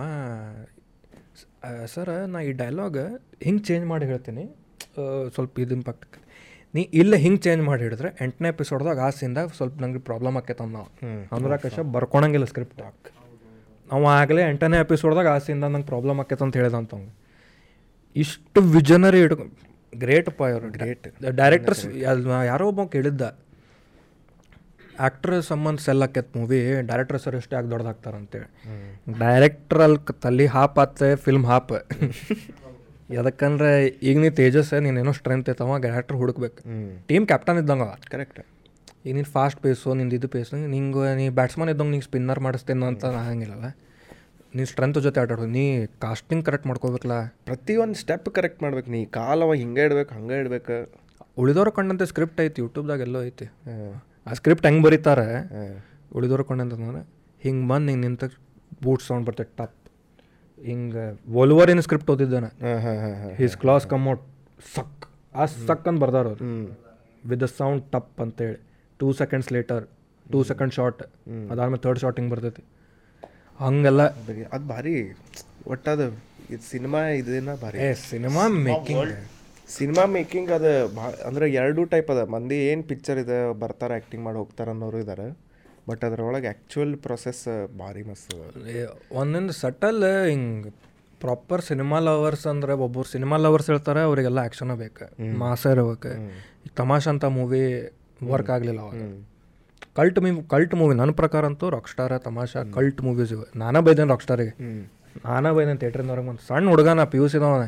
ಸರ್ 1.94 2.12
ನಾ 2.34 2.40
ಈ 2.40 2.52
ಡೈಲಾಗ್ 2.52 3.02
ಹಿಂಗೆ 3.44 3.64
ಚೇಂಜ್ 3.64 3.86
ಮಾಡಿ 3.88 4.06
ಹೇಳ್ತೀನಿ. 4.06 4.44
ಸ್ವಲ್ಪ 5.36 5.60
ಇದು 5.60 5.76
ಪಕ್ಕಕ್ಕೆ. 5.90 6.20
ನೀ 6.74 6.82
ಇಲ್ಲ 7.02 7.16
ಹಿಂಗೆ 7.16 7.38
ಚೇಂಜ್ 7.38 7.64
ಮಾಡಿ 7.64 7.82
ಹಿಡಿದ್ರೆ 7.84 8.10
ಎಂಟನೇ 8.22 8.50
ಎಪಿಸೋಡ್ದಾಗ 8.50 9.00
ಆ 9.00 9.10
ಸೀನ್ದಾಗ 9.10 9.48
ಸ್ವಲ್ಪ 9.58 9.76
ನಂಗೆ 9.82 10.00
ಪ್ರಾಬ್ಲಮ್ 10.00 10.38
ಆಕೈತೆ 10.38 10.66
ನಾವು 10.72 10.88
ಅನುರಾಗ್ 11.38 11.62
ಕಶ್ಯಪ್ 11.62 11.88
ಬರ್ಕೊಳಂಗಿಲ್ಲ 11.88 12.46
ಸ್ಕ್ರಿಪ್ಟ್ 12.46 12.82
ನಾವು 13.92 14.06
ಆಗಲೇ 14.06 14.42
ಎಂಟನೇ 14.50 14.78
ಎಪಿಸೋಡ್ದಾಗ 14.80 15.28
ಆ 15.28 15.38
ಸೀನ್ದಾಗ 15.38 15.72
ನಂಗೆ 15.72 15.88
ಪ್ರಾಬ್ಲಮ್ 15.88 16.20
ಆಕೈತೆ 16.20 16.44
ಅಂತ 16.44 16.58
ಹೇಳ್ದಂತ 16.58 16.94
ಅವ್ನು. 16.96 17.12
ಇಷ್ಟು 18.24 18.62
ವಿಜನರಿ 18.76 19.20
ಇಟ್ಕೊ 19.26 19.46
ಗ್ರೇಟಪ್ಪ 19.94 20.42
ಇವರು 20.52 20.70
ಗ್ರೇಟ್ 20.78 21.08
ಡೈರೆಕ್ಟರ್ಸ್ 21.42 21.84
ಯಾರೋ 22.52 22.66
ಒಬ್ಬ 22.72 22.82
ಕೇಳಿದ್ದ. 22.96 23.22
ಆ್ಯಕ್ಟ್ರ್ 25.06 25.36
ಸಂಬಂಧ 25.42 25.80
ಸೆಲ್ 25.86 26.04
ಆಕೈತೆ 26.06 26.40
ಮೂವಿ 26.40 26.60
ಡೈರೆಕ್ಟರ್ 26.90 27.20
ಸರ್ 27.24 27.36
ಎಷ್ಟೇ 27.40 27.56
ಆಗಿ 27.56 27.70
ದೊಡ್ಡದಾಗ್ತಾರಂತೇಳಿ 27.74 28.48
ಡೈರೆಕ್ಟರ್ 29.20 29.82
ಅಲ್ಲಿ 29.86 30.00
ತಲ್ಲಿ 30.06 30.22
ತಲೆ 30.24 30.46
ಹಾಪ್ 30.56 30.80
ಆತ 30.84 31.10
ಫಿಲ್ಮ್ 31.26 31.46
ಹಾಪ್ 31.46 31.74
ಯಾಕಂದ್ರೆ 33.18 33.70
ಈಗ 34.10 34.16
ನೀ 34.20 34.30
ತೇಜಸ್ 34.40 34.72
ನೀನೇನೋ 34.86 35.12
ಸ್ಟ್ರೆಂತ್ 35.20 35.50
ಐತವ 35.50 35.78
ಡೈರೆಕ್ಟರ್ 35.86 36.18
ಹುಡುಕ್ಬೇಕು. 36.22 36.60
ಟೀಮ್ 37.10 37.26
ಕ್ಯಾಪ್ಟನ್ 37.28 37.60
ಇದ್ದಂಗ 37.64 37.86
ಕರೆಕ್ಟ್ 38.14 38.40
ಈಗ 39.06 39.14
ನೀನು 39.18 39.30
ಫಾಸ್ಟ್ 39.36 39.60
ಪೇಸು 39.66 39.94
ನಿಂದು 40.00 40.16
ಇದು 40.16 40.28
ಪೇಸು 40.28 40.56
ನಿಂಗೆ 40.76 41.12
ನೀ 41.16 41.26
ಬ್ಯಾಟ್ಸ್ಮನ್ 41.40 41.70
ಇದ್ದಂಗೆ 41.74 41.92
ನಿಂಗೆ 41.92 42.08
ಸ್ಪಿನ್ನರ್ 42.10 42.40
ಮಾಡಿಸ್ತೇನೆ 42.40 42.86
ಅಂತ 42.86 43.06
ಆಗಂಗಿಲ್ಲಲ್ಲ 43.22 43.68
ನೀ 44.56 44.64
ಸ್ಟ್ರೆಂತ್ 44.72 44.98
ಜೊತೆ 45.06 45.20
ಆಟ 45.22 45.32
ಆಡೋದು 45.36 45.52
ನೀ 45.56 45.64
ಕಾಸ್ಟಿಂಗ್ 46.06 46.44
ಕರೆಕ್ಟ್ 46.48 46.68
ಮಾಡ್ಕೋಬೇಕಲ್ಲ 46.70 47.16
ಪ್ರತಿಯೊಂದು 47.50 47.98
ಸ್ಟೆಪ್ 48.02 48.28
ಕರೆಕ್ಟ್ 48.38 48.60
ಮಾಡ್ಬೇಕು 48.66 48.90
ನೀ 48.96 49.00
ಕಾಲವ 49.20 49.54
ಹಿಂಗೆ 49.62 49.84
ಇಡ್ಬೇಕು 49.88 50.12
ಹಂಗೆ 50.18 50.38
ಇಡ್ಬೇಕು. 50.42 50.78
ಉಳಿದವ್ರ 51.42 51.70
ಕಂಡಂತೆ 51.78 52.06
ಸ್ಕ್ರಿಪ್ಟ್ 52.12 52.40
ಐತಿ 52.46 52.60
ಯೂಟ್ಯೂಬ್ದಾಗ 52.64 53.02
ಎಲ್ಲೋ 53.08 53.20
ಐತಿ. 53.30 53.48
ಆ 54.28 54.34
ಸ್ಕ್ರಿಪ್ಟ್ 54.40 54.66
ಹೆಂಗೆ 54.68 54.84
ಬರೀತಾರೆ? 54.88 55.28
ಉಳಿದವ್ರ 56.18 56.44
ಕಂಡಂತಂದ್ರೆ 56.52 57.02
ಹಿಂಗೆ 57.46 57.66
ಬಂದು 57.72 57.90
ಹಿಂಗೆ 57.94 58.06
ನಿಂತ 58.08 58.24
ಬೂಟ್ 58.86 59.04
ಸೌಂಡ್ 59.08 59.26
ಬರ್ತೈತೆ 59.28 59.54
ಟಪ್. 59.60 59.76
ಹಿಂಗೆ 60.70 61.04
ವೋಲ್ವರಿನ 61.36 61.82
ಸ್ಕ್ರಿಪ್ಟ್ 61.88 62.10
ಓದಿದ್ದಾನೆ. 62.14 62.50
ಹಾಂ 62.66 62.80
ಹಾಂ 62.86 62.98
ಹಾಂ 63.04 63.14
ಹಾಂ 63.22 63.34
ಹಿಸ್ 63.42 63.58
ಕ್ಲಾಸ್ 63.64 63.86
ಕಮ್ಔಟ್ 63.94 64.24
ಸಕ್ 64.76 65.06
ಆ 65.42 65.46
ಸಕ್ 65.68 65.86
ಅಂತ 65.92 66.00
ಬರ್ದಾರ 66.06 66.26
ಅವ್ರು. 66.32 66.48
ವಿತ್ 67.30 67.42
ದ 67.46 67.50
ಸೌಂಡ್ 67.60 67.84
ಟಪ್ 67.94 68.16
ಅಂತೇಳಿ. 68.26 68.58
Two 69.00 69.08
seconds 69.22 69.52
later 69.58 69.84
two 70.26 70.40
second 70.52 70.74
shot 70.78 71.02
ಅದಾದ್ಮೇಲೆ 71.52 71.82
ಥರ್ಡ್ 71.86 72.00
ಶಾರ್ಟ್ 72.04 72.18
ಹಿಂಗೆ 72.20 72.32
ಬರ್ತೈತಿ. 72.34 72.64
ಹಂಗೆಲ್ಲ 73.60 74.02
ಅದು 74.54 74.66
ಭಾರಿ 74.68 74.96
ಒಟ್ಟದ 75.68 76.02
ಇದು 76.50 76.64
ಸಿನಿಮಾ 76.72 77.00
ಇದೇನ 77.22 77.54
ಭಾರಿ. 77.62 77.80
Cinema 78.10 78.48
making. 78.48 79.14
ಸಿನಿಮಾ 79.78 80.06
ಮೇಕಿಂಗ್ 80.06 80.52
ಅದು 80.52 80.72
ಅಂದ್ರೆ 81.28 81.46
ಎರಡು 81.52 81.86
ಟೈಪ್ 81.86 82.12
ಅದ. 82.12 82.22
ಮಂದಿ 82.30 82.56
ಏನು 82.56 82.84
ಪಿಕ್ಚರ್ 82.84 83.20
ಇದೆ 83.20 83.54
ಬರ್ತಾರೆ 83.60 83.94
ಆ್ಯಕ್ಟಿಂಗ್ 83.94 84.24
ಮಾಡಿ 84.26 84.38
ಹೋಗ್ತಾರೆ 84.38 84.72
ಅನ್ನೋರು 84.72 85.00
ಇದ್ದಾರೆ 85.00 85.28
ಬಟ್ 85.90 86.04
ಅದ್ರೊಳಗೆ 86.04 86.48
ಆ್ಯಕ್ಚುಯಲ್ 86.48 86.98
ಪ್ರೊಸೆಸ್ 86.98 87.44
ಭಾರಿ 87.80 88.04
ಮಸ್ತ್ 88.04 88.34
ಒಂದೊಂದು 89.12 89.54
ಸಟಲ್ 89.54 90.04
ಹಿಂಗೆ 90.30 90.72
ಪ್ರಾಪರ್ 91.20 91.62
ಸಿನಿಮಾ 91.62 92.00
ಲವರ್ಸ್ 92.00 92.48
ಅಂದ್ರೆ 92.48 92.74
ಒಬ್ಬರು 92.86 93.08
ಸಿನಿಮಾ 93.12 93.38
ಲವರ್ಸ್ 93.38 93.70
ಹೇಳ್ತಾರೆ 93.70 94.02
ಅವರಿಗೆಲ್ಲ 94.02 94.40
ಆ್ಯಕ್ಷನ್ 94.40 94.76
ಬೇಕು. 94.78 95.06
ಮಾಸ 95.38 95.66
ಇರ್ಬೇಕು. 95.66 96.12
ಈ 96.66 96.70
ತಮಾಷ್ 96.76 97.08
ಅಂತ 97.08 97.26
ಮೂವಿ 97.38 97.64
ವರ್ಕ್ 98.24 98.50
ಆಗಲಿಲ್ಲ 98.50 98.82
ಅವಾಗ. 98.82 99.02
ಕಲ್ಟ್ 99.98 100.20
ಮೀ 100.24 100.30
ಕಲ್ಟ್ 100.54 100.74
ಮೂವಿ 100.80 100.94
ನನ್ನ 101.02 101.12
ಪ್ರಕಾರ 101.22 101.44
ಅಂತೂ 101.52 101.70
rock 101.76 101.90
star 101.94 102.18
Tamasha 102.28 102.62
cult 102.76 103.00
movies 103.08 103.32
ಇವೆ. 103.36 103.46
ನಾನೇ 103.60 103.80
ಬೈದೇನೆ 103.88 104.10
ರಾಕ್ 104.14 104.26
ಸ್ಟಾರಿಗೆ 104.28 104.54
ನಾನೇ 105.26 105.52
ಬೈದೇನೆ 105.58 105.80
ಥಿಯೇಟ್ರಿಂದ 105.82 106.12
ಹೊರಗೆ 106.14 106.28
ಬಂದು. 106.30 106.44
ಸಣ್ಣ 106.48 106.70
ಹುಡುಗನ 106.70 107.04
ಪಿ 107.04 107.18
ಯು 107.18 107.28
ಸಿದವನ 107.34 107.64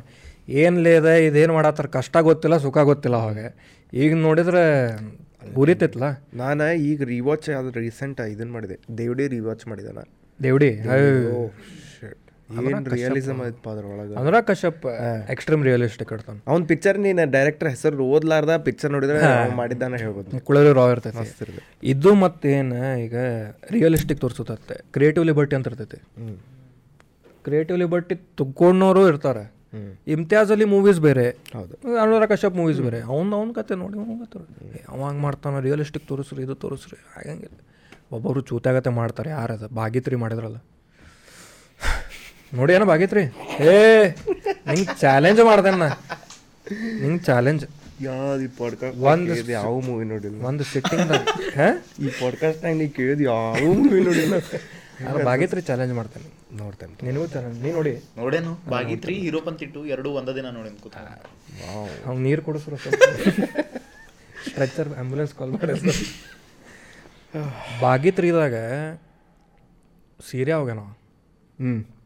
ಏನು 0.63 0.77
ಲೇದ 0.86 1.07
ಇದೇನು 1.27 1.53
ಮಾಡತ್ತಾರ? 1.53 1.88
ಕಷ್ಟ 1.97 2.17
ಗೊತ್ತಿಲ್ಲ 2.30 2.57
ಸುಖ 2.65 2.77
ಗೊತ್ತಿಲ್ಲ 2.91 3.17
ಹಾಗೆ. 3.25 3.47
ಈಗ 4.03 4.11
ನೋಡಿದ್ರೆ 4.27 4.63
ಉರಿತೈತಲ್ಲ 5.61 6.07
ನಾನು 6.41 6.65
ಈಗ 6.89 7.03
ರಿವಾಚ್ 7.13 7.49
ಆದ್ರೆ 7.59 7.80
ರೀಸೆಂಟ್ 7.86 8.19
ಇದನ್ನು 8.34 8.53
ಮಾಡಿದೆ. 8.53 8.77
ದೇವಡಿ 8.97 9.25
ರಿವಾಚ್ 9.27 9.63
ಮಾಡಿದೆ 9.67 9.91
ನಾನು. 9.99 10.11
ದೇವ್ಡಿ? 10.43 10.71
ಏನು 12.58 12.89
ರಿಯಲಿಸಮ್ 12.93 13.39
ಐತಪ್ಪ 13.47 13.68
ಅದ್ರೊಳಗೆ? 13.74 14.14
ಅನುರಾಗ್ 14.20 14.47
ಕಶ್ಯಪ್ 14.50 14.86
ಎಕ್ಸ್ಟ್ರೀಮ್ 15.34 15.64
ರಿಯಲಿಸ್ಟಿಕ್ 15.68 16.12
ಇಡ್ತಾನೆ 16.16 16.39
ಅವ್ನ 16.52 16.62
ಪಿಕ್ಚರ್ 16.72 16.97
ನೀನು 17.06 17.26
ಡೈರೆಕ್ಟರ್ 17.36 17.70
ಹೆಸರು 17.74 18.06
ಓದ್ಲಾರ್ದ 18.16 18.56
ಪಿಕ್ಚರ್ 18.68 18.91
ನೋಡಿದ್ರೆ 18.95 19.20
ಮಾಡಿದ್ದಾನೆ 19.60 19.97
ಹೇಳ್ಬೋದು. 20.04 20.39
ಕುಳರಿ 20.47 20.72
ರಾವ್ 20.80 20.91
ಇರ್ತೈತಿ. 20.95 21.62
ಇದು 21.93 22.14
ಮತ್ತೇನು 22.24 22.80
ಈಗ 23.06 23.16
ರಿಯಲಿಸ್ಟಿಕ್ 23.76 24.22
ತೋರಿಸುತ್ತೆ 24.26 24.78
ಕ್ರಿಯೇಟಿವ್ 24.97 25.26
ಲಿಬರ್ಟಿ 25.32 25.58
ಅಂತ 25.60 25.72
ಇರ್ತೈತಿ. 25.72 26.00
ಕ್ರಿಯೇಟಿವ್ 27.47 27.80
ಲಿಬರ್ಟಿ 27.84 28.18
ತಗೊಂಡೋರು 28.41 29.04
ಇರ್ತಾರೆ. 29.12 29.45
ಇಮ್ತಿಯಾಜ್ 30.14 30.52
ಅಲ್ಲಿ 30.54 30.66
ಮೂವೀಸ್ 30.74 31.00
ಬೇರೆ. 31.08 31.26
ಹೌದು. 31.56 31.74
ಅನುರಾಗ್ 32.04 32.32
ಕಶ್ಯಪ್ 32.32 32.56
ಮೂವೀಸ್ 32.60 32.82
ಬೇರೆ. 32.86 33.00
ಅವ್ನು 33.14 33.34
ಅವ್ನ 33.39 33.52
ಕತೆ 33.60 33.76
ನೋಡಿ 33.84 33.97
ಅವ್ನ 34.04 34.16
ಕತೆ 34.24 34.39
ನೋಡಿ. 34.39 34.82
ಅವ 34.91 35.00
ಹಂಗೆ 35.10 35.22
ಮಾಡ್ತಾನೆ 35.28 35.62
ರಿಯಲಿಸ್ಟಿಕ್ 35.68 36.06
ತೋರಿಸ್ರಿ 36.12 36.41
ಇದು 36.47 36.56
ತೋರಿಸ್ರಿ 36.64 36.97
ಆಗಂಗಿಲ್ಲ 37.20 37.58
ಒಬ್ಬೊಬ್ರು 38.16 38.41
ಚೂತಾಗತ್ತೆ 38.50 38.91
ಮಾಡ್ತಾರೆ 39.00 39.30
ಯಾರದ 39.38 39.66
ಭಾಗಿತ್ರಿ 39.80 40.18
ಮಾಡಿದ್ರಲ್ಲ. 40.26 40.60
ನೋಡಿ 42.54 42.74
ಏನೋ 42.74 42.86
ಬಾಗೈತ್ರಿ 42.86 43.24
ಏ 43.64 43.74
ನಿಂಗೆ 44.70 45.00
ಚಾಲೆಂಜ್ 45.00 45.41
ಮಾಡ್ದೆ 45.41 45.72
ನಾ 45.72 45.89
ನಿಂಗೆ 47.02 47.24
ಚಾಲೆಂಜ್ 47.24 47.66
ಯಾವ್ದು 48.02 48.43
ಈ 48.43 48.47
ಪಾಡ್ಕಾಸ್ಟ್ 48.47 49.00
ಒಂದು 49.02 49.52
ಯಾವ 49.52 49.80
ಮೂವಿ 49.80 50.06
ನೋಡಿಲ್ಲ? 50.06 50.43
ಒಂದು 50.45 50.64
ಸಿಟ್ಟಿಂಗ್ 50.64 51.12
ಹಾಂ? 51.58 51.74
ಈ 52.00 52.10
ಪಾಡ್ಕಾಸ್ಟ್ನಾಗ 52.22 52.76
ನೀ 52.76 52.88
ಕೇಳಿದ್ 52.88 53.22
ಯಾವ 53.22 53.56
ಮೂವಿ 53.74 54.02
ನೋಡಿಲ್ಲ? 54.04 54.36
ನಾನು 55.02 55.26
ಬಾಗಿತ್ರಿ 55.26 55.62
ಚಾಲೆಂಜ್ 55.62 55.93
ಮಾಡ್ತೇನೆ. 55.93 56.30
ನೋಡ್ತೇನೆ. 56.58 56.93
ನಿನಗೂ 57.04 57.28
ಚಾಲೆಂಜ್ 57.28 57.58
ನೀ 57.64 57.72
ನೋಡಿ. 57.72 57.93
ನೋಡೇನು? 58.18 58.54
ಬಾಗಿತ್ರಿ 58.70 59.14
ಹೀರೋ 59.14 59.41
ಪಂತಿಟ್ಟು 59.41 59.86
ಎರಡು 59.86 60.10
ಒಂದ 60.12 60.30
ದಿನ 60.30 60.45
ನೋಡಿ 60.50 60.70
ಕೂತ 60.84 60.95
ಅವ್ನು 62.06 62.22
ನೀರು 62.22 62.41
ಕೊಡಿಸ್ರು 62.41 62.78
ಸ್ಟ್ರೆಚರ್ 64.50 64.89
ಆ್ಯಂಬುಲೆನ್ಸ್ 64.89 65.36
ಕಾಲ್ 65.36 65.52
ಮಾಡಿ 65.52 65.74
ಬಾಗಿತ್ರಿದಾಗ 67.82 68.56
ಸೀರೆ 70.30 70.54
ಹೋಗ್ಯಾನ 70.54 70.80
ಹ್ಞೂ 70.80 71.99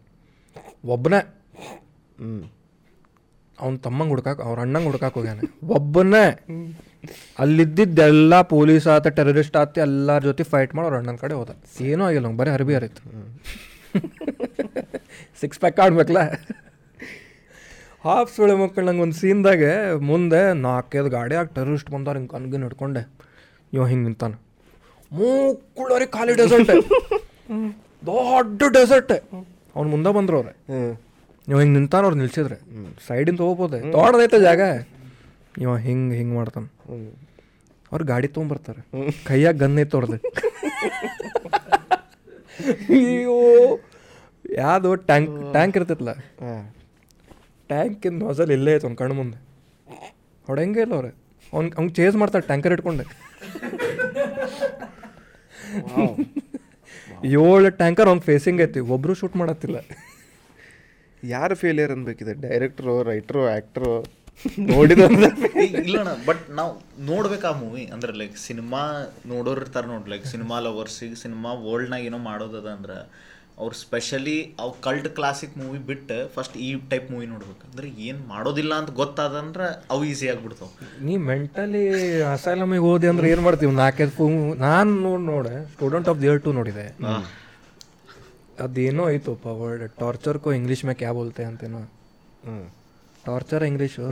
ಒಬ್ಬನೇ 0.83 1.19
ಹ್ಞೂ 2.19 2.43
ಅವ್ನ 3.57 3.75
ತಮ್ಮಂಗೆ 3.85 4.11
ಹುಡ್ಕಾಕ, 4.13 4.39
ಅವ್ರ 4.47 4.57
ಅಣ್ಣಂಗೆ 4.65 4.87
ಹುಡ್ಕಾಕ 4.89 5.13
ಹೋಗ್ಯಾನ. 5.17 5.39
ಒಬ್ಬನೇ, 5.77 6.23
ಅಲ್ಲಿದ್ದಿದ್ದೆಲ್ಲ 7.43 8.33
ಪೊಲೀಸ್ 8.53 8.87
ಆತ, 8.93 9.05
ಟೆರರಿಸ್ಟ್ 9.17 9.57
ಆತ, 9.61 9.77
ಎಲ್ಲರ 9.85 10.21
ಜೊತೆ 10.29 10.43
ಫೈಟ್ 10.51 10.71
ಮಾಡಿ 10.75 10.85
ಅವ್ರ 10.87 10.97
ಅಣ್ಣನ 11.01 11.17
ಕಡೆ 11.23 11.35
ಹೋದ. 11.39 11.51
ಏನೂ 11.91 12.03
ಆಗಿಲ್ಲ 12.07 12.31
ಬರೀ 12.41 12.51
ಅರ್ಬಿ 12.57 12.75
ಹರಿತು 12.77 13.01
ಸಿಕ್ಸ್ 15.41 15.59
ಪ್ಯಾಕ್ 15.63 15.79
ಆಡ್ಬೇಕಲ್ಲ 15.85 16.23
ಹಾಫ್ 18.05 18.31
ಸುಳೆ 18.35 18.55
ಮಕ್ಕಳು 18.61 18.85
ನಂಗೆ 18.87 19.03
ಒಂದು 19.05 19.17
ಸೀನ್ದಾಗೆ 19.21 19.71
ಮುಂದೆ 20.09 20.41
ನಾಲ್ಕೈದು 20.67 21.09
ಗಾಡಿಯಾಗ 21.17 21.47
ಟೆರರಿಸ್ಟ್ 21.57 21.89
ಬಂದವ್ರು 21.95 22.17
ಹಿಂಗೆ 22.19 22.31
ಕನ್ಗಿನ್ 22.35 22.63
ಹಿಡ್ಕೊಂಡೆ. 22.67 23.03
ಇವ 23.75 23.85
ಹಿಂಗೆ 23.91 24.05
ನಿಂತಾನೆ. 24.07 24.37
ಮೂಕ್ಕುಳರಿ 25.11 26.07
ಖಾಲಿ 26.15 26.33
ಡೆಸರ್ಟ್ 26.41 26.71
ದೊಡ್ಡ 28.03 28.63
ಡೆಸರ್ಟ್ 28.77 29.13
ಅವ್ನು 29.75 29.91
ಮುಂದೆ 29.91 30.13
ಬಂದ್ರು 30.13 30.37
ಅವ್ರೆ. 30.37 30.55
ನೀವು 31.47 31.51
ಇವ 31.51 31.59
ಹಿಂಗೆ 31.59 31.79
ನಿಂತಾನ 31.79 32.07
ಅವ್ರು 32.07 32.17
ನಿಲ್ಸಿದ್ರೆ. 32.17 32.55
ಸೈಡಿಂದ 33.07 33.39
ಹೋಗ್ಬೋದೆ. 33.39 33.91
ತೋಡದೈತೆ 33.91 34.39
ಜಾಗ. 34.39 34.61
ಇವ 35.63 35.77
ಹಿಂಗೆ 35.87 36.15
ಹಿಂಗೆ 36.15 36.35
ಮಾಡ್ತಾನೆ. 36.35 36.67
ಅವ್ರು 37.91 38.05
ಗಾಡಿ 38.05 38.27
ತೊಗೊಂಬರ್ತಾರೆ. 38.27 39.07
ಕೈಯಾಗ 39.27 39.63
ಗನ್ 39.63 39.79
ಐತೆ 39.79 39.97
ಅವ್ರದ್ದು 39.97 40.19
ಅಯ್ಯೋ. 42.93 43.81
ಯಾವುದು 44.55 44.95
ಟ್ಯಾಂಕ್ 45.09 45.51
ಟ್ಯಾಂಕ್ 45.51 45.77
ಇರ್ತೈತಲ್ಲ 45.77 46.11
ಟ್ಯಾಂಕಿಂದ 47.69 48.23
ಹೊಸಲ್ 48.23 48.51
ಇಲ್ಲೇ 48.51 48.75
ಐತೆ 48.75 48.87
ಅವ್ನ 48.87 48.95
ಕಣ್ಣು 48.95 49.15
ಮುಂದೆ. 49.15 49.37
ಹೊಡೆಂಗೆ 50.47 50.81
ಇಲ್ಲ 50.81 50.93
ಅವ್ರೆ. 50.93 51.15
ಅವ್ನು 51.53 51.77
ಅವ್ನು 51.77 51.89
ಚೇಸ್ 51.89 52.15
ಮಾಡ್ತಾರೆ 52.15 52.45
ಟ್ಯಾಂಕರ್ 52.45 52.73
ಇಟ್ಕೊಂಡೆ. 52.73 53.03
ಏಳು 57.23 57.69
ಟ್ಯಾಂಕರ್ 57.69 58.07
ಅವ್ನು 58.07 58.21
ಫೇಸಿಂಗ್ 58.21 58.61
ಐತಿ 58.61 58.79
ಒಬ್ಬರು 58.79 59.13
ಶೂಟ್ 59.13 59.35
ಮಾಡತ್ತಿಲ್ಲ. 59.35 59.77
ಯಾರು 61.23 61.55
ಫೇಲಿಯರ್ 61.55 61.91
ಅನ್ಬೇಕಿದೆ? 61.91 62.33
ಡೈರೆಕ್ಟ್ರು 62.33 63.03
ರೈಟ್ರು 63.03 63.49
ಆ್ಯಕ್ಟ್ರು 63.49 63.91
ನೋಡಿದ್ರೆ 64.59 65.07
ಇಲ್ಲಣ್ಣ 65.63 66.11
ಬಟ್ 66.25 66.49
ನಾವು 66.49 66.71
ನೋಡ್ಬೇಕು 67.05 67.47
ಆ 67.47 67.51
ಮೂವಿ 67.51 67.83
ಅಂದ್ರೆ 67.85 68.13
ಲೈಕ್ 68.13 68.37
ಸಿನಿಮಾ 68.37 68.81
ನೋಡೋರು 69.25 69.61
ಇರ್ತಾರೆ 69.61 69.87
ನೋಡಿ 69.87 70.09
ಲೈಕ್ 70.09 70.25
ಸಿನಿಮಾ 70.25 70.59
ಲವರ್ಸಿಗೆ 70.59 71.15
ಸಿನಿಮಾ 71.15 71.53
ವರ್ಲ್ಡ್ನಾಗ 71.53 72.01
ಏನೋ 72.01 72.17
ಮಾಡೋದದ 72.17 72.67
ಅಂದ್ರೆ 72.67 72.97
ಅವ್ರು 73.59 73.75
ಸ್ಪೆಷಲಿ 73.75 74.35
ಅವು 74.59 74.71
ಕಲ್ಟ್ 74.81 75.07
ಕ್ಲಾಸಿಕ್ 75.17 75.57
ಮೂವಿ 75.57 75.79
ಬಿಟ್ಟು 75.79 76.15
ಫಸ್ಟ್ 76.35 76.55
ಈ 76.57 76.69
ಟೈಪ್ 76.89 77.11
ಮೂವಿ 77.11 77.25
ನೋಡ್ಬೇಕು. 77.25 77.63
ಅಂದ್ರೆ 77.67 77.87
ಏನು 78.07 78.19
ಮಾಡೋದಿಲ್ಲ 78.27 78.73
ಅಂತ 78.73 78.91
ಗೊತ್ತಾದಂದ್ರೆ 78.91 79.67
ಅವು 79.89 80.03
ಈಸಿ 80.05 80.27
ಆಗ್ಬಿಡ್ತಾವ. 80.29 80.69
ನೀ 81.01 81.17
ಮೆಂಟಲಿ 81.17 81.83
ಅಸೈಲಮಿಗೆ 82.21 82.83
ಓದಿ 82.83 83.07
ಅಂದ್ರೆ 83.07 83.29
ಏನು 83.29 83.41
ಮಾಡ್ತೀವಿ? 83.41 83.71
ನಾಲ್ಕೈದು 83.71 84.27
ನಾನ್ 84.27 84.57
ನಾನು 84.65 84.97
ನೋಡಿ 84.99 85.23
ನೋಡೆ 85.23 85.55
ಸ್ಟೂಡೆಂಟ್ 85.73 86.09
ಆಫ್ 86.09 86.21
ದಿಯರ್ 86.21 86.41
ಟು 86.41 86.53
ನೋಡಿದೆ. 86.59 86.87
ಅದೇನೋ 88.59 89.09
ಐತಪ್ಪ 89.09 89.45
ವರ್ಡ್ 89.61 89.85
ಟಾರ್ಚರ್ 89.99 90.39
ಕೋ 90.39 90.51
ಇಂಗ್ಲೀಷ್ 90.53 90.85
ಮ್ಯಾಕ್ 90.85 91.03
ಯಾವ 91.03 91.13
ಬೋಲ್ತೆ 91.13 91.43
ಅಂತೇನೋ. 91.43 91.83
ಟಾರ್ಚರ್ 93.25 93.63
ಇಂಗ್ಲೀಷು 93.63 94.05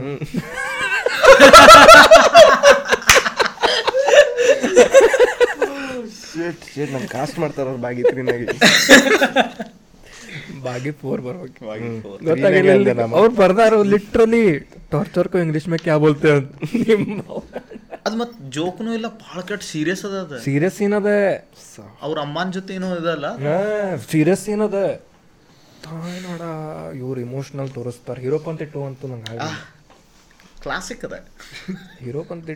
ಶೇಟ್ 6.32 6.62
ಶೇಟ್ 6.74 6.92
ಕಾಸ್ಟ್ 7.14 7.38
ಮಾಡ್ತಾರ 7.42 7.66
ಅವ್ರು 7.72 7.82
ಬಾಗಿ 7.86 8.02
ತ್ರೀನಾಗಿ 8.10 8.46
ಬಾಗಿ 10.66 10.90
ಫೋರ್ 11.00 11.20
ಬರ್ಬೇಕು. 11.24 11.62
ಗೊತ್ತಾಗಿಲ್ಲ 12.28 12.70
ಅವ್ರು 13.18 13.32
ಬರ್ದಾರು 13.40 13.78
ಲಿಟ್ರಲಿ 13.92 14.42
ಟಾರ್ಚರ್ 14.92 15.28
ಕೋ 15.32 15.38
ಇಂಗ್ಲಿಷ್ 15.44 15.66
ಮೇ 15.72 15.78
ಕ್ಯಾ 15.86 15.96
ಬೋಲ್ತೆ 16.02 16.30
ಅಂತ. 16.36 16.52
ಅದು 18.06 18.16
ಮತ್ತೆ 18.20 18.36
ಜೋಕ್ನು 18.56 18.90
ಇಲ್ಲ 18.98 19.08
ಭಾಳ 19.24 19.38
ಕಟ್ 19.50 19.64
ಸೀರಿಯಸ್ 19.72 20.02
ಅದ 20.08 20.14
ಅದು. 20.24 20.36
ಸೀರಿಯಸ್ 20.46 20.76
ಸೀನ್ 20.78 20.94
ಅದ. 21.00 21.10
ಅವ್ರ 22.06 22.16
ಅಮ್ಮನ 22.26 22.48
ಜೊತೆ 22.56 22.72
ಏನೋ 22.78 22.88
ಇದಲ್ಲ? 23.00 23.26
ಸೀರಿಯಸ್ 24.12 24.42
ಸೀನ್ 24.46 24.62
ಅದ. 24.68 24.78
ನೋಡ 26.28 26.42
ಇವ್ರು 27.02 27.18
ಇಮೋಷನಲ್ 27.26 27.70
ತೋರಿಸ್ತಾರೆ. 27.78 28.20
ಹೀರೋ 28.26 28.38
ಪಂತೆ 28.46 28.66
ಅಂತ 28.68 28.76
ಅಂತೂ 28.90 29.08
ನಂಗೆ 29.12 29.38
ಕ್ಲಾಸಿಕ್ 30.64 31.04
ಅದ. 31.08 31.14
ಹೀರೋ 32.04 32.22
ಪಂತೆ 32.30 32.54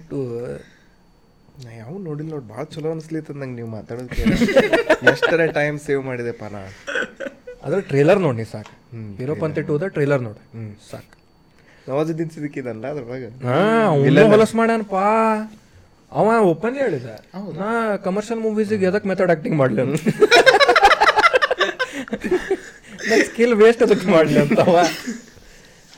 ನಾ 1.64 1.70
ಯಾವ 1.82 1.92
ನೋಡಿಲ್ಲ 2.06 2.30
ನೋಡಿ 2.34 2.46
ಭಾಳ 2.54 2.64
ಚಲೋ 2.74 2.88
ಅನಿಸ್ಲಿತ್ತ 2.94 3.36
ನಂಗೆ 3.42 3.56
ನೀವು 3.58 3.70
ಮಾತಾಡೋದು 3.76 4.08
ಎಷ್ಟರ 5.12 5.46
ಟೈಮ್ 5.58 5.76
ಸೇವ್ 5.86 6.02
ಮಾಡಿದೆಪ್ಪ 6.08 6.44
ನಾ. 6.54 6.62
ಅದ್ರ 7.66 7.78
ಟ್ರೇಲರ್ 7.90 8.20
ನೋಡಿ 8.26 8.44
ಸಾಕು. 8.54 8.72
ಹೀರೋ 9.18 9.34
ಟು 9.68 9.76
ಅದ 9.78 9.86
ಟ್ರೇಲರ್ 9.96 10.22
ನೋಡಿ. 10.28 10.42
ಸಾಕು. 10.90 11.12
ನವಾಜುದ್ದೀನ್ 11.88 12.30
ಸಿದ್ದಿಕಿದಲ್ಲ 12.34 12.84
ಅದ್ರೊಳಗೆ? 12.92 13.28
ಹಾಂ 13.46 14.30
ಹೊಲಸ್ 14.34 14.54
ಮಾಡ್ಯಾನಪ್ಪ. 14.60 14.96
ಅವ 16.12 16.26
ಓಪನ್ 16.50 16.76
ಹೇಳಿದ. 16.82 17.08
ನಾ 17.60 17.70
ಕಮರ್ಷಿಯಲ್ 18.06 18.40
ಮೂವೀಸಿಗೆ 18.46 18.86
ಎದಕ್ಕೆ 18.90 19.08
ಮೆಥಡ್ 19.08 19.32
ಆಕ್ಟಿಂಗ್ 19.34 19.56
ಮಾಡಲಿ 19.62 19.82
ಸ್ಕಿಲ್ 23.26 23.54
ವೇಸ್ಟ್ 23.62 23.82
ಅದಕ್ಕೆ 23.86 24.06
ಮಾಡಲಿ 24.14 24.38
ಅಂತ 24.44 24.60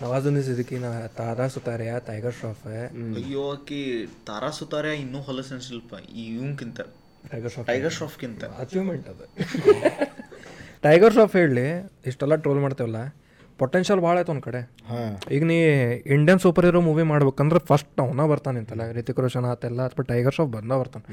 ನವಾಜುದ್ದೀನ್ 0.03 0.83
ನಾ 0.85 0.91
ತಾರಾ 1.21 1.45
ಸುತಾರ್ಯ 1.55 1.93
ಟೈಗರ್ 2.09 2.35
ಶ್ರಾಫ್ 2.39 2.65
ಅಯ್ಯೋ 3.21 3.45
ಆಕಿ 3.55 3.81
ತಾರಾ 4.29 4.51
ಸುತಾರ್ಯ 4.59 4.93
ಇನ್ನೂ 5.05 5.21
ಹೊಲಸ್ 5.29 5.51
ಅನ್ಸಿಲ್ಪ 5.53 5.93
ಈ 6.21 6.25
ಇವಂಕಿಂತ 6.35 6.81
ಟೈಗರ್ 7.33 7.53
ಶ್ರಾಫ್ 7.53 7.67
ಟೈಗರ್ 7.71 7.95
ಶ್ರಾಫ್ಗಿಂತ 7.97 8.45
ಅಚೀವ್ಮೆಂಟ್ 8.65 9.07
ಅದು. 9.13 9.25
ಟೈಗರ್ 10.87 11.13
ಶ್ರಾಫ್ 11.13 11.35
ಹೇಳಿ 11.41 11.65
ಇಷ್ಟೆಲ್ಲ 12.11 12.35
ಟ್ರೋಲ್ 12.45 12.61
ಮಾಡ್ತೇವಲ್ಲ 12.65 13.01
ಪೊಟೆನ್ಷಿಯಲ್ 13.59 14.01
ಭಾಳ 14.07 14.17
ಆಯ್ತು 14.21 14.33
ಒಂದು 14.35 14.45
ಕಡೆ. 14.49 14.61
ಹಾಂ. 14.91 15.13
ಈಗ 15.35 15.43
ನೀ 15.51 15.57
ಇಂಡಿಯನ್ 16.17 16.41
ಸೂಪರ್ 16.45 16.67
ಹೀರೋ 16.69 16.81
ಮೂವಿ 16.89 17.05
ಮಾಡ್ಬೇಕಂದ್ರೆ 17.13 17.61
ಫಸ್ಟ್ 17.71 18.01
ಅವನ 18.05 18.27
ಬರ್ತಾನೆ 18.33 18.59
ಅಂತಲ್ಲ 18.63 18.85
ರಿತಿಕ್ 18.99 19.21
ರೋಷನ್ 19.25 19.47
ಆತೆಲ್ಲ 19.53 19.81
ಅಥವಾ 19.89 20.05
ಟೈಗರ್ 20.13 20.35
ಶ್ರಾಫ್ 20.37 20.53
ಬಂದ 20.57 20.73
ಬರ್ತಾನೆ. 20.83 21.07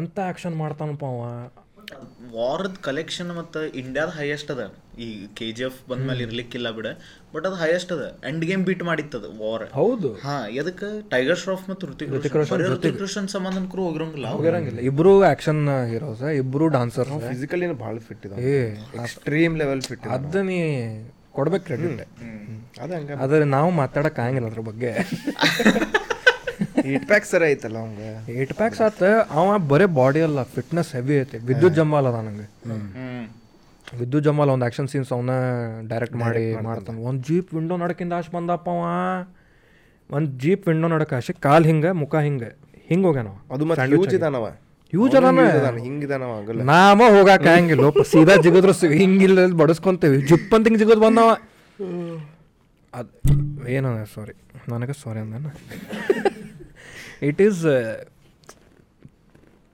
ಎಂಥ 0.00 0.18
ಆ್ಯಕ್ಷನ್ 0.28 0.56
ಮಾಡ್ತಾನಪ್ಪ 0.62 1.04
ಅವ? 1.14 1.20
ವಾರದ 2.34 2.76
ಕಲೆಕ್ಷನ್ 2.80 3.30
ಮತ್ತು 3.38 3.60
ಇಂಡಿಯಾದ 3.80 4.10
ಹೈಯೆಸ್ಟ್ 4.18 4.50
ಅದ. 4.54 4.62
ಈ 5.04 5.06
ಕೆ 5.38 5.46
ಜಿ 5.52 5.62
ಎಫ್ 5.62 5.78
ಬಂದ್ಮೇಲೆ 5.90 6.22
ಇರ್ಲಿಕ್ಕಿಲ್ಲ 6.26 6.68
ಬಿಡ 6.76 6.88
ಬಟ್ 7.34 7.46
ಅದು 7.48 7.56
ಹೈಯೆಸ್ಟ್ 7.62 7.92
ಅದ. 7.92 8.04
ಎಂಡ್ 8.30 8.44
ಗೇಮ್ 8.44 8.62
ಬೀಟ್ 8.68 8.82
ಮಾಡಿತ್ತದ 8.82 9.26
ವಾರ್ 9.42 9.64
ಹೌದು. 9.72 10.08
ಹಾ 10.24 10.36
ಎದಕ್ಕೆ? 10.60 10.88
ಟೈಗರ್ 11.14 11.38
ಶ್ರಾಫ್ 11.42 11.64
ಮತ್ತು 11.70 11.86
ಋತಿಕ್ 11.90 12.12
ರೋಷನ್ 12.36 12.64
ಋತಿಕ್ 12.74 13.00
ರೋಷನ್ 13.04 13.28
ಸಂಬಂಧ 13.34 13.58
ಅನ್ಕರು 13.62 13.84
ಹೋಗಿರಂಗಿಲ್ಲ. 13.88 14.26
ಹೋಗಿರಂಗಿಲ್ಲ. 14.36 14.80
ಇಬ್ರು 14.90 15.12
ಆಕ್ಷನ್ 15.32 15.62
ಹೀರೋಸ್ 15.92 16.24
ಇಬ್ರು 16.42 16.68
ಡಾನ್ಸರ್ 16.76 17.12
ಫಿಸಿಕಲಿ 17.28 17.68
ಭಾಳ 17.84 17.96
ಫಿಟ್ 18.08 18.24
ಇದೆ 18.28 18.54
ಎಕ್ಸ್ಟ್ರೀಮ್ 19.00 19.56
ಲೆವೆಲ್ 19.62 19.84
ಫಿಟ್ 19.90 20.08
ಅದ 20.16 20.42
ನೀ 20.50 20.58
ಕೊಡ್ಬೇಕು 21.32 21.64
ಕ್ರೆಡಿಟ್ 21.64 22.02
ಅದು 22.82 22.92
ಹಂಗ 22.94 23.10
ಆದ್ರೆ 23.24 23.44
ನಾವು 23.56 23.70
ಮಾತಾಡಕ್ 23.82 24.18
ಆಗಂಗಿಲ್ಲ 24.24 24.48
ಅದ್ರ 24.52 24.64
ಬಗ್ಗೆ. 24.70 24.92
ಈಟ್ 26.92 27.04
ಪ್ಯಾಕ್ಸ್ 27.10 27.30
ಸರ 27.34 27.42
ಐತಲ್ಲ 27.52 27.78
ಅವಂಗ? 27.84 28.00
ಏಟ್ 28.40 28.52
ಪ್ಯಾಕ್ಸ್ 28.60 28.80
ಆತ. 28.86 29.02
ಅವ 29.38 29.46
ಬರೇ 29.72 29.86
ಬಾಡಿ 30.00 30.20
ಅಲ್ಲ 30.26 30.42
ಫಿಟ್ನೆಸ್ 30.56 30.90
ಹೆವಿ 30.96 31.14
ಐತಿ. 31.22 31.38
ವಿದ್ಯುತ್ 31.50 31.74
ಜಂಬಾಲ್ 31.78 32.06
ಅದ 32.10 32.18
ನಂಗೆ. 32.26 32.46
ವಿದ್ಯುತ್ 34.00 34.24
ಜಂಬಾಲ್ 34.26 34.50
ಒಂದು 34.54 34.66
ಆಕ್ಷನ್ 34.68 34.88
ಸೀನ್ಸ್ 34.92 35.10
ಅವನ್ನ 35.16 35.32
ಡೈರೆಕ್ಟ್ 35.92 36.16
ಮಾಡಿ 36.24 36.44
ಮಾಡ್ತಾನೆ. 36.68 36.98
ಒಂದು 37.10 37.22
ಜೀಪ್ 37.28 37.50
ವಿಂಡೋ 37.56 37.76
ನಡಕಿಂದ 37.84 38.14
ಆಶ್ 38.20 38.30
ಬಂದಪ್ಪ 38.36 38.68
ಅವ. 38.76 38.84
ಒಂದು 40.16 40.30
ಜೀಪ್ 40.44 40.64
ವಿಂಡೋ 40.68 40.88
ನಡಕ 40.94 41.14
ಆಶೆ. 41.20 41.34
ಕಾಲ್ 41.46 41.66
ಹಿಂಗೆ 41.70 41.92
ಮುಖ 42.02 42.14
ಹಿಂಗೆ. 42.28 42.50
ಹಿಂಗೆ 42.90 43.06
ಹೋಗ್ಯಾನ 43.08 43.28
ಅದು 43.54 43.64
ಮತ್ತೆ 43.68 43.88
ಯೂಜ್ 44.92 45.14
ಅದಾನ? 45.18 45.38
ನಾಮ 46.72 47.00
ಹೋಗಾಕ 47.14 47.46
ಹಂಗಿಲ್ಲ 47.54 47.86
ಸೀದಾ 48.12 48.34
ಜಿಗಿದ್ರು 48.44 48.74
ಹಿಂಗಿಲ್ಲ 49.00 49.46
ಬಡಿಸ್ಕೊಂತೇವಿ. 49.60 50.18
ಜಿಪ್ 50.28 50.52
ಅಂತ 50.56 50.64
ಹಿಂಗೆ 50.68 50.80
ಜಿಗದ್ 50.82 51.02
ಬಂದವ. 51.06 51.30
ಅದು 52.94 53.10
ಏನ 53.76 53.86
ಸಾರಿ 54.14 54.34
ನನಗೆ 54.72 54.94
ಸಾರಿ 55.02 55.18
ಅಂದನ 55.24 55.48
ಇಟ್ 57.22 57.42
ಈಸ್ 57.42 57.64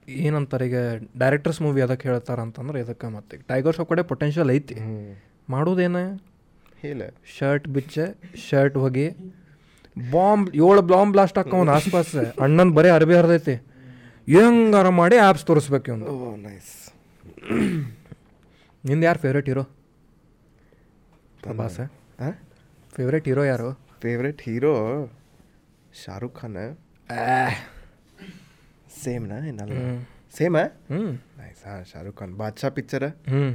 ಏನಂತಾರೆ 0.08 0.66
ಈಗ 0.66 0.76
ಡೈರೆಕ್ಟರ್ಸ್ 1.18 1.62
ಮೂವಿ 1.62 1.82
ಅದಕ್ಕೆ 1.82 2.08
ಹೇಳ್ತಾರ 2.08 2.40
ಅಂತಂದ್ರೆ 2.40 2.80
ಇದಕ್ಕೆ 2.80 3.06
ಮತ್ತೆ. 3.06 3.36
ಟೈಗರ್ 3.36 3.76
ಶಾಪ್ 3.76 3.88
ಕಡೆ 3.88 4.02
ಪೊಟೆನ್ಷಿಯಲ್ 4.02 4.50
ಐತಿ. 4.50 4.76
ಮಾಡೋದೇನ? 5.50 5.96
ಇಲ್ಲ. 6.84 7.02
ಶರ್ಟ್ 7.38 7.68
ಬಿಚ್ಚೆ 7.68 8.04
ಶರ್ಟ್ 8.48 8.76
ಹೋಗಿ. 8.76 9.08
ಬಾಂಬ್ 10.10 10.56
ಏಳು 10.56 10.82
ಬಾಂಬ್ 10.82 11.12
ಬ್ಲಾಸ್ಟ್ 11.12 11.38
ಹಾಕವನ್ 11.38 11.68
ಆಸ್ಪಾಸ್. 11.68 12.14
ಅಣ್ಣನ್ 12.16 12.70
ಬರೀ 12.70 12.88
ಅರ್ಬಿ 12.88 13.14
ಹರಿದೈತಿ. 13.14 13.54
ಹೆಂಗಾರ 14.26 14.88
ಮಾಡಿ 14.88 15.16
ಆ್ಯಪ್ಸ್ 15.16 15.44
ತೋರಿಸ್ಬೇಕು 15.46 15.86
ಇವನು. 15.92 16.36
ನೈಸ್ 16.36 16.72
ನಿಂದು 18.84 19.06
ಯಾರು 19.06 19.18
favourite 19.18 19.46
hero 19.46 19.62
Prabhas 21.42 21.80
favourite 22.94 23.28
hero 23.28 23.44
ಯಾರು? 23.44 23.80
ಫೇವ್ರೇಟ್ 24.00 24.42
ಹೀರೋ 24.42 24.72
ಶಾರುಖ್ 26.04 26.40
ಖಾನ್ 26.40 26.76
ಸೇಮ್ನಾ 29.02 29.36
ಏನಲ್ಲ? 29.50 29.76
ಸೇಮ್ 30.36 30.56
ನೈಸ್ 31.38 31.60
ಹಾಂ 31.66 31.80
ಶಾರುಖ್ 31.90 32.16
ಖಾನ್ 32.18 32.34
ಬಾದ್ಶಾ 32.40 32.68
ಪಿಕ್ಚರ್ 32.76 33.06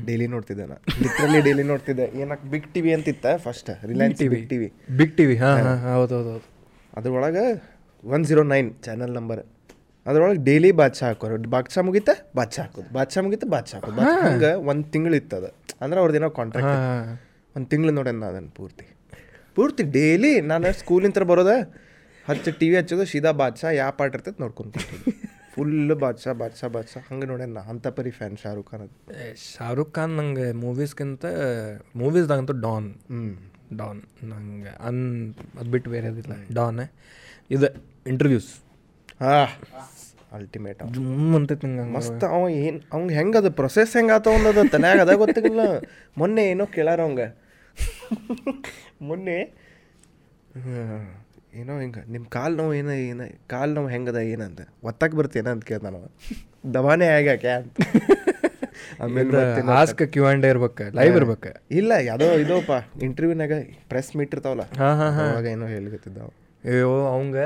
ಡೈಲಿ 0.08 0.28
ನೋಡ್ತಿದ್ದೆ 0.34 0.66
ನಾ 0.72 0.78
ಲಿಟ್ರಲಿ 1.03 1.39
ಡೈಲಿ 1.47 1.64
ನೋಡ್ತಿದ್ದೆ. 1.72 2.05
ಏನಕ್ಕೆ 2.22 2.47
big 2.53 2.68
TV 2.74 2.91
ಅಂತಿತ್ತ 2.95 3.28
first 3.45 3.70
Reliance 3.91 4.20
TV 4.22 4.36
big 4.36 4.49
TV 4.51 4.70
big 4.99 5.14
T 5.18 5.26
V 5.30 5.36
ಹಾಂ 5.43 5.58
ಹೌದು 5.95 6.14
ಹೌದು 6.18 6.32
ಹೌದು 6.34 6.47
ಅದ್ರೊಳಗೆ 6.97 7.45
one 8.03 8.26
zero 8.30 8.43
nine 8.53 8.70
channel 8.88 9.14
number 9.20 9.41
ಅದ್ರೊಳಗೆ 10.05 10.41
ಡೈಲಿ 10.49 10.72
ಬಾದ್ಶಾ 10.82 11.05
ಹಾಕೋರು 11.08 11.38
ಬಾದ್ಶಾ 11.55 11.82
ಮುಗಿತ 11.88 12.10
ಬಾದ್ಶಾ 12.39 12.62
ಹಾಕೋದು. 12.66 12.89
ಬಾದ್ಶಾ 12.97 13.22
ಮುಗಿತ 13.26 13.43
ಬಾದ್ಶಾ 13.55 13.76
ಹಾಕೋದು. 13.78 14.01
ಹಂಗೆ 14.26 14.51
ಒಂದು 14.72 14.86
ತಿಂಗಳು 14.93 15.16
ಇತ್ತು 15.22 15.36
ಅದು. 15.39 15.49
ಅಂದ್ರೆ 15.82 15.99
ಅವ್ರದ್ದೇನೋ 16.01 16.30
ಕಾಂಟ್ರಾಕ್ಟ್ 16.39 16.72
ಒಂದ್ 16.76 17.18
ಒಂದು 17.55 17.68
ತಿಂಗಳು 17.72 17.91
ನೋಡೇನ 17.97 18.26
ಅದನ್ನು 18.32 18.51
ಪೂರ್ತಿ. 18.60 18.86
ಪೂರ್ತಿ 19.58 19.84
ಡೈಲಿ 19.97 20.32
ನಾನು 20.51 20.72
ಸ್ಕೂಲಿಂದ 20.80 21.24
ಬರೋದ? 21.32 21.51
ಹಚ್ಚ 22.28 22.49
ಟಿ 22.59 22.67
ವಿ 22.69 22.75
ಹಚ್ಚೋದು 22.80 23.05
ಸೀದಾ 23.11 23.32
ಬಾದ್ಶಾ 23.41 23.67
ಯಾವ 23.78 23.91
ಪಾಟ್ 23.99 24.15
ಇರ್ತೈತೆ 24.15 24.41
ನೋಡ್ಕೊಂತೀವಿ 24.43 25.13
ಫುಲ್ 25.53 25.75
ಬಾದ್ಶಾ 26.03 26.32
ಬಾದ್ಶಾ 26.41 26.67
ಬಾದ್ಶಾ. 26.73 26.99
ಹಂಗೆ 27.07 27.28
ನೋಡೇನ 27.30 27.61
ಅಂತ 27.71 27.88
ಪರಿ 27.97 28.11
ಫ್ಯಾನ್ 28.17 28.36
ಶಾರುಖ್ 28.41 28.67
ಖಾನ್ 28.69 28.82
ಅದು. 28.84 28.95
ಶಾರುಖ್ 29.45 29.93
ಖಾನ್ 29.95 30.13
ನಂಗೆ 30.19 30.47
ಮೂವೀಸ್ಗಿಂತ 30.63 31.25
ಮೂವೀಸ್ದಾಗಂತೂ 32.01 32.55
ಡಾನ್ 32.65 32.89
ಹ್ಞೂ 33.09 33.21
ಡಾನ್ 33.80 34.01
ನಂಗೆ 34.32 34.73
ಅನ್ 34.88 35.01
ಅದು 35.59 35.69
ಬಿಟ್ಟು 35.69 35.89
ಬೇರೆ 35.95 36.07
ಅದಿಲ್ಲ 36.11 36.36
ಡಾನ್ 36.59 36.84
ಇದು 37.49 37.69
ಇಂಟರ್ವ್ಯೂಸ್ 38.05 38.49
ಹಾಂ. 39.21 39.47
ಅಲ್ಟಿಮೇಟ್ 40.38 40.82
ಜುಮ್ 40.95 41.36
ಅಂತೈತೆ 41.36 41.67
ನಂಗೆ 41.69 41.91
ಮಸ್ತ್ 41.95 42.25
ಅವ 42.30 42.41
ಏನು 42.61 42.80
ಅವ್ಗೆ 42.91 43.13
ಹೆಂಗೆ 43.15 43.38
ಅದು 43.41 43.51
ಪ್ರೊಸೆಸ್ 43.59 43.93
ಹೆಂಗೆ 43.97 44.13
ಆತ 44.17 44.28
ಒಂದದ 44.38 44.63
ತನ್ಯಾಗ 44.73 44.99
ಅದ 45.05 45.13
ಗೊತ್ತಿಲ್ಲ. 45.23 45.61
ಮೊನ್ನೆ 46.17 46.43
ಏನೋ 46.51 46.65
ಕೇಳಾರ 46.75 46.99
ಅವಂಗೆ. 47.05 47.28
ಮೊನ್ನೆ. 49.07 49.38
ಏನೋ 51.60 51.74
ಹಿಂಗೆ 51.82 52.01
ನಿಮ್ಮ 52.14 52.26
ಕಾಲು 52.36 52.55
ನೋವು 52.60 52.74
ಏನ 52.80 52.89
ಏನ 53.10 53.22
ಕಾಲು 53.53 53.72
ನೋವು 53.78 53.89
ಹೆಂಗದ 53.93 54.20
ಏನಂತ 54.34 54.62
ಒತ್ತಕ್ಕೆ 54.89 55.16
ಬರ್ತೇನೆ 55.20 55.49
ಅಂತ 55.53 55.64
ಕೇಳ್ತಾನವ 55.70 56.05
ದವಾನೆ 56.76 57.08
ಆಗ್ಯಾಕೆ 57.18 57.51
ಅಂತ. 57.60 57.78
ಆಮೇಲೆ 59.03 59.39
ಆಸ್ಕ್ 59.80 60.03
ಕ್ಯೂ 60.14 60.24
ಆ್ಯಂಡ್ 60.28 60.45
ಇರ್ಬೇಕು 60.51 60.86
ಲೈವ್ 60.97 61.16
ಇರ್ಬೇಕು. 61.20 61.49
ಇಲ್ಲ 61.80 61.91
ಯಾವುದೋ 62.10 62.28
ಇದೋಪ್ಪ 62.43 62.72
ಇಂಟರ್ವ್ಯೂನಾಗ 63.08 63.53
ಪ್ರೆಸ್ 63.91 64.12
ಮೀಟ್ 64.18 64.34
ಇರ್ತಾವಲ್ಲ. 64.36 64.66
ಹಾಂ 64.82 64.93
ಹಾಂ 64.99 65.12
ಹಾಂ. 65.18 65.30
ಅವಾಗ 65.32 65.47
ಏನೋ 65.55 65.68
ಹೇಳಿಕತ್ತಿದ್ದ 65.76 66.20
ಅಯ್ಯೋ 66.64 66.93
ಅವಂಗ 67.14 67.38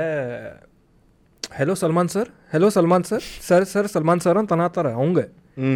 hello 1.58 1.74
Salman 1.82 2.10
sir 2.14 2.28
hello 2.52 2.68
Salman 2.76 3.04
sir 3.10 3.24
sir 3.48 3.66
sir 3.72 3.88
Salman 3.94 4.22
sir 4.26 4.38
ಅಂತ 4.42 4.52
ಅನ್ನತ್ತಾರ 4.56 4.90
ಅವಂಗ. 5.00 5.20
ಹ್ಞೂ 5.62 5.74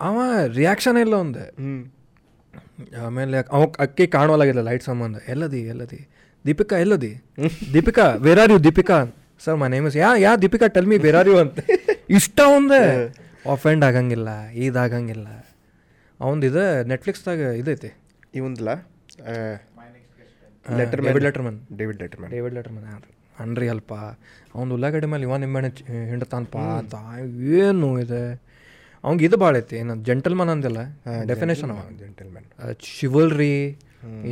ಅವ 0.00 0.18
ರಿಯಾಕ್ಷನ್ 0.58 0.98
ಇಲ್ಲ 1.04 1.14
ಒಂದು 1.24 1.44
ಹ್ಞೂ 1.60 1.76
ಆಮೇಲೆ 3.06 3.38
ಅವ 3.56 3.62
ಅಕ್ಕಿ 3.84 4.04
ಕಾಣುವಲ್ಲಾಗಿಲ್ಲ 4.16 4.62
ಲೈಟ್ 4.68 4.84
ಸಂಬಂಧ. 4.90 5.16
ಎಲ್ಲದಿ 5.34 5.60
ಎಲ್ಲದಿ. 5.72 6.00
Deepika 6.44 6.76
ಎಲ್ಲದಿ? 6.84 7.12
Deepika 7.74 8.04
where 8.26 8.40
are 8.42 8.52
you 8.54 8.58
Deepika? 8.66 8.98
Sir 9.44 9.56
my 9.62 9.68
name 9.74 9.86
is 9.90 9.96
yeah 10.02 10.10
yeah 10.24 10.32
Deepika 10.44 10.66
tell 10.76 10.88
me 10.92 10.96
where 11.06 11.18
are 11.20 11.28
you 11.32 11.36
ಅಂತ. 11.44 11.58
ಇಷ್ಟ 12.18 12.38
ಆಗಂಗಿಲ್ಲ 12.54 12.72
ಆಫೆಂಡ್ 13.54 13.82
ಆಗಂಗಿಲ್ಲ 13.88 14.28
ಇದಾಗಂಗಿಲ್ಲ. 14.66 15.28
ಅವಂದು 16.20 16.46
ಇದು 16.50 16.62
ನೆಟ್ಫ್ಲಿಕ್ಸ್ದಾಗ 16.92 17.40
ಇದೈತಿ. 17.60 17.90
ಇವಂದಿಲ್ಲ 18.38 18.70
letter 20.78 21.00
David 21.06 21.24
Letterman 21.26 21.58
David 21.80 21.98
Letterman. 22.02 22.30
David 22.34 22.54
Letterman 22.56 22.86
ಅನ್ರಿ 23.42 23.66
ಅಲ್ಪ. 23.74 23.92
ಅವ್ನು 24.54 24.70
ಉಳ್ಳಾಗಡ್ಡಿ 24.76 25.08
ಮೇಲೆ 25.12 25.24
ಇವ 25.26 25.36
ನಿಂಬೆಣ್ಣೆ 25.44 25.70
ಹಿಂಡ್ತಾನಪ್ಪ 26.10 26.56
ಅಂತ 26.80 26.94
ಏನು 27.60 27.88
ಇದೆ. 28.04 28.22
ಅವ್ನಿಗೆ 29.04 29.24
ಇದು 29.28 29.36
ಭಾಳ 29.42 29.56
ಐತಿ 29.62 29.76
ಏನು 29.82 29.94
ಜೆಂಟಲ್ಮನ್ 30.08 30.50
ಅಂದಿಲ್ಲ 30.54 30.80
ಡೆಫಿನೇಷನ್ 31.30 31.70
ಅವ. 31.74 31.82
ಜೆಂಟಲ್ಮನ್ 32.00 32.46
ಶಿವಲ್ರಿ 32.96 33.54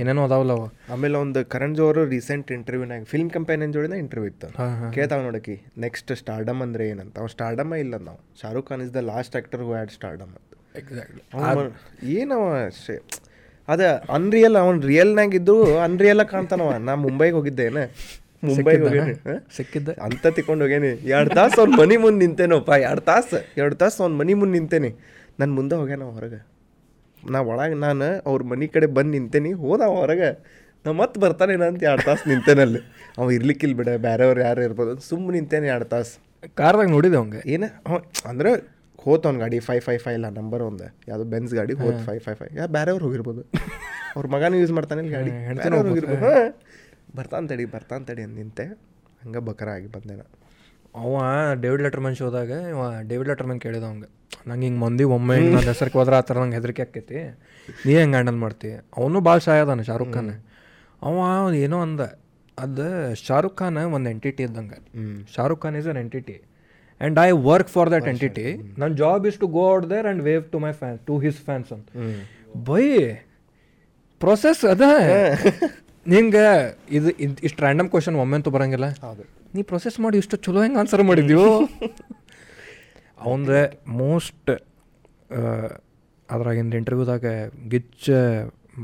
ಏನೇನೋ 0.01 0.23
ಅದಾವಲ್ಲ 0.25 0.53
ಅವ. 0.59 0.65
ಆಮೇಲೆ 0.93 1.17
ಒಂದು 1.19 1.41
ಕರಣ್ 1.53 1.75
ಜೋರು 1.77 2.03
ರೀಸೆಂಟ್ 2.15 2.53
ಇಂಟರ್ವ್ಯೂನಾಗ 2.53 3.05
ಫಿಲ್ಮ್ 3.13 3.31
ಕಂಪೇನಿಯನ್ 3.37 3.73
ಜೋಡಿನ 3.77 3.95
ಇಂಟರ್ವ್ಯೂ 4.03 4.29
ಇತ್ತು. 4.33 4.49
ಕೇಳ್ತಾವ 4.97 5.21
ನೋಡಕಿ 5.23 5.57
ನೆಕ್ಸ್ಟ್ 5.79 6.13
ಸ್ಟಾರ್ಡಮ್ 6.17 6.61
ಅಂದ್ರೆ 6.63 6.85
ಏನಂತ? 6.89 7.15
ಅವ್ 7.19 7.29
ಸ್ಟಾರ್ಡಮ್ 7.29 7.73
ಇಲ್ಲ 7.85 7.97
ನಾವು 8.09 8.21
Shahrukh 8.43 8.69
Khan 8.69 8.83
is 8.83 8.93
the 8.95 9.03
last 9.13 9.37
actor 9.37 9.63
who 9.67 9.71
had 9.73 9.93
stardom 9.99 10.33
ಅಂತ. 10.39 10.53
ಎಕ್ಸಾಕ್ಟ್ಲಿ 10.83 12.15
ಏನವ 12.19 12.43
ಅದ 13.69 13.83
ಅನ್ರಿಯಲ್ 14.15 14.57
ಅವ್ನು 14.57 14.87
ರಿಯಲ್ನಾಗ 14.87 15.35
ಇದ್ದು 15.35 15.55
ಅನ್ರಿಯಲ್ 15.79 16.25
ಕಾಣ್ತಾನವ 16.35 16.77
ನಾ 16.89 16.95
ಮುಂಬೈಗೆ 17.07 17.37
ಹೋಗಿದ್ದೇನೆ 17.37 17.85
ಮುಂಬೈಗೆ 18.45 18.83
ಹೋಗೇನಿ. 18.83 19.15
ಸಿಕ್ಕಿದ್ದ 19.15 19.53
ಸಿಕ್ಕಿದ್ದೆ? 19.57 19.93
ಅಂತ 20.07 20.27
ತಿಕೊಂಡು 20.37 20.65
ಹೋಗೇನಿ. 20.65 20.91
ಎರಡು 21.15 21.31
ತಾಸು 21.35 21.59
ಅವ್ನ 21.61 21.75
ಮನಿ 21.81 21.97
ಮುಂದೆ 21.97 22.21
ನಿಂತೇನೋಪ್ಪ 22.27 22.73
ಎರಡು 22.89 23.01
ತಾಸು 23.01 23.39
ಎರಡು 23.61 23.75
ತಾಸು 23.75 23.99
ಅವ್ನ 24.03 24.15
ಮನಿ 24.21 24.35
ಮುಂದೆ 24.41 24.55
ನಿಂತೇನಿ. 24.59 24.91
ನನ್ನ 25.41 25.51
ಮುಂದೆ 25.55 25.75
ಹೋಗ್ಯಾನ 25.81 26.03
ಹೊರಗೆ. 26.17 26.41
ನಾ 27.31 27.41
ಒಳಗೆ 27.41 27.75
ನಾನು 27.75 28.23
ಅವ್ರ 28.27 28.43
ಮನೆ 28.43 28.67
ಕಡೆ 28.67 28.87
ಬಂದು 28.87 29.11
ನಿಂತೇನಿ 29.11 29.53
ಹೋದ 29.53 29.81
ಹೊರಗೆ. 29.81 30.31
ನಾ 30.87 30.93
ಮತ್ತೆ 30.93 31.21
ಬರ್ತಾನೇನ 31.21 31.65
ಅಂತ 31.65 31.83
ಎರಡು 31.83 32.03
ತಾಸು 32.03 32.29
ನಿಂತೇನಲ್ಲಿ 32.29 32.81
ಅವ 33.19 33.31
ಇರ್ಲಿಕ್ಕಿಲ್ಲ 33.31 33.77
ಬಿಡ 33.77 33.89
ಬೇರೆಯವ್ರು 33.89 34.41
ಯಾರು 34.41 34.63
ಇರ್ಬೋದು 34.63 35.01
ಸುಮ್ಮನೆ 35.01 35.39
ನಿಂತೇನೆ 35.39 35.67
ಎರಡು 35.67 35.85
ತಾಸು. 35.85 36.15
ಕಾರ್ದಾಗ 36.55 36.89
ನೋಡಿದೆ 36.89 37.17
ಅವಂಗೆ? 37.17 37.43
ಏನು? 37.47 37.83
ಅವ 37.87 37.97
ಅಂದ್ರೆ 38.29 38.77
ಹೋತ್ 39.01 39.27
ಅವ್ನ 39.27 39.39
ಗಾಡಿ 39.39 39.59
ಫೈವ್ 39.61 39.83
ಫೈವ್ 39.83 40.01
ಫೈವ್ 40.01 40.15
ಇಲ್ಲ 40.15 40.29
ನಂಬರ್ 40.29 40.63
ಒಂದು. 40.63 40.95
ಯಾವುದು 41.09 41.31
ಬೆನ್ಸ್ 41.31 41.55
ಗಾಡಿ 41.55 41.73
ಹೋತ್ 41.73 42.07
ಫೈವ್ 42.07 42.21
ಫೈವ್ 42.21 42.37
ಫೈವ್ 42.37 42.59
ಯಾ 42.59 42.67
ಬೇರೆಯವ್ರು 42.67 43.05
ಹೋಗಿರ್ಬೋದು. 43.05 43.43
ಅವ್ರ 44.17 44.27
ಮಗನೂ 44.27 44.57
ಯೂಸ್ 44.57 44.73
ಮಾಡ್ತಾನೆ 44.73 45.01
ಇಲ್ಲಿ 45.03 45.15
ಗಾಡಿ. 45.15 45.31
ಹೋಗಿರ್ಬೋದು. 45.89 46.25
ಹಾಂ. 46.25 46.55
ಬರ್ತಾನೆ 47.17 47.49
ತಡಿ 47.49 47.65
ಬರ್ತಾನೆ 47.65 48.05
ತಡಿ 48.05 48.23
ಅಂತ 48.23 48.37
ನಿಂತೆ. 48.37 48.65
ಹಂಗೆ 49.23 49.39
ಬಕರ 49.39 49.69
ಆಗಿ 49.69 49.87
ಬಂದೆ 49.87 50.17
ನಾ. 50.17 50.36
ಅವ 51.01 51.15
ಡೇವಿಡ್ 51.63 51.83
ಲೆಟರ್ಮನ್ 51.87 52.17
ಶೋದಾಗ 52.21 52.53
ಇವ 52.73 52.83
ಡೇವಿಡ್ 53.11 53.29
ಲೆಟರ್ಮನ್ 53.33 53.61
ಕೇಳಿದ 53.65 53.85
ಅವಂಗೆ 53.89 54.09
ನಂಗೆ 54.49 54.65
ಹಿಂಗೆ 54.67 54.81
ಮಂದಿ 54.85 55.05
ಒಮ್ಮೆ 55.17 55.37
ನನ್ನ 55.45 55.67
ಹೆಸರಿಗೆ 55.73 55.99
ಹೋದ್ರೆ 56.01 56.17
ಆ 56.19 56.23
ಥರ 56.29 56.37
ನಂಗೆ 56.43 56.57
ಹೆದರಿಕೆ 56.59 56.83
ಆಕೈತಿ 56.87 57.19
ನೀ 57.87 57.93
ಹೆಂಗೆ 58.01 58.17
ಹ್ಯಾಂಡಲ್ 58.17 58.39
ಮಾಡ್ತಿ? 58.45 58.71
ಅವನು 58.99 59.21
ಭಾಳ 59.29 59.39
ಶಾಯ್ 59.47 59.63
ಅದಾನೆ 59.65 59.85
ಶಾರುಖ್ 59.91 60.13
ಖಾನ್. 60.17 60.33
ಅವ 61.07 61.15
ಏನೋ 61.65 61.79
ಅಂದ 61.87 62.03
ಅದು 62.59 62.87
ಶಾರುಖ್ 63.27 63.57
ಖಾನ್ 63.61 63.79
ಒಂದು 63.97 64.09
ಎಂಟಿಟಿ 64.15 64.43
ಇದ್ದಂಗೆ. 64.49 64.79
Shahrukh 65.35 65.63
Khan 65.65 65.77
is 65.81 65.89
an 65.93 66.01
entity 66.05 66.37
and 66.39 67.19
I 67.27 67.29
work 67.51 67.71
for 67.77 67.91
that 67.95 68.09
entity 68.15 68.47
ನನ್ನ 68.81 68.93
job 69.03 69.25
is 69.31 69.39
to 69.45 69.49
go 69.59 69.65
out 69.75 69.87
there 69.95 70.07
and 70.11 70.23
wave 70.29 70.45
to 70.55 70.61
my 70.67 70.73
fan 70.83 70.99
to 71.11 71.17
his 71.27 71.41
fans 71.49 71.73
ಅಂತ. 71.77 71.89
ಬೈ 72.71 72.85
ಪ್ರೊಸೆಸ್ 74.21 74.63
ಅದ. 74.75 74.83
ನಿಂಗೆ 76.07 76.47
ಇದು 76.97 77.09
ಇಷ್ಟು 77.49 77.61
ರ್ಯಾಂಡಮ್ 77.65 77.89
ಕ್ವಶನ್ 77.95 78.17
ಒಮ್ಮೆಂತೂ 78.25 78.51
ಬರಂಗಿಲ್ಲ. 78.57 78.89
ಹೌದು. 79.07 79.25
ನೀ 79.57 79.63
ಪ್ರೊಸೆಸ್ 79.63 79.99
ಮಾಡಿ 80.01 80.17
ಇಷ್ಟು 80.19 80.37
ಚಲೋ 80.37 80.61
ಹೆಂಗೆ 80.63 80.79
ಆನ್ಸರ್ 80.79 81.03
ಮಾಡಿದ್ಯೋ? 81.03 81.43
ಅವಂದ್ರೆ 83.19 83.61
ಮೋಸ್ಟ್ 84.01 84.51
ಅದ್ರಾಗಿಂದ 86.29 86.75
ಇಂಟರ್ವ್ಯೂದಾಗ 86.75 87.27
ಗಿಚ್ಚ 87.69 88.07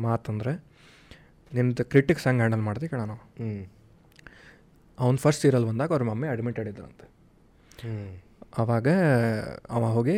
ಮಾತಂದ್ರೆ 0.04 0.52
ನಿಮ್ದು 1.52 1.84
ಕ್ರಿಟಿಕ್ಸ್ 1.84 2.26
ಹೆಂಗೆ 2.26 2.42
ಹ್ಯಾಂಡಲ್ 2.42 2.62
ಮಾಡ್ತೀವಿ 2.62 2.90
ಕಣ 2.92 3.02
ನಾವು. 3.04 3.22
ಹ್ಞೂ 3.38 3.50
ಅವ್ನು 4.98 5.18
ಫಸ್ಟ್ 5.18 5.42
ಸೀರಿಯಲ್ 5.42 5.64
ಬಂದಾಗ 5.64 5.90
ಅವ್ರ 5.90 6.02
ಮಮ್ಮಿ 6.02 6.28
ಅಡ್ಮಿಟ್ 6.28 6.60
ಆಗಿದ್ರಂತೆ 6.60 7.06
ಹ್ಞೂ 7.82 7.94
ಅವಾಗ 8.58 8.88
ಅವ 9.70 9.84
ಹೋಗಿ 9.96 10.16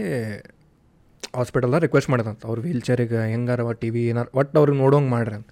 ಹಾಸ್ಪಿಟಲ್ದಾಗ 1.34 1.80
ರಿಕ್ವೆಸ್ಟ್ 1.82 2.10
ಮಾಡಿದಂತ 2.10 2.42
ಅವ್ರ 2.46 2.58
ವೀಲ್ 2.60 2.82
ಚೇರಿಗೆ 2.82 3.20
ಹೆಂಗಾರ 3.32 3.72
ಟಿ 3.80 3.88
ವಿ 3.94 4.02
ಏನಾರ 4.10 4.26
ಒಟ್ಟು 4.40 4.56
ಅವ್ರಿಗೆ 4.60 4.78
ನೋಡೋಂಗೆ 4.78 5.10
ಮಾಡ್ರಿ 5.10 5.36
ಅಂತ 5.38 5.50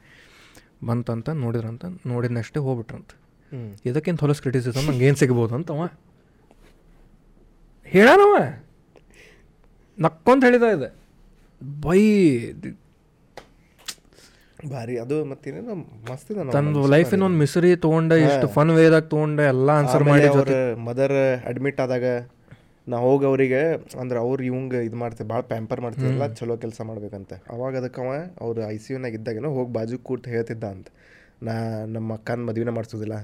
ಬಂತಂತ 0.84 1.28
ನೋಡಿದ್ರಂತ. 1.42 1.84
ನೋಡಿದ 2.06 2.32
ನೆಕ್ಸ್ಟೇ 2.38 2.60
ಹೋಗ್ಬಿಟ್ರಂತ. 2.60 3.10
ಹ್ಮ್. 3.52 3.70
ಇದಕ್ಕಿಂತ 3.88 4.20
ಹೊಲಸ್ 4.24 4.42
ಕ್ರಿಟಿಸಿಸಮ್ 4.42 4.86
ನಂಗೆ 4.88 5.06
ಏನು 5.08 5.18
ಸಿಗ್ಬೋದು 5.22 5.54
ಅಂತ 5.56 5.70
ಅವ. 5.76 5.84
ಹೇಳಾನವ 7.92 8.34
ನಕ್ಕೊಂತ 9.98 10.42
ಹೇಳಿದ 10.48 10.66
ಇದೆ. 10.76 10.88
ಬೈ 11.80 12.00
ಭಾರಿ 14.66 14.94
ಅದು 15.02 15.16
ಮತ್ತೇನೇನು 15.24 15.74
ಮಸ್ತ್ 16.08 16.28
ಇದೆ 16.32 16.42
ತನ್ನ 16.52 16.82
ಲೈಫಿನ 16.92 17.22
ಒಂದು 17.26 17.38
ಮಿಸರಿ 17.38 17.70
ತೊಗೊಂಡೆ 17.82 18.16
ಇಷ್ಟು 18.22 18.46
ಫನ್ 18.54 18.70
ವೇದಾಗ 18.76 19.04
ತೊಗೊಂಡೆ 19.06 19.44
ಎಲ್ಲ 19.52 19.70
ಆನ್ಸರ್ 19.78 20.04
ಮಾಡಿ 20.08 20.26
ಅವ್ರ 20.32 20.56
ಮದರ್ 20.82 21.16
ಅಡ್ಮಿಟ್ 21.50 21.80
ಆದಾಗ 21.80 22.04
ನಾ 22.86 22.96
ಹೋಗಿ 22.98 23.24
ಅವರಿಗೆ 23.26 23.60
ಅಂದ್ರೆ 24.00 24.18
ಅವ್ರು 24.18 24.42
ಇವಂಗೆ 24.44 24.78
ಇದು 24.84 24.96
ಮಾಡ್ತೀವಿ 24.96 25.28
ಭಾಳ 25.28 25.42
ಪ್ಯಾಂಪರ್ 25.50 25.80
ಮಾಡ್ತಿದ್ರಲ್ಲ 25.80 26.26
ಚಲೋ 26.34 26.54
ಕೆಲಸ 26.56 26.80
ಮಾಡ್ಬೇಕಂತ. 26.82 27.32
ಅವಾಗ 27.50 27.72
ಅದಕ್ಕೆ 27.76 28.00
ಅವ 28.00 28.12
ಅವ್ರು 28.40 28.60
ಐ 28.68 28.76
ಸಿ 28.76 28.90
ಯುನಾಗ 28.92 29.14
ಇದ್ದಾಗೇನೋ 29.14 29.50
ಹೋಗಿ 29.50 29.72
ಬಾಜು 29.72 29.98
ಕೂರ್ತು 30.02 30.30
ಹೇಳ್ತಿದ್ದ 30.30 30.64
ಅಂತ. 30.72 30.88
ನಾ 31.42 31.54
ನಮ್ಮ 31.88 32.12
ಅಕ್ಕನ 32.14 32.44
ಮದುವೆನ 32.48 32.70
ಮಾಡಿಸೋದಿಲ್ಲ. 32.70 33.16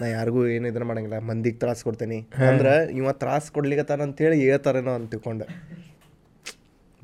ನಾ 0.00 0.06
ಯಾರಿಗೂ 0.06 0.46
ಏನು 0.46 0.68
ಇದನ್ನ 0.68 0.84
ಮಾಡಂಗಿಲ್ಲ 0.84 1.18
ಮಂದಿಗೆ 1.18 1.56
ತ್ರಾಸ 1.56 1.82
ಕೊಡ್ತೇನೆ. 1.82 2.18
ಅಂದ್ರೆ 2.48 2.72
ಇವ 2.92 3.12
ತ್ರಾಸ 3.12 3.50
ಕೊಡ್ಲಿಕತ್ತಾನ 3.50 4.02
ಅಂತೇಳಿ 4.02 4.40
ಹೇಳ್ತಾರೇನೋ 4.40 4.92
ಅಂತ 4.92 5.10
ತಿಳ್ಕೊಂಡೆ. 5.10 5.46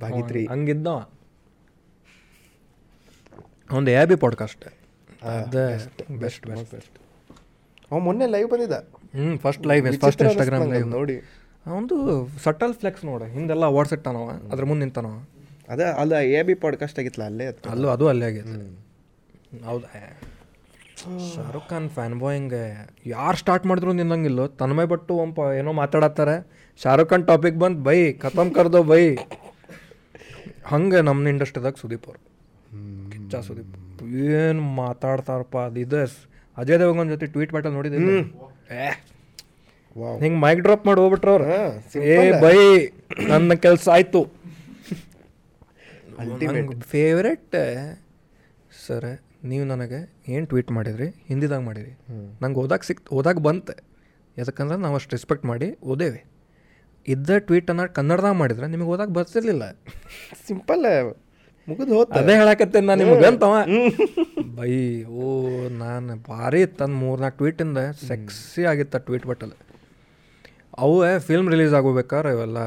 ಭಾಗಿತ್ರಿ. 0.00 0.46
ಹಂಗಿದ್ದ 0.46 0.86
ಒಂದು 3.70 3.90
ಎ 3.90 4.04
ಬಿ 4.04 4.14
ಪಾಡ್ಕಾಸ್ಟ್ 4.14 4.64
ಅದ 5.22 5.54
ಬೆಸ್ಟ್ 5.54 6.02
ಬೆಸ್ಟ್ 6.10 6.46
ಬೆಸ್ಟ್ 6.46 6.98
ಅವ 7.90 7.98
ಮೊನ್ನೆ 7.98 8.26
ಲೈವ್ 8.26 8.48
ಬಂದಿದ್ದ? 8.50 8.72
ಹ್ಞೂ 9.16 9.38
first 9.38 9.66
live 9.66 9.98
first 10.00 10.22
Instagram 10.22 10.70
live 10.70 10.88
ನೋಡಿ. 10.88 11.16
ಒಂದು 11.76 11.96
ಸಟಲ್ 12.44 12.74
ಫ್ಲೆಕ್ಸ್ 12.74 13.04
ನೋಡ 13.04 13.22
ಹಿಂದೆಲ್ಲ 13.22 13.64
ಅವಾರ್ಡ್ಸ್ 13.64 13.94
ಇಟ್ಟಾನವ 13.94 14.30
ಅದ್ರ 14.52 14.64
ಮುಂದೆ 14.64 14.84
ನಿಂತಾನವ. 14.84 15.16
ಅದೇ 15.68 15.84
ಅಲ್ಲ 15.84 16.14
ಎ 16.16 16.42
ಬಿ 16.42 16.54
ಪಾಡ್ಕಾಸ್ಟ್ 16.54 16.98
ಆಗಿತ್ತಲ್ಲ 16.98 17.26
ಅಲ್ಲೇ 17.26 17.46
ಅಲ್ಲೂ 17.46 17.88
ಅದು 17.88 18.08
ಅಲ್ಲೇ 18.08 18.26
ಆಗಿತ್ತು. 18.26 18.58
ಹೌದಾ? 19.64 19.88
ಶಾರುಖ್ 21.32 21.66
ಖಾನ್ 21.70 21.88
ಫ್ಯಾನ್ 21.96 22.14
ಬಾಯಿಂಗ್ 22.22 22.54
ಯಾರು 23.14 23.36
ಸ್ಟಾರ್ಟ್ 23.42 23.64
ಮಾಡಿದ್ರು 23.70 23.92
ನಿನ್ನಂಗಿಲ್ಲ 24.00 24.46
ತನ್ಮಯ್ 24.60 24.88
ಬಟ್ಟು 24.92 25.14
ಒಂಪ 25.24 25.38
ಏನೋ 25.58 25.72
ಮಾತಾಡತ್ತಾರೆ. 25.80 26.36
ಶಾರುಖ್ 26.82 27.10
ಖಾನ್ 27.10 27.24
ಟಾಪಿಕ್ 27.30 27.58
ಬಂದು 27.64 27.80
ಬೈ 27.88 27.98
ಖತಮ್ 28.22 28.50
ಕರ್ದೋ 28.56 28.80
ಬೈ. 28.92 29.02
ಹಂಗೆ 30.72 31.00
ನಮ್ಮ 31.08 31.28
ಇಂಡಸ್ಟ್ರಿದಾಗ 31.34 31.76
ಸುದೀಪ್ 31.82 32.06
ಅವ್ರು. 32.10 32.20
ಕಿಚ್ಚ 33.12 33.40
ಸುದೀಪ್. 33.48 33.74
ಏನು 34.38 34.62
ಮಾತಾಡ್ತಾರಪ್ಪ 34.82 35.56
ಅದು 35.68 35.80
ಇದು. 35.84 36.00
ಅಜಯ್ 36.56 36.78
ದೇವಗನ್ 36.82 37.10
ಜೊತೆ 37.14 37.26
ಟ್ವೀಟ್ 37.34 37.52
ಬ್ಯಾಟಲ್ 37.56 37.74
ನೋಡಿದ್ದೀನಿ 37.78 38.16
ಏ. 38.80 38.88
ಹಿಂಗೆ 40.22 40.38
ಮೈಕ್ 40.46 40.62
ಡ್ರಾಪ್ 40.66 40.84
ಮಾಡಿ 40.86 41.00
ಹೋಗ್ಬಿಟ್ರು 41.02 41.32
ಅವ್ರು. 41.34 41.46
ಏ 42.14 42.16
ಬೈ 42.46 42.56
ನನ್ನ 43.32 43.54
ಕೆಲಸ 43.66 43.86
ಆಯಿತು. 43.96 44.22
ಫೇವ್ರೆಟ್ 46.94 47.56
ಸರ್ 48.86 49.08
ನೀವು 49.44 49.64
ನನಗೆ 49.64 50.16
ಏನು 50.28 50.46
ಟ್ವೀಟ್ 50.46 50.72
ಮಾಡಿದ್ರಿ? 50.72 51.24
ಹಿಂದಿದಾಗ 51.28 51.60
ಮಾಡಿರಿ. 51.60 51.92
ನಂಗೆ 52.42 52.58
ಓದಾಕ 52.58 52.82
ಸಿಕ್ 52.82 53.12
ಓದಾಕ 53.12 53.38
ಬಂತೆ. 53.38 53.76
ಯಾಕಂದ್ರೆ 54.38 54.78
ನಾವು 54.78 54.94
ಅಷ್ಟು 54.94 55.10
ರೆಸ್ಪೆಕ್ಟ್ 55.10 55.44
ಮಾಡಿ 55.44 55.78
ಓದೇವಿ. 55.82 56.24
ಇದ್ದ 57.08 57.30
ಟ್ವೀಟನ್ನು 57.38 57.94
ಕನ್ನಡದಾಗ 57.94 58.32
ಮಾಡಿದ್ರೆ 58.32 58.66
ನಿಮಗೆ 58.66 58.88
ಓದಾಕ 58.88 59.08
ಬರ್ತಿರ್ಲಿಲ್ಲ. 59.08 59.72
ಸಿಂಪಲ್ 60.46 60.84
ಮುಗಿದು 61.68 61.94
ಹೋತ. 61.94 62.12
ಅದೇ 62.12 62.34
ಹೇಳಕತ್ತೆ 62.34 62.80
ನಾನು 62.80 63.04
ನಿಮಗೆ 63.04 63.26
ಅಂತವ 63.26 63.54
ಬೈ 64.56 65.04
ಓ 65.04 65.28
ನಾನು 65.68 66.16
ಭಾರಿ 66.16 66.66
ತಂದು 66.66 66.96
ಮೂರ್ನಾಲ್ಕು 66.96 67.36
ಟ್ವೀಟಿಂದ 67.36 67.78
ಸೆಕ್ಸಿ 68.08 68.64
ಆಗಿತ್ತು 68.64 68.98
ಟ್ವೀಟ್ 68.98 69.26
ಬಟ್ಟಲ್. 69.26 69.52
ಅವು 70.78 71.18
ಫಿಲ್ಮ್ 71.18 71.50
ರಿಲೀಸ್ 71.50 71.74
ಆಗೋಬೇಕಾರೆ 71.74 72.30
ಇವೆಲ್ಲ 72.32 72.58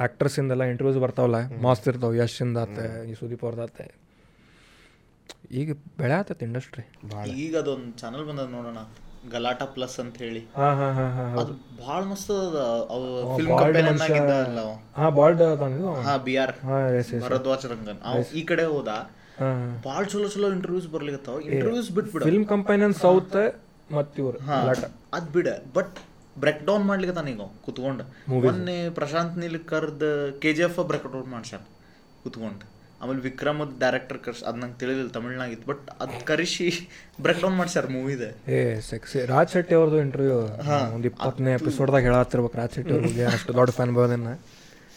ಆ್ಯಕ್ಟ್ರಸ್ಸಿಂದೆಲ್ಲ 0.00 0.62
ಇಂಟರ್ವ್ಯೂಸ್ 0.62 1.00
ಬರ್ತಾವಲ್ಲ 1.00 1.62
ಮಸ್ತ್ 1.62 1.88
ಇರ್ತಾವೆ 1.88 2.18
ಯಶಿಂದ 2.18 2.56
ಆತೆ 2.56 3.10
ಈ 3.10 3.14
ಸುದೀಪ್ 3.14 3.44
ಅವ್ರದ್ದಾತೆ 3.44 3.99
ಈಗ 5.58 5.70
ಬೆಳೆಯತ್ತ 6.00 6.42
ಇಂಡಸ್ಟ್ರಿ 6.46 6.82
ಈಗ 7.44 7.54
ಅದೊಂದು 7.62 7.92
ಚಾನಲ್ 8.00 8.24
ಬಂದದ 8.28 8.48
ನೋಡೋಣ. 8.56 8.80
ಗಲಾಟ 9.32 9.62
ಪ್ಲಸ್ 9.74 9.96
ಅಂತ 10.02 10.16
ಹೇಳಿ. 10.24 10.42
ಹಾಂ 10.58 10.74
ಹಾಂ 10.80 10.92
ಹಾಂ 10.98 11.10
ಹಾಂ 11.16 11.32
ಅದು 11.40 11.52
ಬಹಳ 11.80 12.00
ಮಸ್ತ್ 12.10 12.30
ಅದ. 12.34 12.58
ಅವು 12.94 13.06
ಫಿಲ್ಮ್ 13.38 13.56
ಕಂಪೇನಿಯನ್ 13.62 14.30
ಅಲ್ಲ 14.36 14.60
ಅವ. 14.66 14.70
ಹಾ 14.98 15.08
ಬಾಲ್ಡ್ 15.18 15.42
ಹಾ 16.06 16.14
ಬಿ 16.26 16.34
ಆರ್ 16.42 16.54
ಭರದ್ವಾಜ್ 17.24 17.66
ರಂಗನ್. 17.72 18.00
ಅವ್ 18.10 18.22
ಈ 18.40 18.44
ಕಡೆ 18.50 18.66
ಹೋದ. 18.74 18.92
ಬಹಳ 19.88 20.02
ಚಲೋ 20.12 20.28
ಚಲೋ 20.34 20.48
ಇಂಟರ್ವ್ಯೂಸ್ 20.56 20.88
ಬರ್ಲಿಕತ್ತಾವ. 20.94 21.36
ಇಂಟರ್ವ್ಯೂಸ್ 21.50 21.90
ಬಿಟ್ಬಿಡ. 21.98 22.22
ಫಿಲ್ಮ್ 22.28 22.46
ಕಂಪೈನನ್ 22.54 22.96
ಸೌತ್ 23.04 23.38
ಮತ್ತ 23.96 24.20
ಇವ್ರು 24.22 24.40
ಗಲಾಟ. 24.48 24.84
ಅದ್ 25.18 25.30
ಬಿಡ. 25.36 25.48
ಬಟ್ 25.78 25.96
ಬ್ರೇಕ್ 26.42 26.60
ಡೌನ್ 26.68 26.84
ಮಾಡ್ಲಿಕತ್ತಾನ 26.90 27.28
ಈಗ 27.34 27.44
ಕುತ್ಕೊಂಡ 27.64 28.02
ಕುತ್ಕೊಂಡು 28.26 28.44
ಮೊನ್ನೆ 28.46 28.76
ಪ್ರಶಾಂತ್ 28.98 29.34
ನೀಲ್ 29.42 29.58
ಕರ್ದ 29.70 30.02
K 30.42 30.50
G 30.58 30.62
F 30.66 30.78
break 30.90 31.08
down 31.14 31.30
ಮಾಡ್ಸ್ಯಾನ 31.36 31.64
ಕುತ್ಕೊಂಡು 32.22 32.66
ಆಮೇಲೆ 33.00 33.20
ವಿಕ್ರಮದ 33.26 33.72
ಡೈರೆಕ್ಟರ್ 33.82 34.18
ಕರ್ಸ್ 34.24 34.42
ಅದು 34.48 34.58
ನಂಗೆ 34.62 34.78
ತಿಳಿದಿಲ್ಲ 34.80 35.10
ತಮಿಳ್ನಾಗಿತ್ತು 35.16 35.66
ಬಟ್ 35.70 35.86
ಅದ್ 36.04 36.16
ಕರಿಸಿ 36.30 36.66
ಬ್ರೇಕ್ 37.24 37.40
ಡೌನ್ 37.44 37.56
ಮಾಡ್ಸ್ಯಾರ 37.60 37.86
ಮೂವಿದ 37.96 38.24
ಏ 38.56 38.58
ಸೆಕ್ಸಿ 38.90 39.20
ರಾಜ್ 39.32 39.52
ಶೆಟ್ಟಿ 39.54 39.74
ಅವ್ರದ್ದು 39.78 40.00
ಇಂಟರ್ವ್ಯೂ 40.06 40.36
ಒಂದು 40.96 41.08
ಇಪ್ಪತ್ತನೇ 41.12 41.52
ಎಪಿಸೋಡ್ದಾಗ 41.60 42.02
ಹೇಳತ್ತಿರ್ಬೇಕು 42.08 42.58
ರಾಜ್ 42.62 42.74
ಶೆಟ್ಟಿ 42.78 42.94
ಅವ್ರಿಗೆ 42.98 43.24
ಅಷ್ಟು 43.34 43.54
ದೊಡ್ಡ 43.60 43.70
ಫ್ಯಾನ್ 43.78 43.94
ಬೋದನ್ನ 43.98 44.32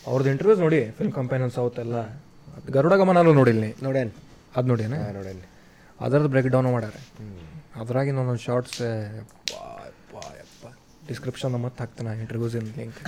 ಅವ್ರದ್ದು 0.05 0.31
ಇಂಟರ್ವ್ಯೂಸ್ 0.34 0.61
ನೋಡಿ 0.65 0.80
ಫಿಲ್ಮ್ 0.97 1.13
ಕಂಪೈನ್ 1.17 1.43
ಸೌತ್ 1.57 1.77
ಎಲ್ಲ. 1.84 1.97
ಅದ್ 2.55 2.69
ಗರುಡ 2.75 2.93
ಗಮನಲ್ಲೂ 3.01 3.31
ನೋಡಿಲ್ಲ 3.39 3.61
ನೀ? 3.65 3.69
ನೋಡ್ಯಾನ. 3.85 4.09
ಅದು 4.57 4.67
ನೋಡೇನ 4.71 4.95
ಹಾಂ 5.01 5.13
ನೋಡ್ಯಾನ. 5.17 5.39
ಅದರದ್ದು 5.99 6.30
ಬ್ರೇಕ್ 6.34 6.49
ಡೌನ್ 6.55 6.67
ಮಾಡ್ಯಾರ. 6.75 6.95
ಅದ್ರಾಗಿ 7.81 8.11
ಒಂದೊಂದು 8.13 8.43
ಶಾರ್ಟ್ಸ್ 8.47 8.80
ಯಪ್ಪ 10.41 10.65
ಡಿಸ್ಕ್ರಿಪ್ಷನ್ 11.09 11.55
ಮತ್ತೆ 11.65 11.81
ಹಾಕ್ತಾನೆ 11.84 12.11
ಇಂಟರ್ವ್ಯೂಸ್ 12.23 12.55
ಇನ್ 12.59 12.67
ಲಿಂಕ್ 12.80 12.99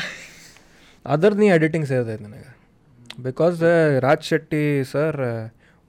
ಅದರದ್ದು 1.06 1.42
ನೀ 1.44 1.50
ಎಡಿಟಿಂಗ್ 1.58 1.88
ಸೇರಿದೆ 1.92 2.16
ನನಗೆ. 2.26 2.50
ಬಿಕಾಸ್ 3.28 3.62
ರಾಜ್ 4.06 4.26
ಶೆಟ್ಟಿ 4.30 4.64
ಸರ್ 4.92 5.18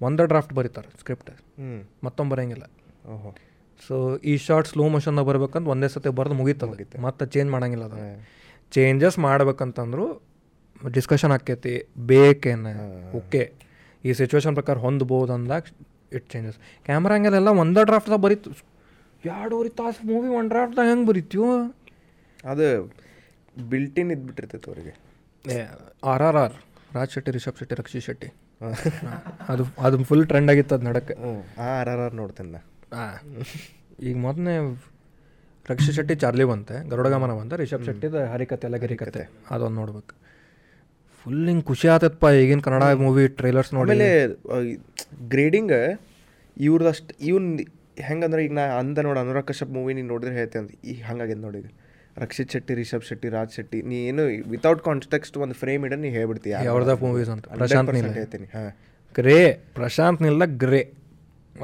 ಒಂದೇ 0.00 0.24
ಡ್ರಾಫ್ಟ್ 0.32 0.52
ಬರೀತಾರೆ 0.58 0.88
ಸ್ಕ್ರಿಪ್ಟ್ 1.00 1.30
ಹ್ಞೂ 1.30 1.76
ಮತ್ತೊಮ್ಮೆ 2.04 2.30
ಬರೋಂಗಿಲ್ಲ. 2.32 2.64
ಓಹೋ. 3.12 3.30
ಸೊ 3.86 3.96
ಈ 4.30 4.34
ಶಾರ್ಟ್ 4.46 4.68
ಸ್ಲೋ 4.72 4.84
ಮೋಷನ್ದಾಗ 4.94 5.26
ಬರ್ಬೇಕಂತ 5.30 5.68
ಒಂದೇ 5.74 5.88
ಸತಿ 5.94 6.10
ಬರೆದು 6.18 6.34
ಮುಗೀತದ. 6.40 6.72
ಮತ್ತೆ 7.06 7.26
ಚೇಂಜ್ 7.34 7.50
ಮಾಡಂಗಿಲ್ಲ 7.54 7.84
ಅದು. 7.90 7.98
ಚೇಂಜಸ್ 8.72 9.18
ಮಾಡ್ಬೇಕಂತಂದ್ರು 9.26 10.06
ಡಿಸ್ಕಷನ್ 10.94 11.32
ಆಕೈತಿ 11.36 11.74
ಬೇಕೇನು 12.10 12.72
ಓಕೆ 13.18 13.42
ಈ 14.04 14.12
ಸಿಚುವೇಶನ್ 14.12 14.54
ಪ್ರಕಾರ 14.54 14.76
ಹೊಂದ್ಬೋದು 14.86 15.32
ಅಂದಾಗ 15.38 15.64
ಇಟ್ 16.16 16.26
ಚೇಂಜಸ್ 16.32 16.58
ಕ್ಯಾಮ್ರಾ 16.86 17.14
ಹಂಗೆಲ್ಲ 17.16 17.50
ಒಂದೇ 17.62 17.84
ಡ್ರಾಫ್ಟ್ದಾಗ 17.84 18.20
ಬರೀತು. 18.26 18.50
ಎರಡೂವರೆ 19.24 19.70
ತಾಸು 19.78 20.00
ಮೂವಿ 20.10 20.28
ಒನ್ 20.38 20.48
ಡ್ರಾಫ್ಟ್ದಾಗ 20.52 20.86
ಹೆಂಗೆ 20.88 21.06
ಬರೀತೀವೋ 21.10 21.50
ಅದು 22.44 22.66
ಬಿಲ್ಟಿನ್ 23.70 24.10
ಇದ್ಬಿಟ್ಟಿರ್ತೈತೆ 24.14 24.68
ಅವರಿಗೆ. 24.70 24.94
R 26.12 26.22
R 26.28 26.38
R 26.44 26.56
Raj 26.96 27.12
Shetty 27.14 27.30
Rishab 27.36 27.58
Shetty 27.60 27.74
Rakshit 27.80 28.00
Shetty. 28.06 28.28
ಅದು 29.52 29.62
ಅದು 29.86 30.04
ಫುಲ್ 30.10 30.24
ಟ್ರೆಂಡ್ 30.30 30.50
ಆಗಿತ್ತು 30.52 30.74
ಅದು 30.76 30.84
ನಡಕ್ಕೆ. 30.88 31.14
ಆರ್ 31.68 31.88
ಆರ್ 31.92 32.02
ಆರ್ 32.06 32.14
ನೋಡ್ತೇನೆ 32.20 32.50
ನಾ. 32.56 32.60
ಆ, 33.00 33.04
ಈಗ 34.08 34.14
ಮೊದಲನೇ 34.26 34.54
ರಕ್ಷಿ 35.66 35.92
ಶೆಟ್ಟಿ 35.96 36.14
ಚಾರ್ಲಿ 36.22 36.44
ಬಂತೆ 36.50 36.74
ಗರುಡಗಮನ 36.90 37.32
ಬಂತೆ 37.38 37.56
ರಿಷಬ್ 37.62 37.84
ಶೆಟ್ಟಿದ 37.88 38.18
ಹರಿಕತೆ 38.32 38.66
ಎಲ್ಲ 38.68 38.78
ಗಿರಿಕತೆ. 38.84 39.22
ಅದೊಂದು 39.54 39.76
ನೋಡ್ಬೇಕು. 39.80 40.14
ಫುಲ್ 41.20 41.40
ಹಿಂಗೆ 41.50 41.64
ಖುಷಿ 41.70 41.86
ಆತತ್ಪ 41.94 42.24
ಈಗಿನ 42.40 42.60
ಕನ್ನಡ 42.66 42.84
ಮೂವಿ 43.04 43.22
ಟ್ರೈಲರ್ಸ್ 43.38 43.72
ನೋಡಿ. 43.78 43.90
ಆಮೇಲೆ 43.90 44.10
ಗ್ರೇಡಿಂಗ್ 45.32 45.74
ಇವ್ರದಷ್ಟು 46.56 47.14
ಇವ್ನ 47.30 47.64
ಹೆಂಗಂದ್ರೆ 48.08 48.40
ಈಗ 48.44 48.52
ನಾ 48.58 48.64
ಅಂದ 48.80 48.98
ನೋಡಿ 49.06 49.18
ಅನುರಾಗ್ 49.22 49.46
ಕಶ್ಯಪ್ 49.50 49.72
ಮೂವಿ 49.76 49.92
ನೀನು 49.98 50.08
ನೋಡಿದ್ರೆ 50.12 50.34
ಹೇಳ್ತೇನೆ 50.38 50.62
ಅಂತ. 50.64 50.72
ಈಗ 50.90 50.98
ಹಂಗಾಗಿದೆ 51.08 51.40
ನೋಡಿ 51.46 51.60
ರಕ್ಷಿತ್ 52.18 52.50
ಶೆಟ್ಟಿ 52.50 52.74
ರಿಷಬ್ 52.74 53.04
ಶೆಟ್ಟಿ 53.04 53.28
ರಾಜ್ 53.28 53.52
ಶೆಟ್ಟಿ 53.52 53.82
ನೀ 53.82 53.96
ಏನು 53.96 54.22
ವಿತೌಟ್ 54.50 54.82
ಕಾಂಟೆಕ್ಸ್ಟ್ 54.82 55.36
ಒಂದು 55.36 55.54
ಫ್ರೇಮ್ 55.54 55.84
ಇಡ 55.84 55.92
ನೀ 55.92 56.08
ಹೇಳ್ಬಿಡ್ತೀಯ? 56.08 56.56
ಯಾವ್ದ 56.64 56.88
ಮೂವೀಸ್ 56.88 57.30
ಅಂತ? 57.30 57.48
ಪ್ರಶಾಂತ್ 57.48 57.92
ನೀಲ್. 57.92 58.12
ಹೇಳ್ತೀನಿ 58.12 58.44
ಹಾಂ. 58.44 58.76
ಗ್ರೇ 59.14 59.52
ಪ್ರಶಾಂತ್ 59.74 60.22
ನಿಲ್ಲ 60.22 60.44
ಗ್ರೇ. 60.44 60.94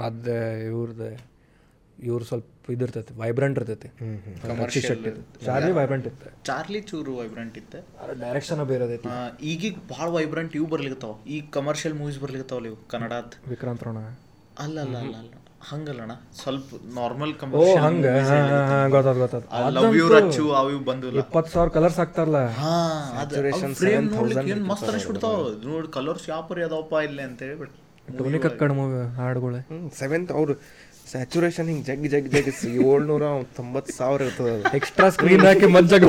ಅದು 0.05 0.37
ಇವ್ರದ್ದು 0.67 1.33
ಇವ್ರು 2.03 2.25
ಸ್ವಲ್ಪ 2.25 2.71
ಇದಿರ್ತೈತಿ 2.71 3.15
ವೈಬ್ರೆಂಟ್ 3.21 3.59
ಇರ್ತೈತಿ. 3.59 3.89
ರಕ್ಷಿತ್ 4.61 4.87
ಶೆಟ್ಟಿ. 4.87 5.11
ಚಾರ್ಲಿ 5.45 5.73
ವೈಬ್ರೆಂಟ್ 5.73 6.07
ಇತ್ತು. 6.07 6.45
ಚಾರ್ಲಿ 6.45 6.81
ಚೂರು 6.81 7.17
ವೈಬ್ರೆಂಟ್ 7.17 7.59
ಇತ್ತು. 7.59 7.79
ಡೈರೆಕ್ಷನ್ 8.21 8.65
ಬೇರೆ 8.65 8.99
ಈಗೀಗ 9.43 9.77
ಭಾಳ 9.91 10.09
ವೈಬ್ರೆಂಟ್ 10.09 10.57
ಇವು 10.57 10.67
ಬರ್ಲಿಕ್ಕೆ 10.67 11.29
ಈಗ 11.29 11.45
ಕಮರ್ಷಿಯಲ್ 11.51 11.97
ಮೂವೀಸ್ 11.97 12.21
ಬರ್ಲಿಕತ್ತಾವಲ್ಲ 12.21 12.67
ಇವು 12.67 12.89
ಕನ್ನಡದ. 12.89 13.33
ವಿಕ್ರಾಂತ್ 13.49 13.85
ರೋಣ. 13.85 13.97
ಅಲ್ಲ 14.59 14.81
ಅಲ್ಲ 14.81 14.97
ಅಲ್ಲ 14.97 15.17
ಅಲ್ಲ 15.17 15.33
ಹಂಗಲ್ಲಣ್ಣ. 15.71 16.15
ಸ್ವಲ್ಪ 16.41 16.69
ನಾರ್ಮಲ್ 16.99 17.33
ಕಮರ್ಷಿಯಲ್ 17.41 17.83
ಹಂಗೆ. 17.87 18.13
ಗೊತ್ತಾದ 18.95 19.17
ಗೊತ್ತಾದ 19.23 19.43
ಲವ್ 19.77 19.97
ಯು 20.01 20.07
ರಚ್ಚು 20.15 20.45
ಅವು 20.61 20.69
ಇವು 20.75 20.83
ಬಂದಿಲ್ಲ. 20.91 21.19
ಇಪ್ಪತ್ತು 21.23 21.51
ಸಾವಿರ 21.55 21.69
ಕಲರ್ಸ್ 21.77 21.99
ಹಾಕ್ತಾರಲ್ಲ. 22.03 22.41
ಹಾ 22.61 22.75
ಅದು 23.23 23.35
ಫ್ರೇಮ್ 23.83 24.07
ನೋಡ್ಲಿಕ್ಕೆ 24.17 24.53
ಏನು 24.55 24.67
ಮಸ್ತ್ 24.73 24.89
ಅನಿಸ್ಬಿಡ್ತಾವ. 24.93 25.37
ನೋಡಿ 25.71 25.89
ಕಲರ್ಸ್ 25.99 26.27
ಯಾಪರಿ 26.35 26.63
ಅದಾವಪ್ಪ 26.69 27.05
ಇಲ್ಲೇ 27.09 27.25
ಅಂತೇಳಿ 27.31 27.57
ಬಟ್ 27.63 27.75
ಟೋನಿ 28.21 28.39
ಕಕ್ಕಡ್ 28.47 28.75
ಮೂವಿ 28.79 29.03
ಹಾಡುಗಳು. 29.21 29.61
ಹ್ಞೂ 29.73 29.91
ಸೆವೆಂತ್ 30.01 30.33
ಅವರು 30.39 30.55
ಸ್ಯಾಚುರೇಷನ್ 31.13 31.69
ಹಿಂಗೆ 31.71 31.85
ಜಗ್ 31.91 32.05
ಜಗ್ 32.15 32.29
ಜಗ್ 32.35 32.51
ಏಳ್ನೂರ 32.91 33.25
ತೊಂಬತ್ತು 33.59 33.93
ಸಾವಿರ 34.01 34.21
ಇರ್ತದೆ 34.29 34.53
ಎಕ್ಸ್ಟ್ರಾ 34.79 35.07
ಸ್ಕ್ರೀನ್ 35.17 35.45
ಹಾಕಿ 35.49 35.69
ಮಜ್ಜಾಗ 35.77 36.05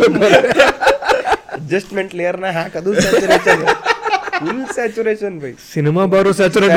ಅಡ್ಜಸ್ಟ್ಮೆಂಟ್ 1.58 2.14
ಲೇಯರ್ನ 2.20 2.48
ಹಾಕಿ 2.58 2.78
ಅದು 2.82 2.94
ಸ್ಯಾಚುರೇಷನ್ 3.04 3.64
ಫುಲ್ 4.38 4.64
ಸ್ಯಾಚುರೇಷನ್ 4.76 5.36
ಬೈ. 5.44 5.52
ಸಿನಿಮಾ 5.74 6.04
ಬಾರು 6.14 6.32
ಸ್ಯಾಚುರೇಟ್ 6.40 6.74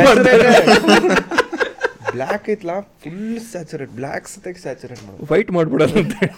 ಬ್ಲ್ಯಾಕ್ 2.16 2.46
ಐತ್ಲ 2.54 2.72
ಫುಲ್ 3.04 3.38
ಸ್ಯಾಚುರೇಟ್ 3.52 3.94
ಬ್ಲ್ಯಾಕ್ 4.00 4.28
ಸತೆಗೆ 4.34 4.60
ಸ್ಯಾಚುರೇಟ್ 4.66 5.02
ಮಾಡೋದು 5.06 5.28
ವೈಟ್ 5.32 5.52
ಮಾಡ್ಬಿಡೋದಂತೆ. 5.58 6.28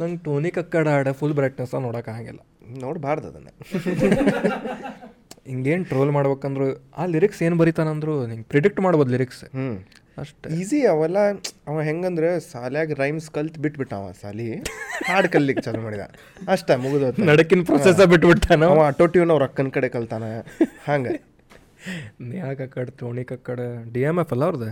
ನಂಗೆ 0.00 0.20
ಟೋನಿಕ್ 0.26 0.58
ಅಕ್ಕಡ 0.62 0.88
ಆಡೋ 0.98 1.12
ಫುಲ್ 1.20 1.34
ಬ್ರೈಟ್ನೆಸ್ 1.38 1.72
ನೋಡೋಕ್ಕಾಗಿಲ್ಲ 1.86 2.40
ನೋಡಬಾರ್ದು 2.82 3.26
ಅದನ್ನು. 3.30 3.52
ಹಿಂಗೇನು 5.50 5.84
ಟ್ರೋಲ್ 5.90 6.10
ಮಾಡ್ಬೇಕಂದ್ರು 6.16 6.66
ಆ 7.00 7.04
ಲಿರಿಕ್ಸ್ 7.14 7.40
ಏನು 7.46 7.56
ಬರೀತಾನಂದ್ರು 7.60 8.14
ನಿಂಗೆ 8.30 8.46
ಪ್ರಿಡಿಕ್ಟ್ 8.52 8.80
ಮಾಡ್ಬೋದು 8.86 9.10
ಲಿರಿಕ್ಸ್ 9.14 9.42
ಹ್ಞೂ 9.56 9.70
ಅಷ್ಟೇ. 10.22 10.48
ಈಸಿ 10.60 10.78
ಅವೆಲ್ಲ 10.92 11.18
ಅವ 11.68 11.76
ಹೆಂಗಂದ್ರೆ 11.88 12.28
ಸಾಲ್ಯಾಗ 12.52 12.96
ರೈಮ್ಸ್ 13.02 13.28
ಕಲ್ತ್ 13.36 13.56
ಬಿಟ್ಬಿಟ್ಟ 13.64 13.92
ಅವ 13.98 14.10
ಸಾಲಿ. 14.22 14.48
ಹಾಡು 15.08 15.28
ಕಲ್ಲಿಗೆ 15.34 15.62
ಚಾಲು 15.66 15.80
ಮಾಡಿದ. 15.86 16.04
ಅಷ್ಟ 16.54 16.70
ಮುಗಿದ 16.82 17.10
ನಡಕಿನ 17.30 17.64
ಪ್ರೊಸೆಸ 17.70 18.06
ಬಿಟ್ಬಿಟ್ಟಾನ 18.12 18.68
ಅವ 18.72 18.82
ಆಟೋ 18.90 19.06
ಟ್ಯೂನ್ 19.14 19.32
ಅವ್ರ 19.34 19.44
ಅಕ್ಕನ 19.50 19.70
ಕಡೆ 19.76 19.88
ಕಲ್ತಾನ. 19.96 20.24
ಹಂಗೆ. 20.88 21.14
Neha 22.28 22.50
Kakkar 22.60 22.90
Toni 23.00 23.24
Kakkar 23.24 23.60
D 23.92 24.02
M 24.02 24.16
F 24.20 24.32
ಅಲ್ಲ 24.34 24.44
ಅವ್ರದ್ದು 24.48 24.70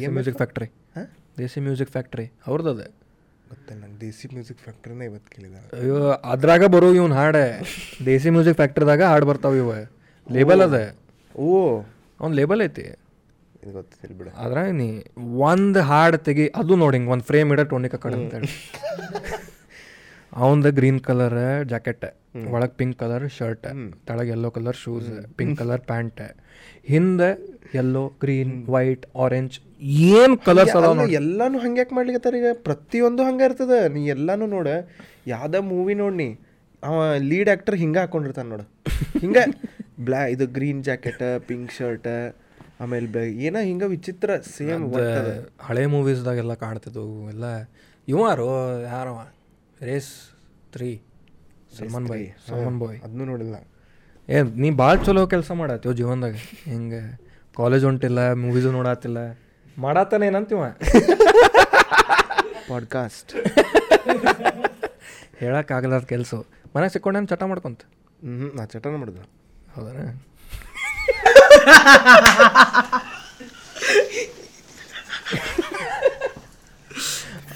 M 0.00 0.12
music 0.16 0.38
factory 0.38 0.68
Desi 1.38 1.60
music 1.60 1.90
factory 1.90 2.24
ಅವ್ರದ್ದು 2.46 2.70
ಅದೇ. 2.74 2.86
ಗೊತ್ತಿಲ್ಲ 3.46 3.78
ನಂಗೆ 3.82 3.98
ದೇಸಿ 4.00 4.26
ಮ್ಯೂಸಿಕ್ 4.34 4.60
ಫ್ಯಾಕ್ಟ್ರಿನೇ 4.60 5.04
ಇವತ್ತು 5.04 5.28
ಕೇಳಿದ 5.34 5.56
ಅಯ್ಯೋ 5.78 5.96
ಅದ್ರಾಗ 6.32 6.64
ಬರೋ 6.74 6.88
ಇವ್ನ 6.98 7.14
ಹಾಡೆ. 7.14 7.44
ದೇಸಿ 8.06 8.28
ಮ್ಯೂಸಿಕ್ 8.30 8.58
ಫ್ಯಾಕ್ಟ್ರಿದಾಗ 8.60 9.02
ಹಾಡು 9.12 9.26
ಬರ್ತಾವ 9.26 9.56
ಇವ. 9.56 9.72
ಲೇಬಲ್ 10.26 10.62
ಅದ. 10.66 10.78
ಓ. 11.34 11.48
ಅವ್ನ 12.20 12.30
ಲೇಬಲ್ 12.34 12.62
ಐತಿ. 12.62 12.84
ಇದು 13.58 13.72
ಗೊತ್ತಿಲ್ಲ 13.76 14.14
ಬಿಡು. 14.18 14.30
ಅದ್ರಾಗ 14.44 14.68
ನೀ 14.80 14.88
ಒಂದು 15.46 15.82
ಹಾಡು 15.90 16.18
ತೆಗಿ 16.26 16.46
ಅದು 16.60 16.76
ನೋಡಿ 16.82 16.96
ಹಿಂಗೆ 16.98 17.12
ಒಂದು 17.12 17.26
ಫ್ರೇಮ್ 17.30 17.50
ಇಡ 17.54 17.62
ಟೋಣಿ 17.70 17.88
ಕಕ್ಕಡ 17.94 18.12
ಅಂತೇಳಿ 18.20 18.50
ಅವಂದ 20.32 20.66
ಗ್ರೀನ್ 20.78 21.00
ಕಲರ್ 21.02 21.40
ಜಾಕೆಟ್ 21.66 22.06
ಒಳಗೆ 22.52 22.74
pink 22.78 22.96
colour 22.98 23.26
shirt 23.36 23.66
ತಳಗೆ 24.08 24.30
yellow 24.30 24.50
colour 24.50 24.78
shoes 24.82 25.08
pink 25.38 25.56
colour 25.60 25.82
pant 25.90 26.22
ಹಿಂದೆ 26.88 27.28
ಯೆಲ್ಲೋ 27.74 28.02
ಗ್ರೀನ್ 28.22 28.54
ವೈಟ್ 28.68 29.04
ಆರೆಂಜ್ 29.24 29.54
ಏನು 30.10 30.34
ಕಲರ್ಸ್ 30.46 30.74
ಅದಾವ 30.78 31.06
ಎಲ್ಲಾನು 31.20 31.58
ಹಂಗ್ಯಾಕ್ 31.64 31.92
ಮಾಡ್ಲಿಕತ್ತಾರ 31.96 32.34
ಈಗ? 32.40 32.50
ಪ್ರತಿಯೊಂದು 32.66 33.22
ಹಂಗ 33.28 33.40
ಇರ್ತದ. 33.48 33.74
ನೀ 33.94 34.00
ಎಲ್ಲಾನು 34.08 34.46
ನೋಡ 34.46 34.68
ಯಾವ್ದ 35.26 35.56
ಮೂವಿ 35.70 35.94
ನೋಡಿ 35.94 36.28
ಅವ 36.82 36.96
ಲೀಡ್ 37.30 37.50
ಆಕ್ಟರ್ 37.54 37.76
ಹಿಂಗ 37.82 37.96
ಹಾಕೊಂಡಿರ್ತಾನ 38.02 38.48
ನೋಡು. 38.54 38.66
ಹಿಂಗ 39.16 39.36
ಬ್ಲಾ 40.06 40.20
ಇದು 40.26 40.44
ಗ್ರೀನ್ 40.56 40.80
ಜಾಕೆಟ್ 40.82 41.20
ಪಿಂಕ್ 41.48 41.72
ಶರ್ಟ್ 41.72 42.08
ಆಮೇಲೆ 42.80 43.06
ಬೆ 43.06 43.22
ಏನೋ 43.46 43.60
ಹಿಂಗ 43.68 43.84
ವಿಚಿತ್ರ 43.92 44.30
ಸೇಮ್ 44.54 44.84
ಹಳೆ 45.66 45.84
ಮೂವೀಸ್ದಾಗೆಲ್ಲ 45.92 46.54
ಕಾಣ್ತಿದ್ವು 46.62 47.04
ಎಲ್ಲ 47.30 47.46
ಇವಾರು 48.08 48.46
ಯಾರವ? 48.88 49.18
ರೇಸ್ 49.80 50.12
ತ್ರೀ 50.72 50.90
ಸಲ್ಮಾನ್ 51.78 52.06
ಬಾಯಿ 52.06 52.34
ಸಲ್ಮಾನ್ 52.48 52.78
ಬಾಯ್ 52.78 53.00
ಅದನ್ನು 53.04 53.24
ನೋಡಿಲ್ಲ. 53.24 53.54
ಏ 54.28 54.62
ನೀ 54.62 54.80
ಭಾಳ 54.80 55.02
ಚಲೋ 55.02 55.26
ಕೆಲಸ 55.26 55.50
ಮಾಡತ್ತೀವ 55.50 55.92
ಜೀವನದಾಗ. 55.92 56.34
ಹಿಂಗೆ 56.64 57.18
ಕಾಲೇಜ್ 57.56 57.84
ಹೊಂಟಿಲ್ಲ 57.84 58.32
ಮೂವೀಸು 58.32 58.72
ನೋಡತ್ತಿಲ್ಲ 58.72 59.38
ಮಾಡತ್ತಾನ 59.78 60.22
ಏನಂತೀವ? 60.22 60.64
ಪಾಡ್ಕಾಸ್ಟ್ 62.70 63.36
ಹೇಳಕ್ಕಾಗಲಾರ್ದ 65.40 66.06
ಕೆಲಸ. 66.06 66.34
ಮನೆಗೆ 66.76 66.92
ಸಿಕ್ಕೊಂಡೇನು 66.92 67.26
ಚಟ 67.26 67.42
ಮಾಡ್ಕೊಂತ? 67.42 67.80
ಹ್ಞೂ 68.24 68.56
ನಾ 68.56 68.64
ಚಟನ 68.64 68.96
ಮಾಡಿದೆ. 68.96 69.20
ಹೌದಾ 69.74 69.92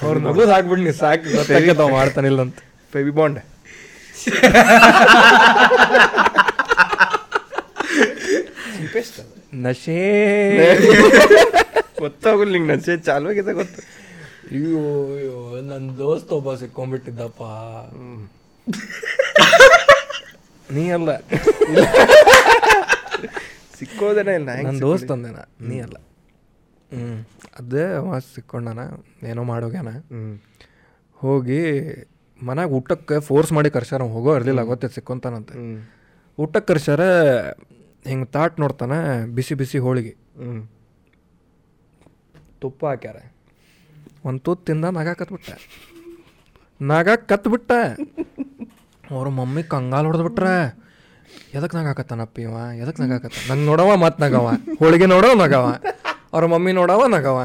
ಅವ್ರ 0.02 0.18
ಮೊದಲು 0.18 0.50
ಹಾಕ್ಬಿಡ್ನಿ 0.50 0.92
ಸಾಕು 0.92 1.36
ಗೊತ್ತಾಗ್ಯದ 1.36 1.80
ಮಾಡ್ತಾನಿಲ್ಲ 1.80 2.40
ಅಂತ 2.40 2.54
ಫೆವಿ 2.92 3.10
ಬಾಂಡ್ 3.10 3.38
ನಶೇ. 9.64 9.98
ಗೊತ್ತಾಗಲ್ಲ 12.00 12.50
ನಿಂಗೆ 12.52 12.68
ನಶೆ 12.72 12.94
ಚಾಲು 13.06 13.28
ಆಗಿದೆ 13.30 13.52
ಗೊತ್ತು. 13.60 13.80
ಅಯ್ಯೋ 14.50 14.82
ಅಯ್ಯೋ 15.14 15.38
ನನ್ನ 15.70 15.86
ದೋಸ್ತ 15.98 16.30
ಒಬ್ಬ 16.32 16.54
ಸಿಕ್ಕೊಂಡ್ಬಿಟ್ಟಿದ್ದಪ್ಪ. 16.54 17.42
ನೀ 20.70 20.84
ಅಲ್ಲ. 20.90 21.10
ಸಿಕ್ಕೋದೇನೆ 23.78 24.34
ಇಲ್ಲ 24.34 24.50
ನನ್ನ 24.66 24.78
ದೋಸ್ತ 24.80 25.10
ಅಂದೇನ 25.12 25.40
ನೀ 25.68 25.76
ಅಲ್ಲ. 25.86 25.96
ಹ್ಞೂ 26.92 27.08
ಅದೇ 27.58 27.84
ಅವ 28.00 28.18
ಸಿಕ್ಕೊಂಡನ 28.34 28.80
ಏನೋ 29.30 29.42
ಮಾಡೋಗ್ಯಾನ. 29.52 29.90
ಹ್ಞೂ 30.12 30.22
ಹೋಗಿ 31.20 31.62
ಮನ್ಯಾಗ 32.42 32.68
ಊಟಕ್ಕೆ 32.70 33.20
ಫೋರ್ಸ್ 33.20 33.52
ಮಾಡಿ 33.52 33.70
ಕರ್ಸ್ಯಾರ 33.70 34.02
ಅವ್ನ್ 34.02 34.14
ಹೋಗೋ 34.14 34.36
ಇರಲಿಲ್ಲ 34.36 34.62
ಗೊತ್ತೈತೆ 34.62 34.94
ಸಿಕ್ಕೊಂತಾನಂತೆ. 34.94 35.54
ಊಟಕ್ಕೆ 36.38 36.72
ಕರ್ಸ್ಯಾರ 36.72 37.00
ಹಿಂಗೆ 38.06 38.24
ತಾಟ್ 38.24 38.60
ನೋಡ್ತಾನೆ 38.60 39.26
ಬಿಸಿ 39.26 39.54
ಬಿಸಿ 39.54 39.78
ಹೋಳಿಗೆ. 39.78 40.16
ತುಪ್ಪ 42.60 42.86
ಹಾಕ್ಯಾರ. 42.86 43.16
ಒಂದು 44.24 44.40
ತುತ್ತು 44.40 44.66
ತಿಂದ 44.66 44.84
ನಗ 44.84 45.08
ಕತ್ಬಿಟ್ಟೆ 45.12 45.54
ನಗ 46.82 47.08
ಕತ್ಬಿಟ್ಟ 47.26 47.72
ಅವ್ರ 49.10 49.28
ಮಮ್ಮಿ 49.28 49.62
ಕಂಗಾಲ್ 49.62 50.06
ಹೊಡೆದ್ಬಿಟ್ರೆ 50.06 50.54
ಎದಕ್ಕೆ 51.54 51.76
ನಗಾಕತ್ತಾನಪ್ಪ 51.76 52.38
ಇವ? 52.38 52.56
ಎದಕ್ಕೆ 52.76 53.02
ನಗಾಕತ್ತ 53.02 53.50
ನಂಗೆ 53.50 53.64
ನೋಡವ 53.64 53.96
ಮತ್ತೆ 53.96 54.22
ನಗವ. 54.24 54.48
ಹೋಳಿಗೆ 54.78 55.06
ನೋಡವ 55.06 55.44
ನಗವ. 55.44 55.80
ಅವ್ರ 56.32 56.46
ಮಮ್ಮಿ 56.46 56.72
ನೋಡವ 56.72 57.06
ನಗವ. 57.06 57.38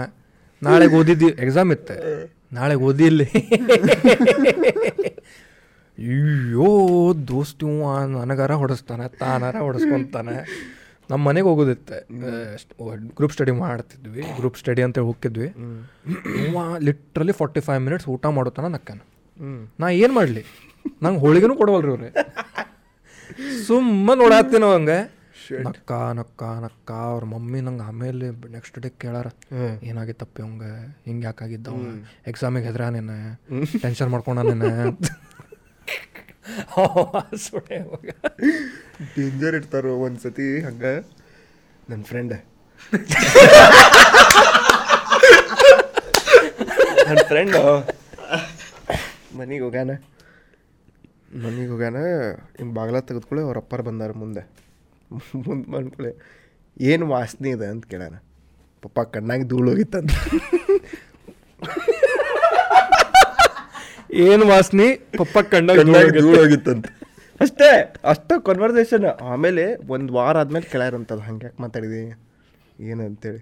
ನಾಳೆಗೆ 0.64 0.95
ಓದಿದ್ದು 0.95 1.30
ಎಕ್ಸಾಮ್ 1.30 1.72
ಇತ್ತು. 1.72 1.94
ನಾಳೆಗೆ 2.57 2.84
ಓದಿ 2.89 3.05
ಇಲ್ಲಿ 3.11 3.27
ಅಯ್ಯೋ 5.97 6.69
ದೋಸ್ತಿ 7.31 7.65
ನನಗಾರ 8.21 8.51
ಹೊಡೆಸ್ತಾನೆ 8.61 9.05
ತಾನಾರ 9.19 9.55
ಹೊಡೆಸ್ಕೊಂತಾನೆ. 9.67 10.35
ನಮ್ಮ 11.11 11.21
ಮನೆಗೆ 11.27 11.47
ಹೋಗೋದಿತ್ತೆ. 11.49 11.97
ಗ್ರೂಪ್ 13.17 13.34
ಸ್ಟಡಿ 13.35 13.53
ಮಾಡ್ತಿದ್ವಿ. 13.63 14.21
ಗ್ರೂಪ್ 14.38 14.57
ಸ್ಟಡಿ 14.61 14.81
ಅಂತೇಳಿ 14.85 15.07
ಹೋಗ್ತಿದ್ವಿ. 15.09 15.49
ಲಿಟ್ರಲಿ 16.88 17.34
ಫಾರ್ಟಿ 17.39 17.61
ಫೈವ್ 17.67 17.81
ಮಿನಿಟ್ಸ್ 17.88 18.07
ಊಟ 18.13 18.25
ಮಾಡೋತನ 18.38 18.67
ನಕ್ಕನ. 18.75 18.99
ನಾ 19.80 19.88
ಏನು 20.03 20.13
ಮಾಡಲಿ? 20.19 20.43
ನಂಗೆ 21.03 21.21
ಹೋಳಿಗೆನೂ 21.25 21.55
ಕೊಡವಲ್ರಿ 21.61 21.91
ಅವ್ರೆ. 21.93 22.09
ಸುಮ್ಮನೆ 23.67 24.15
ನೋಡಾತ್ತೀನೋ 24.23 24.69
ಹಂಗೆ. 24.75 24.99
ನಕ್ಕ 25.68 25.91
ನಕ್ಕ 26.20 26.44
ನಕ್ಕ 26.65 26.91
ಅವ್ರ 27.07 27.24
ಮಮ್ಮಿ 27.26 27.60
ನಂಗೆ 27.61 27.84
ಆಮೇಲೆ 27.84 28.28
ನೆಕ್ಸ್ಟ್ 28.49 28.78
ಡೇ 28.80 28.90
ಕೇಳಾರ 29.02 29.28
ಏನಾಗಿತ್ತಪ್ಪ 29.90 30.38
ಹಂಗೆ 30.41 30.72
ಹಿಂಗೆ 31.06 31.26
ಯಾಕಾಗಿದ್ದ 31.26 31.68
ಎಕ್ಸಾಮಿಗೆ 32.28 32.68
ಹೆದ್ರ 32.70 32.86
ನೆನೆ 32.95 33.20
ಟೆನ್ಷನ್ 33.84 34.11
ಮಾಡ್ಕೊಂಡ 34.15 34.40
ನೆನೆ 34.52 34.72
ಡೇಂಜರ್ 39.14 39.56
ಇರ್ತಾರ 39.57 39.86
ಒಂದ್ಸತಿ 40.06 40.48
ಹಂಗೆ? 40.61 40.91
ನನ್ನ 41.90 42.02
ಫ್ರೆಂಡ್ 42.03 42.34
ನನ್ನ 47.07 47.22
ಫ್ರೆಂಡ್ 47.30 47.56
ಮನೆಗೆ 49.40 49.64
ಹೋಗ್ಯಾನ? 49.64 49.91
ಮನೆಗೆ 51.38 51.70
ಹೋಗ್ಯಾನ 51.72 51.99
ಹಿಂಗೆ 52.57 52.74
ಬಾಗ್ಲ 52.74 52.99
ತೆಗೆದುಕೊಳ್ಳಿ 53.10 53.44
ಅವ್ರ 53.45 53.57
ಅಪ್ಪಾರು 53.64 53.86
ಬಂದಾರ 53.90 54.11
ಮುಂದೆ. 54.24 54.44
ಮುಂದೆ 55.48 55.72
ಮಾಡ್ಕೊಳ್ಳಿ 55.72 56.11
ಏನು 56.81 57.03
ವಾಸನೆ 57.10 57.49
ಇದೆ? 57.49 57.68
ಅಂತ 57.73 57.85
ಕೇಳೋಣ 57.85 58.15
ಪಪ್ಪ 58.81 58.99
ಕಣ್ಣಾಗಿ 59.15 59.44
ಧೂಳು 59.44 59.68
ಹೋಗಿತ್ತಂತ. 59.72 60.11
ಏನು 64.27 64.48
ವಾಸನೆ? 64.48 64.88
ಪಪ್ಪ 65.18 65.38
ಕಣ್ಣಾಗಿ 65.52 65.84
ಧೂಳು 66.19 66.38
ಹೋಗಿತ್ತಂತ. 66.41 66.85
ಅಷ್ಟೇ 67.41 67.69
ಅಷ್ಟ 68.10 68.31
ಕನ್ವರ್ಸೇಷನ್ 68.45 69.06
ಆಮೇಲೆ 69.22 69.64
ಒಂದು 69.95 70.14
ವಾರ 70.14 70.38
ಆದಮೇಲೆ 70.38 70.69
ಕೇಳ್ಯಾರಂತದ್ದು 70.72 71.23
ಹಂಗೆ 71.23 71.45
ಯಾಕೆ 71.45 71.61
ಮಾತಾಡಿದಿ? 71.61 72.02
ಏನು 72.91 73.02
ಅಂತೇಳಿ. 73.06 73.41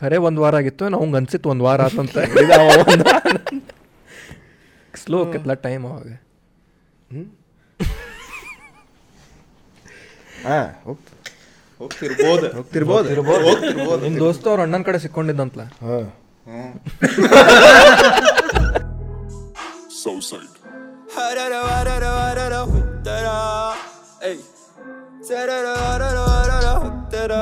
ಖರೆ 0.00 0.16
ಒಂದು 0.26 0.40
ವಾರ 0.42 0.56
ಆಗಿತ್ತು 0.56 0.88
ನಾವು 0.88 1.16
ಅನ್ಸಿತ್ತು 1.16 1.48
ಒಂದು 1.48 1.64
ವಾರ 1.64 1.80
ಆತಂತ. 1.82 2.18
ಸ್ಲೋ 4.94 5.18
ಕತ್ಲ 5.32 5.52
ಟೈಮ್ 5.66 5.84
ಅವಾಗ. 5.86 6.08
ಹೋಗ್ತಿರ್ಬೋದು. 11.80 12.46
ಹೋಗ್ತಿರ್ಬೋದು. 12.56 13.08
ಹೋಗ್ತಿರ್ಬೋದು. 13.48 14.00
ನಿಮ್ 14.06 14.16
ದೋಸ್ತ 14.22 14.48
ಅವ್ರ 14.52 14.60
ಅಣ್ಣನ 14.66 14.82
ಕಡೆ 14.88 14.98
ಸಿಕ್ಕೊಂಡಿದ್ದಂತಲ? 15.04 15.62
ಸೌಸೈಡ್ 20.04 20.54
ಹರರ 21.16 22.54
ಹುತ್ತರ 22.72 23.26
ಏಯ್ 24.28 24.42
ಸರರ 25.28 25.68
ಹುತ್ತರ 26.84 27.32